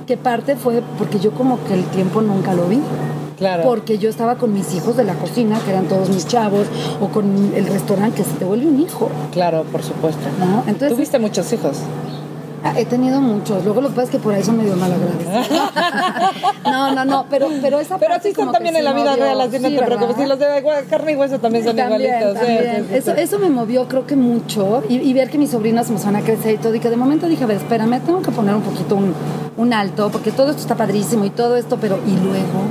que 0.06 0.16
parte 0.16 0.56
fue 0.56 0.82
porque 0.98 1.18
yo 1.18 1.32
como 1.32 1.62
que 1.64 1.74
el 1.74 1.84
tiempo 1.86 2.20
nunca 2.22 2.54
lo 2.54 2.68
vi. 2.68 2.80
Claro. 3.36 3.64
Porque 3.64 3.98
yo 3.98 4.08
estaba 4.08 4.36
con 4.36 4.54
mis 4.54 4.74
hijos 4.74 4.96
de 4.96 5.04
la 5.04 5.12
cocina, 5.12 5.58
que 5.62 5.70
eran 5.70 5.86
todos 5.88 6.08
mis 6.08 6.26
chavos, 6.26 6.66
o 7.02 7.08
con 7.08 7.52
el 7.54 7.66
restaurante, 7.66 8.22
que 8.22 8.24
se 8.24 8.34
te 8.36 8.46
vuelve 8.46 8.66
un 8.66 8.80
hijo, 8.80 9.10
Claro, 9.30 9.64
por 9.64 9.82
supuesto. 9.82 10.22
¿no? 10.40 10.62
Entonces, 10.66 10.94
Tuviste 10.94 11.18
muchos 11.18 11.52
hijos. 11.52 11.80
Ah, 12.64 12.72
He 12.76 12.84
tenido 12.84 13.20
muchos. 13.20 13.64
Luego 13.64 13.80
lo 13.80 13.88
que 13.90 13.94
pasa 13.94 14.04
es 14.04 14.10
que 14.10 14.18
por 14.18 14.34
ahí 14.34 14.42
son 14.42 14.56
medio 14.58 14.74
malagradecidos. 14.76 15.46
no, 16.64 16.94
no, 16.94 17.04
no, 17.04 17.26
pero, 17.30 17.48
pero 17.60 17.78
esa 17.78 17.96
Pero 17.98 18.10
parte 18.12 18.28
así 18.30 18.36
que 18.36 18.44
también 18.50 18.76
en 18.76 18.84
la 18.84 18.92
vida 18.92 19.14
real, 19.14 19.40
así 19.40 19.58
no 19.58 19.68
te 19.68 19.82
preocupes. 19.82 20.28
Los 20.28 20.38
de 20.38 20.64
carne 20.90 21.12
y 21.12 21.16
hueso 21.16 21.38
también 21.38 21.64
son 21.64 21.78
igualitos. 21.78 22.38
sí, 22.44 22.94
Eso, 22.94 23.12
eso 23.12 23.38
me 23.38 23.50
movió 23.50 23.86
creo 23.88 24.06
que 24.06 24.16
mucho 24.16 24.82
y, 24.88 25.12
ver 25.12 25.30
que 25.30 25.38
mis 25.38 25.50
sobrinas 25.50 25.90
me 25.90 25.98
van 26.02 26.16
a 26.16 26.20
crecer 26.22 26.54
y 26.54 26.58
todo 26.58 26.74
y 26.74 26.80
que 26.80 26.90
de 26.90 26.96
momento 26.96 27.26
dije, 27.28 27.44
a 27.44 27.46
ver, 27.46 27.58
espérame, 27.58 28.00
tengo 28.00 28.20
que 28.22 28.30
poner 28.30 28.54
un 28.54 28.62
poquito 28.62 28.96
un, 29.56 29.72
alto 29.72 30.10
porque 30.10 30.30
todo 30.32 30.50
esto 30.50 30.62
está 30.62 30.74
padrísimo 30.76 31.24
y 31.24 31.30
todo 31.30 31.56
esto, 31.56 31.78
pero 31.80 31.98
¿y 32.06 32.12
luego? 32.12 32.62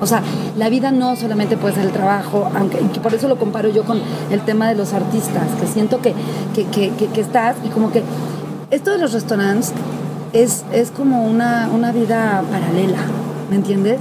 O 0.00 0.06
sea, 0.06 0.22
la 0.56 0.68
vida 0.68 0.90
no 0.92 1.16
solamente 1.16 1.56
puede 1.56 1.74
ser 1.74 1.84
el 1.84 1.90
trabajo, 1.90 2.48
aunque 2.54 2.80
y 2.80 2.84
que 2.86 3.00
por 3.00 3.12
eso 3.14 3.26
lo 3.28 3.36
comparo 3.36 3.68
yo 3.68 3.84
con 3.84 4.00
el 4.30 4.40
tema 4.42 4.68
de 4.68 4.76
los 4.76 4.92
artistas, 4.92 5.42
que 5.60 5.66
siento 5.66 6.00
que, 6.00 6.14
que, 6.54 6.64
que- 6.66 6.90
que 7.08 7.20
estás 7.20 7.56
y 7.64 7.68
como 7.68 7.90
que 7.90 8.02
esto 8.70 8.90
de 8.90 8.98
los 8.98 9.12
restaurantes 9.12 9.72
es, 10.32 10.64
es 10.72 10.90
como 10.90 11.24
una, 11.24 11.70
una 11.72 11.92
vida 11.92 12.42
paralela, 12.50 12.98
¿me 13.50 13.56
entiendes? 13.56 14.00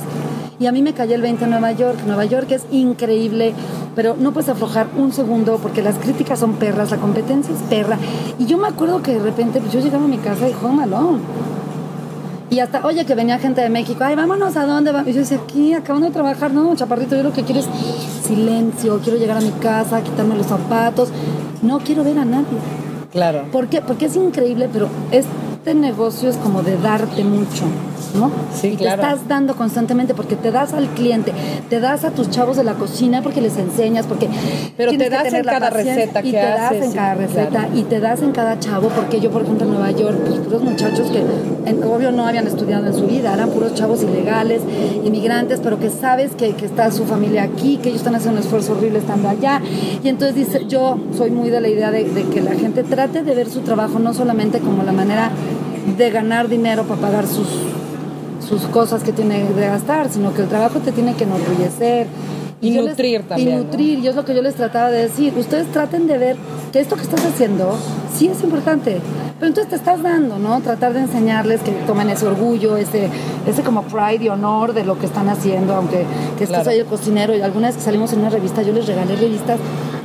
Y 0.60 0.66
a 0.66 0.72
mí 0.72 0.82
me 0.82 0.94
cayó 0.94 1.14
el 1.16 1.22
20 1.22 1.44
en 1.44 1.52
Nueva 1.52 1.72
York. 1.72 2.00
Nueva 2.08 2.26
York 2.26 2.52
es 2.52 2.66
increíble, 2.72 3.54
pero 3.96 4.16
no 4.20 4.34
puedes 4.34 4.50
aflojar 4.50 4.88
un 4.98 5.14
segundo 5.14 5.60
porque 5.62 5.84
las 5.84 5.98
críticas 5.98 6.40
son 6.40 6.54
perras, 6.54 6.90
la 6.90 6.98
competencia 6.98 7.54
es 7.54 7.62
perra. 7.70 7.98
Y 8.40 8.48
yo 8.48 8.58
me 8.58 8.68
acuerdo 8.68 9.04
que 9.04 9.14
de 9.14 9.20
repente 9.20 9.60
pues, 9.62 9.72
yo 9.72 9.80
llegaba 9.80 10.06
a 10.06 10.08
mi 10.08 10.18
casa 10.18 10.50
y 10.50 10.54
home 10.54 10.84
alone. 10.84 11.20
Y 12.50 12.60
hasta, 12.60 12.86
oye, 12.86 13.06
que 13.06 13.14
venía 13.14 13.38
gente 13.38 13.62
de 13.62 13.70
México, 13.70 14.04
ay, 14.04 14.16
vámonos, 14.16 14.56
¿a 14.56 14.66
dónde 14.66 14.92
vamos? 14.92 15.10
Y 15.10 15.14
yo 15.14 15.20
decía, 15.20 15.38
aquí, 15.38 15.74
acabando 15.74 16.08
de 16.08 16.14
trabajar, 16.14 16.52
no, 16.54 16.74
chaparrito, 16.76 17.16
yo 17.16 17.24
lo 17.24 17.34
que 17.34 17.44
quiero 17.44 17.60
es 17.60 17.68
silencio, 18.26 19.00
quiero 19.04 19.20
llegar 19.20 19.38
a 19.38 19.42
mi 19.42 19.52
casa, 19.52 20.02
quitarme 20.02 20.36
los 20.36 20.48
zapatos, 20.48 21.10
no 21.62 21.80
quiero 21.80 22.04
ver 22.04 22.18
a 22.18 22.26
nadie. 22.26 22.87
Claro. 23.12 23.46
¿Por 23.52 23.68
qué? 23.68 23.82
Porque 23.82 24.06
es 24.06 24.16
increíble, 24.16 24.70
pero 24.72 24.90
este 25.12 25.74
negocio 25.74 26.30
es 26.30 26.38
como 26.38 26.64
de 26.64 26.78
darte 26.78 27.24
mucho. 27.24 27.64
¿No? 28.16 28.32
Sí, 28.54 28.70
y 28.70 28.76
claro. 28.78 29.02
te 29.02 29.08
estás 29.10 29.28
dando 29.28 29.56
constantemente 29.56 30.14
porque 30.14 30.36
te 30.36 30.52
das 30.52 30.74
al 30.74 30.88
cliente, 30.90 31.34
te 31.70 31.80
das 31.80 32.04
a 32.04 32.12
tus 32.12 32.30
chavos 32.30 32.58
de 32.58 32.64
la 32.64 32.74
cocina 32.74 33.22
porque 33.22 33.42
les 33.42 33.58
enseñas, 33.58 34.06
porque 34.08 34.28
Pero 34.78 34.92
te 34.98 35.10
das 35.10 35.34
en 35.34 35.44
cada 35.44 35.70
receta 35.70 36.20
y 36.22 36.32
que 36.32 36.38
te 36.38 36.46
das 36.46 36.72
en 36.74 36.92
cada 36.94 37.14
receta 37.16 37.50
claro. 37.50 37.68
y 37.78 37.84
te 37.84 38.00
das 38.00 38.22
en 38.22 38.32
cada 38.32 38.60
chavo, 38.60 38.90
porque 38.90 39.20
yo 39.20 39.32
por 39.32 39.44
ejemplo 39.44 39.66
en 39.66 39.74
Nueva 39.74 39.92
York, 39.92 40.18
pues 40.26 40.40
puros 40.40 40.62
muchachos 40.64 41.10
que 41.12 41.24
en- 41.70 41.84
obvio 41.84 42.12
no 42.12 42.28
habían 42.28 42.48
estudiado 42.48 42.86
en 42.88 42.94
su 42.94 43.08
vida, 43.08 43.34
eran 43.34 43.50
puros 43.50 43.74
chavos 43.74 44.04
ilegales, 44.04 44.62
inmigrantes, 45.04 45.60
pero 45.64 45.80
que 45.80 45.90
sabes 45.90 46.32
que, 46.36 46.52
que 46.54 46.66
está 46.66 46.92
su 46.92 47.06
familia 47.06 47.44
aquí, 47.44 47.78
que 47.78 47.90
ellos 47.90 48.02
están 48.02 48.16
haciendo 48.16 48.40
un 48.40 48.44
esfuerzo 48.46 48.74
horrible 48.74 49.00
estando 49.00 49.30
allá. 49.30 49.62
Y 50.04 50.08
entonces 50.10 50.36
dice, 50.36 50.66
yo 50.68 50.98
soy 51.18 51.32
muy 51.32 51.50
de 51.50 51.62
la 51.62 51.70
idea 51.70 51.92
de, 51.92 52.04
de 52.06 52.24
que 52.24 52.42
la 52.42 52.52
gente 52.52 52.84
trate 52.84 53.24
de 53.24 53.36
ver 53.36 53.50
su 53.50 53.62
trabajo 53.62 54.00
no 54.00 54.14
solamente 54.14 54.60
como 54.60 54.84
la 54.84 54.92
manera 54.92 55.32
de 55.98 56.10
ganar 56.10 56.50
dinero 56.50 56.84
para 56.84 57.00
pagar 57.02 57.28
sus, 57.28 57.48
sus 58.48 58.62
cosas 58.64 59.04
que 59.04 59.12
tiene 59.12 59.44
de 59.44 59.68
gastar, 59.68 60.10
sino 60.10 60.34
que 60.34 60.42
el 60.44 60.48
trabajo 60.48 60.80
te 60.80 60.92
tiene 60.92 61.14
que 61.16 61.24
enorgullecer. 61.26 62.08
Y 62.60 62.74
yo 62.74 62.82
les- 62.82 62.92
nutrir 62.92 63.22
también, 63.28 63.50
Y 63.50 63.52
¿no? 63.52 63.64
nutrir, 63.64 64.00
y 64.00 64.08
es 64.08 64.16
lo 64.16 64.26
que 64.26 64.34
yo 64.34 64.42
les 64.42 64.56
trataba 64.56 64.90
de 64.90 65.04
decir. 65.04 65.32
Ustedes 65.38 65.68
traten 65.72 66.08
de 66.08 66.18
ver 66.18 66.36
que 66.72 66.80
esto 66.80 66.96
que 66.96 67.04
estás 67.04 67.24
haciendo 67.24 67.76
sí 68.16 68.28
es 68.30 68.42
importante. 68.44 69.00
Pero 69.40 69.50
entonces 69.50 69.70
te 69.70 69.76
estás 69.76 70.02
dando, 70.02 70.40
¿no? 70.40 70.60
Tratar 70.62 70.94
de 70.94 71.02
enseñarles 71.02 71.62
que 71.62 71.72
tomen 71.86 72.10
ese 72.10 72.26
orgullo, 72.26 72.76
ese, 72.76 73.10
ese 73.46 73.62
como 73.62 73.84
pride 73.84 74.24
y 74.26 74.30
honor 74.30 74.74
de 74.74 74.84
lo 74.84 74.98
que 74.98 75.06
están 75.06 75.30
haciendo, 75.30 75.76
aunque 75.76 75.98
que 76.38 76.46
es 76.46 76.50
que 76.50 76.56
Claro. 76.56 76.64
soy 76.64 76.80
el 76.80 76.86
cocinero. 76.88 77.36
Y 77.36 77.42
alguna 77.42 77.68
vez 77.68 77.76
que 77.78 77.84
salimos 77.84 78.12
en 78.14 78.22
una 78.22 78.30
revista, 78.32 78.64
yo 78.64 78.74
les 78.74 78.88
regalé 78.88 79.16
revistas, 79.16 79.60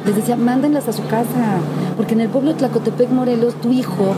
les 0.04 0.14
decía, 0.16 0.36
mándenlas 0.36 0.86
a 0.88 0.92
su 0.92 1.06
casa. 1.06 1.56
Porque 1.96 2.12
en 2.12 2.20
el 2.20 2.28
pueblo 2.28 2.50
de 2.52 2.58
Tlacotepec, 2.58 3.08
Morelos, 3.10 3.54
tu 3.62 3.70
hijo 3.72 4.14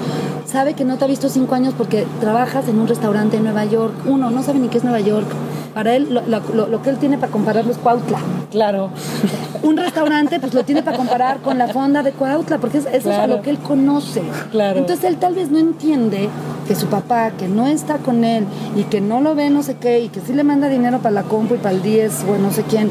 sabe 0.54 0.74
que 0.74 0.84
no 0.84 0.96
te 0.98 1.04
ha 1.04 1.08
visto 1.08 1.28
cinco 1.28 1.56
años 1.56 1.74
porque 1.76 2.06
trabajas 2.20 2.68
en 2.68 2.78
un 2.78 2.86
restaurante 2.86 3.36
en 3.38 3.42
Nueva 3.42 3.64
York. 3.64 3.92
Uno, 4.06 4.30
no 4.30 4.40
sabe 4.44 4.60
ni 4.60 4.68
qué 4.68 4.78
es 4.78 4.84
Nueva 4.84 5.00
York. 5.00 5.26
Para 5.74 5.96
él, 5.96 6.06
lo, 6.14 6.20
lo- 6.54 6.68
lo 6.68 6.80
que 6.80 6.90
él 6.90 6.98
tiene 6.98 7.18
para 7.18 7.32
compararlo 7.32 7.72
es 7.72 7.78
Cuautla 7.78 8.20
Claro. 8.52 8.90
un 9.64 9.76
restaurante 9.76 10.38
pues 10.38 10.54
lo 10.54 10.62
tiene 10.64 10.84
para 10.84 10.96
comparar 10.96 11.38
con 11.40 11.58
la 11.58 11.66
fonda 11.66 12.04
de 12.04 12.12
Cuautla, 12.12 12.58
porque 12.58 12.78
es- 12.78 12.86
eso 12.86 13.10
es 13.10 13.18
a 13.18 13.26
lo 13.26 13.42
que 13.42 13.50
él 13.50 13.58
conoce. 13.58 14.22
Claro. 14.52 14.78
Entonces 14.78 15.04
él 15.06 15.16
tal 15.16 15.34
vez 15.34 15.50
no 15.50 15.58
entiende 15.58 16.28
que 16.68 16.76
su 16.76 16.86
papá, 16.86 17.32
que 17.32 17.48
no 17.48 17.66
está 17.66 17.96
con 17.98 18.22
él 18.22 18.44
y 18.76 18.84
que 18.84 19.00
no 19.00 19.20
lo 19.20 19.34
ve 19.34 19.50
no 19.50 19.64
sé 19.64 19.74
qué, 19.74 19.98
y 20.04 20.08
que 20.08 20.20
sí 20.20 20.32
le 20.34 20.44
manda 20.44 20.68
dinero 20.68 20.98
para 21.00 21.16
la 21.16 21.22
compu 21.24 21.54
y 21.56 21.58
para 21.58 21.74
el 21.74 21.82
10 21.82 22.26
o 22.32 22.38
no 22.40 22.52
sé 22.52 22.62
quién, 22.62 22.90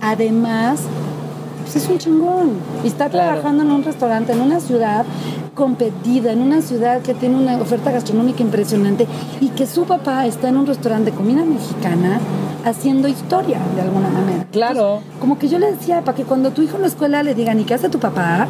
además, 0.00 0.80
pues 1.62 1.76
es 1.76 1.88
un 1.90 1.98
chingón. 1.98 2.52
Y 2.82 2.86
está 2.86 3.10
Claro. 3.10 3.32
trabajando 3.32 3.64
en 3.64 3.70
un 3.70 3.84
restaurante, 3.84 4.32
en 4.32 4.40
una 4.40 4.60
ciudad 4.60 5.04
competida, 5.56 6.30
en 6.30 6.42
una 6.42 6.62
ciudad 6.62 7.00
que 7.00 7.14
tiene 7.14 7.34
una 7.34 7.56
oferta 7.56 7.90
gastronómica 7.90 8.42
impresionante 8.42 9.08
y 9.40 9.48
que 9.48 9.66
su 9.66 9.84
papá 9.84 10.26
está 10.26 10.48
en 10.48 10.58
un 10.58 10.66
restaurante 10.66 11.10
de 11.10 11.16
comida 11.16 11.44
mexicana 11.44 12.20
haciendo 12.64 13.08
historia 13.08 13.58
de 13.74 13.80
alguna 13.80 14.08
manera. 14.08 14.46
Claro. 14.52 15.00
Como 15.18 15.38
que 15.38 15.48
yo 15.48 15.58
le 15.58 15.72
decía, 15.72 16.02
para 16.02 16.14
que 16.14 16.24
cuando 16.24 16.50
tu 16.50 16.62
hijo 16.62 16.76
en 16.76 16.82
la 16.82 16.88
escuela 16.88 17.22
le 17.24 17.34
digan, 17.34 17.58
¿y 17.58 17.64
qué 17.64 17.74
hace 17.74 17.88
tu 17.88 17.98
papá? 17.98 18.46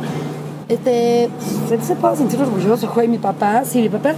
Este, 0.69 1.31
pues, 1.61 1.73
él 1.73 1.83
se 1.87 1.95
pueda 1.95 2.17
sentir 2.17 2.41
orgulloso, 2.41 2.91
güey, 2.93 3.09
mi 3.09 3.19
papá, 3.19 3.65
sí, 3.65 3.83
mi 3.83 3.89
papá 3.89 4.15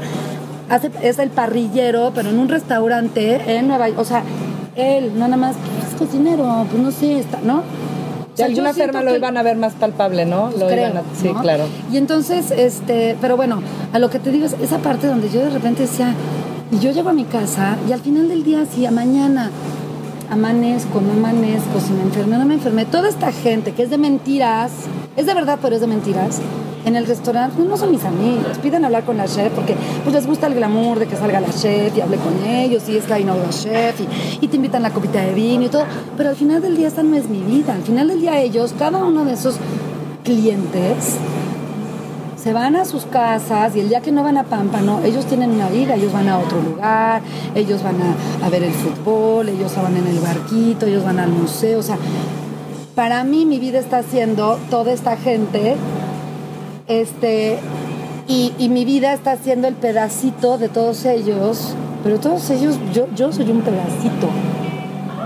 hace, 0.71 0.91
es 1.03 1.19
el 1.19 1.29
parrillero, 1.29 2.11
pero 2.15 2.31
en 2.31 2.39
un 2.39 2.49
restaurante 2.49 3.59
en 3.59 3.69
Nueva 3.69 3.89
York, 3.89 4.01
o 4.01 4.05
sea, 4.05 4.23
él, 4.77 5.13
no 5.15 5.27
nada 5.27 5.37
más, 5.37 5.57
pues, 5.57 5.93
es 5.93 5.99
cocinero, 5.99 6.67
pues 6.71 6.83
no 6.83 6.91
sé, 6.91 7.19
está, 7.19 7.39
¿no? 7.43 7.63
De 8.39 8.45
alguna 8.45 8.73
forma 8.73 9.03
lo 9.03 9.15
iban 9.15 9.37
a 9.37 9.43
ver 9.43 9.57
más 9.57 9.75
palpable, 9.75 10.25
¿no? 10.25 10.49
pues 10.51 10.61
lo 10.61 10.67
creo, 10.69 10.89
iban 10.89 10.97
a... 10.97 11.03
Sí, 11.21 11.29
¿no? 11.29 11.41
claro. 11.41 11.65
Y 11.93 11.97
entonces, 11.97 12.51
este, 12.51 13.17
pero 13.21 13.37
bueno, 13.37 13.61
a 13.93 13.99
lo 13.99 14.09
que 14.11 14.19
te 14.19 14.31
digo 14.31 14.47
es 14.47 14.55
esa 14.63 14.79
parte 14.79 15.07
donde 15.07 15.29
yo 15.29 15.41
de 15.41 15.51
repente 15.51 15.83
decía, 15.83 16.15
y 16.71 16.79
yo 16.79 16.93
llego 16.93 17.11
a 17.11 17.13
mi 17.13 17.25
casa 17.25 17.77
y 17.89 17.93
al 17.93 18.01
final 18.01 18.29
del 18.29 18.45
día, 18.45 18.65
si 18.67 18.87
a 18.87 18.91
mañana 18.91 19.51
amanezco, 20.31 21.01
no 21.01 21.13
amanezco, 21.13 21.81
si 21.81 21.93
me 21.93 22.03
enfermé 22.03 22.39
no 22.39 22.45
me 22.45 22.55
enfermé, 22.55 22.85
toda 22.85 23.09
esta 23.09 23.33
gente 23.33 23.73
que 23.73 23.83
es 23.83 23.91
de 23.91 23.99
mentiras, 23.99 24.73
es 25.17 25.27
de 25.27 25.35
verdad, 25.35 25.59
pero 25.61 25.75
es 25.75 25.81
de 25.81 25.87
mentiras, 25.87 26.41
en 26.85 26.97
el 26.97 27.07
restaurante 27.07 27.63
no 27.63 27.77
son 27.77 27.91
mis 27.91 28.05
amigos, 28.05 28.59
piden 28.63 28.85
hablar 28.85 29.05
con 29.05 29.17
la 29.17 29.27
chef 29.27 29.53
porque 29.53 29.75
pues 30.05 30.15
les 30.15 30.27
gusta 30.27 30.47
el 30.47 30.55
glamour 30.55 30.99
de 30.99 31.07
que 31.07 31.17
salga 31.17 31.41
la 31.41 31.51
chef 31.51 31.97
y 31.97 32.01
hable 32.01 32.17
con 32.17 32.45
ellos 32.47 32.89
y 32.89 32.97
es 32.97 33.09
la 33.09 33.19
chef 33.51 34.01
y, 34.01 34.45
y 34.45 34.49
te 34.49 34.57
invitan 34.57 34.83
la 34.83 34.91
copita 34.91 35.21
de 35.21 35.35
vino 35.35 35.65
y 35.65 35.69
todo, 35.69 35.85
pero 36.17 36.31
al 36.31 36.37
final 36.37 36.63
del 36.63 36.77
día 36.77 36.89
esta 36.89 37.03
no 37.03 37.17
es 37.17 37.29
mi 37.29 37.43
vida, 37.43 37.75
al 37.75 37.83
final 37.83 38.09
del 38.09 38.21
día 38.21 38.41
ellos, 38.41 38.75
cada 38.79 39.05
uno 39.05 39.25
de 39.25 39.33
esos 39.33 39.57
clientes 40.25 41.17
se 42.43 42.53
van 42.53 42.77
a 42.77 42.85
sus 42.85 43.05
casas 43.05 43.75
y 43.75 43.81
el 43.81 43.89
día 43.89 44.01
que 44.01 44.13
no 44.13 44.23
van 44.23 44.37
a 44.37 44.45
Pámpano, 44.45 45.01
ellos 45.05 45.27
tienen 45.27 45.51
una 45.51 45.69
vida, 45.69 45.95
ellos 45.95 46.13
van 46.13 46.29
a 46.29 46.39
otro 46.39 46.61
lugar, 46.63 47.21
ellos 47.55 47.83
van 47.83 47.97
a, 48.01 48.47
a 48.47 48.49
ver 48.49 48.63
el 48.63 48.73
fútbol, 48.73 49.49
ellos 49.49 49.75
van 49.77 49.97
en 49.97 50.07
el 50.07 50.19
barquito, 50.21 50.87
ellos 50.87 51.05
van 51.05 51.19
al 51.19 51.31
museo, 51.31 51.81
o 51.81 51.83
sea, 51.83 51.99
para 52.95 53.25
mí 53.25 53.45
mi 53.45 53.59
vida 53.59 53.79
está 53.79 54.03
siendo 54.03 54.59
toda 54.71 54.93
esta 54.93 55.17
gente, 55.17 55.77
este, 56.87 57.59
y, 58.29 58.53
y 58.59 58.69
mi 58.69 58.85
vida 58.85 59.13
está 59.13 59.37
siendo 59.37 59.67
el 59.67 59.75
pedacito 59.75 60.59
de 60.59 60.69
todos 60.69 61.05
ellos, 61.07 61.75
pero 62.05 62.21
todos 62.21 62.49
ellos, 62.51 62.79
yo, 62.95 63.07
yo 63.17 63.33
soy 63.33 63.51
un 63.51 63.63
pedacito 63.63 64.29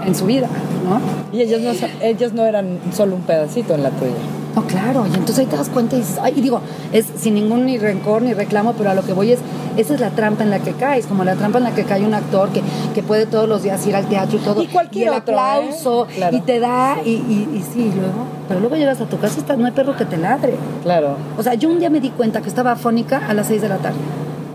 en 0.07 0.15
su 0.15 0.25
vida, 0.25 0.49
¿no? 0.89 1.01
Y 1.37 1.43
ellos 1.43 1.61
no, 1.61 1.89
ellos 2.01 2.33
no 2.33 2.45
eran 2.45 2.79
solo 2.93 3.17
un 3.17 3.23
pedacito 3.23 3.75
en 3.75 3.83
la 3.83 3.91
tuya. 3.91 4.42
No, 4.55 4.63
claro, 4.67 5.05
y 5.07 5.15
entonces 5.15 5.39
ahí 5.39 5.47
te 5.47 5.57
das 5.57 5.71
cuenta 5.71 5.97
y 5.97 6.01
dices, 6.01 6.19
ay, 6.21 6.35
y 6.37 6.43
digo, 6.43 6.61
es 6.93 7.07
sin 7.17 7.35
ningún 7.35 7.65
ni 7.65 7.79
rencor 7.79 8.21
ni 8.21 8.35
reclamo, 8.35 8.75
pero 8.75 8.91
a 8.91 8.95
lo 8.95 9.03
que 9.03 9.15
voy 9.15 9.33
es, 9.33 9.39
esa 9.79 9.95
es 9.95 10.01
la 10.01 10.11
trampa 10.11 10.43
en 10.45 10.51
la 10.51 10.59
que 10.59 10.73
caes, 10.73 11.07
como 11.07 11.25
la 11.25 11.37
trampa 11.37 11.57
en 11.57 11.65
la 11.65 11.75
que 11.75 11.85
cae 11.85 12.05
un 12.05 12.13
actor 12.13 12.51
que, 12.51 12.61
que 12.95 13.03
puede 13.03 13.25
todos 13.25 13.49
los 13.49 13.63
días 13.63 13.87
ir 13.87 13.97
al 13.97 14.07
teatro 14.09 14.37
y 14.37 14.41
todo. 14.43 14.63
Y 14.63 14.67
cualquier 14.67 15.09
el 15.09 15.15
otro, 15.15 15.33
¿eh? 15.35 15.39
aplauso, 15.39 16.07
Claro. 16.15 16.37
y 16.37 16.41
te 16.43 16.61
da, 16.61 16.99
y, 17.03 17.09
y, 17.13 17.49
y 17.55 17.63
sí, 17.73 17.81
y 17.95 17.99
luego, 17.99 18.27
pero 18.47 18.61
luego 18.61 18.77
llegas 18.77 19.01
a 19.01 19.07
tu 19.07 19.19
casa 19.19 19.37
y 19.39 19.41
está- 19.41 19.57
no 19.57 19.65
hay 19.65 19.73
perro 19.73 19.97
que 19.97 20.05
te 20.05 20.19
ladre. 20.19 20.55
Claro. 20.83 21.17
O 21.39 21.43
sea, 21.43 21.55
yo 21.55 21.71
un 21.71 21.79
día 21.79 21.89
me 21.89 22.01
di 22.01 22.11
cuenta 22.11 22.43
que 22.43 22.49
estaba 22.51 22.73
afónica 22.73 23.27
a 23.27 23.33
las 23.33 23.47
6 23.47 23.63
de 23.63 23.71
la 23.71 23.79
tarde, 23.79 23.97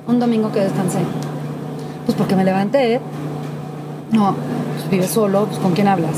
un 0.07 0.19
domingo 0.19 0.51
que 0.51 0.59
descansé. 0.59 0.99
Pues 2.05 2.15
porque 2.15 2.35
me 2.35 2.43
levanté, 2.45 3.01
no, 4.11 4.35
pues 4.77 4.89
vives 4.91 5.09
solo, 5.09 5.45
pues 5.47 5.57
con 5.57 5.71
quién 5.73 5.87
hablas. 5.87 6.17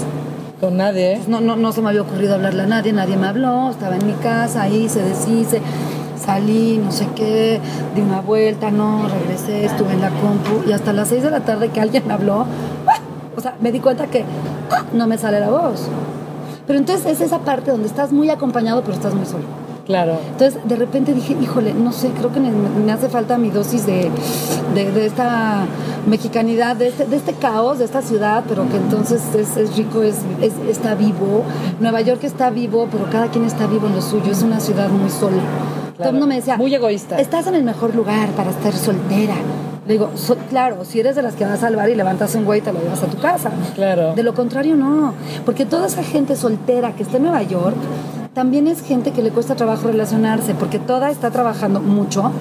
Con 0.60 0.76
nadie. 0.76 1.16
Pues 1.16 1.30
no, 1.30 1.40
no, 1.40 1.56
no 1.56 1.72
se 1.72 1.82
me 1.82 1.90
había 1.90 2.02
ocurrido 2.02 2.36
hablarle 2.36 2.64
a 2.64 2.66
nadie, 2.66 2.92
nadie 2.92 3.16
me 3.16 3.28
habló, 3.28 3.70
estaba 3.70 3.96
en 3.96 4.06
mi 4.06 4.14
casa, 4.14 4.64
ahí 4.64 4.90
se 4.90 5.02
deshice, 5.02 5.62
salí, 6.22 6.82
no 6.84 6.92
sé 6.92 7.08
qué, 7.16 7.62
di 7.96 8.02
una 8.02 8.20
vuelta, 8.20 8.70
no, 8.70 9.08
regresé, 9.08 9.66
estuve 9.66 9.94
en 9.94 10.02
la 10.02 10.10
compu 10.10 10.68
y 10.68 10.74
hasta 10.74 10.92
las 10.92 11.08
6 11.08 11.24
de 11.24 11.32
la 11.32 11.40
tarde 11.42 11.70
que 11.70 11.80
alguien 11.80 12.06
me 12.08 12.14
habló, 12.14 12.46
¡ah! 12.88 13.00
o 13.38 13.40
sea, 13.40 13.56
me 13.62 13.72
di 13.72 13.80
cuenta 13.80 14.08
que 14.08 14.26
¡ah! 14.72 14.84
no 14.94 15.08
me 15.08 15.18
sale 15.18 15.40
la 15.40 15.50
voz. 15.50 15.88
Pero 16.68 16.78
entonces 16.78 17.06
es 17.06 17.22
esa 17.22 17.40
parte 17.40 17.72
donde 17.72 17.88
estás 17.88 18.12
muy 18.12 18.30
acompañado, 18.30 18.82
pero 18.82 18.94
estás 18.94 19.14
muy 19.14 19.26
solo. 19.26 19.59
Claro. 19.90 20.20
Entonces, 20.34 20.60
de 20.66 20.76
repente 20.76 21.16
dije, 21.16 21.36
híjole, 21.42 21.74
no 21.74 21.92
sé, 21.92 22.10
creo 22.10 22.32
que 22.32 22.40
me, 22.40 22.52
me 22.52 22.92
hace 22.92 23.10
falta 23.10 23.40
mi 23.40 23.50
dosis 23.50 23.88
de, 23.88 24.12
de, 24.76 24.92
de 24.92 25.06
esta 25.08 25.66
mexicanidad, 26.06 26.76
de 26.76 26.90
este, 26.90 27.06
de 27.08 27.16
este 27.16 27.34
caos, 27.34 27.80
de 27.80 27.86
esta 27.86 28.04
ciudad, 28.04 28.44
pero 28.48 28.70
que 28.70 28.78
entonces 28.78 29.20
es, 29.36 29.58
es 29.58 29.76
rico, 29.76 30.04
es, 30.04 30.18
es- 30.44 30.54
está 30.70 30.94
vivo. 30.94 31.42
Nueva 31.80 32.02
York 32.02 32.24
está 32.24 32.52
vivo, 32.52 32.88
pero 32.92 33.10
cada 33.10 33.30
quien 33.32 33.46
está 33.46 33.66
vivo 33.66 33.88
en 33.88 33.96
lo 33.96 34.02
suyo. 34.04 34.32
Es 34.32 34.44
una 34.44 34.60
ciudad 34.60 34.90
muy 34.90 35.10
sola. 35.10 35.42
Todo 35.98 36.10
el 36.10 36.14
mundo 36.14 36.28
me 36.28 36.36
decía, 36.36 36.56
Muy 36.56 36.76
egoísta. 36.76 37.18
Estás 37.20 37.48
en 37.48 37.56
el 37.56 37.64
mejor 37.64 37.96
lugar 37.96 38.30
para 38.38 38.52
estar 38.52 38.74
soltera. 38.74 39.34
Le 39.88 39.94
digo, 39.94 40.12
"So- 40.14 40.38
claro, 40.52 40.86
si 40.86 41.00
eres 41.00 41.16
de 41.16 41.24
las 41.24 41.34
que 41.34 41.46
vas 41.46 41.64
al 41.64 41.76
bar 41.76 41.90
y 41.90 41.96
levantas 41.96 42.36
un 42.36 42.46
güey 42.46 42.60
y 42.60 42.62
te 42.62 42.72
lo 42.72 42.80
llevas 42.80 43.02
a 43.02 43.08
tu 43.08 43.18
casa. 43.18 43.50
Claro. 43.74 44.14
De 44.14 44.22
lo 44.22 44.36
contrario, 44.36 44.76
no. 44.76 45.16
Porque 45.48 45.66
toda 45.66 45.88
esa 45.88 46.04
gente 46.04 46.36
soltera 46.36 46.92
que 46.96 47.02
está 47.02 47.18
en 47.18 47.24
Nueva 47.24 47.42
York 47.42 47.76
también 48.34 48.68
es 48.68 48.82
gente 48.82 49.12
que 49.12 49.22
le 49.22 49.32
cuesta 49.32 49.56
trabajo 49.56 49.88
relacionarse, 49.88 50.54
porque 50.56 50.80
toda 50.80 51.10
está 51.12 51.32
trabajando 51.32 51.80
mucho, 51.80 52.32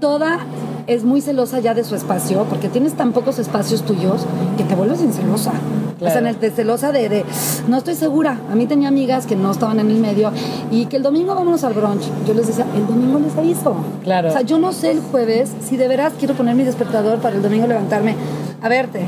toda 0.00 0.40
es 0.86 1.04
muy 1.04 1.20
celosa 1.20 1.58
ya 1.58 1.74
de 1.74 1.84
su 1.84 1.96
espacio, 1.96 2.44
porque 2.44 2.68
tienes 2.68 2.94
tan 2.94 3.12
pocos 3.12 3.38
espacios 3.38 3.82
tuyos 3.82 4.24
que 4.56 4.64
te 4.64 4.74
vuelves 4.74 5.02
incelosa. 5.02 5.52
O 6.00 6.04
sea, 6.04 6.18
en 6.18 6.26
el 6.26 6.38
de 6.38 6.50
celosa 6.50 6.92
de, 6.92 7.08
de, 7.08 7.24
no 7.68 7.78
estoy 7.78 7.94
segura. 7.94 8.38
A 8.52 8.54
mí 8.54 8.66
tenía 8.66 8.88
amigas 8.88 9.26
que 9.26 9.34
no 9.34 9.50
estaban 9.50 9.80
en 9.80 9.90
el 9.90 9.98
medio 9.98 10.30
y 10.70 10.86
que 10.86 10.98
el 10.98 11.02
domingo 11.02 11.34
vámonos 11.34 11.64
al 11.64 11.72
brunch. 11.72 12.02
Yo 12.26 12.34
les 12.34 12.46
decía, 12.46 12.66
el 12.76 12.86
domingo 12.86 13.18
les 13.18 13.34
aviso. 13.36 13.74
Claro. 14.04 14.28
O 14.28 14.32
sea, 14.32 14.42
yo 14.42 14.58
no 14.58 14.72
sé 14.72 14.90
el 14.90 15.00
jueves 15.00 15.52
si 15.66 15.78
de 15.78 15.88
veras 15.88 16.12
quiero 16.18 16.34
poner 16.34 16.54
mi 16.54 16.64
despertador 16.64 17.18
para 17.18 17.36
el 17.36 17.42
domingo 17.42 17.66
levantarme 17.66 18.14
a 18.62 18.68
verte. 18.68 19.06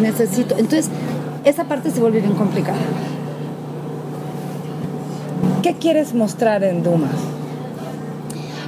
Necesito. 0.00 0.54
Entonces, 0.56 0.88
esa 1.44 1.64
parte 1.64 1.90
se 1.90 2.00
vuelve 2.00 2.20
bien 2.20 2.34
complicada. 2.34 2.78
¿Qué 5.62 5.74
quieres 5.74 6.14
mostrar 6.14 6.64
en 6.64 6.82
Dumas? 6.82 7.10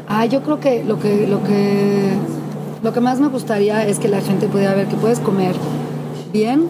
Ah, 0.08 0.26
yo 0.26 0.42
creo 0.42 0.60
que 0.60 0.84
lo 0.84 0.98
que 0.98 1.26
lo 1.26 1.42
que 1.42 2.12
lo 2.82 2.92
que 2.92 3.00
más 3.00 3.18
me 3.18 3.28
gustaría 3.28 3.86
es 3.86 3.98
que 3.98 4.08
la 4.08 4.20
gente 4.20 4.46
pudiera 4.46 4.74
ver 4.74 4.88
que 4.88 4.96
puedes 4.96 5.18
comer 5.18 5.54
bien, 6.32 6.68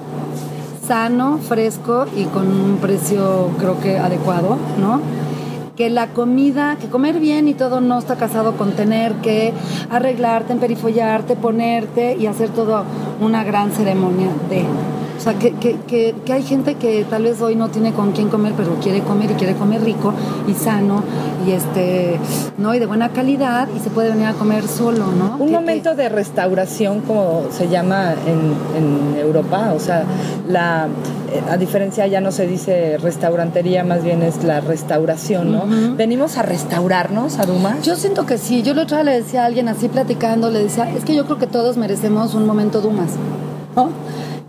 sano, 0.87 1.39
fresco 1.39 2.07
y 2.17 2.25
con 2.27 2.47
un 2.47 2.77
precio 2.77 3.51
creo 3.59 3.81
que 3.81 3.99
adecuado, 3.99 4.59
¿no? 4.81 5.01
que 5.77 5.91
la 5.91 6.09
comida, 6.09 6.77
que 6.81 6.89
comer 6.89 7.19
bien 7.19 7.49
y 7.49 7.55
todo 7.55 7.81
no 7.81 7.99
está 7.99 8.17
casado 8.17 8.57
con 8.57 8.73
tener 8.73 9.15
que 9.15 9.53
arreglarte, 9.91 10.53
emperifollarte, 10.53 11.35
ponerte 11.35 12.17
y 12.17 12.27
hacer 12.27 12.51
todo 12.51 12.85
una 13.21 13.43
gran 13.43 13.73
ceremonia 13.73 14.29
de... 14.51 14.65
O 15.17 15.21
sea, 15.21 15.35
que, 15.35 15.53
que, 15.53 15.77
que, 15.87 16.15
que, 16.25 16.33
hay 16.33 16.43
gente 16.43 16.75
que 16.75 17.05
tal 17.09 17.25
vez 17.25 17.41
hoy 17.41 17.55
no 17.55 17.69
tiene 17.69 17.93
con 17.93 18.13
quién 18.13 18.29
comer, 18.29 18.55
pero 18.57 18.75
quiere 18.77 19.01
comer 19.01 19.31
y 19.31 19.35
quiere 19.35 19.55
comer 19.55 19.83
rico 19.83 20.13
y 20.49 20.55
sano 20.55 21.03
y 21.47 21.53
este, 21.53 22.19
¿no? 22.59 22.75
Y 22.75 22.79
de 22.79 22.87
buena 22.87 23.11
calidad 23.11 23.69
y 23.75 23.81
se 23.81 23.91
puede 23.91 24.11
venir 24.11 24.27
a 24.27 24.33
comer 24.35 24.67
solo, 24.67 25.07
¿no? 25.13 25.37
Un 25.39 25.53
momento 25.53 25.95
de 25.95 26.09
restauración, 26.09 27.01
como 27.01 27.45
se 27.51 27.69
llama 27.69 28.15
en, 28.27 28.55
en 28.77 29.19
Europa, 29.21 29.73
o 29.75 29.81
sea, 29.81 30.05
la, 30.49 30.89
eh, 31.33 31.43
a 31.51 31.57
diferencia 31.57 32.07
ya 32.07 32.21
no 32.21 32.31
se 32.31 32.47
dice 32.47 32.99
restaurantería, 32.99 33.85
más 33.85 34.05
bien 34.05 34.23
es 34.23 34.45
la 34.45 34.61
restauración, 34.61 35.53
¿no? 35.53 35.65
Venimos 35.97 36.37
a 36.37 36.43
restaurarnos, 36.43 37.39
Aruma. 37.39 37.79
Yo 37.83 37.97
siento 37.97 38.27
que 38.27 38.37
sí. 38.37 38.63
Yo 38.63 38.75
la 38.75 38.83
otra 38.83 38.99
vez 38.99 39.07
le 39.07 39.13
decía 39.23 39.43
a 39.43 39.47
alguien 39.47 39.69
así 39.69 39.89
platicando, 39.89 40.51
le 40.51 40.63
decía, 40.65 40.91
es 40.91 41.05
que 41.05 41.15
yo 41.15 41.25
creo 41.25 41.39
que 41.39 41.47
todos 41.47 41.77
merecemos 41.77 42.35
un 42.35 42.47
momento 42.47 42.81
Dumas, 42.81 43.13
¿no? 43.77 43.91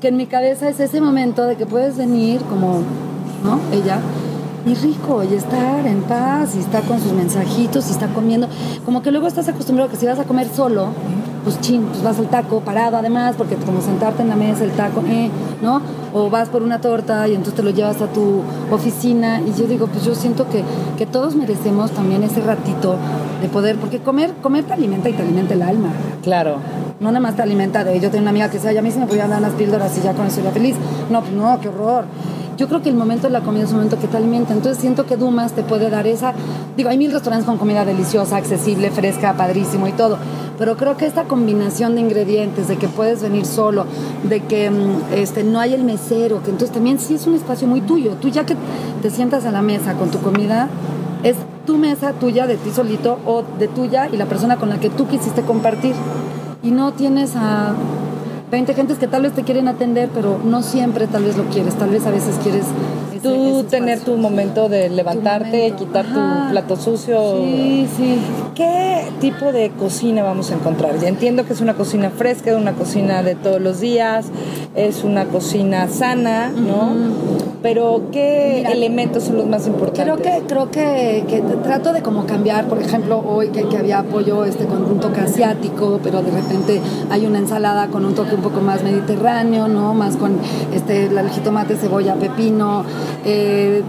Que 0.03 0.09
en 0.09 0.17
mi 0.17 0.25
cabeza 0.25 0.67
es 0.67 0.81
ese 0.81 0.99
momento 0.99 1.45
de 1.45 1.55
que 1.55 1.65
puedes 1.65 1.95
venir 1.95 2.41
como, 2.41 2.81
¿no? 3.41 3.57
Ella. 3.71 4.01
Y 4.65 4.75
rico, 4.75 5.23
y 5.23 5.33
estar 5.33 5.85
en 5.85 6.03
paz, 6.03 6.55
y 6.55 6.59
estar 6.59 6.83
con 6.83 6.99
sus 7.01 7.11
mensajitos, 7.11 7.89
y 7.89 7.91
está 7.91 8.07
comiendo. 8.07 8.47
Como 8.85 9.01
que 9.01 9.11
luego 9.11 9.27
estás 9.27 9.49
acostumbrado 9.49 9.89
que 9.89 9.97
si 9.97 10.05
vas 10.05 10.19
a 10.19 10.23
comer 10.23 10.47
solo, 10.47 10.87
pues 11.43 11.59
chin, 11.59 11.83
pues 11.83 12.01
vas 12.01 12.17
al 12.17 12.27
taco 12.29 12.61
parado 12.61 12.95
además, 12.95 13.35
porque 13.37 13.55
como 13.55 13.81
sentarte 13.81 14.21
en 14.21 14.29
la 14.29 14.37
mesa, 14.37 14.63
el 14.63 14.71
taco, 14.71 15.03
eh, 15.05 15.29
¿no? 15.61 15.81
O 16.13 16.29
vas 16.29 16.47
por 16.47 16.63
una 16.63 16.79
torta 16.79 17.27
y 17.27 17.31
entonces 17.31 17.55
te 17.55 17.63
lo 17.63 17.71
llevas 17.71 18.01
a 18.01 18.07
tu 18.07 18.41
oficina. 18.71 19.41
Y 19.41 19.53
yo 19.59 19.67
digo, 19.67 19.87
pues 19.87 20.05
yo 20.05 20.15
siento 20.15 20.47
que, 20.49 20.63
que 20.97 21.05
todos 21.05 21.35
merecemos 21.35 21.91
también 21.91 22.23
ese 22.23 22.39
ratito 22.39 22.95
de 23.41 23.49
poder, 23.49 23.75
porque 23.75 23.99
comer, 23.99 24.33
comer 24.41 24.63
te 24.63 24.71
alimenta 24.71 25.09
y 25.09 25.13
te 25.13 25.23
alimenta 25.23 25.55
el 25.55 25.61
alma. 25.63 25.89
Claro. 26.21 26.55
No 27.01 27.09
nada 27.09 27.19
más 27.19 27.35
te 27.35 27.41
alimenta 27.41 27.83
de, 27.83 27.99
yo 27.99 28.09
tengo 28.09 28.21
una 28.21 28.29
amiga 28.29 28.47
que 28.47 28.53
decía, 28.53 28.69
"Ay, 28.69 28.77
a 28.77 28.81
mí 28.81 28.91
se 28.91 28.99
me 28.99 29.07
podían 29.07 29.29
dar 29.29 29.39
unas 29.39 29.51
píldoras 29.53 29.97
y 29.97 30.01
ya 30.01 30.13
con 30.13 30.25
eso 30.27 30.39
era 30.39 30.51
feliz. 30.51 30.77
No, 31.09 31.19
pues 31.19 31.33
no, 31.33 31.59
qué 31.59 31.67
horror. 31.67 32.05
Yo 32.57 32.67
creo 32.67 32.81
que 32.81 32.89
el 32.89 32.95
momento 32.95 33.27
de 33.27 33.33
la 33.33 33.41
comida 33.41 33.63
es 33.63 33.69
un 33.69 33.77
momento 33.77 33.99
que 33.99 34.07
te 34.07 34.17
alimenta. 34.17 34.53
Entonces 34.53 34.79
siento 34.79 35.05
que 35.05 35.17
Dumas 35.17 35.53
te 35.53 35.63
puede 35.63 35.89
dar 35.89 36.05
esa. 36.05 36.33
Digo, 36.77 36.89
hay 36.89 36.97
mil 36.97 37.11
restaurantes 37.11 37.47
con 37.47 37.57
comida 37.57 37.83
deliciosa, 37.83 38.37
accesible, 38.37 38.91
fresca, 38.91 39.33
padrísimo 39.33 39.87
y 39.87 39.91
todo. 39.91 40.17
Pero 40.59 40.77
creo 40.77 40.95
que 40.95 41.05
esta 41.05 41.23
combinación 41.23 41.95
de 41.95 42.01
ingredientes, 42.01 42.67
de 42.67 42.77
que 42.77 42.87
puedes 42.87 43.23
venir 43.23 43.45
solo, 43.45 43.85
de 44.23 44.41
que 44.41 44.69
mm, 44.69 45.13
este, 45.15 45.43
no 45.43 45.59
hay 45.59 45.73
el 45.73 45.83
mesero, 45.83 46.43
que 46.43 46.51
entonces 46.51 46.71
también 46.71 46.99
sí 46.99 47.15
es 47.15 47.25
un 47.25 47.33
espacio 47.33 47.67
muy 47.67 47.81
tuyo. 47.81 48.17
Tú 48.21 48.29
ya 48.29 48.45
que 48.45 48.55
te 49.01 49.09
sientas 49.09 49.45
a 49.45 49.51
la 49.51 49.63
mesa 49.63 49.93
con 49.95 50.11
tu 50.11 50.19
comida, 50.19 50.69
es 51.23 51.37
tu 51.65 51.77
mesa 51.77 52.13
tuya 52.13 52.45
de 52.45 52.57
ti 52.57 52.69
solito 52.71 53.17
o 53.25 53.43
de 53.57 53.67
tuya 53.67 54.09
y 54.11 54.17
la 54.17 54.25
persona 54.25 54.57
con 54.57 54.69
la 54.69 54.79
que 54.79 54.89
tú 54.89 55.07
quisiste 55.07 55.41
compartir. 55.41 55.95
Y 56.61 56.71
no 56.71 56.93
tienes 56.93 57.35
a 57.35 57.73
20 58.53 58.75
gentes 58.75 58.99
que 58.99 59.07
tal 59.07 59.23
vez 59.23 59.33
te 59.33 59.41
quieren 59.41 59.67
atender, 59.67 60.09
pero 60.13 60.39
no 60.45 60.61
siempre 60.61 61.07
tal 61.07 61.23
vez 61.23 61.35
lo 61.37 61.45
quieres. 61.45 61.73
Tal 61.73 61.89
vez 61.89 62.05
a 62.05 62.11
veces 62.11 62.35
quieres 62.43 62.65
ese- 63.11 63.19
Tú 63.21 63.59
ese 63.61 63.63
tener 63.67 63.99
tu 64.01 64.15
momento 64.15 64.69
de 64.69 64.89
levantarte, 64.89 65.57
momento. 65.71 65.77
quitar 65.77 66.05
Ajá. 66.05 66.45
tu 66.45 66.51
plato 66.51 66.75
sucio. 66.75 67.37
Sí, 67.43 67.87
sí. 67.97 68.17
¿Qué 68.53 69.05
tipo 69.19 69.51
de 69.51 69.71
cocina 69.71 70.21
vamos 70.21 70.51
a 70.51 70.53
encontrar? 70.53 70.99
Ya 70.99 71.07
entiendo 71.07 71.47
que 71.47 71.53
es 71.53 71.61
una 71.61 71.73
cocina 71.73 72.11
fresca, 72.11 72.55
una 72.55 72.73
cocina 72.73 73.23
de 73.23 73.33
todos 73.33 73.59
los 73.59 73.79
días, 73.79 74.27
es 74.75 75.03
una 75.03 75.25
cocina 75.25 75.87
sana, 75.87 76.49
¿no? 76.49 77.52
Pero 77.63 78.01
¿qué 78.11 78.55
Mira, 78.57 78.71
elementos 78.73 79.23
son 79.23 79.37
los 79.37 79.47
más 79.47 79.65
importantes? 79.67 80.03
Creo 80.03 80.17
que, 80.17 80.45
creo 80.45 80.69
que, 80.69 81.23
que 81.29 81.41
trato 81.63 81.93
de 81.93 82.01
como 82.01 82.25
cambiar, 82.25 82.67
por 82.67 82.79
ejemplo, 82.79 83.23
hoy 83.25 83.47
que, 83.47 83.63
que 83.69 83.77
había 83.77 84.03
pollo 84.03 84.43
este, 84.43 84.65
con 84.65 84.83
un 84.83 84.99
toque 84.99 85.21
asiático, 85.21 86.01
pero 86.03 86.21
de 86.21 86.31
repente 86.31 86.81
hay 87.09 87.25
una 87.25 87.39
ensalada 87.39 87.87
con 87.87 88.05
un 88.05 88.15
toque 88.15 88.35
un 88.35 88.41
poco 88.41 88.59
más 88.59 88.83
mediterráneo, 88.83 89.69
¿no? 89.69 89.93
Más 89.93 90.17
con 90.17 90.37
este, 90.73 91.05
el 91.05 91.29
jitomate, 91.29 91.77
cebolla, 91.77 92.15
pepino, 92.15 92.83
eh, 93.23 93.81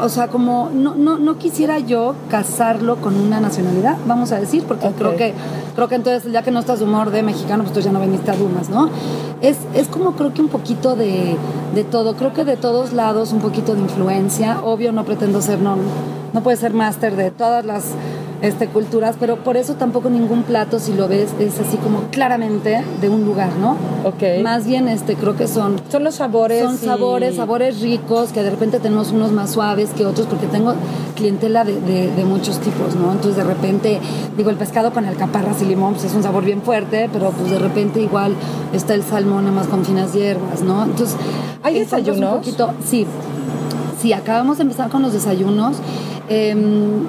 o 0.00 0.08
sea, 0.08 0.28
como 0.28 0.70
no, 0.72 0.94
no, 0.94 1.18
no 1.18 1.38
quisiera 1.38 1.78
yo 1.78 2.14
casarlo 2.30 2.96
con 2.96 3.18
una 3.18 3.40
nacionalidad, 3.40 3.96
vamos 4.06 4.32
a 4.32 4.40
decir, 4.40 4.64
porque 4.64 4.88
creo 4.90 5.16
que 5.16 5.34
creo 5.74 5.88
que 5.88 5.94
entonces 5.96 6.30
ya 6.32 6.42
que 6.42 6.50
no 6.50 6.60
estás 6.60 6.78
de 6.78 6.84
humor 6.84 7.10
de 7.10 7.22
mexicano, 7.22 7.64
pues 7.64 7.74
tú 7.74 7.80
ya 7.80 7.92
no 7.92 8.00
veniste 8.00 8.30
a 8.30 8.36
Dumas, 8.36 8.68
¿no? 8.68 8.90
Es, 9.40 9.58
es 9.74 9.88
como 9.88 10.12
creo 10.12 10.32
que 10.32 10.42
un 10.42 10.48
poquito 10.48 10.96
de, 10.96 11.36
de 11.74 11.84
todo, 11.84 12.14
creo 12.16 12.32
que 12.32 12.44
de 12.44 12.56
todos 12.56 12.92
lados 12.92 13.32
un 13.32 13.40
poquito 13.40 13.74
de 13.74 13.80
influencia, 13.80 14.60
obvio 14.62 14.92
no 14.92 15.04
pretendo 15.04 15.42
ser, 15.42 15.60
no, 15.60 15.76
no 16.32 16.42
puede 16.42 16.56
ser 16.56 16.72
máster 16.72 17.16
de 17.16 17.30
todas 17.30 17.64
las 17.64 17.84
este, 18.44 18.68
culturas, 18.68 19.16
pero 19.18 19.36
por 19.36 19.56
eso 19.56 19.74
tampoco 19.74 20.10
ningún 20.10 20.42
plato, 20.42 20.78
si 20.78 20.92
lo 20.92 21.08
ves, 21.08 21.30
es 21.38 21.58
así 21.60 21.76
como 21.78 22.00
claramente 22.10 22.84
de 23.00 23.08
un 23.08 23.24
lugar, 23.24 23.50
¿no? 23.60 23.76
Ok. 24.04 24.42
Más 24.42 24.66
bien, 24.66 24.86
este, 24.88 25.14
creo 25.16 25.34
que 25.36 25.48
son 25.48 25.80
Son 25.90 26.04
los 26.04 26.16
sabores. 26.16 26.62
son 26.62 26.74
y- 26.74 26.78
sabores, 26.78 27.36
sabores 27.36 27.80
ricos, 27.80 28.30
que 28.32 28.42
de 28.42 28.50
repente 28.50 28.78
tenemos 28.80 29.12
unos 29.12 29.32
más 29.32 29.52
suaves 29.52 29.90
que 29.90 30.04
otros, 30.06 30.26
porque 30.26 30.46
tengo 30.46 30.74
clientela 31.16 31.64
de, 31.64 31.80
de- 31.80 32.10
de 32.10 32.24
muchos 32.24 32.58
tipos, 32.60 32.94
¿no? 32.96 33.12
Entonces 33.12 33.36
de 33.36 33.44
repente, 33.44 33.98
digo, 34.36 34.50
el 34.50 34.56
pescado 34.56 34.92
con 34.92 35.04
alcaparras 35.06 35.62
y 35.62 35.64
limón, 35.64 35.94
pues 35.94 36.04
es 36.04 36.14
un 36.14 36.22
sabor 36.22 36.44
bien 36.44 36.60
fuerte, 36.62 37.08
pero 37.12 37.30
pues 37.30 37.50
de 37.50 37.58
repente 37.58 38.00
igual 38.02 38.34
está 38.72 38.94
el 38.94 39.02
salmón 39.02 39.44
nada 39.44 39.56
más 39.56 39.66
con 39.68 39.84
finas 39.84 40.12
hierbas, 40.12 40.60
¿no? 40.62 40.82
Entonces, 40.84 41.16
¿Hay 41.62 41.78
desayunos? 41.78 42.30
Un 42.34 42.38
poquito, 42.40 42.70
sí, 42.84 43.06
sí, 44.04 44.12
acabamos 44.12 44.58
de 44.58 44.64
empezar 44.64 44.90
con 44.90 45.00
los 45.00 45.14
desayunos. 45.14 45.76
eh, 46.28 46.54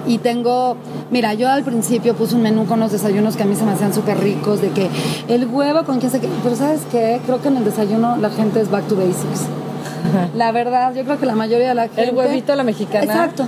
y 0.08 0.18
tengo, 0.20 0.78
mira, 1.12 1.34
yo 1.34 1.50
al 1.50 1.64
principio 1.64 2.16
puse 2.16 2.36
un 2.36 2.42
menú 2.42 2.66
con 2.66 2.80
los 2.80 2.92
desayunos 2.92 3.36
que 3.36 3.44
a 3.44 3.46
mí 3.46 3.56
se 3.56 3.66
me 3.66 3.74
hacían 3.74 3.94
súper 3.94 4.18
ricos, 4.18 4.62
de 4.62 4.70
que 4.70 4.90
el 5.28 5.46
huevo 5.46 5.84
con 5.84 6.00
quién 6.00 6.10
sé 6.10 6.22
qué, 6.22 6.30
pero 6.42 6.56
¿sabes 6.56 6.82
qué? 6.92 7.20
Creo 7.26 7.42
que 7.42 7.50
en 7.50 7.58
el 7.58 7.66
desayuno 7.66 8.16
la 8.16 8.30
gente 8.30 8.62
es 8.62 8.72
back 8.72 8.88
to 8.88 8.96
basics. 8.96 9.46
La 10.36 10.54
verdad, 10.54 10.94
yo 10.96 11.04
creo 11.04 11.20
que 11.20 11.26
la 11.26 11.36
mayoría 11.36 11.68
de 11.70 11.76
la 11.76 11.88
gente... 11.90 12.04
El 12.04 12.16
huevito 12.16 12.54
a 12.54 12.56
la 12.56 12.64
mexicana. 12.64 13.04
Exacto. 13.04 13.46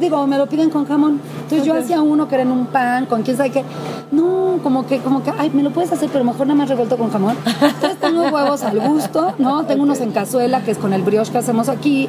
Digo, 0.00 0.26
me 0.26 0.36
lo 0.36 0.46
piden 0.46 0.68
con 0.68 0.84
jamón. 0.84 1.20
Entonces 1.44 1.66
yo 1.66 1.74
hacía 1.78 2.02
uno 2.02 2.28
que 2.28 2.34
era 2.34 2.42
en 2.42 2.50
un 2.50 2.66
pan, 2.66 3.06
con 3.06 3.22
quién 3.22 3.36
sabe 3.36 3.50
qué. 3.50 3.64
No, 4.10 4.58
como 4.62 4.84
que, 4.86 4.98
como 4.98 5.22
que, 5.22 5.32
ay, 5.38 5.50
me 5.54 5.62
lo 5.62 5.70
puedes 5.70 5.92
hacer, 5.92 6.10
pero 6.12 6.24
mejor 6.24 6.46
nada 6.48 6.58
más 6.58 6.68
revuelto 6.68 6.98
con 6.98 7.10
jamón. 7.10 7.36
Entonces 7.46 7.98
tengo 8.00 8.22
huevos 8.28 8.62
al 8.64 8.80
gusto, 8.80 9.34
¿no? 9.38 9.64
Tengo 9.64 9.84
unos 9.84 10.00
en 10.00 10.10
cazuela, 10.10 10.62
que 10.62 10.72
es 10.72 10.78
con 10.78 10.92
el 10.92 11.02
brioche 11.02 11.30
que 11.30 11.38
hacemos 11.38 11.68
aquí. 11.68 12.08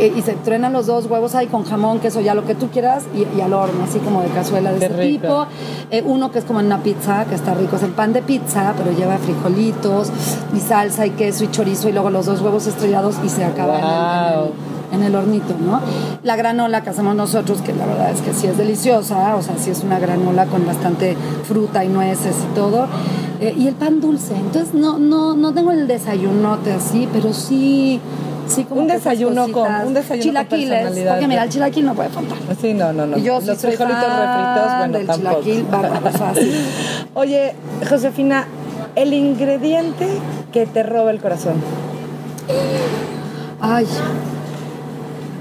Eh, 0.00 0.12
y 0.16 0.22
se 0.22 0.32
truenan 0.34 0.72
los 0.72 0.86
dos 0.86 1.06
huevos 1.06 1.34
ahí 1.34 1.46
con 1.46 1.64
jamón, 1.64 2.00
queso, 2.00 2.20
ya 2.20 2.34
lo 2.34 2.44
que 2.44 2.54
tú 2.54 2.68
quieras, 2.70 3.04
y, 3.14 3.26
y 3.38 3.40
al 3.40 3.52
horno, 3.52 3.84
así 3.88 3.98
como 4.00 4.22
de 4.22 4.28
cazuela 4.28 4.72
de 4.72 4.78
Qué 4.80 4.86
ese 4.86 4.96
rico. 4.96 5.22
tipo. 5.22 5.46
Eh, 5.90 6.02
uno 6.06 6.32
que 6.32 6.38
es 6.40 6.44
como 6.44 6.60
en 6.60 6.66
una 6.66 6.78
pizza, 6.82 7.24
que 7.26 7.34
está 7.34 7.54
rico, 7.54 7.76
es 7.76 7.82
el 7.82 7.90
pan 7.92 8.12
de 8.12 8.22
pizza, 8.22 8.74
pero 8.76 8.90
lleva 8.96 9.18
frijolitos 9.18 10.10
y 10.56 10.60
salsa 10.60 11.06
y 11.06 11.10
queso 11.10 11.44
y 11.44 11.50
chorizo 11.50 11.88
y 11.88 11.92
luego 11.92 12.10
los 12.10 12.26
dos 12.26 12.40
huevos 12.40 12.66
estrellados 12.66 13.16
y 13.24 13.28
se 13.28 13.44
acaba 13.44 13.78
en 13.78 13.84
el- 13.84 13.90
en 13.90 14.42
el, 14.44 14.50
en 14.92 15.02
el 15.04 15.14
hornito, 15.14 15.54
¿no? 15.64 15.80
La 16.24 16.34
granola 16.34 16.82
que 16.82 16.90
hacemos 16.90 17.14
nosotros, 17.14 17.60
que 17.62 17.72
la 17.72 17.86
verdad 17.86 18.10
es 18.10 18.20
que 18.22 18.32
sí 18.32 18.46
es 18.48 18.56
deliciosa, 18.58 19.36
o 19.36 19.42
sea, 19.42 19.56
sí 19.58 19.70
es 19.70 19.84
una 19.84 19.98
granola 20.00 20.46
con 20.46 20.66
bastante 20.66 21.16
fruta 21.46 21.84
y 21.84 21.88
nueces 21.88 22.34
y 22.50 22.54
todo. 22.56 22.86
eh, 23.40 23.54
y 23.56 23.68
el 23.68 23.74
pan 23.74 24.00
dulce. 24.02 24.34
Entonces, 24.36 24.74
no, 24.74 24.98
no, 24.98 25.34
no 25.34 25.54
tengo 25.54 25.70
el 25.72 25.86
desayunote 25.86 26.72
así, 26.72 27.08
pero 27.12 27.32
sí. 27.32 27.98
Sí, 28.48 28.64
como 28.64 28.80
Un 28.82 28.88
desayuno 28.88 29.50
con- 29.52 29.72
un 29.86 29.94
desayuno 29.94 30.22
Chilaquiles, 30.22 30.88
porque 31.08 31.28
mira, 31.28 31.44
el 31.44 31.50
chilaquil 31.50 31.84
no 31.86 31.94
puede 31.94 32.08
faltar. 32.08 32.38
Sí, 32.60 32.74
no, 32.74 32.92
no, 32.92 33.06
no. 33.06 33.16
Y 33.18 33.22
yo 33.22 33.40
los 33.40 33.58
frijolitos 33.58 34.02
refritos, 34.02 34.76
bueno, 34.78 34.98
del 34.98 35.06
tampoco. 35.06 35.42
chilaquil, 35.42 36.12
fácil. 36.18 36.52
Oye, 37.14 37.54
Josefina, 37.88 38.46
el 38.96 39.14
ingrediente 39.14 40.08
que 40.52 40.66
te 40.66 40.82
roba 40.82 41.10
el 41.12 41.20
corazón. 41.20 41.54
Ay, 43.60 43.86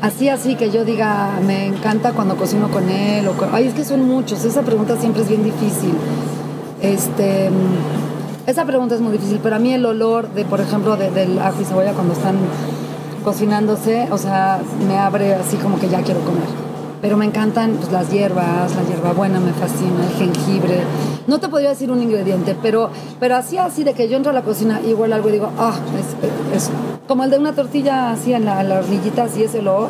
así, 0.02 0.30
así 0.30 0.56
que 0.56 0.70
yo 0.72 0.86
diga, 0.86 1.40
me 1.46 1.66
encanta 1.68 2.12
cuando 2.12 2.36
cocino 2.36 2.70
con 2.70 2.90
él. 2.90 3.28
O 3.28 3.34
con- 3.34 3.50
Ay, 3.54 3.68
es 3.68 3.74
que 3.74 3.86
son 3.86 4.06
muchos. 4.08 4.44
Esa 4.46 4.62
pregunta 4.62 4.98
siempre 5.00 5.24
es 5.24 5.30
bien 5.30 5.44
difícil. 5.44 5.94
Este, 6.82 7.50
mm, 7.50 8.48
esa 8.50 8.66
pregunta 8.66 8.96
es 8.96 9.02
muy 9.02 9.12
difícil, 9.14 9.40
pero 9.42 9.56
a 9.56 9.60
mí 9.60 9.74
el 9.74 9.86
olor 9.86 10.30
de, 10.34 10.46
por 10.46 10.62
ejemplo, 10.62 10.96
de- 10.98 11.12
del 11.12 11.40
ajo 11.40 11.62
y 11.62 11.66
cebolla 11.66 11.94
cuando 11.94 12.14
están 12.14 12.36
cocinándose, 13.24 14.08
o 14.12 14.18
sea, 14.18 14.62
me 14.88 14.98
abre 14.98 15.36
así 15.36 15.58
como 15.58 15.80
que 15.80 15.90
ya 15.90 16.02
quiero 16.02 16.22
comer. 16.22 16.48
Pero 17.02 17.16
me 17.16 17.26
encantan 17.26 17.78
pues, 17.78 17.92
las 17.92 18.12
hierbas, 18.12 18.76
la 18.76 18.84
hierbabuena 18.84 19.40
me 19.40 19.54
fascina, 19.54 20.04
el 20.06 20.18
jengibre. 20.18 20.82
No 21.28 21.40
te 21.40 21.48
podría 21.48 21.70
decir 21.70 21.92
un 21.92 22.02
ingrediente, 22.02 22.56
pero, 22.62 22.90
pero 23.20 23.36
así, 23.38 23.58
así 23.58 23.84
de 23.84 23.94
que 23.94 24.10
yo 24.10 24.18
entro 24.18 24.32
a 24.32 24.34
la 24.34 24.42
cocina 24.42 24.82
y 24.86 24.94
huele 24.94 25.16
algo 25.16 25.30
y 25.30 25.34
digo, 25.34 25.50
ah, 25.58 25.76
es, 25.98 26.64
es 26.64 26.72
como 27.08 27.24
el 27.24 27.32
de 27.32 27.40
una 27.40 27.54
tortilla 27.54 28.12
así 28.12 28.34
en 28.34 28.46
la, 28.46 28.62
en 28.62 28.70
la 28.70 28.80
hornillita, 28.80 29.24
así 29.24 29.44
ese 29.44 29.60
olor. 29.60 29.90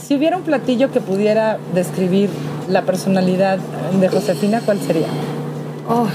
Si 0.00 0.14
hubiera 0.14 0.36
un 0.36 0.44
platillo 0.44 0.90
que 0.92 1.00
pudiera 1.00 1.58
describir 1.74 2.30
la 2.68 2.82
personalidad 2.82 3.58
de 4.00 4.08
Josefina, 4.08 4.62
¿cuál 4.64 4.80
sería? 4.80 5.06
Oh, 5.88 6.06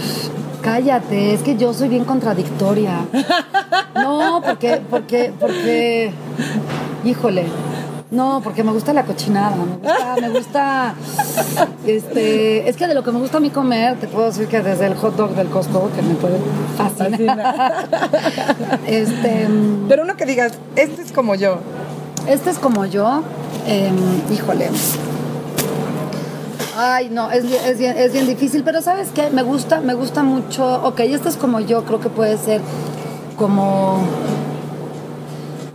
cállate, 0.61 1.33
es 1.33 1.41
que 1.41 1.55
yo 1.57 1.73
soy 1.73 1.89
bien 1.89 2.05
contradictoria. 2.05 3.05
No, 3.95 4.41
porque, 4.45 4.81
porque, 4.89 5.33
porque, 5.39 6.11
híjole, 7.03 7.45
No, 8.11 8.41
porque 8.43 8.63
me 8.63 8.71
gusta 8.71 8.91
la 8.91 9.03
cochinada, 9.03 9.55
me 9.55 9.75
gusta, 9.77 10.15
me 10.19 10.29
gusta, 10.29 10.93
este, 11.85 12.67
es 12.67 12.75
que 12.75 12.87
de 12.87 12.95
lo 12.95 13.03
que 13.03 13.11
me 13.11 13.19
gusta 13.19 13.37
a 13.37 13.39
mí 13.39 13.51
comer, 13.51 13.97
te 13.99 14.07
puedo 14.07 14.25
decir 14.25 14.47
que 14.47 14.61
desde 14.61 14.87
el 14.87 14.95
hot 14.95 15.15
dog 15.15 15.35
del 15.35 15.47
Costco, 15.49 15.91
que 15.95 16.01
me 16.01 16.15
puede 16.15 16.37
fascinar, 16.75 17.87
este, 18.87 19.47
Pero 19.87 20.03
uno 20.03 20.15
que 20.15 20.25
digas, 20.25 20.53
este 20.75 21.03
es 21.03 21.11
como 21.11 21.35
yo. 21.35 21.59
este 22.27 22.49
es 22.49 22.57
como 22.57 22.85
yo, 22.85 23.21
em, 23.67 23.95
híjole, 24.33 24.69
ay, 26.79 27.09
no, 27.09 27.29
es, 27.29 27.43
es, 27.43 27.77
bien, 27.77 27.97
es 27.97 28.13
bien 28.13 28.25
difícil, 28.25 28.63
pero 28.63 28.81
¿sabes 28.81 29.09
qué? 29.13 29.29
Me 29.29 29.43
gusta, 29.43 29.81
me 29.81 29.93
gusta 29.93 30.23
mucho, 30.23 30.81
ok, 30.83 31.01
este 31.01 31.27
es 31.27 31.35
como 31.35 31.59
yo, 31.59 31.83
creo 31.83 31.99
que 31.99 32.09
puede 32.09 32.37
ser 32.37 32.61
como 33.37 33.99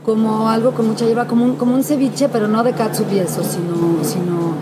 como 0.03 0.51
algo 0.51 0.73
con 0.73 0.89
mucha 0.89 1.07
hierba, 1.07 1.27
como 1.27 1.45
un, 1.47 1.57
como 1.57 1.75
un 1.75 1.83
ceviche, 1.83 2.29
pero 2.29 2.47
no 2.47 2.63
de 2.63 2.73
katsup 2.73 3.11
y 3.13 3.21
eso, 3.21 3.43
sino, 3.43 4.05
sino 4.05 4.55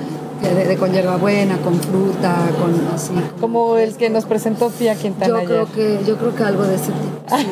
de, 0.42 0.76
con 0.76 0.92
hierbabuena, 0.92 1.56
con 1.58 1.78
fruta, 1.80 2.34
con 2.60 2.94
así. 2.94 3.12
Como 3.40 3.76
el 3.76 3.94
que 3.96 4.10
nos 4.10 4.24
presentó 4.24 4.70
Pia 4.70 4.94
Quintana 4.94 5.28
yo 5.28 5.36
ayer. 5.36 5.48
creo 5.48 5.72
que 5.72 6.04
yo 6.04 6.16
creo 6.16 6.34
que 6.34 6.44
algo 6.44 6.64
de 6.64 6.74
ese 6.74 6.86
tipo. 6.92 7.36
Sí, 7.36 7.46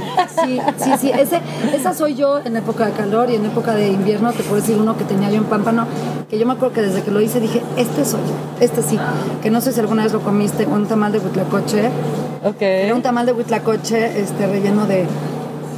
sí, 0.44 0.60
sí, 0.78 0.90
sí, 1.00 1.10
ese, 1.12 1.40
esa 1.74 1.94
soy 1.94 2.14
yo 2.14 2.38
en 2.44 2.56
época 2.56 2.86
de 2.86 2.92
calor 2.92 3.30
y 3.30 3.36
en 3.36 3.46
época 3.46 3.74
de 3.74 3.88
invierno, 3.88 4.32
te 4.32 4.42
puedo 4.42 4.56
decir 4.60 4.76
uno 4.78 4.96
que 4.96 5.04
tenía 5.04 5.30
yo 5.30 5.36
en 5.36 5.44
Pámpano, 5.44 5.86
que 6.28 6.38
yo 6.38 6.46
me 6.46 6.52
acuerdo 6.52 6.74
que 6.74 6.82
desde 6.82 7.02
que 7.02 7.10
lo 7.10 7.20
hice 7.20 7.40
dije, 7.40 7.62
este 7.76 8.04
soy 8.04 8.20
yo, 8.20 8.64
este 8.64 8.82
sí, 8.82 8.98
que 9.42 9.50
no 9.50 9.60
sé 9.60 9.72
si 9.72 9.80
alguna 9.80 10.02
vez 10.02 10.12
lo 10.12 10.20
comiste, 10.20 10.66
un 10.66 10.86
tamal 10.86 11.12
de 11.12 11.18
huitlacoche, 11.18 11.90
Ok. 12.44 12.60
era 12.62 12.94
un 12.94 13.02
tamal 13.02 13.26
de 13.26 13.32
huitlacoche 13.32 14.20
este, 14.20 14.46
relleno 14.46 14.86
de 14.86 15.06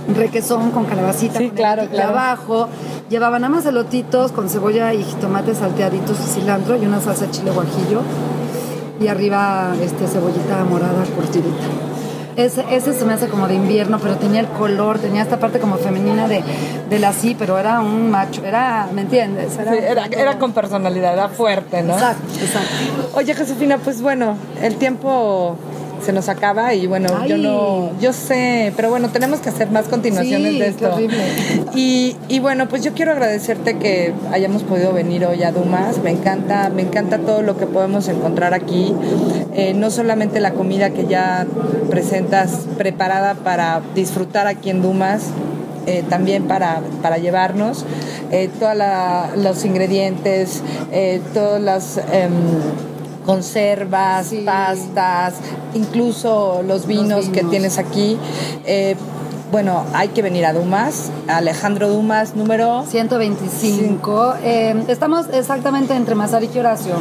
requesón 0.09 0.71
con 0.71 0.85
calabacita. 0.85 1.39
Sí, 1.39 1.49
con 1.49 1.57
claro, 1.57 1.87
claro. 1.91 2.11
Abajo 2.11 2.69
llevaba 3.09 3.39
nada 3.39 3.55
más 3.55 3.67
elotitos 3.67 4.33
con 4.33 4.49
cebolla 4.49 4.93
y 4.95 5.03
jitomates 5.05 5.59
salteaditos 5.59 6.19
y 6.21 6.41
cilantro 6.41 6.77
y 6.77 6.87
una 6.87 7.01
salsa 7.01 7.27
de 7.27 7.31
chile 7.31 7.51
guajillo. 7.51 8.01
Y 9.01 9.09
arriba 9.09 9.75
este, 9.83 10.07
cebollita 10.07 10.65
morada 10.65 11.05
curtidita. 11.17 11.65
Ese, 12.37 12.65
ese 12.71 12.95
se 12.95 13.05
me 13.05 13.13
hace 13.13 13.29
como 13.29 13.47
de 13.47 13.55
invierno, 13.55 13.99
pero 13.99 14.17
tenía 14.17 14.41
el 14.41 14.47
color, 14.47 14.99
tenía 14.99 15.23
esta 15.23 15.39
parte 15.39 15.59
como 15.59 15.77
femenina 15.77 16.29
de, 16.29 16.43
de 16.89 16.99
la 16.99 17.13
sí, 17.13 17.37
pero 17.39 17.59
era 17.59 17.81
un 17.81 18.11
macho, 18.11 18.43
era, 18.43 18.89
¿me 18.93 19.03
entiendes? 19.03 19.53
Sí, 19.53 19.61
era, 19.61 20.07
era 20.07 20.39
con 20.39 20.53
personalidad, 20.53 21.13
era 21.13 21.29
fuerte, 21.29 21.83
¿no? 21.83 21.93
Exacto, 21.93 22.23
exacto. 22.41 23.11
Oye, 23.15 23.35
Josefina, 23.35 23.77
pues 23.77 24.01
bueno, 24.01 24.37
el 24.63 24.77
tiempo 24.77 25.59
se 26.05 26.13
nos 26.13 26.29
acaba 26.29 26.75
y 26.75 26.87
bueno, 26.87 27.27
yo 27.27 27.37
no, 27.37 27.91
yo 28.01 28.13
sé, 28.13 28.73
pero 28.77 28.91
bueno, 28.91 29.11
tenemos 29.11 29.41
que 29.41 29.49
hacer 29.49 29.71
más 29.71 29.89
continuaciones 29.89 30.53
Sí, 30.53 30.59
de 30.59 30.69
esto. 30.69 30.99
Y, 31.75 32.17
y 32.29 32.41
bueno, 32.41 32.69
pues 32.69 32.83
yo 32.83 32.93
quiero 32.93 33.13
agradecerte 33.13 33.79
que 33.79 34.13
hayamos 34.31 34.63
podido 34.63 34.93
venir 34.93 35.25
hoy 35.25 35.43
a 35.43 35.53
Dumas. 35.53 35.99
Me 35.99 36.11
encanta, 36.11 36.71
me 36.71 36.83
encanta 36.83 37.19
todo 37.19 37.43
lo 37.43 37.57
que 37.57 37.67
podemos 37.67 38.09
encontrar 38.09 38.55
aquí. 38.55 38.95
Eh, 39.55 39.75
no 39.75 39.91
solamente 39.91 40.41
la 40.41 40.53
comida 40.53 40.91
que 40.91 41.07
ya 41.07 41.47
presentas 41.91 42.67
preparada 42.77 43.35
para 43.35 43.81
disfrutar 43.95 44.47
aquí 44.47 44.71
en 44.71 44.83
Dumas, 44.83 45.31
eh, 45.87 46.05
también 46.09 46.45
para, 46.45 46.81
para 47.03 47.19
llevarnos 47.19 47.85
eh, 48.31 48.49
todos 48.61 48.77
los 49.37 49.65
ingredientes, 49.65 50.63
eh, 50.93 51.21
todas 51.35 51.61
las 51.61 51.99
em, 52.13 52.33
conservas, 53.25 54.29
Sí. 54.29 54.43
pastas, 54.45 55.35
incluso 55.75 56.63
los 56.67 56.87
vinos, 56.87 57.27
que 57.27 57.37
vinos. 57.41 57.51
tienes 57.51 57.79
aquí. 57.79 58.19
Eh, 58.67 58.97
bueno, 59.53 59.85
hay 59.93 60.09
que 60.09 60.23
venir 60.23 60.47
a 60.47 60.55
Dumas, 60.55 61.13
Alejandro 61.29 61.91
Dumas, 61.91 62.35
número 62.35 62.87
125. 62.89 64.37
Eh, 64.43 64.85
estamos 64.89 65.27
exactamente 65.31 65.95
entre 65.95 66.15
Mazarik 66.15 66.55
y 66.55 66.59
Horacio. 66.59 66.95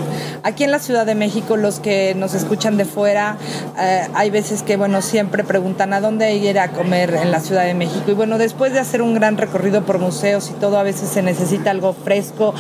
Aquí 0.43 0.65
en 0.65 0.71
la 0.71 0.79
Ciudad 0.79 1.05
de 1.05 1.15
México, 1.15 1.55
los 1.55 1.79
que 1.79 2.13
nos 2.13 2.33
escuchan 2.33 2.75
de 2.75 2.83
fuera, 2.83 3.37
eh, 3.79 4.05
hay 4.13 4.29
veces 4.31 4.63
que, 4.63 4.75
bueno, 4.75 5.01
siempre 5.01 5.45
preguntan 5.45 5.93
a 5.93 6.01
dónde 6.01 6.35
ir 6.35 6.59
a 6.59 6.67
comer 6.73 7.13
en 7.13 7.31
la 7.31 7.39
Ciudad 7.39 7.63
de 7.63 7.73
México. 7.73 8.11
Y 8.11 8.15
bueno, 8.15 8.37
después 8.37 8.73
de 8.73 8.79
hacer 8.79 9.01
un 9.01 9.13
gran 9.13 9.37
recorrido 9.37 9.83
por 9.85 9.99
museos 9.99 10.49
y 10.49 10.53
todo, 10.53 10.77
a 10.77 10.83
veces 10.83 11.07
se 11.07 11.21
necesita 11.21 11.71
algo 11.71 11.93
fresco 11.93 12.53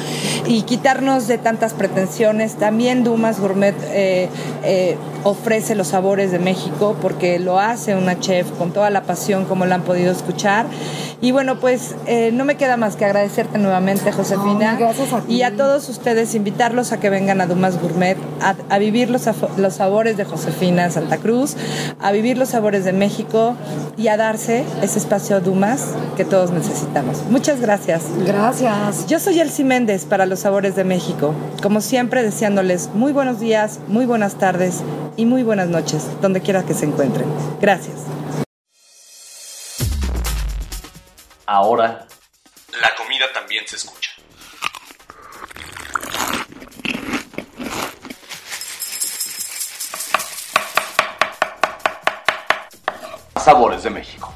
y 0.47 0.61
quitarnos 0.61 1.27
de 1.27 1.37
tantas 1.37 1.73
pretensiones. 1.73 2.55
También 2.55 3.03
Dumas 3.03 3.41
Gourmet 3.41 3.75
eh, 3.89 4.29
eh, 4.63 4.97
ofrece 5.25 5.75
los 5.75 5.87
sabores 5.87 6.31
de 6.31 6.39
México 6.39 6.95
porque 7.01 7.39
lo 7.39 7.59
hace 7.59 7.93
una 7.93 8.17
chef 8.21 8.49
con 8.51 8.71
toda 8.71 8.89
la 8.89 9.03
pasión, 9.03 9.43
como 9.43 9.65
la 9.65 9.80
han 9.81 9.85
podido 9.85 10.11
escuchar. 10.11 10.65
Y 11.21 11.31
bueno, 11.31 11.59
pues 11.59 11.95
eh, 12.07 12.31
no 12.33 12.45
me 12.45 12.55
queda 12.55 12.77
más 12.77 12.95
que 12.95 13.05
agradecerte 13.05 13.57
nuevamente, 13.57 14.11
Josefina. 14.11 14.73
No, 14.73 14.79
gracias 14.79 15.13
a 15.13 15.21
ti. 15.21 15.35
Y 15.35 15.43
a 15.43 15.55
todos 15.55 15.87
ustedes 15.89 16.33
invitarlos 16.33 16.91
a 16.91 16.99
que 16.99 17.09
vengan 17.09 17.41
a 17.41 17.45
Dumas 17.45 17.79
Gourmet 17.79 18.17
a, 18.41 18.55
a 18.69 18.79
vivir 18.79 19.09
los, 19.09 19.29
los 19.57 19.73
sabores 19.75 20.17
de 20.17 20.25
Josefina 20.25 20.89
Santa 20.89 21.17
Cruz, 21.17 21.55
a 21.99 22.11
vivir 22.11 22.37
los 22.37 22.49
sabores 22.49 22.85
de 22.85 22.93
México 22.93 23.55
y 23.97 24.07
a 24.07 24.17
darse 24.17 24.63
ese 24.81 24.99
espacio 24.99 25.41
Dumas 25.41 25.89
que 26.17 26.25
todos 26.25 26.51
necesitamos. 26.51 27.23
Muchas 27.29 27.61
gracias. 27.61 28.03
Gracias. 28.25 29.07
Yo 29.07 29.19
soy 29.19 29.39
Elsie 29.39 29.65
Méndez 29.65 30.05
para 30.05 30.25
los 30.25 30.39
sabores 30.39 30.75
de 30.75 30.83
México. 30.83 31.33
Como 31.61 31.81
siempre, 31.81 32.23
deseándoles 32.23 32.89
muy 32.93 33.13
buenos 33.13 33.39
días, 33.39 33.79
muy 33.87 34.05
buenas 34.05 34.35
tardes 34.35 34.81
y 35.17 35.25
muy 35.25 35.43
buenas 35.43 35.67
noches, 35.67 36.07
donde 36.21 36.41
quiera 36.41 36.63
que 36.63 36.73
se 36.73 36.85
encuentren. 36.85 37.27
Gracias. 37.61 37.95
Ahora, 41.53 42.07
la 42.79 42.95
comida 42.95 43.25
también 43.33 43.67
se 43.67 43.75
escucha. 43.75 44.11
Sabores 53.35 53.83
de 53.83 53.89
México. 53.89 54.33